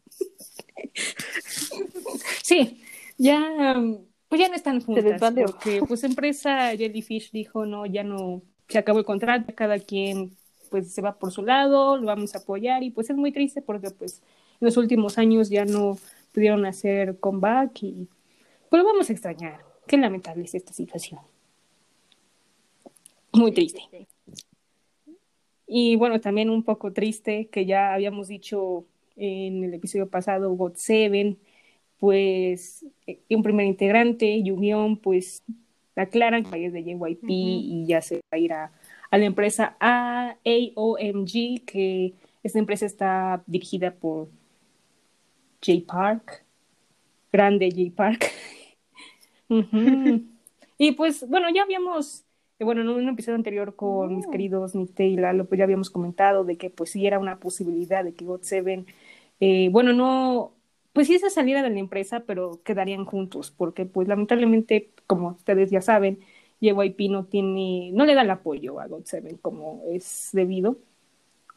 Sí, 2.44 2.82
ya, 3.18 3.76
um, 3.76 4.00
pues 4.28 4.42
ya 4.42 4.50
no 4.50 4.56
están 4.56 4.82
juntas, 4.82 5.22
porque 5.22 5.82
pues 5.88 6.04
empresa 6.04 6.76
Jellyfish 6.76 7.32
dijo, 7.32 7.66
no, 7.66 7.86
ya 7.86 8.04
no, 8.04 8.42
se 8.68 8.78
acabó 8.78 9.00
el 9.00 9.06
contrato, 9.06 9.54
cada 9.56 9.80
quien 9.80 10.36
pues 10.70 10.92
se 10.92 11.02
va 11.02 11.18
por 11.18 11.32
su 11.32 11.44
lado, 11.44 11.98
lo 11.98 12.08
vamos 12.08 12.36
a 12.36 12.40
apoyar 12.40 12.84
y 12.84 12.90
pues 12.90 13.10
es 13.10 13.16
muy 13.16 13.32
triste 13.32 13.62
porque 13.62 13.92
pues 13.92 14.22
en 14.60 14.66
los 14.66 14.78
últimos 14.78 15.18
años 15.18 15.50
ya 15.50 15.66
no 15.66 15.98
pudieron 16.34 16.66
hacer 16.66 17.20
comeback 17.20 17.84
y 17.84 18.08
pues 18.70 18.82
lo 18.82 18.86
vamos 18.86 19.10
a 19.10 19.14
extrañar. 19.14 19.64
Qué 19.88 19.98
lamentable 19.98 20.44
es 20.44 20.56
esta 20.56 20.74
situación. 20.74 21.20
Muy 23.32 23.52
triste. 23.54 23.82
Y 25.68 25.96
bueno, 25.96 26.20
también 26.20 26.50
un 26.50 26.64
poco 26.64 26.94
triste 26.94 27.48
que 27.48 27.66
ya 27.66 27.94
habíamos 27.94 28.28
dicho 28.28 28.86
en 29.16 29.64
el 29.64 29.74
episodio 29.74 30.10
pasado, 30.10 30.52
God 30.54 30.74
Seven, 30.76 31.38
pues 32.00 32.86
eh, 33.08 33.20
un 33.30 33.44
primer 33.44 33.66
integrante, 33.66 34.42
Yugion, 34.44 34.98
pues 34.98 35.44
aclaran 35.96 36.44
que 36.44 36.66
es 36.66 36.74
de 36.74 36.84
JYP 36.84 37.24
y 37.30 37.86
ya 37.88 38.02
se 38.02 38.16
va 38.16 38.22
a 38.32 38.38
ir 38.38 38.54
a, 38.54 38.72
a 39.12 39.18
la 39.18 39.26
empresa 39.26 39.78
AOMG, 39.80 41.66
que 41.66 42.14
esta 42.44 42.60
empresa 42.60 42.86
está 42.86 43.44
dirigida 43.48 43.92
por 43.92 44.30
J 45.66 45.82
Park, 45.88 46.46
grande 47.32 47.70
J 47.72 47.96
Park. 47.96 48.32
Y 50.78 50.92
pues 50.92 51.26
bueno, 51.30 51.48
ya 51.54 51.64
habíamos 51.64 52.26
eh, 52.60 52.64
bueno, 52.64 52.82
en 52.82 52.90
un 52.90 53.10
episodio 53.10 53.36
anterior 53.36 53.76
con 53.76 54.16
mis 54.16 54.28
queridos 54.28 54.76
Nick 54.76 54.98
y 55.00 55.18
Lalo, 55.18 55.46
pues 55.46 55.60
ya 55.60 55.66
habíamos 55.66 55.90
comentado 55.90 56.46
de 56.46 56.58
que 56.58 56.70
pues 56.70 56.92
sí 56.92 57.06
era 57.06 57.20
una 57.20 57.40
posibilidad 57.40 58.04
de 58.04 58.14
que 58.14 58.26
God 58.26 58.42
Seven, 58.44 58.86
eh, 59.40 59.70
bueno, 59.72 59.94
no, 59.94 60.56
pues 60.94 61.08
sí 61.08 61.20
se 61.20 61.30
saliera 61.30 61.62
de 61.64 61.70
la 61.70 61.80
empresa, 61.80 62.22
pero 62.26 62.62
quedarían 62.64 63.06
juntos, 63.06 63.52
porque 63.52 63.86
pues 63.86 64.08
lamentablemente, 64.08 64.92
como 65.08 65.30
ustedes 65.32 65.72
ya 65.72 65.82
saben, 65.82 66.20
JYP 66.62 67.10
no 67.10 67.26
tiene, 67.26 67.92
no 67.94 68.06
le 68.06 68.16
da 68.16 68.22
el 68.24 68.30
apoyo 68.32 68.80
a 68.80 68.88
God 68.88 69.04
Seven 69.06 69.38
como 69.38 69.84
es 69.92 70.30
debido. 70.34 70.78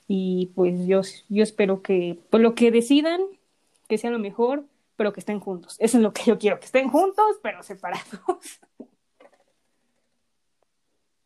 Y 0.08 0.52
pues 0.54 0.86
yo, 0.86 1.02
yo 1.28 1.42
espero 1.42 1.82
que, 1.82 2.18
pues 2.30 2.42
lo 2.42 2.54
que 2.54 2.70
decidan, 2.70 3.20
que 3.88 3.98
sea 3.98 4.10
lo 4.10 4.18
mejor, 4.18 4.64
pero 4.96 5.12
que 5.12 5.20
estén 5.20 5.40
juntos. 5.40 5.76
Eso 5.80 5.98
es 5.98 6.02
lo 6.02 6.12
que 6.12 6.22
yo 6.26 6.38
quiero, 6.38 6.58
que 6.60 6.66
estén 6.66 6.88
juntos, 6.88 7.38
pero 7.42 7.62
separados. 7.62 8.06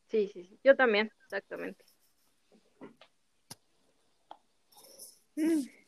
Sí, 0.06 0.28
sí, 0.32 0.44
sí. 0.44 0.60
Yo 0.62 0.76
también, 0.76 1.10
exactamente. 1.24 1.84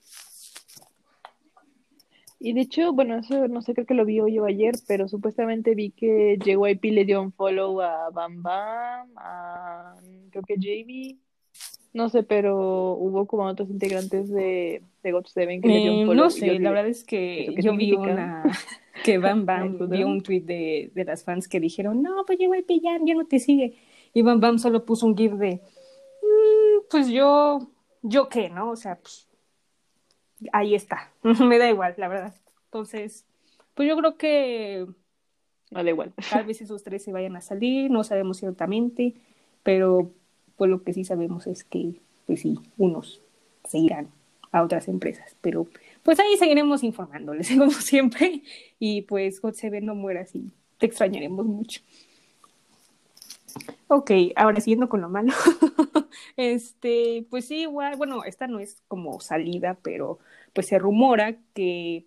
Y 2.40 2.52
de 2.52 2.62
hecho, 2.62 2.92
bueno, 2.92 3.16
eso 3.18 3.48
no 3.48 3.62
sé, 3.62 3.74
creo 3.74 3.86
que 3.86 3.94
lo 3.94 4.04
vi 4.04 4.20
hoy 4.20 4.38
o 4.38 4.44
ayer, 4.44 4.74
pero 4.86 5.08
supuestamente 5.08 5.74
vi 5.74 5.90
que 5.90 6.36
JYP 6.44 6.84
le 6.92 7.04
dio 7.04 7.22
un 7.22 7.32
follow 7.32 7.80
a 7.80 8.10
Bam 8.10 8.42
Bam, 8.42 9.08
a 9.16 9.94
creo 10.30 10.42
que 10.42 10.56
Jamie 10.56 11.16
No 11.94 12.08
sé, 12.08 12.22
pero 12.22 12.92
hubo 12.94 13.26
como 13.26 13.44
otros 13.44 13.70
integrantes 13.70 14.28
de, 14.28 14.82
de 15.02 15.12
God 15.12 15.26
Seven 15.26 15.62
que 15.62 15.68
le 15.68 15.78
dieron 15.78 15.98
Eh, 16.00 16.06
follow 16.06 16.24
no 16.24 16.30
yo 16.30 16.30
sé, 16.30 16.58
la 16.58 16.70
verdad 16.70 16.88
es 16.88 17.04
que 17.04 17.44
¿eso 17.44 17.54
qué 17.54 17.62
yo 17.62 17.76
vi 17.76 17.92
una 17.92 18.42
que 19.04 19.18
Bam 19.18 19.46
Bam 19.46 19.78
¿Me 19.88 19.96
vio 19.96 20.06
un 20.08 20.20
tweet 20.20 20.42
de, 20.42 20.90
de 20.94 21.04
las 21.04 21.24
fans 21.24 21.48
que 21.48 21.60
dijeron, 21.60 22.02
no, 22.02 22.24
pues 22.26 22.38
el 22.40 22.64
pillar, 22.64 23.00
ya 23.04 23.14
no 23.14 23.26
te 23.26 23.38
sigue. 23.38 23.76
Y 24.12 24.22
Bam 24.22 24.40
Bam 24.40 24.58
solo 24.58 24.84
puso 24.84 25.06
un 25.06 25.16
gif 25.16 25.32
de, 25.32 25.54
"Mm, 26.22 26.86
pues 26.90 27.08
yo, 27.08 27.70
yo 28.02 28.28
qué, 28.28 28.50
¿no? 28.50 28.70
O 28.70 28.76
sea, 28.76 28.96
pues 28.96 29.28
ahí 30.52 30.74
está, 30.74 31.10
me 31.22 31.58
da 31.58 31.68
igual, 31.68 31.94
la 31.96 32.08
verdad. 32.08 32.34
Entonces, 32.66 33.24
pues 33.74 33.88
yo 33.88 33.96
creo 33.96 34.16
que 34.16 34.86
Ah, 35.72 35.82
da 35.82 35.90
igual. 35.90 36.12
tal 36.30 36.44
vez 36.46 36.60
esos 36.60 36.82
tres 36.84 37.02
se 37.02 37.12
vayan 37.12 37.36
a 37.36 37.40
salir, 37.40 37.90
no 37.90 38.04
sabemos 38.04 38.38
ciertamente, 38.38 39.14
pero 39.62 40.12
pues 40.56 40.70
lo 40.70 40.82
que 40.82 40.92
sí 40.92 41.04
sabemos 41.04 41.46
es 41.46 41.64
que, 41.64 42.00
pues 42.26 42.40
sí, 42.42 42.58
unos 42.76 43.22
se 43.64 43.78
irán 43.78 44.08
a 44.52 44.62
otras 44.62 44.86
empresas, 44.86 45.36
pero 45.40 45.66
pues 46.04 46.20
ahí 46.20 46.36
seguiremos 46.38 46.84
informándoles, 46.84 47.48
como 47.58 47.72
siempre, 47.72 48.42
y 48.78 49.02
pues 49.02 49.40
God 49.40 49.54
Seven 49.54 49.84
no 49.86 49.94
muera 49.96 50.20
así, 50.20 50.52
te 50.78 50.86
extrañaremos 50.86 51.44
mucho. 51.46 51.80
Ok, 53.88 54.10
ahora 54.36 54.60
siguiendo 54.60 54.88
con 54.88 55.02
lo 55.02 55.08
malo, 55.10 55.32
este, 56.36 57.26
pues 57.30 57.46
sí, 57.46 57.62
igual, 57.62 57.96
bueno, 57.96 58.24
esta 58.24 58.46
no 58.46 58.58
es 58.58 58.82
como 58.88 59.20
salida, 59.20 59.76
pero 59.82 60.18
pues 60.54 60.68
se 60.68 60.78
rumora 60.78 61.36
que 61.54 62.06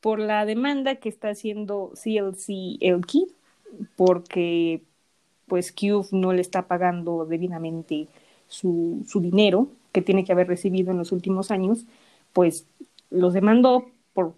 por 0.00 0.20
la 0.20 0.46
demanda 0.46 0.96
que 0.96 1.08
está 1.10 1.28
haciendo 1.30 1.92
CLC 1.94 2.78
Elki, 2.80 3.26
porque 3.96 4.82
pues 5.48 5.72
Cube 5.72 6.06
no 6.12 6.32
le 6.32 6.42
está 6.42 6.68
pagando 6.68 7.26
debidamente 7.26 8.08
su, 8.48 9.04
su 9.08 9.20
dinero 9.20 9.68
que 9.92 10.02
tiene 10.02 10.24
que 10.24 10.32
haber 10.32 10.48
recibido 10.48 10.92
en 10.92 10.98
los 10.98 11.12
últimos 11.12 11.50
años, 11.52 11.86
pues 12.34 12.66
los 13.10 13.34
demandó 13.34 13.86
por 14.14 14.34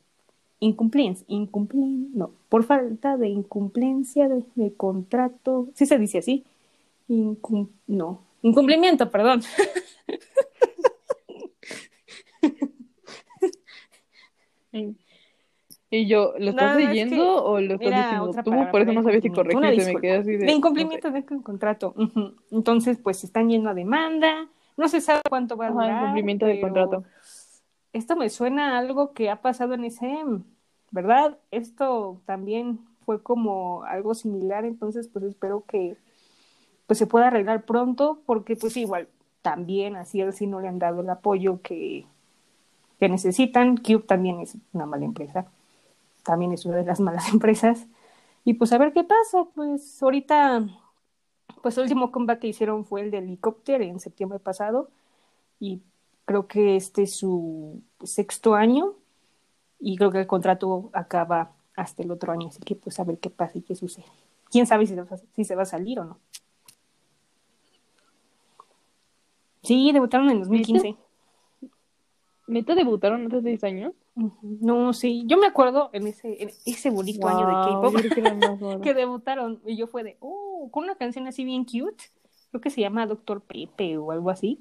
incumpliencia, 0.61 1.27
incumplien- 1.29 2.11
no, 2.15 2.33
por 2.49 2.65
falta 2.65 3.17
de 3.17 3.29
incumplencia 3.29 4.29
de, 4.29 4.45
de 4.55 4.73
contrato, 4.75 5.69
sí 5.75 5.87
se 5.87 5.99
dice 5.99 6.19
así, 6.19 6.45
Incum- 7.11 7.73
no, 7.89 8.23
incumplimiento, 8.43 9.11
perdón. 9.11 9.43
Y 15.93 16.07
yo, 16.07 16.35
¿lo 16.39 16.51
estás 16.51 16.73
No, 16.73 16.74
no, 16.74 16.78
es 16.78 16.87
leyendo 16.87 17.16
que 17.16 17.23
o 17.23 17.61
lo 17.61 17.74
estás 17.74 17.97
diciendo 17.97 18.31
tú? 18.45 18.51
palabra 18.51 18.70
Por 18.70 18.82
eso 18.82 18.93
no 18.93 19.03
sabía 19.03 19.20
si 19.20 19.27
incumplimiento, 19.27 19.82
corregirte, 19.82 19.95
me 19.95 20.01
quedé 20.01 20.16
así 20.19 20.31
de... 20.31 20.39
De 20.39 20.45
no 20.45 20.51
sé. 20.51 20.57
incumplimiento 20.57 21.11
de 21.11 21.24
contrato. 21.24 21.95
Entonces, 22.53 22.99
pues 23.03 23.24
están 23.24 23.51
yendo 23.51 23.70
a 23.70 23.74
demanda. 23.74 24.49
No 24.77 24.87
se 24.87 25.01
sabe 25.01 25.23
cuánto 25.28 25.57
va 25.57 25.66
a 25.66 25.70
durar. 25.73 26.03
incumplimiento 26.03 26.47
de 26.47 26.55
pero 26.55 26.69
contrato. 26.69 27.05
Esto 27.93 28.15
me 28.15 28.31
suena 28.31 28.77
a 28.77 28.78
algo 28.78 29.12
que 29.15 29.31
ha 29.31 29.43
pasado 29.43 29.74
en 29.74 29.85
SM, 29.85 30.45
¿verdad? 30.93 31.39
Esto 31.51 32.23
también 32.24 32.78
fue 33.05 33.20
como 33.20 33.82
algo 33.82 34.15
similar, 34.15 34.65
entonces 34.65 35.09
pues 35.09 35.24
espero 35.24 35.65
que 35.66 35.97
pues 36.91 36.99
se 36.99 37.07
pueda 37.07 37.29
arreglar 37.29 37.65
pronto, 37.67 38.21
porque 38.27 38.57
pues 38.57 38.77
igual 38.77 39.07
también 39.43 39.95
así 39.95 40.21
él 40.21 40.33
sí 40.33 40.49
no 40.49 40.59
le 40.59 40.67
han 40.67 40.81
dado 40.81 41.03
el 41.03 41.09
apoyo 41.09 41.62
que, 41.62 42.05
que 42.99 43.09
necesitan. 43.09 43.77
Cube 43.77 44.03
también 44.09 44.41
es 44.41 44.57
una 44.73 44.87
mala 44.87 45.05
empresa, 45.05 45.47
también 46.25 46.53
es 46.53 46.65
una 46.67 46.79
de 46.79 46.85
las 46.85 46.99
malas 47.07 47.29
empresas. 47.33 47.87
Y 48.45 48.55
pues 48.55 48.73
a 48.73 48.79
ver 48.79 48.93
qué 48.93 49.05
pasa, 49.05 49.45
pues 49.55 50.03
ahorita, 50.03 50.67
pues 51.62 51.77
el 51.77 51.85
último 51.85 52.11
comeback 52.11 52.41
que 52.41 52.49
hicieron 52.49 52.85
fue 52.85 53.03
el 53.03 53.12
de 53.12 53.19
helicóptero 53.19 53.85
en 53.85 54.01
septiembre 54.01 54.41
pasado 54.41 54.91
y 55.61 55.83
creo 56.25 56.49
que 56.49 56.75
este 56.75 57.05
es 57.05 57.15
su 57.15 57.85
sexto 58.03 58.57
año 58.57 58.95
y 59.79 59.97
creo 59.97 60.11
que 60.11 60.19
el 60.19 60.27
contrato 60.27 60.91
acaba 60.93 61.53
hasta 61.77 62.03
el 62.03 62.11
otro 62.11 62.33
año, 62.33 62.49
así 62.49 62.59
que 62.59 62.75
pues 62.75 62.99
a 62.99 63.05
ver 63.05 63.19
qué 63.19 63.31
pasa 63.31 63.59
y 63.59 63.62
qué 63.62 63.77
sucede. 63.77 64.07
¿Quién 64.51 64.67
sabe 64.67 64.89
si 64.89 64.97
si 65.37 65.45
se 65.45 65.55
va 65.55 65.62
a 65.62 65.67
salir 65.67 66.01
o 66.01 66.05
no? 66.05 66.19
Sí, 69.62 69.93
debutaron 69.93 70.31
en 70.31 70.41
2015. 70.41 70.97
¿Neta 72.47 72.74
debutaron 72.74 73.27
hace 73.27 73.43
seis 73.43 73.62
años? 73.62 73.93
Ujú. 74.16 74.59
No, 74.61 74.93
sí, 74.93 75.23
yo 75.27 75.39
me 75.39 75.47
acuerdo 75.47 75.91
en 75.93 76.09
ese, 76.09 76.43
en 76.43 76.51
ese 76.66 76.91
bonito 76.91 77.28
año 77.28 77.47
de 77.47 77.53
K-pop 77.53 77.95
que 78.82 78.95
debutaron 78.95 79.61
y 79.65 79.77
yo 79.77 79.87
fue 79.87 80.03
de, 80.03 80.16
oh, 80.20 80.69
con 80.73 80.85
una 80.85 80.97
canción 80.97 81.28
así 81.28 81.45
bien 81.45 81.65
cute, 81.65 82.05
creo 82.51 82.61
que 82.61 82.70
se 82.70 82.81
llama 82.81 83.07
Doctor 83.07 83.41
Pepe 83.41 83.97
o 83.99 84.11
algo 84.11 84.31
así. 84.31 84.61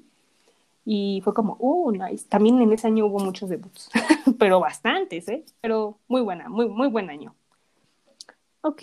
Y 0.84 1.20
fue 1.24 1.34
como, 1.34 1.56
oh, 1.60 1.92
nice. 1.92 2.26
También 2.28 2.60
en 2.60 2.72
ese 2.72 2.86
año 2.86 3.06
hubo 3.06 3.18
muchos 3.18 3.48
debuts, 3.48 3.90
pero 4.38 4.60
bastantes, 4.60 5.28
¿eh? 5.28 5.44
Pero 5.60 5.98
muy 6.08 6.22
buena, 6.22 6.48
muy, 6.48 6.68
muy 6.68 6.88
buen 6.88 7.10
año. 7.10 7.34
Ok. 8.62 8.82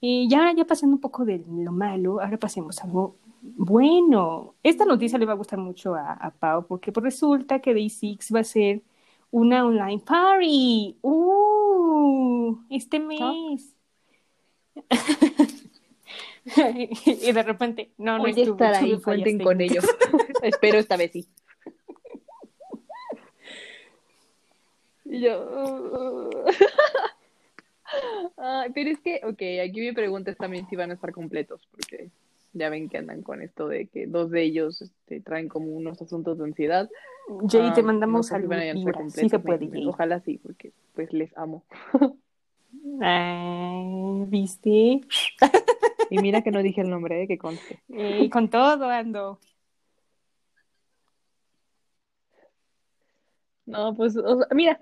Y 0.00 0.28
ya, 0.28 0.52
ya 0.52 0.64
pasando 0.64 0.96
un 0.96 1.00
poco 1.00 1.24
de 1.24 1.44
lo 1.48 1.72
malo, 1.72 2.20
ahora 2.20 2.36
pasemos 2.36 2.80
a 2.80 2.84
algo 2.84 3.16
bueno. 3.42 4.54
Esta 4.62 4.84
noticia 4.84 5.18
le 5.18 5.26
va 5.26 5.32
a 5.32 5.36
gustar 5.36 5.58
mucho 5.58 5.94
a, 5.94 6.12
a 6.12 6.30
Pau, 6.30 6.66
porque 6.66 6.92
pues 6.92 7.04
resulta 7.04 7.58
que 7.60 7.74
Day 7.74 7.90
Six 7.90 8.32
va 8.34 8.40
a 8.40 8.44
ser 8.44 8.82
una 9.30 9.66
online 9.66 10.02
party. 10.04 10.96
¡Uh! 11.02 12.58
Este 12.70 13.00
mes. 13.00 13.74
y 17.04 17.32
de 17.32 17.42
repente, 17.42 17.92
no, 17.98 18.18
no 18.18 18.26
estuvo, 18.26 18.52
estar 18.52 18.74
ahí, 18.74 19.00
cuenten 19.00 19.42
con 19.42 19.60
ellos. 19.60 19.84
Espero 20.42 20.78
esta 20.78 20.96
vez 20.96 21.12
sí. 21.12 21.28
Yo... 25.04 26.30
Pero 28.74 28.90
es 28.90 29.00
que, 29.00 29.20
ok, 29.24 29.42
aquí 29.68 29.80
mi 29.80 29.92
pregunta 29.92 30.30
es 30.30 30.36
también 30.38 30.66
si 30.68 30.76
van 30.76 30.90
a 30.90 30.94
estar 30.94 31.12
completos, 31.12 31.68
porque 31.70 32.10
ya 32.52 32.68
ven 32.68 32.88
que 32.88 32.98
andan 32.98 33.22
con 33.22 33.42
esto 33.42 33.68
de 33.68 33.86
que 33.86 34.06
dos 34.06 34.30
de 34.30 34.42
ellos 34.42 34.82
este, 34.82 35.20
traen 35.20 35.48
como 35.48 35.68
unos 35.72 36.00
asuntos 36.02 36.38
de 36.38 36.44
ansiedad. 36.44 36.90
Jay, 37.48 37.68
Ah, 37.70 37.72
te 37.74 37.82
no 37.82 37.88
mandamos 37.88 38.26
sé 38.26 38.38
si 38.38 38.46
a. 38.46 39.10
Sí 39.10 39.28
se 39.28 39.38
puede, 39.38 39.68
Jay. 39.68 39.86
Ojalá 39.86 40.20
sí, 40.20 40.38
porque 40.38 40.72
pues 40.94 41.12
les 41.12 41.36
amo. 41.36 41.64
Ah, 43.00 44.24
¿Viste? 44.28 45.00
Y 46.10 46.18
mira 46.18 46.42
que 46.42 46.50
no 46.50 46.62
dije 46.62 46.80
el 46.80 46.90
nombre, 46.90 47.22
eh, 47.22 47.28
que 47.28 47.38
conste. 47.38 47.82
Eh, 47.88 48.28
con 48.30 48.50
todo 48.50 48.88
ando. 48.88 49.38
No, 53.64 53.94
pues, 53.94 54.16
o 54.16 54.38
sea, 54.38 54.46
mira, 54.54 54.78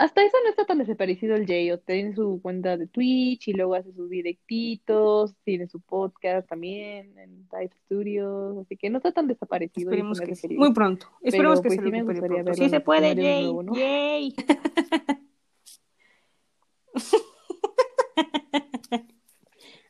hasta 0.00 0.24
eso 0.24 0.36
no 0.42 0.48
está 0.48 0.64
tan 0.64 0.78
desaparecido 0.78 1.36
el 1.36 1.46
Jay. 1.46 1.70
O 1.70 1.78
tiene 1.78 2.14
su 2.14 2.40
cuenta 2.40 2.78
de 2.78 2.86
Twitch 2.86 3.48
y 3.48 3.52
luego 3.52 3.74
hace 3.74 3.92
sus 3.92 4.08
directitos, 4.08 5.36
tiene 5.44 5.68
su 5.68 5.78
podcast 5.80 6.48
también 6.48 7.18
en 7.18 7.46
Type 7.48 7.76
Studios, 7.84 8.56
así 8.56 8.78
que 8.78 8.88
no 8.88 8.96
está 8.96 9.12
tan 9.12 9.26
desaparecido. 9.26 9.90
Esperemos 9.90 10.18
que 10.18 10.34
sí. 10.34 10.56
Muy 10.56 10.72
pronto. 10.72 11.06
Esperemos 11.20 11.60
Pero, 11.60 11.62
que 11.62 11.68
pues, 11.68 11.80
se 11.80 11.84
sí 11.84 11.90
recupere 11.90 12.20
pronto. 12.42 12.54
Sí 12.54 12.70
se 12.70 12.80
puede, 12.80 13.14
Jay. 13.14 13.44
nuevo, 13.44 13.62
¿no? 13.62 13.74
Yay. 13.74 14.34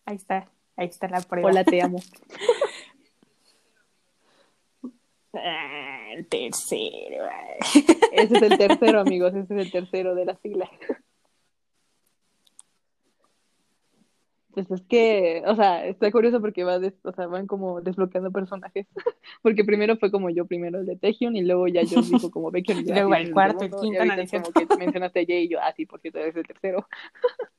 Ahí 0.06 0.16
está. 0.16 0.50
Ahí 0.76 0.88
está 0.88 1.06
la 1.06 1.20
prueba. 1.20 1.50
Hola, 1.50 1.62
te 1.62 1.80
amo. 1.82 2.00
El 6.12 6.26
tercero. 6.26 7.24
Ese 8.12 8.36
es 8.36 8.42
el 8.42 8.58
tercero, 8.58 9.00
amigos, 9.00 9.34
ese 9.34 9.54
es 9.54 9.60
el 9.66 9.70
tercero 9.70 10.14
de 10.14 10.24
la 10.24 10.36
sigla. 10.36 10.68
Pues 14.52 14.68
es 14.72 14.82
que, 14.82 15.44
o 15.46 15.54
sea, 15.54 15.86
está 15.86 16.10
curioso 16.10 16.40
porque 16.40 16.64
va 16.64 16.80
des- 16.80 16.98
o 17.04 17.12
sea, 17.12 17.28
van 17.28 17.46
como 17.46 17.80
desbloqueando 17.80 18.32
personajes. 18.32 18.86
Porque 19.42 19.64
primero 19.64 19.96
fue 19.96 20.10
como 20.10 20.28
yo 20.28 20.44
primero 20.44 20.80
el 20.80 20.86
de 20.86 20.96
Taehyun 20.96 21.36
y 21.36 21.42
luego 21.42 21.68
ya 21.68 21.82
yo 21.82 22.02
dijo 22.02 22.30
como 22.32 22.50
Baekhyun 22.50 22.80
y 22.80 22.84
yo, 22.84 22.94
Luego 22.94 23.14
el 23.14 23.22
es 23.28 23.30
cuarto, 23.32 23.64
el 23.64 23.70
quinto, 23.70 24.04
y 24.04 24.08
es 24.10 24.32
es 24.32 24.42
como 24.42 24.52
que 24.52 24.66
mencionaste 24.76 25.20
a 25.20 25.24
Jay 25.24 25.44
y 25.44 25.48
yo, 25.48 25.58
ah, 25.62 25.72
sí, 25.76 25.86
por 25.86 26.00
cierto, 26.00 26.18
eres 26.18 26.34
el 26.36 26.46
tercero. 26.46 26.86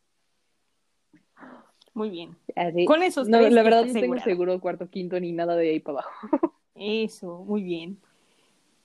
Muy 1.94 2.10
bien. 2.10 2.36
Así. 2.56 2.86
Con 2.86 3.04
esos 3.04 3.28
No, 3.28 3.40
tres 3.40 3.54
la 3.54 3.64
verdad 3.64 3.86
no 3.86 3.94
tengo 3.94 4.20
seguro 4.20 4.60
cuarto, 4.60 4.90
quinto 4.90 5.20
ni 5.20 5.32
nada 5.32 5.56
de 5.56 5.70
ahí 5.70 5.80
para 5.80 6.00
abajo. 6.00 6.12
Eso, 6.76 7.44
muy 7.46 7.64
bien. 7.64 8.00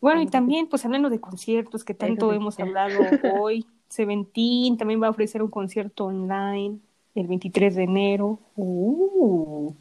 Bueno, 0.01 0.21
y 0.21 0.27
también, 0.27 0.69
pues 0.69 0.85
hablando 0.85 1.11
de 1.11 1.21
conciertos 1.21 1.85
que 1.85 1.95
tanto 1.95 2.33
hemos 2.33 2.59
hablado 2.61 2.99
hoy, 3.41 3.67
Seventeen 3.89 4.77
también 4.77 5.03
va 5.03 5.07
a 5.07 5.11
ofrecer 5.11 5.43
un 5.43 5.51
concierto 5.51 6.07
online 6.07 6.79
el 7.15 7.27
23 7.27 7.75
de 7.75 7.83
enero. 7.83 8.39
Uh. 8.57 9.73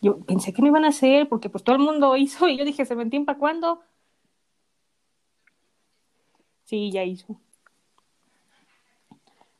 Yo 0.00 0.18
pensé 0.18 0.52
que 0.52 0.60
no 0.62 0.68
iban 0.68 0.84
a 0.84 0.88
hacer, 0.88 1.28
porque 1.28 1.48
pues 1.48 1.62
todo 1.62 1.76
el 1.76 1.82
mundo 1.82 2.16
hizo, 2.16 2.48
y 2.48 2.58
yo 2.58 2.64
dije, 2.64 2.84
Seventeen, 2.84 3.24
¿para 3.24 3.38
cuándo? 3.38 3.80
Sí, 6.64 6.90
ya 6.90 7.04
hizo. 7.04 7.38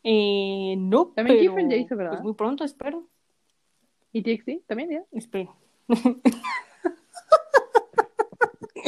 Eh, 0.02 0.74
no, 0.78 1.12
También 1.14 1.39
pero 1.39 1.55
Kiefer 1.55 1.70
ya 1.70 1.76
hizo, 1.76 1.97
¿verdad? 1.97 2.12
pues 2.12 2.24
muy 2.24 2.34
pronto, 2.34 2.64
espero. 2.64 3.05
¿Y 4.12 4.22
TXT 4.22 4.66
también 4.66 4.90
ya? 4.90 5.05
Espero. 5.12 5.55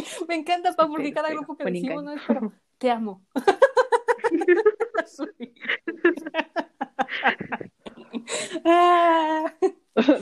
Me 0.28 0.34
encanta, 0.34 0.72
Pau, 0.74 0.88
porque 0.88 1.12
cada 1.12 1.30
grupo 1.30 1.56
que 1.56 1.64
decimos 1.64 2.04
no 2.04 2.12
es, 2.12 2.22
pero 2.26 2.52
te 2.78 2.90
amo. 2.90 3.22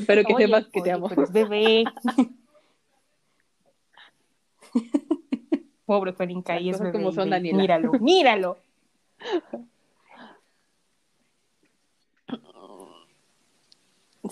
Pero 0.06 0.24
que 0.24 0.34
oye, 0.34 0.46
sepas 0.46 0.66
que 0.66 0.82
te 0.82 0.92
amo. 0.92 1.08
bebé. 1.32 1.84
Pobre 5.86 6.12
Juanica, 6.12 6.54
Las 6.54 6.62
y 6.62 6.70
es 6.70 6.80
bebé. 6.80 6.92
como 6.92 7.12
son, 7.12 7.30
Daniela. 7.30 7.58
Míralo, 7.58 7.92
míralo. 7.94 8.58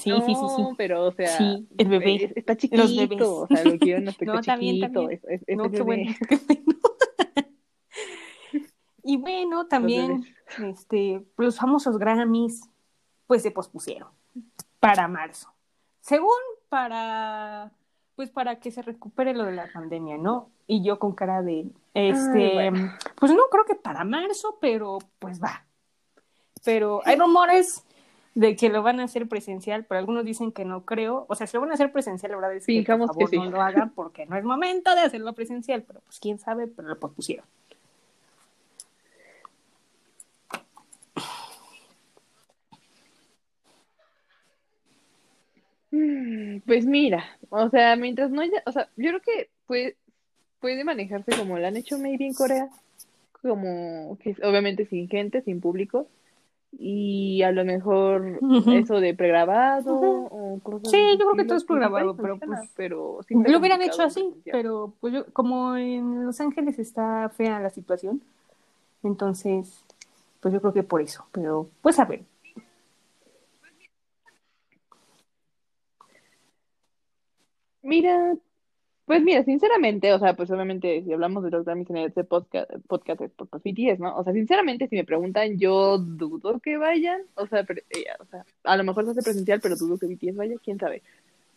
Sí, 0.02 0.10
sí, 0.10 0.34
sí, 0.34 0.34
sí. 0.56 0.62
No, 0.62 0.74
pero, 0.76 1.04
o 1.06 1.12
sea, 1.12 1.36
Sí, 1.38 1.68
el 1.78 1.88
bebé. 1.88 2.24
es- 2.24 2.36
está 2.36 2.54
Los 2.54 2.70
bebés. 2.70 2.90
chiquito, 3.10 3.36
o 3.42 3.46
sea, 3.46 3.64
lo 3.64 3.78
quiero 3.78 3.98
en 4.00 4.08
aspecto 4.08 4.34
No, 4.34 4.40
también, 4.40 4.76
chiquito, 4.76 5.00
también. 5.00 5.20
es, 5.24 5.42
es- 5.48 5.56
No, 5.56 5.64
qué 5.64 5.82
bebé. 5.82 5.84
bueno. 5.84 6.14
Y 9.02 9.16
bueno, 9.16 9.66
también 9.66 10.24
este, 10.62 11.24
los 11.38 11.56
famosos 11.56 11.98
Grammys, 11.98 12.68
pues 13.26 13.42
se 13.42 13.50
pospusieron 13.50 14.10
para 14.78 15.08
marzo. 15.08 15.48
Según 16.00 16.28
para, 16.68 17.72
pues 18.14 18.30
para 18.30 18.60
que 18.60 18.70
se 18.70 18.82
recupere 18.82 19.32
lo 19.34 19.44
de 19.44 19.52
la 19.52 19.70
pandemia, 19.72 20.18
¿no? 20.18 20.50
Y 20.66 20.84
yo 20.84 20.98
con 20.98 21.14
cara 21.14 21.42
de, 21.42 21.66
este, 21.94 22.58
Ay, 22.58 22.70
bueno. 22.70 22.92
pues 23.18 23.32
no, 23.32 23.42
creo 23.50 23.64
que 23.64 23.74
para 23.74 24.04
marzo, 24.04 24.58
pero 24.60 24.98
pues 25.18 25.42
va. 25.42 25.64
Pero 26.62 27.00
hay 27.06 27.16
rumores 27.16 27.82
de 28.40 28.56
que 28.56 28.70
lo 28.70 28.82
van 28.82 29.00
a 29.00 29.04
hacer 29.04 29.28
presencial, 29.28 29.84
pero 29.84 29.98
algunos 29.98 30.24
dicen 30.24 30.50
que 30.50 30.64
no 30.64 30.86
creo. 30.86 31.26
O 31.28 31.34
sea, 31.34 31.46
si 31.46 31.58
lo 31.58 31.60
van 31.60 31.72
a 31.72 31.74
hacer 31.74 31.92
presencial, 31.92 32.32
la 32.32 32.38
verdad 32.38 32.56
es 32.56 32.64
que 32.64 32.82
por 32.82 32.98
favor 33.08 33.16
que 33.18 33.36
sí. 33.36 33.36
no 33.36 33.50
lo 33.50 33.60
hagan 33.60 33.90
porque 33.90 34.24
no 34.24 34.34
es 34.34 34.44
momento 34.44 34.94
de 34.94 35.02
hacerlo 35.02 35.34
presencial, 35.34 35.82
pero 35.86 36.00
pues 36.00 36.18
quién 36.18 36.38
sabe, 36.38 36.66
pero 36.66 36.88
lo 36.88 36.98
pospusieron. 36.98 37.44
Mm, 45.90 46.60
Pues 46.66 46.86
mira, 46.86 47.24
o 47.50 47.68
sea, 47.68 47.94
mientras 47.96 48.30
no 48.30 48.40
haya, 48.40 48.62
o 48.64 48.72
sea, 48.72 48.88
yo 48.96 49.10
creo 49.10 49.20
que 49.20 49.50
puede, 49.66 49.96
puede 50.60 50.82
manejarse 50.82 51.32
como 51.36 51.58
lo 51.58 51.66
han 51.66 51.76
hecho 51.76 51.98
maybe 51.98 52.26
en 52.26 52.32
Corea, 52.32 52.70
como 53.42 54.16
que 54.22 54.34
obviamente 54.42 54.86
sin 54.86 55.10
gente, 55.10 55.42
sin 55.42 55.60
público, 55.60 56.06
y 56.72 57.42
a 57.42 57.52
lo 57.52 57.64
mejor 57.64 58.38
eso 58.72 59.00
de 59.00 59.14
pregrabado 59.14 59.96
o 59.96 60.60
cosas 60.62 60.90
Sí, 60.90 60.98
yo 61.18 61.26
creo 61.26 61.36
que 61.36 61.44
todo 61.44 61.58
es 61.58 61.64
pues, 61.64 61.76
pregrabado, 61.76 62.16
pero, 62.16 62.38
funciona, 62.38 62.56
pues, 62.58 62.70
pero 62.76 63.20
Lo 63.28 63.58
hubieran 63.58 63.82
hecho 63.82 64.02
así, 64.02 64.32
pero 64.44 64.94
pues 65.00 65.12
yo, 65.14 65.26
como 65.32 65.76
en 65.76 66.24
Los 66.24 66.40
Ángeles 66.40 66.78
está 66.78 67.28
fea 67.30 67.60
la 67.60 67.70
situación, 67.70 68.22
entonces, 69.02 69.84
pues 70.40 70.54
yo 70.54 70.60
creo 70.60 70.72
que 70.72 70.82
por 70.82 71.00
eso, 71.00 71.26
pero 71.32 71.68
pues 71.82 71.98
a 71.98 72.04
ver. 72.04 72.22
Mira, 77.82 78.34
pues 79.10 79.24
mira, 79.24 79.42
sinceramente, 79.42 80.12
o 80.12 80.20
sea, 80.20 80.36
pues 80.36 80.52
obviamente 80.52 81.02
si 81.02 81.12
hablamos 81.12 81.42
de 81.42 81.50
los 81.50 81.64
Grammys 81.64 81.90
en 81.90 81.96
este 81.96 82.22
podcast, 82.22 82.70
podcast 82.86 83.20
es 83.22 83.32
por 83.32 83.48
BTS, 83.48 83.98
¿no? 83.98 84.16
O 84.16 84.22
sea, 84.22 84.32
sinceramente, 84.32 84.86
si 84.86 84.94
me 84.94 85.02
preguntan, 85.02 85.58
yo 85.58 85.98
dudo 85.98 86.60
que 86.60 86.76
vayan, 86.76 87.20
o 87.34 87.44
sea, 87.48 87.64
pero, 87.64 87.80
eh, 87.90 88.04
o 88.20 88.24
sea, 88.26 88.44
a 88.62 88.76
lo 88.76 88.84
mejor 88.84 89.04
se 89.06 89.10
hace 89.10 89.22
presencial, 89.22 89.58
pero 89.60 89.74
dudo 89.74 89.98
que 89.98 90.06
BTS 90.06 90.36
vaya, 90.36 90.54
quién 90.62 90.78
sabe. 90.78 91.02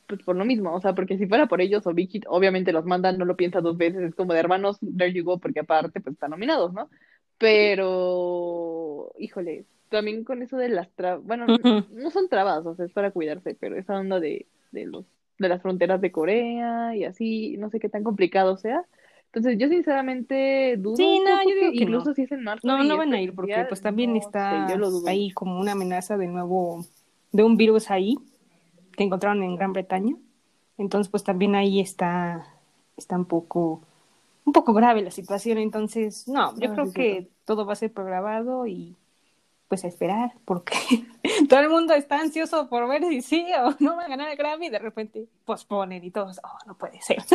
Pues 0.08 0.24
por 0.24 0.36
lo 0.36 0.46
mismo, 0.46 0.74
o 0.74 0.82
sea, 0.82 0.96
porque 0.96 1.16
si 1.16 1.28
fuera 1.28 1.46
por 1.46 1.62
ellos 1.62 1.86
o 1.86 1.94
Hit, 1.94 2.26
obviamente 2.28 2.74
los 2.74 2.86
mandan, 2.86 3.20
no 3.20 3.26
lo 3.26 3.36
piensa 3.36 3.62
dos 3.62 3.78
veces, 3.78 4.02
es 4.02 4.16
como 4.16 4.34
de 4.34 4.40
hermanos, 4.40 4.80
there 4.98 5.14
you 5.14 5.24
go, 5.24 5.38
porque 5.38 5.60
aparte, 5.60 6.02
pues 6.02 6.16
están 6.16 6.32
nominados, 6.32 6.74
¿no? 6.74 6.90
Pero, 7.38 9.12
híjole, 9.20 9.66
también 9.90 10.24
con 10.24 10.42
eso 10.42 10.58
de 10.58 10.70
las 10.70 10.90
trabas, 10.96 11.24
bueno, 11.24 11.46
no 11.92 12.10
son 12.10 12.30
trabas, 12.30 12.66
o 12.66 12.74
sea, 12.74 12.86
es 12.86 12.92
para 12.92 13.12
cuidarse, 13.12 13.56
pero 13.60 13.78
esa 13.78 14.00
onda 14.00 14.20
de, 14.20 14.48
de 14.72 14.88
los 14.88 15.06
de 15.40 15.50
las 15.50 15.62
fronteras 15.62 16.02
de 16.02 16.12
Corea 16.12 16.96
y 16.96 17.04
así, 17.06 17.58
no 17.58 17.70
sé 17.70 17.80
qué 17.80 17.90
tan 17.90 18.04
complicado 18.04 18.58
sea. 18.58 18.84
Entonces, 19.26 19.58
yo 19.58 19.68
sinceramente 19.68 20.78
dudo 20.78 20.96
Sí, 20.96 21.20
no, 21.26 21.42
yo 21.44 21.56
digo 21.56 21.72
que 21.72 21.84
incluso 21.84 22.10
no. 22.10 22.16
si 22.16 22.22
es 22.24 22.32
en 22.32 22.44
marzo 22.44 22.68
No, 22.68 22.84
no 22.84 22.98
van 22.98 23.14
a 23.14 23.22
ir 23.22 23.34
porque 23.34 23.66
pues 23.68 23.82
también 23.82 24.12
no 24.14 24.20
está 24.20 24.68
sé, 24.68 25.10
ahí 25.10 25.32
como 25.32 25.60
una 25.60 25.72
amenaza 25.74 26.18
de 26.18 26.28
nuevo, 26.28 26.86
de 27.32 27.44
un 27.44 27.58
virus 27.58 27.90
ahí 27.90 28.18
que 28.96 29.04
encontraron 29.04 29.42
en 29.44 29.56
Gran 29.56 29.74
Bretaña. 29.74 30.16
Entonces 30.78 31.10
pues 31.10 31.24
también 31.24 31.56
ahí 31.56 31.80
está, 31.80 32.48
está 32.98 33.18
un 33.18 33.26
poco, 33.26 33.82
un 34.46 34.54
poco 34.54 34.74
grave 34.74 35.02
la 35.02 35.12
situación. 35.12 35.58
Entonces, 35.58 36.28
no, 36.28 36.56
yo 36.60 36.70
Ah, 36.72 36.74
creo 36.74 36.92
que 36.94 37.30
todo 37.46 37.66
va 37.66 37.74
a 37.74 37.76
ser 37.76 37.92
programado 37.92 38.68
y 38.68 38.96
pues 39.74 39.86
a 39.86 39.88
esperar 39.88 40.34
porque 40.46 40.78
todo 41.50 41.60
el 41.60 41.70
mundo 41.70 41.96
está 41.96 42.20
ansioso 42.20 42.70
por 42.70 42.88
ver 42.88 43.04
si 43.06 43.24
sí 43.24 43.48
o 43.60 43.76
no 43.80 43.96
va 43.96 44.04
a 44.04 44.08
ganar 44.08 44.30
el 44.30 44.38
Grammy 44.38 44.68
y 44.68 44.70
de 44.70 44.78
repente 44.78 45.28
posponen 45.46 46.04
y 46.04 46.12
todos, 46.12 46.40
oh, 46.44 46.58
no 46.68 46.78
puede 46.78 47.02
ser. 47.02 47.18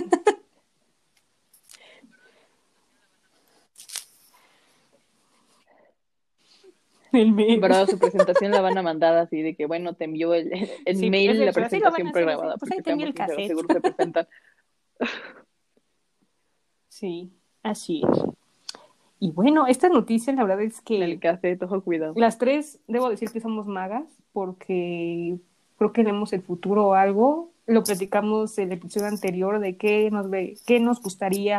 El. 7.11 7.35
Pero 7.61 7.87
su 7.87 7.99
presentación 7.99 8.53
la 8.53 8.61
van 8.61 8.79
a 8.79 8.83
mandar 8.83 9.17
así 9.17 9.43
de 9.43 9.57
que, 9.57 9.67
bueno, 9.67 9.95
te 9.95 10.05
envió 10.05 10.33
el, 10.35 10.53
el 10.85 10.97
Sí, 10.97 11.11
mail 11.11 11.37
de 11.39 11.47
la 11.47 11.53
presentación 11.53 12.13
pregrabada, 12.13 12.57
pues 12.57 12.71
ahí 12.71 12.83
te 12.83 12.93
el 12.93 13.15
cassette. 13.15 13.49
seguro 13.49 13.67
se 13.73 13.81
presentan. 13.81 14.29
Sí, 16.89 17.33
así 17.63 18.03
es. 18.03 18.38
Y 19.21 19.33
bueno, 19.33 19.67
esta 19.67 19.89
noticia 19.89 20.33
la 20.33 20.45
verdad 20.45 20.63
es 20.63 20.81
En 20.87 20.99
que 20.99 21.19
cassette, 21.19 21.63
ojo, 21.63 21.81
cuidado. 21.83 22.15
las 22.17 22.39
tres, 22.39 22.79
debo 22.87 23.09
decir 23.09 23.31
que 23.31 23.41
somos 23.41 23.67
magas, 23.67 24.05
porque 24.33 25.39
creo 25.77 25.93
que 25.93 26.05
vemos 26.05 26.33
el 26.33 26.43
futuro 26.43 26.89
o 26.89 26.95
algo. 26.95 27.51
Lo 27.67 27.83
platicamos 27.83 28.57
el 28.59 28.73
episodio 28.73 29.09
anterior 29.09 29.59
de 29.59 29.77
qué 29.77 30.11
nos, 30.11 30.31
ve, 30.31 30.57
qué 30.67 30.81
nos 30.81 31.03
gustaría 31.03 31.59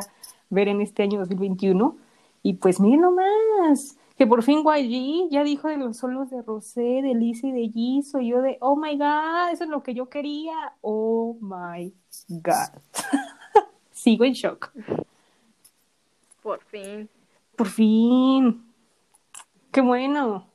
ver 0.49 0.67
en 0.69 0.81
este 0.81 1.03
año 1.03 1.19
2021. 1.19 1.97
Y 2.41 2.53
pues 2.53 2.79
miren 2.79 3.01
nomás, 3.01 3.97
que 4.17 4.25
por 4.25 4.43
fin 4.43 4.63
YG 4.63 5.29
ya 5.29 5.43
dijo 5.43 5.67
de 5.67 5.77
los 5.77 5.97
solos 5.97 6.29
de 6.29 6.41
Rosé, 6.41 7.01
de 7.01 7.13
Lisa 7.13 7.47
y 7.47 7.51
de 7.51 7.69
Jisoo. 7.69 8.21
Y 8.21 8.29
yo 8.29 8.41
de, 8.41 8.57
oh 8.61 8.75
my 8.75 8.97
god, 8.97 9.51
eso 9.51 9.65
es 9.65 9.69
lo 9.69 9.83
que 9.83 9.93
yo 9.93 10.09
quería. 10.09 10.73
Oh 10.81 11.37
my 11.41 11.93
god. 12.29 12.81
Sigo 13.91 14.23
en 14.23 14.33
shock. 14.33 14.71
Por 16.41 16.61
fin. 16.61 17.09
Por 17.59 17.67
fin. 17.67 18.73
Qué 19.73 19.81
bueno. 19.81 20.47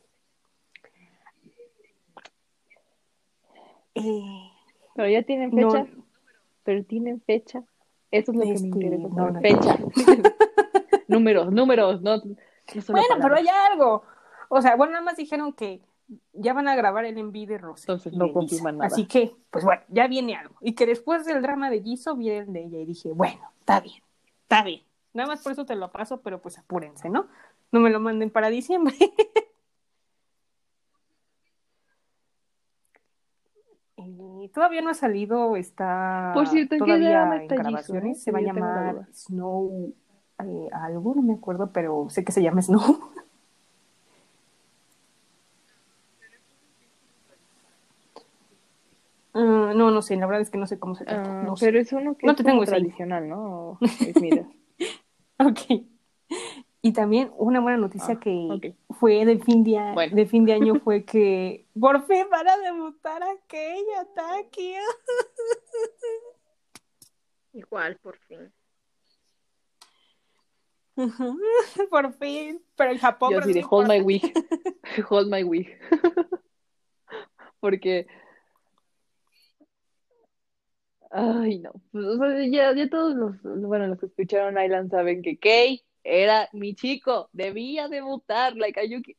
Eh, 3.95 4.51
Pero 4.95 5.09
ya 5.11 5.23
tienen 5.23 5.51
No. 5.51 5.71
fecha. 5.71 5.87
Pero 6.63 6.85
tienen 6.85 7.21
fecha. 7.21 7.63
Eso 8.11 8.33
es 8.33 8.39
lo 8.39 8.43
que 8.45 8.55
me 8.55 8.69
interesa. 8.69 9.09
no. 9.09 9.41
Fecha. 9.43 9.79
números, 11.09 11.53
números, 11.53 12.01
no, 12.01 12.23
bueno, 12.89 13.17
pero 13.21 13.35
hay 13.35 13.49
algo. 13.71 14.03
O 14.49 14.63
sea, 14.63 14.75
bueno, 14.75 14.93
nada 14.95 15.05
más 15.05 15.19
dijeron 15.19 15.53
que 15.53 15.83
ya 16.33 16.55
van 16.55 16.69
a 16.69 16.75
grabar 16.75 17.05
el 17.05 17.19
envío 17.19 17.47
de 17.47 17.59
Rosé. 17.59 17.83
Entonces 17.83 18.15
no 18.15 18.33
confirman 18.33 18.79
nada. 18.79 18.87
Así 18.87 19.05
que, 19.05 19.37
pues 19.51 19.63
bueno, 19.63 19.83
ya 19.89 20.07
viene 20.07 20.37
algo. 20.37 20.55
Y 20.63 20.73
que 20.73 20.87
después 20.87 21.27
del 21.27 21.43
drama 21.43 21.69
de 21.69 21.83
Jisoo 21.83 22.17
viene 22.17 22.39
el 22.39 22.53
de 22.55 22.65
ella. 22.65 22.79
Y 22.79 22.87
dije, 22.87 23.13
bueno, 23.13 23.43
está 23.61 23.81
bien, 23.81 24.03
está 24.45 24.63
bien. 24.65 24.81
Nada 25.15 25.28
más 25.28 25.43
por 25.43 25.53
eso 25.53 25.65
te 25.65 25.77
lo 25.77 25.91
paso, 25.91 26.20
pero 26.20 26.43
pues 26.43 26.59
apúrense, 26.59 27.09
¿no? 27.09 27.28
No 27.73 27.81
me 27.81 27.91
lo 27.91 28.01
manden 28.01 28.31
para 28.31 28.51
diciembre. 28.51 28.95
Y 33.97 34.49
todavía 34.49 34.82
no 34.82 34.91
ha 34.91 34.95
salido, 34.95 35.57
está 35.57 36.32
Por 36.35 36.47
cierto, 36.49 36.74
¿en 36.74 36.81
qué 36.81 36.85
todavía 36.85 37.36
en 37.36 37.47
grabaciones. 37.47 38.23
Se 38.23 38.31
va 38.31 38.41
a 38.41 38.43
llamar. 38.43 39.07
Snow 39.12 39.95
eh, 40.41 40.69
algo, 40.73 41.15
no 41.15 41.23
me 41.23 41.35
acuerdo, 41.35 41.70
pero 41.73 42.07
sé 42.11 42.24
que 42.24 42.32
se 42.32 42.43
llama 42.43 42.61
Snow. 42.61 42.81
Ah, 49.36 49.73
no, 49.74 49.91
no 49.91 50.01
sé, 50.01 50.15
la 50.15 50.27
verdad 50.27 50.43
es 50.43 50.51
que 50.51 50.59
no 50.59 50.69
sé 50.69 50.78
cómo 50.78 50.95
se 50.95 51.05
trata. 51.05 51.41
Ah, 51.41 51.43
no 51.43 51.57
sé. 51.57 51.66
pero 51.66 51.81
es 51.81 51.93
uno 51.93 52.16
que 52.16 52.24
No 52.24 52.35
es 52.35 52.36
te 52.39 52.45
tengo 52.45 52.65
tradicional, 52.65 53.28
¿no? 53.28 53.78
Es, 53.81 54.20
mira. 54.23 54.47
Ok. 55.45 55.85
Y 56.83 56.93
también 56.93 57.33
una 57.39 57.61
buena 57.61 57.79
noticia 57.79 58.15
Ah, 58.15 58.21
que 58.21 58.77
fue 59.01 59.25
de 59.25 59.39
fin 59.39 59.65
de, 59.65 59.81
Bueno. 59.95 60.15
de 60.15 60.27
fin 60.27 60.45
de 60.45 60.53
año 60.53 60.75
fue 60.85 61.05
que 61.05 61.66
por 61.79 62.07
fin 62.07 62.27
van 62.31 62.47
a 62.47 62.59
debutar 62.59 63.23
aquella 63.23 64.07
Taki. 64.15 64.75
Igual, 67.55 67.97
por 68.03 68.19
fin. 68.19 68.53
por 71.91 72.12
fin. 72.19 72.62
Pero 72.77 72.93
en 72.93 72.99
Japón. 72.99 73.33
Yo 73.33 73.41
de 73.41 73.61
no 73.61 73.69
hold 73.69 73.89
my 73.89 74.01
wig. 74.01 74.33
hold 75.09 75.31
my 75.31 75.43
wig. 75.43 75.69
Porque. 77.61 78.07
Ay, 81.16 81.61
no. 81.61 81.70
Pues, 81.93 82.05
o 82.07 82.19
sea, 82.19 82.45
ya, 82.45 82.74
ya 82.74 82.91
todos 82.91 83.15
los, 83.15 83.41
bueno, 83.43 83.86
los 83.86 84.01
que 84.01 84.07
escucharon 84.07 84.61
Island 84.61 84.91
saben 84.91 85.23
que 85.23 85.36
Kay 85.36 85.81
era 86.03 86.49
mi 86.53 86.74
chico, 86.74 87.28
debía 87.32 87.86
debutar, 87.86 88.57
like 88.57 88.81
Ayuki. 88.81 89.15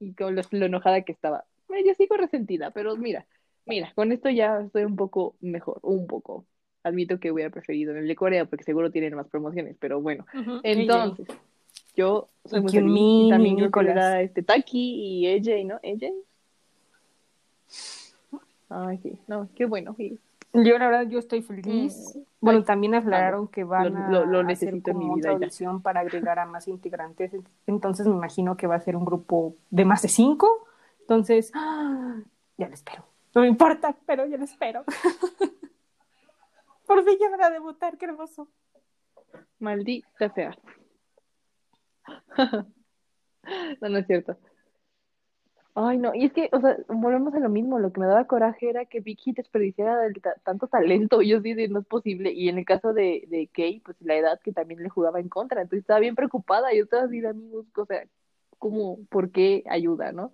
Y 0.00 0.14
con 0.14 0.34
lo, 0.34 0.42
lo 0.50 0.66
enojada 0.66 1.02
que 1.02 1.12
estaba. 1.12 1.44
Yo 1.68 1.94
sigo 1.94 2.16
resentida, 2.16 2.70
pero 2.70 2.96
mira, 2.96 3.26
mira, 3.66 3.92
con 3.94 4.10
esto 4.10 4.30
ya 4.30 4.60
estoy 4.60 4.84
un 4.84 4.96
poco 4.96 5.36
mejor, 5.40 5.80
un 5.82 6.06
poco. 6.06 6.46
Admito 6.82 7.20
que 7.20 7.30
hubiera 7.30 7.50
preferido 7.50 7.94
el 7.94 8.08
de 8.08 8.16
Corea 8.16 8.46
porque 8.46 8.64
seguro 8.64 8.90
tienen 8.90 9.14
más 9.14 9.28
promociones, 9.28 9.76
pero 9.78 10.00
bueno. 10.00 10.24
Entonces, 10.62 11.26
yo 11.94 12.30
soy 12.46 12.62
muy 12.62 12.72
feliz. 12.72 12.90
Y 12.96 13.26
y 13.26 13.30
también 13.30 13.56
Nicolás. 13.56 13.96
era 13.96 14.22
este 14.22 14.42
Taki 14.42 15.24
y 15.24 15.26
AJ, 15.26 15.66
¿no? 15.66 15.74
AJ. 15.76 16.10
Ay, 18.70 18.98
sí, 19.02 19.18
no, 19.26 19.48
qué 19.54 19.66
bueno. 19.66 19.94
sí. 19.98 20.18
Yo 20.54 20.78
la 20.78 20.86
verdad 20.88 21.06
yo 21.08 21.18
estoy 21.18 21.42
feliz. 21.42 22.14
Mm. 22.14 22.20
Bueno, 22.40 22.58
Ay, 22.60 22.64
también 22.64 22.94
aclararon 22.94 23.48
que 23.48 23.64
van 23.64 23.92
Lo- 23.92 23.98
a 23.98 24.08
lo- 24.08 24.26
lo 24.26 24.38
hacer 24.40 24.46
necesito 24.46 24.90
en 24.92 24.98
mi 24.98 25.04
como 25.04 25.16
vida 25.16 25.30
otra 25.30 25.40
ya. 25.40 25.46
audición 25.46 25.82
para 25.82 26.00
agregar 26.00 26.38
a 26.38 26.46
más 26.46 26.68
integrantes. 26.68 27.32
Entonces 27.66 28.06
me 28.06 28.14
imagino 28.14 28.56
que 28.56 28.66
va 28.66 28.76
a 28.76 28.80
ser 28.80 28.96
un 28.96 29.04
grupo 29.04 29.54
de 29.70 29.84
más 29.84 30.02
de 30.02 30.08
cinco. 30.08 30.66
Entonces, 31.00 31.50
¡ah! 31.54 32.16
ya 32.56 32.68
lo 32.68 32.74
espero. 32.74 33.04
No 33.34 33.40
me 33.42 33.48
importa, 33.48 33.94
pero 34.06 34.26
ya 34.26 34.36
lo 34.36 34.44
espero. 34.44 34.84
Por 36.86 37.02
fin 37.04 37.16
ya 37.20 37.30
van 37.30 37.42
a 37.42 37.50
debutar, 37.50 37.96
qué 37.98 38.04
hermoso. 38.06 38.48
Maldita 39.58 40.28
sea. 40.34 40.56
No, 43.82 43.90
no 43.90 43.98
es 43.98 44.06
cierto. 44.06 44.38
Ay, 45.76 45.98
no, 45.98 46.14
y 46.14 46.26
es 46.26 46.32
que, 46.32 46.48
o 46.52 46.60
sea, 46.60 46.76
volvemos 46.88 47.34
a 47.34 47.40
lo 47.40 47.48
mismo, 47.48 47.80
lo 47.80 47.92
que 47.92 47.98
me 48.00 48.06
daba 48.06 48.26
coraje 48.28 48.70
era 48.70 48.84
que 48.84 49.00
Vicky 49.00 49.32
desperdiciara 49.32 50.06
el 50.06 50.14
ta- 50.22 50.36
tanto 50.44 50.68
talento, 50.68 51.20
y 51.20 51.30
yo 51.30 51.40
sí, 51.40 51.52
de, 51.54 51.66
no 51.66 51.80
es 51.80 51.86
posible, 51.86 52.30
y 52.32 52.48
en 52.48 52.58
el 52.58 52.64
caso 52.64 52.92
de, 52.92 53.24
de 53.28 53.48
Kay, 53.52 53.80
pues 53.80 53.96
la 54.00 54.14
edad 54.14 54.40
que 54.40 54.52
también 54.52 54.82
le 54.84 54.88
jugaba 54.88 55.18
en 55.18 55.28
contra, 55.28 55.62
entonces 55.62 55.80
estaba 55.80 55.98
bien 55.98 56.14
preocupada, 56.14 56.72
yo 56.72 56.84
estaba 56.84 57.04
así 57.04 57.20
de 57.20 57.28
amigos, 57.28 57.66
o 57.76 57.86
sea, 57.86 58.04
¿cómo, 58.60 58.98
por 59.10 59.32
qué 59.32 59.64
ayuda, 59.68 60.12
no? 60.12 60.30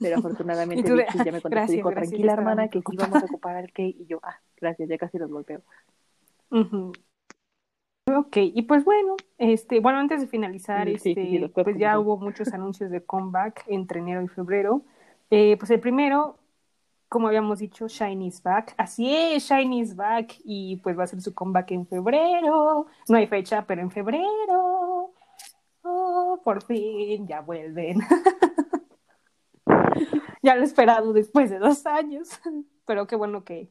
Pero 0.00 0.16
afortunadamente 0.18 0.82
Vicky 0.92 1.18
ya 1.18 1.30
me 1.30 1.40
contestó 1.40 1.50
y 1.50 1.50
gracias, 1.50 1.76
dijo, 1.76 1.88
gracias, 1.90 2.10
tranquila 2.10 2.32
hermana, 2.32 2.68
que 2.68 2.80
sí 2.80 2.84
preocupada". 2.84 3.08
vamos 3.10 3.22
a 3.22 3.26
ocupar 3.32 3.56
al 3.56 3.72
Kay, 3.72 3.96
y 3.96 4.06
yo, 4.06 4.18
ah, 4.24 4.40
gracias, 4.60 4.88
ya 4.88 4.98
casi 4.98 5.18
los 5.18 5.30
golpeo. 5.30 5.62
Ujú. 6.50 6.92
Ok, 8.18 8.36
y 8.38 8.62
pues 8.62 8.84
bueno, 8.84 9.16
este, 9.38 9.80
bueno, 9.80 9.98
antes 9.98 10.20
de 10.20 10.26
finalizar, 10.26 10.86
Sí, 10.86 10.94
este, 10.94 11.14
sí, 11.14 11.52
pues 11.54 11.76
ya 11.78 11.98
hubo 11.98 12.16
muchos 12.16 12.48
anuncios 12.54 12.90
de 12.90 13.04
comeback 13.04 13.64
entre 13.68 14.00
enero 14.00 14.22
y 14.22 14.28
febrero. 14.28 14.82
Eh, 15.30 15.56
pues 15.58 15.70
el 15.70 15.80
primero, 15.80 16.38
como 17.08 17.28
habíamos 17.28 17.60
dicho, 17.60 17.88
Shiny 17.88 18.28
is 18.28 18.42
back. 18.42 18.74
Así 18.76 19.14
es, 19.14 19.48
Shiny 19.48 19.80
is 19.80 19.96
back 19.96 20.34
y 20.44 20.76
pues 20.76 20.96
va 20.96 21.02
a 21.02 21.04
hacer 21.04 21.20
su 21.20 21.34
comeback 21.34 21.70
en 21.72 21.86
febrero. 21.86 22.86
No 23.08 23.16
hay 23.16 23.26
fecha, 23.26 23.64
pero 23.66 23.82
en 23.82 23.90
febrero. 23.90 25.12
Oh, 25.82 26.40
por 26.44 26.62
fin, 26.64 27.26
ya 27.26 27.40
vuelven. 27.40 28.00
ya 30.42 30.54
lo 30.54 30.62
he 30.62 30.64
esperado 30.64 31.12
después 31.12 31.50
de 31.50 31.58
dos 31.58 31.86
años, 31.86 32.28
pero 32.86 33.06
qué 33.06 33.16
bueno 33.16 33.44
que, 33.44 33.70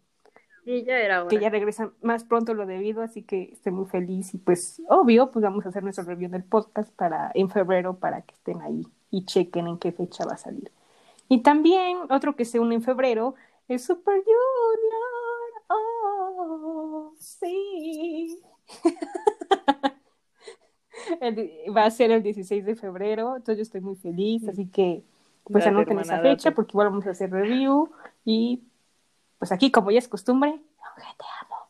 Sí, 0.70 0.84
ya 0.84 1.00
era 1.00 1.22
hora. 1.22 1.30
que 1.30 1.40
ya 1.40 1.50
regresan 1.50 1.94
más 2.04 2.24
pronto 2.24 2.54
lo 2.54 2.68
debido, 2.68 3.02
así 3.02 3.24
que 3.24 3.50
estoy 3.54 3.72
muy 3.72 3.88
feliz 3.88 4.36
y 4.36 4.38
pues 4.38 4.80
obvio, 4.88 5.32
pues 5.32 5.42
vamos 5.42 5.66
a 5.66 5.70
hacer 5.70 5.82
nuestro 5.82 6.06
review 6.06 6.30
del 6.30 6.44
podcast 6.44 6.94
para 6.94 7.32
en 7.34 7.50
febrero 7.50 7.98
para 7.98 8.22
que 8.22 8.36
estén 8.36 8.62
ahí 8.62 8.84
y 9.10 9.26
chequen 9.26 9.66
en 9.66 9.80
qué 9.80 9.92
fecha 9.92 10.26
va 10.26 10.34
a 10.34 10.38
salir. 10.38 10.72
Y 11.28 11.42
también 11.42 11.98
otro 12.12 12.36
que 12.36 12.46
se 12.46 12.60
une 12.60 12.76
en 12.76 12.84
febrero 12.84 13.34
es 13.68 13.84
Super 13.84 14.14
Junior. 14.14 15.64
Oh, 15.70 17.14
sí. 17.18 18.40
El- 21.22 21.50
va 21.76 21.86
a 21.86 21.92
ser 21.92 22.12
el 22.12 22.22
16 22.22 22.64
de 22.64 22.76
febrero, 22.76 23.38
entonces 23.38 23.58
yo 23.58 23.64
estoy 23.64 23.82
muy 23.82 23.96
feliz, 23.96 24.48
así 24.48 24.68
que 24.68 25.04
pues 25.46 25.66
anoten 25.66 25.98
esa 26.00 26.20
fecha 26.20 26.52
porque 26.52 26.74
igual 26.74 26.90
vamos 26.90 27.08
a 27.08 27.12
hacer 27.12 27.32
review 27.32 27.90
y 28.24 28.62
pues 29.40 29.52
aquí 29.52 29.72
como 29.72 29.90
ya 29.90 30.00
es 30.00 30.08
costumbre, 30.08 30.62
te 31.18 31.26
amo. 31.42 31.70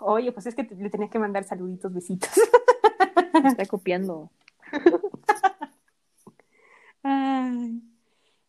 Oye, 0.00 0.32
pues 0.32 0.46
es 0.46 0.54
que 0.54 0.62
le 0.62 0.90
tenía 0.90 1.08
que 1.08 1.18
mandar 1.18 1.44
saluditos, 1.44 1.92
besitos. 1.92 2.30
Me 3.42 3.50
está 3.50 3.66
copiando. 3.66 4.30
Ay. 7.02 7.82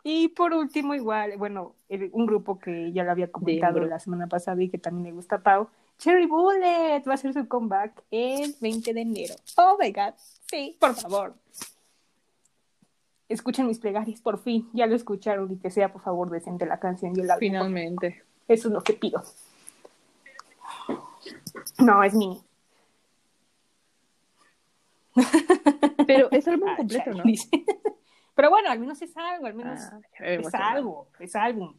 Y 0.04 0.30
por 0.30 0.54
último, 0.54 0.96
igual, 0.96 1.38
bueno, 1.38 1.76
un 2.14 2.26
grupo 2.26 2.58
que 2.58 2.92
ya 2.92 3.04
lo 3.04 3.12
había 3.12 3.32
comentado 3.32 3.80
la 3.82 4.00
semana 4.00 4.28
pasada 4.28 4.62
y 4.64 4.70
que 4.70 4.80
también 4.80 5.04
me 5.04 5.12
gusta 5.12 5.44
Pau, 5.44 5.70
Cherry 6.00 6.26
Bullet 6.26 7.04
va 7.08 7.12
a 7.12 7.14
hacer 7.14 7.34
su 7.34 7.48
comeback 7.48 8.04
el 8.10 8.56
20 8.60 8.94
de 8.94 9.02
enero. 9.02 9.36
Oh 9.58 9.78
my 9.80 9.92
god, 9.92 10.14
sí, 10.50 10.76
por 10.80 10.96
favor. 10.96 11.36
Escuchen 13.32 13.68
mis 13.68 13.80
plegarias, 13.80 14.22
por 14.22 14.38
fin, 14.40 14.70
ya 14.74 14.86
lo 14.88 14.96
escucharon 14.96 15.52
y 15.52 15.58
que 15.58 15.70
sea 15.72 15.92
por 15.92 16.02
favor 16.02 16.30
decente 16.30 16.66
la 16.66 16.80
canción 16.80 17.16
y 17.16 17.22
el 17.22 17.32
álbum. 17.32 17.40
Finalmente. 17.40 18.24
Eso 18.48 18.68
es 18.68 18.74
lo 18.74 18.82
que 18.82 18.94
pido. 18.94 19.24
No, 21.80 22.04
es 22.04 22.14
mi. 22.14 22.42
Pero 26.08 26.30
es 26.32 26.48
álbum 26.48 26.70
Ah, 26.70 26.76
completo, 26.78 27.12
¿no? 27.14 27.24
dice. 27.24 27.50
Pero 28.36 28.50
bueno, 28.50 28.70
al 28.70 28.80
menos 28.80 29.02
es 29.02 29.16
algo, 29.18 29.46
al 29.46 29.54
menos 29.54 29.80
Ah, 29.82 30.00
es 30.20 30.54
algo, 30.56 31.08
es 31.20 31.36
álbum. 31.36 31.76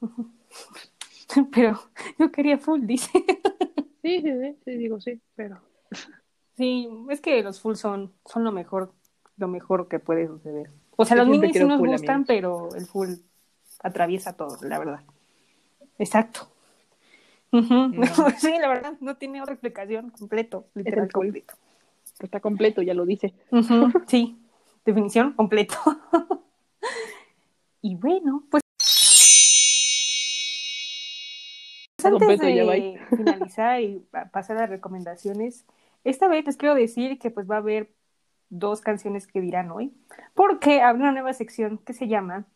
Pero 1.52 1.78
yo 2.18 2.30
quería 2.32 2.58
full, 2.58 2.82
dice. 2.86 3.10
Sí, 4.02 4.20
sí, 4.22 4.30
sí, 4.40 4.56
sí, 4.64 4.70
digo 4.76 5.00
sí, 5.00 5.20
pero. 5.34 5.60
Sí, 6.56 6.88
es 7.10 7.20
que 7.20 7.42
los 7.42 7.60
full 7.60 7.74
son, 7.74 8.12
son 8.24 8.44
lo 8.44 8.52
mejor, 8.52 8.92
lo 9.36 9.48
mejor 9.48 9.88
que 9.88 9.98
puede 9.98 10.26
suceder. 10.26 10.70
O 10.96 11.04
sea, 11.04 11.16
Yo 11.18 11.24
los 11.24 11.30
minis 11.38 11.52
sí 11.56 11.64
nos 11.64 11.78
full, 11.78 11.88
gustan, 11.90 12.14
amigos. 12.16 12.26
pero 12.28 12.74
el 12.74 12.86
full 12.86 13.10
atraviesa 13.82 14.36
todo, 14.36 14.56
la 14.62 14.78
verdad. 14.78 15.00
Exacto. 15.98 16.48
Sí, 18.38 18.54
la 18.60 18.68
verdad, 18.68 18.94
no 19.00 19.16
tiene 19.16 19.40
otra 19.40 19.54
explicación 19.54 20.10
completo, 20.10 20.66
literal 20.74 21.10
completo. 21.12 21.54
Está 22.20 22.40
completo, 22.40 22.82
ya 22.82 22.94
lo 22.94 23.04
dice. 23.06 23.34
Sí, 24.06 24.38
definición 24.84 25.32
completo. 25.32 25.76
y 27.82 27.94
bueno, 27.96 28.44
pues 28.50 28.62
antes 32.04 32.38
de 32.40 33.00
finalizar 33.16 33.80
y 33.80 33.98
pa- 34.10 34.26
pasar 34.26 34.58
a 34.58 34.66
recomendaciones, 34.66 35.64
esta 36.10 36.28
vez 36.28 36.46
les 36.46 36.56
quiero 36.56 36.74
decir 36.74 37.18
que 37.18 37.30
pues 37.30 37.50
va 37.50 37.56
a 37.56 37.58
haber 37.58 37.90
dos 38.48 38.80
canciones 38.80 39.26
que 39.26 39.40
dirán 39.40 39.70
hoy, 39.70 39.92
porque 40.34 40.80
habrá 40.80 41.02
una 41.02 41.12
nueva 41.12 41.32
sección 41.32 41.78
que 41.78 41.92
se 41.92 42.06
llama 42.08 42.46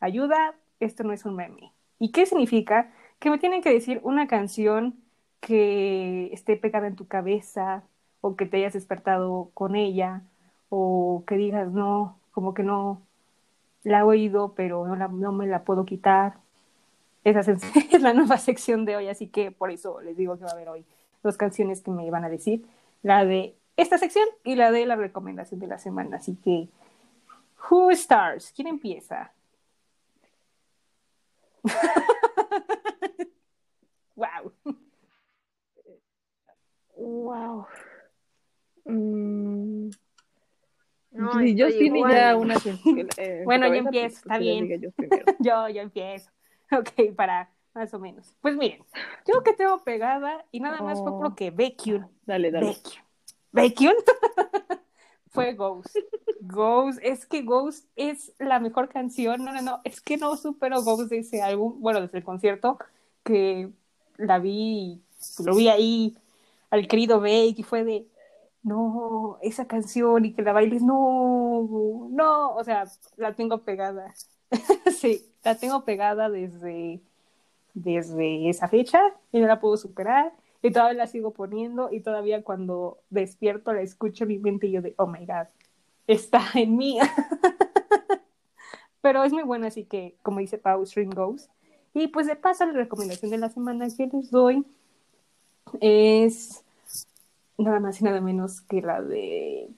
Ayuda, 0.00 0.54
esto 0.80 1.04
no 1.04 1.12
es 1.12 1.24
un 1.24 1.36
meme. 1.36 1.72
¿Y 1.98 2.12
qué 2.12 2.26
significa? 2.26 2.92
Que 3.18 3.30
me 3.30 3.38
tienen 3.38 3.62
que 3.62 3.72
decir 3.72 4.00
una 4.04 4.26
canción 4.26 4.96
que 5.40 6.32
esté 6.32 6.56
pegada 6.56 6.86
en 6.86 6.96
tu 6.96 7.06
cabeza 7.06 7.84
o 8.22 8.36
que 8.36 8.46
te 8.46 8.56
hayas 8.56 8.72
despertado 8.72 9.50
con 9.52 9.76
ella 9.76 10.22
o 10.70 11.24
que 11.26 11.36
digas 11.36 11.70
no, 11.70 12.18
como 12.32 12.54
que 12.54 12.62
no 12.62 13.02
la 13.82 14.00
he 14.00 14.02
oído 14.02 14.54
pero 14.54 14.86
no, 14.86 14.96
no 15.08 15.32
me 15.32 15.46
la 15.46 15.64
puedo 15.64 15.84
quitar. 15.84 16.38
Esa 17.24 17.40
es, 17.40 17.62
es 17.92 18.02
la 18.02 18.14
nueva 18.14 18.38
sección 18.38 18.86
de 18.86 18.96
hoy, 18.96 19.08
así 19.08 19.28
que 19.28 19.50
por 19.50 19.70
eso 19.70 20.00
les 20.00 20.16
digo 20.16 20.38
que 20.38 20.44
va 20.44 20.50
a 20.50 20.54
haber 20.54 20.68
hoy 20.70 20.86
dos 21.22 21.36
canciones 21.36 21.82
que 21.82 21.90
me 21.90 22.10
van 22.10 22.24
a 22.24 22.28
decir, 22.28 22.66
la 23.04 23.24
de 23.24 23.54
esta 23.76 23.98
sección 23.98 24.26
y 24.42 24.56
la 24.56 24.72
de 24.72 24.86
la 24.86 24.96
recomendación 24.96 25.60
de 25.60 25.66
la 25.68 25.78
semana. 25.78 26.16
Así 26.16 26.36
que, 26.42 26.68
who 27.70 27.94
starts? 27.94 28.52
¿Quién 28.56 28.66
empieza? 28.68 29.30
wow. 34.16 34.52
Wow. 36.96 37.66
Mm, 38.86 39.90
No, 41.12 41.40
sí, 41.40 41.54
yo 41.54 41.66
estoy 41.66 41.88
sí 41.88 41.94
igual. 41.94 42.12
ya 42.12 42.36
una. 42.36 42.54
que- 42.56 42.76
que, 42.82 43.00
eh, 43.16 43.38
en 43.40 43.44
Bueno, 43.44 43.68
yo 43.68 43.74
empiezo, 43.74 44.22
pues, 44.22 44.24
está 44.24 44.38
bien. 44.38 44.68
Yo, 45.40 45.68
yo 45.68 45.82
empiezo. 45.82 46.30
Ok, 46.72 47.14
para 47.14 47.50
más 47.74 47.92
o 47.92 47.98
menos. 47.98 48.34
Pues 48.40 48.56
miren, 48.56 48.84
yo 49.26 49.42
que 49.42 49.52
tengo 49.52 49.82
pegada 49.82 50.44
y 50.52 50.60
nada 50.60 50.80
más 50.80 51.00
fue 51.00 51.10
Oh. 51.12 51.20
porque 51.20 51.50
Baekhyun, 51.50 52.06
Dale, 52.24 52.50
dale. 52.50 52.66
Baekhyun, 52.66 53.04
Baekhyun 53.52 53.94
fue 55.28 55.54
Ghost. 55.54 55.96
Ghost, 56.40 56.98
es 57.02 57.26
que 57.26 57.42
Ghost 57.42 57.88
es 57.96 58.32
la 58.38 58.60
mejor 58.60 58.88
canción. 58.88 59.44
No, 59.44 59.52
no, 59.52 59.62
no, 59.62 59.80
es 59.84 60.00
que 60.00 60.16
no 60.16 60.36
supero 60.36 60.82
Ghost 60.82 61.10
de 61.10 61.18
ese 61.18 61.42
álbum, 61.42 61.80
bueno, 61.80 62.00
desde 62.00 62.18
el 62.18 62.24
concierto 62.24 62.78
que 63.24 63.70
la 64.16 64.38
vi, 64.38 65.02
lo 65.44 65.54
vi 65.56 65.68
ahí 65.68 66.16
al 66.70 66.86
querido 66.86 67.20
Bake 67.20 67.54
y 67.58 67.62
fue 67.62 67.84
de 67.84 68.06
no, 68.62 69.38
esa 69.42 69.66
canción 69.66 70.24
y 70.24 70.32
que 70.34 70.42
la 70.42 70.52
bailes, 70.52 70.82
no, 70.82 72.08
no, 72.10 72.54
o 72.54 72.64
sea, 72.64 72.84
la 73.16 73.34
tengo 73.34 73.62
pegada. 73.64 74.14
sí, 74.98 75.26
la 75.44 75.56
tengo 75.56 75.84
pegada 75.84 76.30
desde, 76.30 77.02
desde 77.74 78.48
esa 78.48 78.68
fecha 78.68 79.00
y 79.32 79.40
no 79.40 79.46
la 79.46 79.60
puedo 79.60 79.76
superar 79.76 80.32
y 80.62 80.70
todavía 80.70 80.98
la 80.98 81.06
sigo 81.06 81.32
poniendo 81.32 81.92
y 81.92 82.00
todavía 82.00 82.42
cuando 82.42 82.98
despierto 83.10 83.74
la 83.74 83.82
escucho 83.82 84.24
en 84.24 84.28
mi 84.28 84.38
mente 84.38 84.66
y 84.66 84.72
yo 84.72 84.80
de, 84.80 84.94
oh 84.96 85.06
my 85.06 85.26
god, 85.26 85.48
está 86.06 86.42
en 86.54 86.76
mí. 86.76 86.98
Pero 89.02 89.22
es 89.22 89.34
muy 89.34 89.42
buena, 89.42 89.66
así 89.66 89.84
que, 89.84 90.16
como 90.22 90.40
dice 90.40 90.56
Pau, 90.56 90.86
String 90.86 91.10
Goes. 91.10 91.50
Y 91.92 92.08
pues 92.08 92.26
de 92.26 92.36
paso, 92.36 92.64
la 92.64 92.72
recomendación 92.72 93.30
de 93.30 93.36
la 93.36 93.50
semana 93.50 93.86
que 93.94 94.06
les 94.06 94.30
doy 94.30 94.64
es 95.80 96.64
nada 97.58 97.80
más 97.80 98.00
y 98.00 98.04
nada 98.04 98.22
menos 98.22 98.62
que 98.62 98.80
la 98.80 99.02
de 99.02 99.68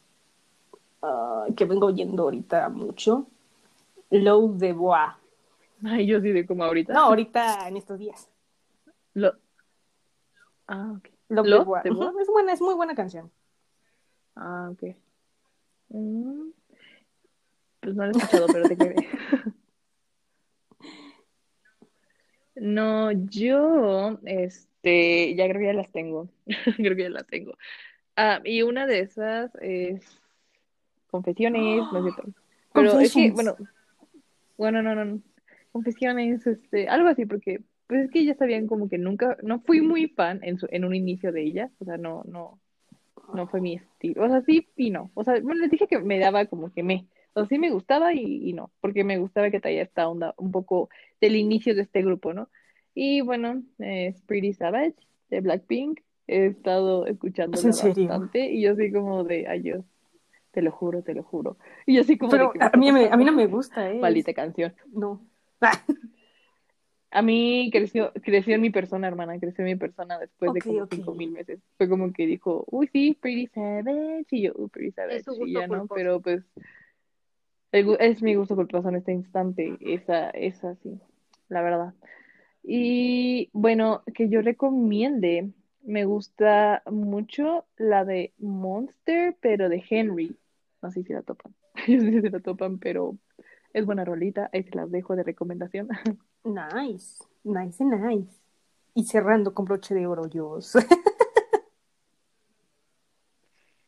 ah, 1.02 1.46
que 1.56 1.64
vengo 1.64 1.88
oyendo 1.88 2.22
ahorita 2.22 2.68
mucho, 2.68 3.26
Low 4.10 4.56
de 4.56 4.72
Bois. 4.72 5.25
Ay, 5.84 6.06
yo 6.06 6.20
sí 6.20 6.30
de 6.32 6.46
como 6.46 6.64
ahorita. 6.64 6.92
No, 6.92 7.00
ahorita 7.00 7.68
en 7.68 7.76
estos 7.76 7.98
días. 7.98 8.28
Lo... 9.14 9.34
Ah, 10.66 10.94
ok. 10.96 11.08
¿Lo? 11.28 11.62
Ujú, 11.62 12.18
Es 12.20 12.28
buena, 12.28 12.52
es 12.52 12.60
muy 12.60 12.74
buena 12.74 12.94
canción. 12.94 13.30
Ah, 14.34 14.70
ok. 14.72 14.94
Mm, 15.88 16.48
Pues 17.80 17.94
no 17.94 18.04
lo 18.06 18.08
he 18.08 18.16
escuchado, 18.16 18.46
pero 18.52 18.68
te 18.68 18.76
quedé. 18.76 18.94
No, 22.58 23.12
yo, 23.12 24.18
este, 24.24 25.34
ya 25.34 25.46
creo 25.46 25.60
que 25.60 25.66
ya 25.66 25.72
las 25.74 25.92
tengo. 25.92 26.30
Creo 26.76 26.96
que 26.96 27.02
ya 27.02 27.10
las 27.10 27.26
tengo. 27.26 27.52
Ah, 28.16 28.40
y 28.44 28.62
una 28.62 28.86
de 28.86 29.00
esas 29.00 29.54
es 29.60 30.22
Confesiones, 31.10 31.84
no 31.92 31.98
es 31.98 32.14
cierto. 32.14 32.32
Pero 32.72 32.98
es 32.98 33.12
que, 33.12 33.30
bueno, 33.30 33.56
bueno, 34.56 34.82
no, 34.82 34.94
no, 34.94 35.04
no. 35.04 35.20
Confesiones, 35.76 36.46
este, 36.46 36.88
algo 36.88 37.08
así, 37.08 37.26
porque, 37.26 37.60
pues 37.86 38.04
es 38.06 38.10
que 38.10 38.24
ya 38.24 38.34
sabían 38.34 38.66
como 38.66 38.88
que 38.88 38.96
nunca, 38.96 39.36
no 39.42 39.60
fui 39.60 39.82
muy 39.82 40.06
fan 40.08 40.40
en 40.42 40.56
su, 40.58 40.66
en 40.70 40.86
un 40.86 40.94
inicio 40.94 41.32
de 41.32 41.42
ella, 41.42 41.70
o 41.80 41.84
sea, 41.84 41.98
no, 41.98 42.22
no, 42.26 42.58
no 43.34 43.46
fue 43.46 43.60
mi 43.60 43.74
estilo, 43.74 44.24
o 44.24 44.28
sea, 44.28 44.40
sí 44.40 44.68
y 44.74 44.88
no, 44.90 45.10
o 45.12 45.22
sea, 45.22 45.34
bueno, 45.40 45.60
les 45.60 45.70
dije 45.70 45.86
que 45.86 45.98
me 45.98 46.18
daba 46.18 46.46
como 46.46 46.72
que 46.72 46.82
me, 46.82 47.04
o 47.34 47.40
sea, 47.40 47.48
sí 47.48 47.58
me 47.58 47.68
gustaba 47.70 48.14
y, 48.14 48.48
y 48.48 48.54
no, 48.54 48.70
porque 48.80 49.04
me 49.04 49.18
gustaba 49.18 49.50
que 49.50 49.60
traía 49.60 49.82
esta 49.82 50.08
onda 50.08 50.32
un 50.38 50.50
poco 50.50 50.88
del 51.20 51.36
inicio 51.36 51.74
de 51.74 51.82
este 51.82 52.00
grupo, 52.02 52.32
¿no? 52.32 52.48
Y 52.94 53.20
bueno, 53.20 53.62
es 53.78 54.22
Pretty 54.22 54.54
Savage 54.54 54.94
de 55.28 55.42
Blackpink, 55.42 56.00
he 56.26 56.46
estado 56.46 57.04
escuchándola 57.06 57.58
¿Es 57.58 57.64
en 57.66 57.72
serio? 57.74 58.08
bastante 58.08 58.50
y 58.50 58.62
yo 58.62 58.72
así 58.72 58.90
como 58.90 59.24
de, 59.24 59.46
ay, 59.46 59.62
yo, 59.62 59.84
te 60.52 60.62
lo 60.62 60.70
juro, 60.72 61.02
te 61.02 61.12
lo 61.12 61.22
juro, 61.22 61.58
y 61.84 61.96
yo 61.96 62.00
así 62.00 62.16
como 62.16 62.32
de 62.32 62.38
Pero 62.38 62.52
me 62.54 62.64
a 62.64 62.70
mí, 62.78 62.92
me- 62.92 63.10
a 63.12 63.16
mí 63.18 63.24
no 63.26 63.32
me 63.32 63.46
gusta, 63.46 63.90
¿eh? 63.92 63.98
Maldita 64.00 64.32
canción. 64.32 64.72
No. 64.90 65.20
A 67.10 67.22
mí 67.22 67.70
creció, 67.72 68.12
creció 68.22 68.56
en 68.56 68.60
mi 68.60 68.70
persona, 68.70 69.08
hermana, 69.08 69.38
creció 69.38 69.64
en 69.64 69.70
mi 69.70 69.76
persona 69.76 70.18
después 70.18 70.52
de 70.52 70.60
como 70.60 70.82
ok. 70.82 70.92
cinco 70.92 71.14
mil 71.14 71.30
meses. 71.30 71.60
Fue 71.78 71.88
como 71.88 72.12
que 72.12 72.26
dijo, 72.26 72.64
uy, 72.70 72.88
sí, 72.92 73.16
Pretty 73.18 73.46
Savage, 73.46 74.26
y 74.32 74.42
yo, 74.42 74.52
uy, 74.56 74.68
Pretty 74.68 74.92
Savage, 74.92 75.22
y 75.46 75.52
ya 75.54 75.66
no, 75.66 75.86
pero 75.86 76.20
pues 76.20 76.44
el 77.72 77.96
es 78.00 78.22
mi 78.22 78.34
gusto 78.34 78.56
culposo 78.56 78.88
en 78.88 78.96
este 78.96 79.12
instante, 79.12 79.76
esa, 79.80 80.30
esa 80.30 80.74
sí, 80.76 81.00
la 81.48 81.62
verdad. 81.62 81.94
Y 82.62 83.50
bueno, 83.52 84.02
que 84.14 84.28
yo 84.28 84.42
recomiende, 84.42 85.52
me 85.82 86.04
gusta 86.04 86.82
mucho 86.90 87.66
la 87.76 88.04
de 88.04 88.32
Monster, 88.38 89.36
pero 89.40 89.68
de 89.68 89.84
Henry. 89.88 90.36
No 90.82 90.90
sé 90.90 91.02
si 91.04 91.12
la 91.12 91.22
topan, 91.22 91.54
yo 91.86 91.96
no 92.02 92.10
sé 92.10 92.22
si 92.22 92.30
la 92.30 92.40
topan, 92.40 92.78
pero 92.78 93.16
es 93.76 93.84
buena 93.84 94.06
rolita, 94.06 94.48
ahí 94.54 94.62
se 94.62 94.74
las 94.74 94.90
dejo 94.90 95.14
de 95.16 95.22
recomendación. 95.22 95.88
Nice, 96.44 97.24
nice, 97.42 97.84
nice. 97.84 98.40
Y 98.94 99.04
cerrando 99.04 99.52
con 99.52 99.64
broche 99.64 99.94
de 99.94 100.06
oro, 100.06 100.28
yo. 100.28 100.58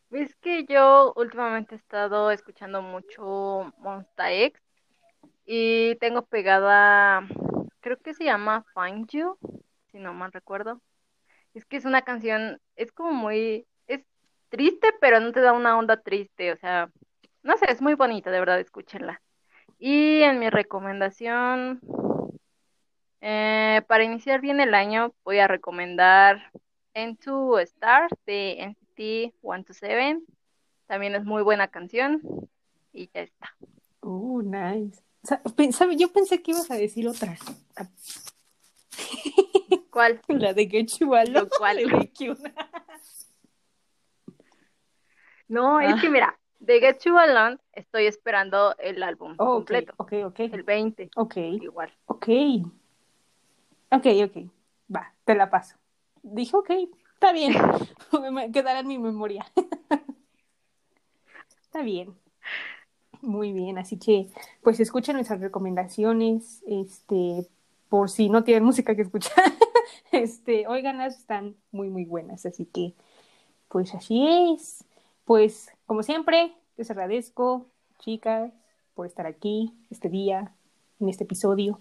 Ves 0.09 0.35
que 0.41 0.65
yo 0.65 1.13
últimamente 1.15 1.73
he 1.73 1.77
estado 1.77 2.31
escuchando 2.31 2.81
mucho 2.81 3.73
Monsta 3.77 4.31
X 4.31 4.61
y 5.45 5.95
tengo 5.95 6.23
pegada, 6.25 7.25
creo 7.79 7.97
que 7.97 8.13
se 8.13 8.25
llama 8.25 8.65
Find 8.75 9.07
You, 9.09 9.37
si 9.91 9.97
no 9.97 10.13
mal 10.13 10.33
recuerdo. 10.33 10.81
Es 11.53 11.65
que 11.65 11.77
es 11.77 11.85
una 11.85 12.01
canción, 12.03 12.59
es 12.75 12.91
como 12.91 13.13
muy, 13.13 13.65
es 13.87 14.05
triste, 14.49 14.89
pero 14.99 15.21
no 15.21 15.31
te 15.31 15.39
da 15.39 15.53
una 15.53 15.77
onda 15.77 16.01
triste, 16.01 16.51
o 16.51 16.57
sea, 16.57 16.91
no 17.41 17.57
sé, 17.57 17.71
es 17.71 17.81
muy 17.81 17.95
bonita, 17.95 18.29
de 18.29 18.39
verdad, 18.39 18.59
escúchenla. 18.59 19.21
Y 19.79 20.21
en 20.23 20.39
mi 20.39 20.49
recomendación, 20.49 21.79
eh, 23.21 23.81
para 23.87 24.03
iniciar 24.03 24.41
bien 24.41 24.59
el 24.59 24.73
año, 24.73 25.13
voy 25.23 25.39
a 25.39 25.47
recomendar 25.47 26.51
Into 26.93 27.55
a 27.57 27.61
Star 27.63 28.09
de 28.25 28.61
NCT 28.61 29.33
127. 29.41 30.19
También 30.87 31.15
es 31.15 31.23
muy 31.23 31.43
buena 31.43 31.69
canción. 31.69 32.21
Y 32.91 33.09
ya 33.13 33.21
está. 33.21 33.55
Uh, 34.01 34.41
nice. 34.41 35.01
Sa- 35.23 35.41
pe- 35.55 35.71
sabe, 35.71 35.95
Yo 35.95 36.11
pensé 36.11 36.41
que 36.41 36.51
ibas 36.51 36.69
a 36.71 36.75
decir 36.75 37.07
otra. 37.07 37.37
¿Cuál? 39.91 40.19
La 40.27 40.53
de 40.53 40.67
Get 40.67 40.87
You 40.99 41.13
Alone. 41.15 41.39
¿Lo 41.41 41.49
cuál? 41.49 41.77
de. 41.77 42.11
No, 45.47 45.79
es 45.79 45.93
Ah. 45.93 45.97
que 46.01 46.09
mira, 46.09 46.38
de 46.59 46.79
Get 46.79 46.99
You 47.05 47.17
Alone 47.17 47.57
estoy 47.73 48.05
esperando 48.05 48.75
el 48.77 49.01
álbum 49.03 49.35
Oh, 49.37 49.55
completo. 49.55 49.93
ok, 49.97 50.13
ok. 50.25 50.39
El 50.39 50.63
20, 50.63 51.09
Ok, 51.15 51.37
igual. 51.37 51.91
ok. 52.05 52.27
Ok, 53.91 54.05
ok. 54.25 54.51
Va, 54.93 55.13
te 55.25 55.35
la 55.35 55.49
paso. 55.49 55.75
Dije, 56.21 56.55
ok, 56.55 56.69
está 57.13 57.31
bien. 57.33 57.53
Me 58.31 58.51
quedará 58.51 58.79
en 58.79 58.87
mi 58.87 58.97
memoria. 58.99 59.45
Está 61.61 61.83
bien. 61.83 62.15
Muy 63.21 63.51
bien, 63.53 63.77
así 63.77 63.97
que 63.99 64.29
pues 64.63 64.79
escuchen 64.79 65.15
nuestras 65.15 65.39
recomendaciones, 65.41 66.63
este, 66.65 67.45
por 67.89 68.09
si 68.09 68.29
no 68.29 68.43
tienen 68.43 68.63
música 68.63 68.95
que 68.95 69.01
escuchar, 69.03 69.43
este, 70.11 70.67
óiganlas, 70.67 71.17
están 71.19 71.55
muy 71.71 71.89
muy 71.89 72.05
buenas, 72.05 72.45
así 72.45 72.65
que 72.65 72.93
pues 73.67 73.93
así 73.93 74.25
es. 74.53 74.85
Pues 75.25 75.69
como 75.89 76.03
siempre, 76.03 76.53
les 76.77 76.91
agradezco, 76.91 77.65
chicas, 77.97 78.53
por 78.93 79.07
estar 79.07 79.25
aquí 79.25 79.73
este 79.89 80.07
día, 80.07 80.53
en 80.99 81.09
este 81.09 81.23
episodio. 81.23 81.79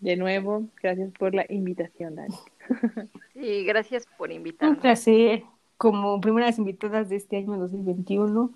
De 0.00 0.16
nuevo, 0.16 0.64
gracias 0.82 1.12
por 1.12 1.32
la 1.32 1.46
invitación, 1.48 2.16
Dani. 2.16 2.34
Sí, 3.34 3.64
gracias 3.64 4.08
por 4.18 4.30
Un 4.30 4.34
invitarme. 4.36 4.76
placer, 4.80 5.44
como 5.76 6.20
primeras 6.20 6.58
invitadas 6.58 7.08
de 7.08 7.14
este 7.16 7.36
año 7.36 7.56
2021. 7.56 8.50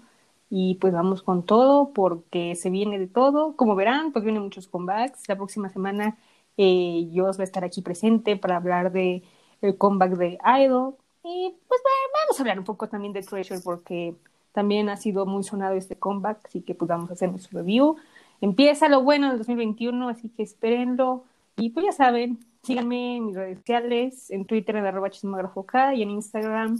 Y 0.50 0.74
pues 0.80 0.92
vamos 0.92 1.22
con 1.22 1.46
todo, 1.46 1.92
porque 1.92 2.56
se 2.56 2.68
viene 2.70 2.98
de 2.98 3.06
todo. 3.06 3.54
Como 3.54 3.76
verán, 3.76 4.10
pues 4.12 4.24
vienen 4.24 4.42
muchos 4.42 4.66
comebacks. 4.66 5.28
La 5.28 5.36
próxima 5.36 5.68
semana 5.68 6.18
eh, 6.56 7.08
yo 7.12 7.26
voy 7.26 7.34
a 7.38 7.44
estar 7.44 7.62
aquí 7.62 7.80
presente 7.80 8.36
para 8.36 8.56
hablar 8.56 8.90
de 8.90 9.22
el 9.60 9.78
comeback 9.78 10.14
de 10.14 10.38
Idol. 10.64 10.96
Y 11.32 11.54
pues 11.68 11.80
bueno, 11.82 12.12
vamos 12.22 12.38
a 12.38 12.42
hablar 12.42 12.58
un 12.58 12.64
poco 12.64 12.88
también 12.88 13.12
de 13.12 13.22
Treasure, 13.22 13.60
porque 13.60 14.16
también 14.52 14.88
ha 14.88 14.96
sido 14.96 15.26
muy 15.26 15.44
sonado 15.44 15.74
este 15.74 15.96
comeback, 15.96 16.44
así 16.44 16.60
que 16.60 16.74
pues 16.74 16.88
vamos 16.88 17.08
a 17.10 17.12
hacer 17.12 17.30
nuestro 17.30 17.60
review. 17.60 17.96
Empieza 18.40 18.88
lo 18.88 19.02
bueno 19.02 19.28
del 19.28 19.38
2021, 19.38 20.08
así 20.08 20.28
que 20.30 20.42
espérenlo. 20.42 21.24
Y 21.56 21.70
pues 21.70 21.86
ya 21.86 21.92
saben, 21.92 22.40
síganme 22.62 23.16
en 23.16 23.26
mis 23.26 23.36
redes 23.36 23.58
sociales, 23.58 24.30
en 24.30 24.44
Twitter 24.44 24.74
en 24.76 24.86
arroba 24.86 25.10
chismógrafo 25.10 25.64
K 25.64 25.94
y 25.94 26.02
en 26.02 26.10
Instagram 26.10 26.78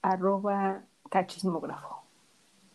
arroba 0.00 0.82
chismógrafo. 1.26 2.02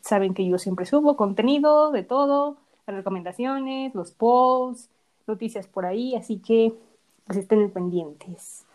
Saben 0.01 0.35
que 0.35 0.47
yo 0.47 0.59
siempre 0.59 0.85
subo 0.85 1.17
contenido 1.17 1.91
de 1.91 2.03
todo, 2.03 2.57
las 2.85 2.95
recomendaciones, 2.95 3.95
los 3.95 4.11
polls, 4.11 4.89
noticias 5.25 5.67
por 5.67 5.85
ahí, 5.85 6.15
así 6.15 6.37
que 6.37 6.73
pues 7.25 7.39
estén 7.39 7.71
pendientes. 7.71 8.66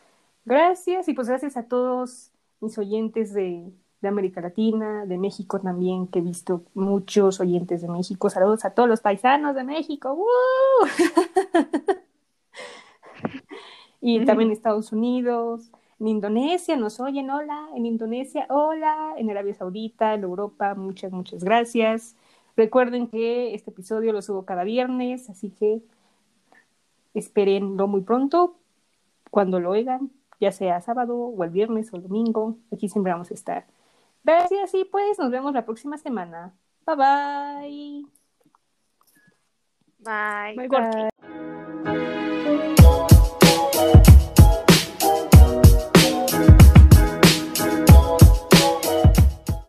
Gracias 0.44 1.08
y 1.08 1.14
pues 1.14 1.28
gracias 1.28 1.56
a 1.56 1.64
todos 1.64 2.32
mis 2.60 2.76
oyentes 2.78 3.32
de, 3.32 3.72
de 4.00 4.08
América 4.08 4.40
Latina, 4.40 5.06
de 5.06 5.16
México 5.16 5.60
también, 5.60 6.08
que 6.08 6.18
he 6.18 6.22
visto 6.22 6.64
muchos 6.74 7.40
oyentes 7.40 7.82
de 7.82 7.88
México. 7.88 8.28
Saludos 8.28 8.64
a 8.64 8.70
todos 8.70 8.88
los 8.88 9.00
paisanos 9.00 9.54
de 9.54 9.62
México. 9.62 10.12
¡Woo! 10.14 10.26
y 14.00 14.24
también 14.24 14.48
en 14.48 14.52
Estados 14.52 14.92
Unidos, 14.92 15.70
en 16.00 16.08
Indonesia, 16.08 16.76
nos 16.76 16.98
oyen, 16.98 17.30
hola, 17.30 17.68
en 17.76 17.86
Indonesia, 17.86 18.46
hola, 18.48 19.14
en 19.16 19.30
Arabia 19.30 19.54
Saudita, 19.54 20.14
en 20.14 20.24
Europa, 20.24 20.74
muchas, 20.74 21.12
muchas 21.12 21.44
gracias. 21.44 22.16
Recuerden 22.56 23.06
que 23.06 23.54
este 23.54 23.70
episodio 23.70 24.12
lo 24.12 24.20
subo 24.20 24.44
cada 24.44 24.64
viernes, 24.64 25.30
así 25.30 25.50
que 25.50 25.80
espérenlo 27.14 27.86
muy 27.86 28.00
pronto, 28.00 28.56
cuando 29.30 29.60
lo 29.60 29.70
oigan, 29.70 30.10
ya 30.42 30.50
sea 30.50 30.80
sábado 30.80 31.16
o 31.16 31.44
el 31.44 31.50
viernes 31.50 31.92
o 31.92 31.96
el 31.96 32.02
domingo. 32.02 32.58
Aquí 32.72 32.88
siempre 32.88 33.12
vamos 33.12 33.30
a 33.30 33.34
estar. 33.34 33.66
Gracias 34.24 34.74
y 34.74 34.84
pues 34.84 35.18
nos 35.18 35.30
vemos 35.30 35.54
la 35.54 35.64
próxima 35.64 35.96
semana. 35.98 36.52
Bye 36.84 36.96
bye. 36.96 38.06
Bye. 39.98 40.68
Bye. 40.68 41.51